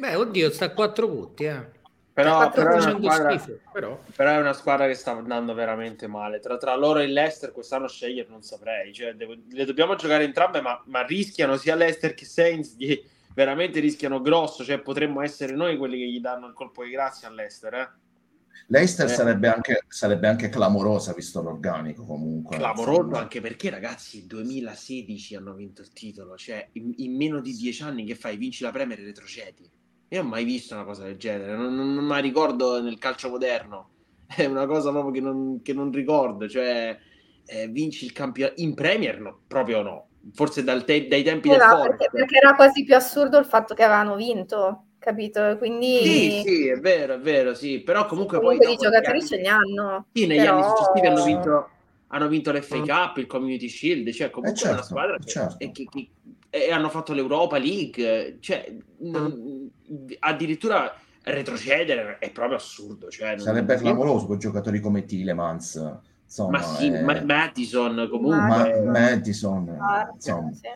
Beh, 0.00 0.14
oddio, 0.14 0.50
sta 0.50 0.66
a 0.66 0.70
quattro 0.70 1.08
punti, 1.08 1.44
eh. 1.44 1.70
Però, 2.18 2.50
però, 2.50 2.74
è 2.74 2.80
squadra, 2.80 3.38
schifo, 3.38 3.60
però. 3.72 4.00
però, 4.16 4.30
è 4.32 4.38
una 4.38 4.52
squadra 4.52 4.88
che 4.88 4.94
sta 4.94 5.12
andando 5.12 5.54
veramente 5.54 6.08
male. 6.08 6.40
Tra, 6.40 6.56
tra 6.56 6.74
loro 6.74 6.98
e 6.98 7.06
l'Ester 7.06 7.52
quest'anno 7.52 7.86
scegliere 7.86 8.28
non 8.28 8.42
saprei. 8.42 8.92
Cioè, 8.92 9.14
devo, 9.14 9.36
le 9.48 9.64
dobbiamo 9.64 9.94
giocare 9.94 10.24
entrambe, 10.24 10.60
ma, 10.60 10.82
ma, 10.86 11.06
rischiano 11.06 11.56
sia 11.56 11.76
l'Ester 11.76 12.14
che 12.14 12.24
Saints 12.24 12.74
di, 12.74 13.00
veramente 13.34 13.78
rischiano 13.78 14.20
grosso. 14.20 14.64
Cioè, 14.64 14.80
potremmo 14.80 15.22
essere 15.22 15.54
noi 15.54 15.76
quelli 15.76 15.96
che 15.96 16.08
gli 16.08 16.18
danno 16.18 16.48
il 16.48 16.54
colpo 16.54 16.82
di 16.82 16.90
grazia 16.90 17.28
all'Ester. 17.28 17.74
Eh? 17.74 17.88
L'Eister 18.66 19.06
eh. 19.06 19.14
sarebbe, 19.14 19.46
anche, 19.46 19.84
sarebbe, 19.86 20.26
anche, 20.26 20.48
clamorosa 20.48 21.12
visto 21.12 21.40
l'organico 21.40 22.04
comunque. 22.04 22.56
Clamoroso 22.56 23.14
anche 23.14 23.40
perché 23.40 23.70
ragazzi, 23.70 24.26
2016 24.26 25.36
hanno 25.36 25.54
vinto 25.54 25.82
il 25.82 25.92
titolo, 25.92 26.36
cioè 26.36 26.68
in, 26.72 26.94
in 26.96 27.16
meno 27.16 27.40
di 27.40 27.52
dieci 27.52 27.84
anni 27.84 28.04
che 28.04 28.16
fai? 28.16 28.36
Vinci 28.36 28.64
la 28.64 28.72
Premier 28.72 28.98
e 28.98 29.04
retrocedi. 29.04 29.70
Io 30.08 30.18
non 30.18 30.26
ho 30.26 30.34
mai 30.34 30.44
visto 30.44 30.74
una 30.74 30.84
cosa 30.84 31.04
del 31.04 31.16
genere, 31.16 31.54
non, 31.54 31.74
non, 31.74 31.94
non 31.94 32.04
mai 32.04 32.22
ricordo 32.22 32.80
nel 32.80 32.98
calcio 32.98 33.28
moderno. 33.28 33.90
È 34.28 34.44
una 34.44 34.66
cosa 34.66 34.90
proprio 34.90 35.12
che 35.12 35.20
non, 35.20 35.60
che 35.62 35.72
non 35.72 35.90
ricordo, 35.90 36.48
cioè 36.48 36.98
eh, 37.46 37.68
vinci 37.68 38.04
il 38.04 38.12
campionato 38.12 38.60
in 38.60 38.74
Premier, 38.74 39.20
no, 39.20 39.40
proprio 39.46 39.82
no. 39.82 40.06
Forse 40.34 40.62
te- 40.64 41.06
dai 41.08 41.22
tempi 41.22 41.50
era, 41.50 41.74
del 41.74 41.88
perché, 41.88 42.08
perché 42.10 42.36
era 42.36 42.54
quasi 42.54 42.84
più 42.84 42.94
assurdo 42.94 43.38
il 43.38 43.46
fatto 43.46 43.74
che 43.74 43.84
avevano 43.84 44.16
vinto, 44.16 44.84
capito? 44.98 45.56
Quindi 45.56 46.02
Sì, 46.02 46.42
sì, 46.44 46.68
è 46.68 46.76
vero, 46.78 47.14
è 47.14 47.18
vero, 47.18 47.54
sì, 47.54 47.80
però 47.80 48.04
comunque, 48.06 48.38
comunque 48.38 48.66
poi 48.66 48.74
i 48.74 48.78
giocatori 48.78 49.24
ce 49.24 49.38
ne 49.38 49.48
hanno. 49.48 50.06
Sì, 50.12 50.26
negli 50.26 50.38
però... 50.38 50.54
anni 50.54 50.64
successivi 50.64 51.06
hanno 51.06 51.24
vinto 51.24 51.68
hanno 52.08 52.28
vinto 52.28 52.52
l'FA 52.52 52.78
mm. 52.78 52.84
Cup, 52.84 53.16
il 53.18 53.26
Community 53.26 53.68
Shield, 53.68 54.10
cioè 54.12 54.30
comunque 54.30 54.58
eh 54.58 54.62
certo, 54.62 54.76
una 54.76 54.84
squadra 54.84 55.16
che, 55.18 55.26
certo. 55.26 55.56
che, 55.58 55.72
che, 55.72 56.08
e 56.50 56.70
hanno 56.72 56.88
fatto 56.88 57.12
l'Europa 57.12 57.58
League, 57.58 58.38
cioè 58.40 58.74
non, 58.98 59.70
addirittura 60.20 60.94
retrocedere 61.22 62.18
è 62.18 62.30
proprio 62.30 62.56
assurdo. 62.56 63.08
Cioè, 63.08 63.38
Sarebbe 63.38 63.74
non... 63.74 63.82
clamoroso 63.82 64.26
con 64.26 64.38
giocatori 64.38 64.80
come 64.80 65.04
Tilemans. 65.04 65.98
Insomma, 66.24 66.58
ma 66.58 66.62
sì, 66.62 66.86
eh... 66.86 67.02
ma- 67.02 67.22
Madison 67.24 68.06
comunque. 68.10 68.84
Ma- 68.84 68.90
Madison, 68.90 69.76
ah, 69.78 70.10
insomma. 70.12 70.52
Sì. 70.52 70.66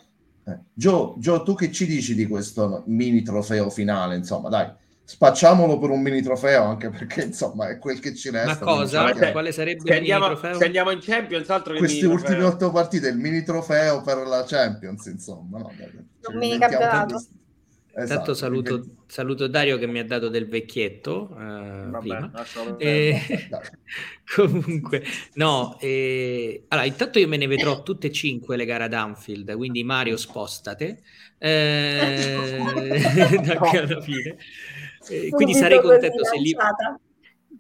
Eh. 0.45 0.59
Joe, 0.73 1.15
Joe, 1.19 1.43
tu 1.43 1.55
che 1.55 1.71
ci 1.71 1.87
dici 1.87 2.15
di 2.15 2.27
questo 2.27 2.83
mini 2.87 3.23
trofeo 3.23 3.71
finale? 3.71 4.17
Insomma, 4.17 4.49
dai, 4.49 4.71
spacciamolo 5.05 5.79
per 5.79 5.91
un 5.91 6.01
mini 6.01 6.23
trofeo 6.23 6.65
anche 6.65 6.89
perché 6.91 7.23
insomma 7.25 7.69
è 7.69 7.79
quel 7.79 8.01
che 8.01 8.15
ci 8.15 8.31
resta. 8.31 8.65
Ma 8.65 8.73
cosa? 8.73 9.13
Cioè, 9.15 9.33
quale 9.33 9.53
sarebbe 9.53 9.83
se 9.85 9.97
andiamo, 9.97 10.27
il 10.27 10.31
mini 10.31 10.41
trofeo? 10.41 10.59
Se 10.59 10.65
andiamo 10.65 10.91
in 10.91 11.01
Champions, 11.01 11.51
altro 11.51 11.73
che 11.75 11.79
queste 11.79 12.07
ultime 12.07 12.43
otto 12.45 12.71
partite, 12.71 13.09
il 13.09 13.19
mini 13.19 13.43
trofeo 13.43 14.01
per 14.03 14.19
la 14.19 14.45
Champions, 14.47 15.07
insomma, 15.07 15.59
no, 15.59 15.73
un 16.29 16.39
mini 16.39 16.59
campionato. 16.59 17.17
Esatto, 17.95 18.13
Intanto 18.15 18.35
saluto, 18.35 18.87
saluto, 19.07 19.49
Dario 19.49 19.77
che 19.77 19.87
mi 19.87 19.99
ha 19.99 20.05
dato 20.07 20.31
del 20.31 20.49
vecchietto 20.49 21.29
eh, 21.39 21.87
Vabbè, 21.91 21.99
prima. 21.99 22.33
E... 22.79 23.21
comunque, 24.35 25.05
no, 25.35 25.79
e... 25.79 26.65
allora, 26.69 26.87
intanto 26.87 27.19
io 27.19 27.29
me 27.29 27.37
ne 27.37 27.47
vedrò 27.47 27.83
tutte 27.83 28.07
e 28.07 28.13
cinque 28.13 28.57
le 28.57 28.65
gare 28.65 28.85
ad 28.85 28.95
Anfield, 28.95 29.55
quindi 29.57 29.85
Mario 29.85 30.17
spostate. 30.17 31.03
Eh... 31.37 32.63
alla 33.61 34.01
fine. 34.01 34.39
Eh, 35.09 35.31
quindi 35.31 35.55
sarei 35.55 35.81
contento 35.81 36.25
se 36.25 36.39
Liverpool 36.39 37.01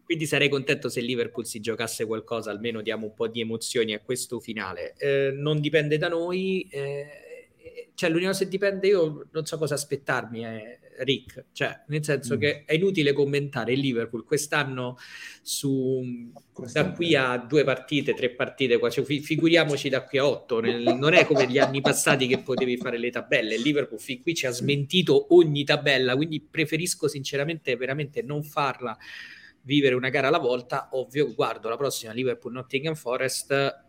quindi 0.05 0.27
sarei 0.27 0.48
contento 0.48 0.89
se 0.89 1.01
Liverpool 1.01 1.47
si 1.47 1.60
giocasse 1.60 2.05
qualcosa, 2.05 2.51
almeno 2.51 2.82
diamo 2.82 3.06
un 3.06 3.14
po' 3.14 3.28
di 3.28 3.40
emozioni 3.40 3.94
a 3.94 4.01
questo 4.01 4.40
finale. 4.40 4.94
Eh, 4.98 5.32
non 5.35 5.60
dipende 5.60 5.97
da 5.97 6.09
noi, 6.09 6.69
eh, 6.70 7.06
cioè 7.94 8.10
l'unica 8.10 8.31
cosa 8.31 8.44
che 8.44 8.51
dipende, 8.51 8.86
io 8.89 9.28
non 9.31 9.47
so 9.47 9.56
cosa 9.56 9.74
aspettarmi, 9.74 10.40
è 10.40 10.78
Rick, 11.03 11.47
cioè 11.53 11.83
nel 11.89 12.05
senso 12.05 12.37
mm. 12.37 12.39
che 12.39 12.65
è 12.65 12.74
inutile 12.74 13.12
commentare 13.12 13.73
il 13.73 13.81
Liverpool 13.81 14.24
quest'anno 14.24 14.97
su, 15.43 16.31
da 16.73 16.93
qui 16.93 17.15
a 17.15 17.37
due 17.39 17.65
partite, 17.65 18.15
tre 18.15 18.31
partite, 18.31 18.79
cioè, 18.91 19.05
figuriamoci 19.05 19.89
da 19.89 20.05
qui 20.05 20.19
a 20.19 20.27
otto, 20.27 20.61
nel, 20.61 20.97
non 20.97 21.15
è 21.15 21.27
come 21.27 21.47
gli 21.49 21.59
anni 21.59 21.81
passati 21.81 22.27
che 22.27 22.39
potevi 22.39 22.77
fare 22.77 22.99
le 22.99 23.11
tabelle, 23.11 23.57
il 23.57 23.62
Liverpool 23.62 24.01
fin 24.01 24.23
qui 24.23 24.35
ci 24.35 24.47
ha 24.47 24.51
smentito 24.51 25.35
ogni 25.35 25.65
tabella, 25.65 26.16
quindi 26.16 26.41
preferisco 26.41 27.09
sinceramente 27.09 27.77
veramente 27.77 28.23
non 28.23 28.43
farla 28.43 28.97
vivere 29.62 29.95
una 29.95 30.09
gara 30.09 30.29
alla 30.29 30.39
volta, 30.39 30.89
ovvio 30.93 31.33
guardo 31.35 31.69
la 31.69 31.77
prossima 31.77 32.12
Liverpool 32.12 32.53
Nottingham 32.53 32.95
Forest. 32.95 33.81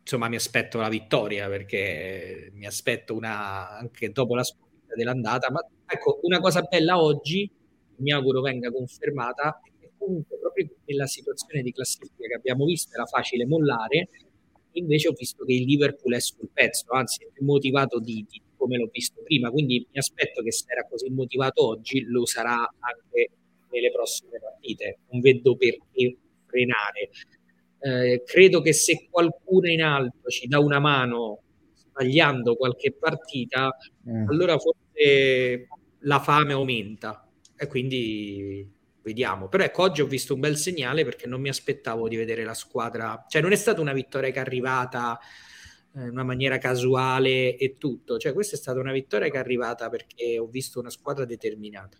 Insomma 0.00 0.28
mi 0.28 0.36
aspetto 0.36 0.78
la 0.78 0.88
vittoria 0.88 1.48
perché 1.48 2.50
mi 2.54 2.66
aspetto 2.66 3.14
una 3.14 3.76
anche 3.76 4.10
dopo 4.10 4.34
la 4.34 4.42
sconfitta 4.42 4.67
dell'andata 4.94 5.50
ma 5.50 5.60
ecco 5.86 6.20
una 6.22 6.40
cosa 6.40 6.62
bella 6.62 7.00
oggi 7.00 7.50
mi 7.96 8.12
auguro 8.12 8.40
venga 8.40 8.70
confermata 8.70 9.60
è 9.62 9.70
che 9.80 9.90
comunque 9.96 10.38
proprio 10.38 10.68
nella 10.84 11.06
situazione 11.06 11.62
di 11.62 11.72
classifica 11.72 12.26
che 12.26 12.34
abbiamo 12.34 12.64
visto 12.64 12.94
era 12.94 13.06
facile 13.06 13.46
mollare 13.46 14.08
invece 14.72 15.08
ho 15.08 15.12
visto 15.12 15.44
che 15.44 15.54
il 15.54 15.64
Liverpool 15.64 16.14
è 16.14 16.20
sul 16.20 16.48
pezzo 16.52 16.90
anzi 16.92 17.24
è 17.24 17.28
più 17.32 17.44
motivato 17.44 17.98
di, 17.98 18.24
di 18.28 18.40
come 18.56 18.76
l'ho 18.76 18.88
visto 18.92 19.22
prima 19.22 19.50
quindi 19.50 19.86
mi 19.90 19.98
aspetto 19.98 20.42
che 20.42 20.52
se 20.52 20.64
era 20.68 20.86
così 20.86 21.08
motivato 21.10 21.66
oggi 21.66 22.02
lo 22.04 22.26
sarà 22.26 22.54
anche 22.78 23.30
nelle 23.70 23.90
prossime 23.90 24.38
partite. 24.40 24.98
Non 25.10 25.20
vedo 25.20 25.56
perché 25.56 26.16
frenare. 26.46 27.10
Eh, 27.80 28.22
credo 28.24 28.60
che 28.60 28.72
se 28.72 29.06
qualcuno 29.10 29.68
in 29.68 29.82
alto 29.82 30.28
ci 30.28 30.48
dà 30.48 30.58
una 30.58 30.80
mano 30.80 31.42
sbagliando 31.98 32.54
qualche 32.54 32.92
partita, 32.92 33.76
mm. 34.08 34.28
allora 34.28 34.56
forse 34.58 35.68
la 36.02 36.20
fame 36.20 36.52
aumenta 36.52 37.26
e 37.56 37.66
quindi 37.66 38.70
vediamo. 39.02 39.48
Però 39.48 39.64
ecco, 39.64 39.82
oggi 39.82 40.00
ho 40.00 40.06
visto 40.06 40.34
un 40.34 40.40
bel 40.40 40.56
segnale 40.56 41.04
perché 41.04 41.26
non 41.26 41.40
mi 41.40 41.48
aspettavo 41.48 42.08
di 42.08 42.16
vedere 42.16 42.44
la 42.44 42.54
squadra, 42.54 43.24
cioè 43.28 43.42
non 43.42 43.52
è 43.52 43.56
stata 43.56 43.80
una 43.80 43.92
vittoria 43.92 44.30
che 44.30 44.38
è 44.38 44.42
arrivata 44.42 45.18
eh, 45.96 46.02
in 46.02 46.10
una 46.10 46.24
maniera 46.24 46.58
casuale 46.58 47.56
e 47.56 47.76
tutto, 47.78 48.18
cioè 48.18 48.32
questa 48.32 48.54
è 48.54 48.58
stata 48.58 48.78
una 48.78 48.92
vittoria 48.92 49.28
che 49.28 49.36
è 49.36 49.40
arrivata 49.40 49.88
perché 49.88 50.38
ho 50.38 50.46
visto 50.46 50.78
una 50.78 50.90
squadra 50.90 51.24
determinata. 51.24 51.98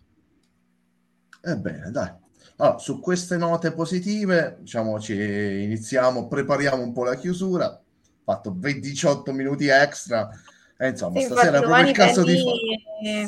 Ebbene, 1.41 1.91
dai, 1.91 2.13
allora, 2.57 2.79
su 2.79 3.01
queste 3.01 3.37
note 3.37 3.73
positive, 3.73 4.59
diciamo, 4.61 4.99
ci 4.99 5.15
iniziamo, 5.15 6.27
prepariamo 6.27 6.83
un 6.83 6.93
po' 6.93 7.05
la 7.05 7.15
chiusura. 7.15 7.81
Fatto 8.29 8.55
18 8.55 9.33
minuti 9.33 9.69
extra. 9.69 10.29
E 10.77 10.89
insomma, 10.89 11.19
sì, 11.19 11.25
stasera 11.25 11.63
proprio 11.63 11.89
il 11.89 11.95
caso 11.95 12.23
di 12.23 12.37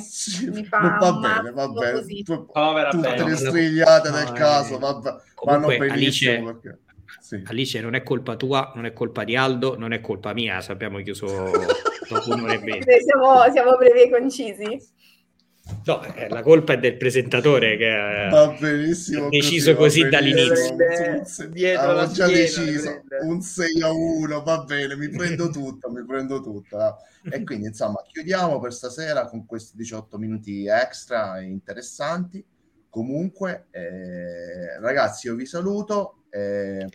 sì, 0.07 0.63
fa 0.65 0.99
va 1.01 1.13
bene, 1.15 1.53
va 1.53 1.69
bene. 1.69 2.03
Oh, 2.27 2.89
Tutte 2.91 3.25
le 3.25 3.35
strigliate 3.35 4.11
no, 4.11 4.17
del 4.17 4.33
caso 4.33 4.79
va, 4.79 5.01
vanno 5.43 5.69
benissimo. 5.69 6.33
Alice, 6.33 6.43
perché... 6.43 6.79
sì. 7.19 7.43
Alice, 7.47 7.81
non 7.81 7.95
è 7.95 8.03
colpa 8.03 8.37
tua, 8.37 8.73
non 8.75 8.85
è 8.85 8.93
colpa 8.93 9.25
di 9.25 9.37
Aldo, 9.37 9.79
non 9.79 9.95
è 9.95 10.03
colpa 10.03 10.35
mia. 10.35 10.61
Sappiamo 10.61 10.99
chiuso 10.99 11.27
dopo 12.07 12.35
un'ora 12.35 12.53
e 12.53 12.59
venti. 12.59 12.87
Siamo, 13.03 13.51
siamo 13.51 13.77
brevi 13.79 14.03
e 14.03 14.11
concisi. 14.11 14.89
No, 15.85 16.03
eh, 16.15 16.29
la 16.29 16.43
colpa 16.43 16.75
è 16.75 16.79
del 16.79 16.97
presentatore 16.97 17.77
che 17.77 17.91
ha 17.91 18.57
deciso 19.31 19.75
così, 19.75 20.09
dall'inizio. 20.09 20.77
Avevo 21.79 22.11
già 22.13 22.27
deciso 22.27 23.03
un 23.23 23.41
6 23.41 23.83
a 23.83 23.91
1, 23.91 24.43
va 24.43 24.65
bene, 24.65 24.97
mi 24.97 25.09
prendo 25.09 25.51
tutto, 25.51 25.91
mi 25.91 26.05
prendo 26.05 26.41
tutto. 26.43 26.97
E 27.31 27.43
quindi 27.45 27.67
insomma 27.69 28.03
chiudiamo 28.07 28.61
per 28.61 28.73
stasera 28.73 29.27
con 29.27 29.47
questi 29.47 29.77
18 29.77 30.19
minuti 30.19 30.67
extra 30.67 31.41
interessanti. 31.41 32.45
Comunque, 32.89 33.67
eh, 33.71 34.79
ragazzi, 34.81 35.29
io 35.29 35.35
vi 35.35 35.47
saluto. 35.47 36.25
Eh, 36.31 36.87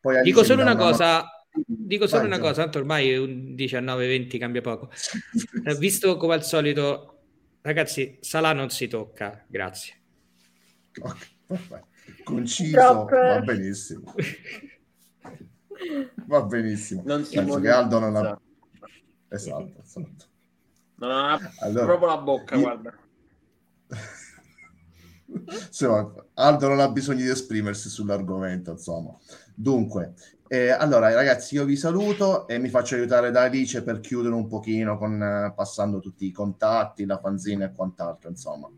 poi 0.00 0.22
dico 0.22 0.44
solo 0.44 0.62
una 0.62 0.76
cosa. 0.76 1.24
Dico 1.64 2.06
solo 2.06 2.22
Vai, 2.22 2.30
una 2.30 2.38
cosa, 2.38 2.62
tanto 2.62 2.78
ormai 2.78 3.54
19-20 3.54 4.38
cambia 4.38 4.60
poco. 4.60 4.90
Eh, 5.64 5.76
visto 5.76 6.16
come 6.16 6.34
al 6.34 6.44
solito 6.44 7.11
Ragazzi, 7.62 8.18
Salah 8.20 8.52
non 8.52 8.70
si 8.70 8.88
tocca, 8.88 9.44
grazie. 9.46 9.94
Okay, 11.00 11.28
Conciso, 12.24 13.04
va 13.04 13.40
benissimo. 13.40 14.14
Va 16.26 16.42
benissimo. 16.42 17.02
Non 17.04 17.24
si 17.24 17.36
Penso 17.36 17.60
che 17.60 17.68
Aldo 17.68 17.98
non 18.00 18.16
ha... 18.16 18.40
Esatto, 19.28 19.80
esatto. 19.80 20.24
Non 20.96 21.10
ha 21.10 21.38
allora, 21.60 21.86
proprio 21.86 22.08
la 22.08 22.18
bocca, 22.18 22.56
io... 22.56 22.60
guarda. 22.62 22.98
insomma, 25.66 26.12
Aldo 26.34 26.68
non 26.68 26.80
ha 26.80 26.90
bisogno 26.90 27.22
di 27.22 27.28
esprimersi 27.28 27.88
sull'argomento, 27.88 28.72
insomma. 28.72 29.16
Dunque, 29.54 30.14
eh, 30.52 30.68
allora 30.68 31.10
ragazzi, 31.14 31.54
io 31.54 31.64
vi 31.64 31.76
saluto 31.76 32.46
e 32.46 32.58
mi 32.58 32.68
faccio 32.68 32.94
aiutare 32.94 33.30
da 33.30 33.44
Alice 33.44 33.82
per 33.82 34.00
chiudere 34.00 34.34
un 34.34 34.46
pochino 34.46 34.98
con, 34.98 35.22
eh, 35.22 35.50
passando 35.56 35.98
tutti 35.98 36.26
i 36.26 36.30
contatti, 36.30 37.06
la 37.06 37.16
fanzina 37.16 37.64
e 37.64 37.72
quant'altro, 37.72 38.28
insomma. 38.28 38.68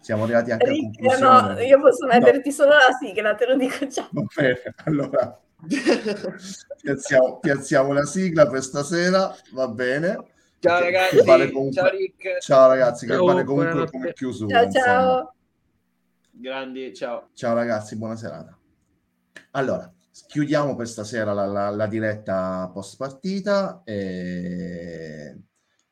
Siamo 0.00 0.22
arrivati 0.22 0.52
anche 0.52 0.70
Rick, 0.70 1.00
a 1.00 1.16
conclusione. 1.18 1.52
No, 1.52 1.60
io 1.60 1.80
posso 1.82 2.06
metterti 2.06 2.48
no. 2.48 2.54
solo 2.54 2.70
la 2.70 2.96
sigla, 2.98 3.34
te 3.34 3.46
lo 3.46 3.56
dico 3.56 3.86
già. 3.86 4.08
Va 4.10 4.24
bene, 4.34 4.62
allora 4.86 5.40
piazziamo, 6.80 7.38
piazziamo 7.40 7.92
la 7.92 8.04
sigla 8.06 8.46
per 8.46 8.62
stasera, 8.62 9.36
va 9.52 9.68
bene. 9.68 10.24
Ciao 10.60 10.80
ragazzi, 10.80 11.22
vale 11.24 11.50
comunque... 11.50 11.82
ciao 11.82 11.90
Rick. 11.90 12.38
Ciao 12.38 12.68
ragazzi, 12.68 13.04
che 13.04 13.12
ciao, 13.12 13.26
vale 13.26 13.44
comunque 13.44 13.90
come 13.90 14.12
chiusura. 14.14 14.62
Ciao, 14.62 14.70
ciao. 14.70 15.34
Grandi, 16.30 16.94
ciao. 16.94 17.28
Ciao 17.34 17.54
ragazzi, 17.54 17.96
buona 17.96 18.16
serata. 18.16 18.56
Allora, 19.50 19.92
chiudiamo 20.26 20.74
per 20.74 20.88
stasera 20.88 21.32
la, 21.32 21.46
la, 21.46 21.70
la 21.70 21.86
diretta 21.86 22.70
post 22.72 22.96
partita. 22.96 23.82
E 23.84 25.42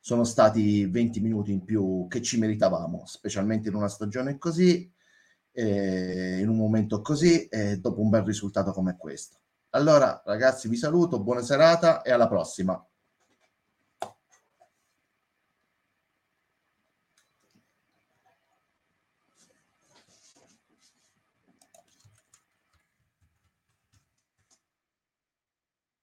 sono 0.07 0.23
stati 0.23 0.85
20 0.85 1.19
minuti 1.19 1.51
in 1.51 1.65
più 1.65 2.07
che 2.07 2.21
ci 2.21 2.39
meritavamo, 2.39 3.03
specialmente 3.05 3.67
in 3.67 3.75
una 3.75 3.89
stagione 3.89 4.37
così, 4.37 4.89
in 5.51 6.45
un 6.47 6.55
momento 6.55 7.01
così, 7.01 7.45
e 7.47 7.77
dopo 7.79 7.99
un 7.99 8.07
bel 8.09 8.23
risultato 8.23 8.71
come 8.71 8.95
questo. 8.95 9.41
Allora, 9.71 10.21
ragazzi, 10.25 10.69
vi 10.69 10.77
saluto, 10.77 11.21
buona 11.21 11.41
serata 11.41 12.03
e 12.03 12.11
alla 12.11 12.29
prossima. 12.29 12.81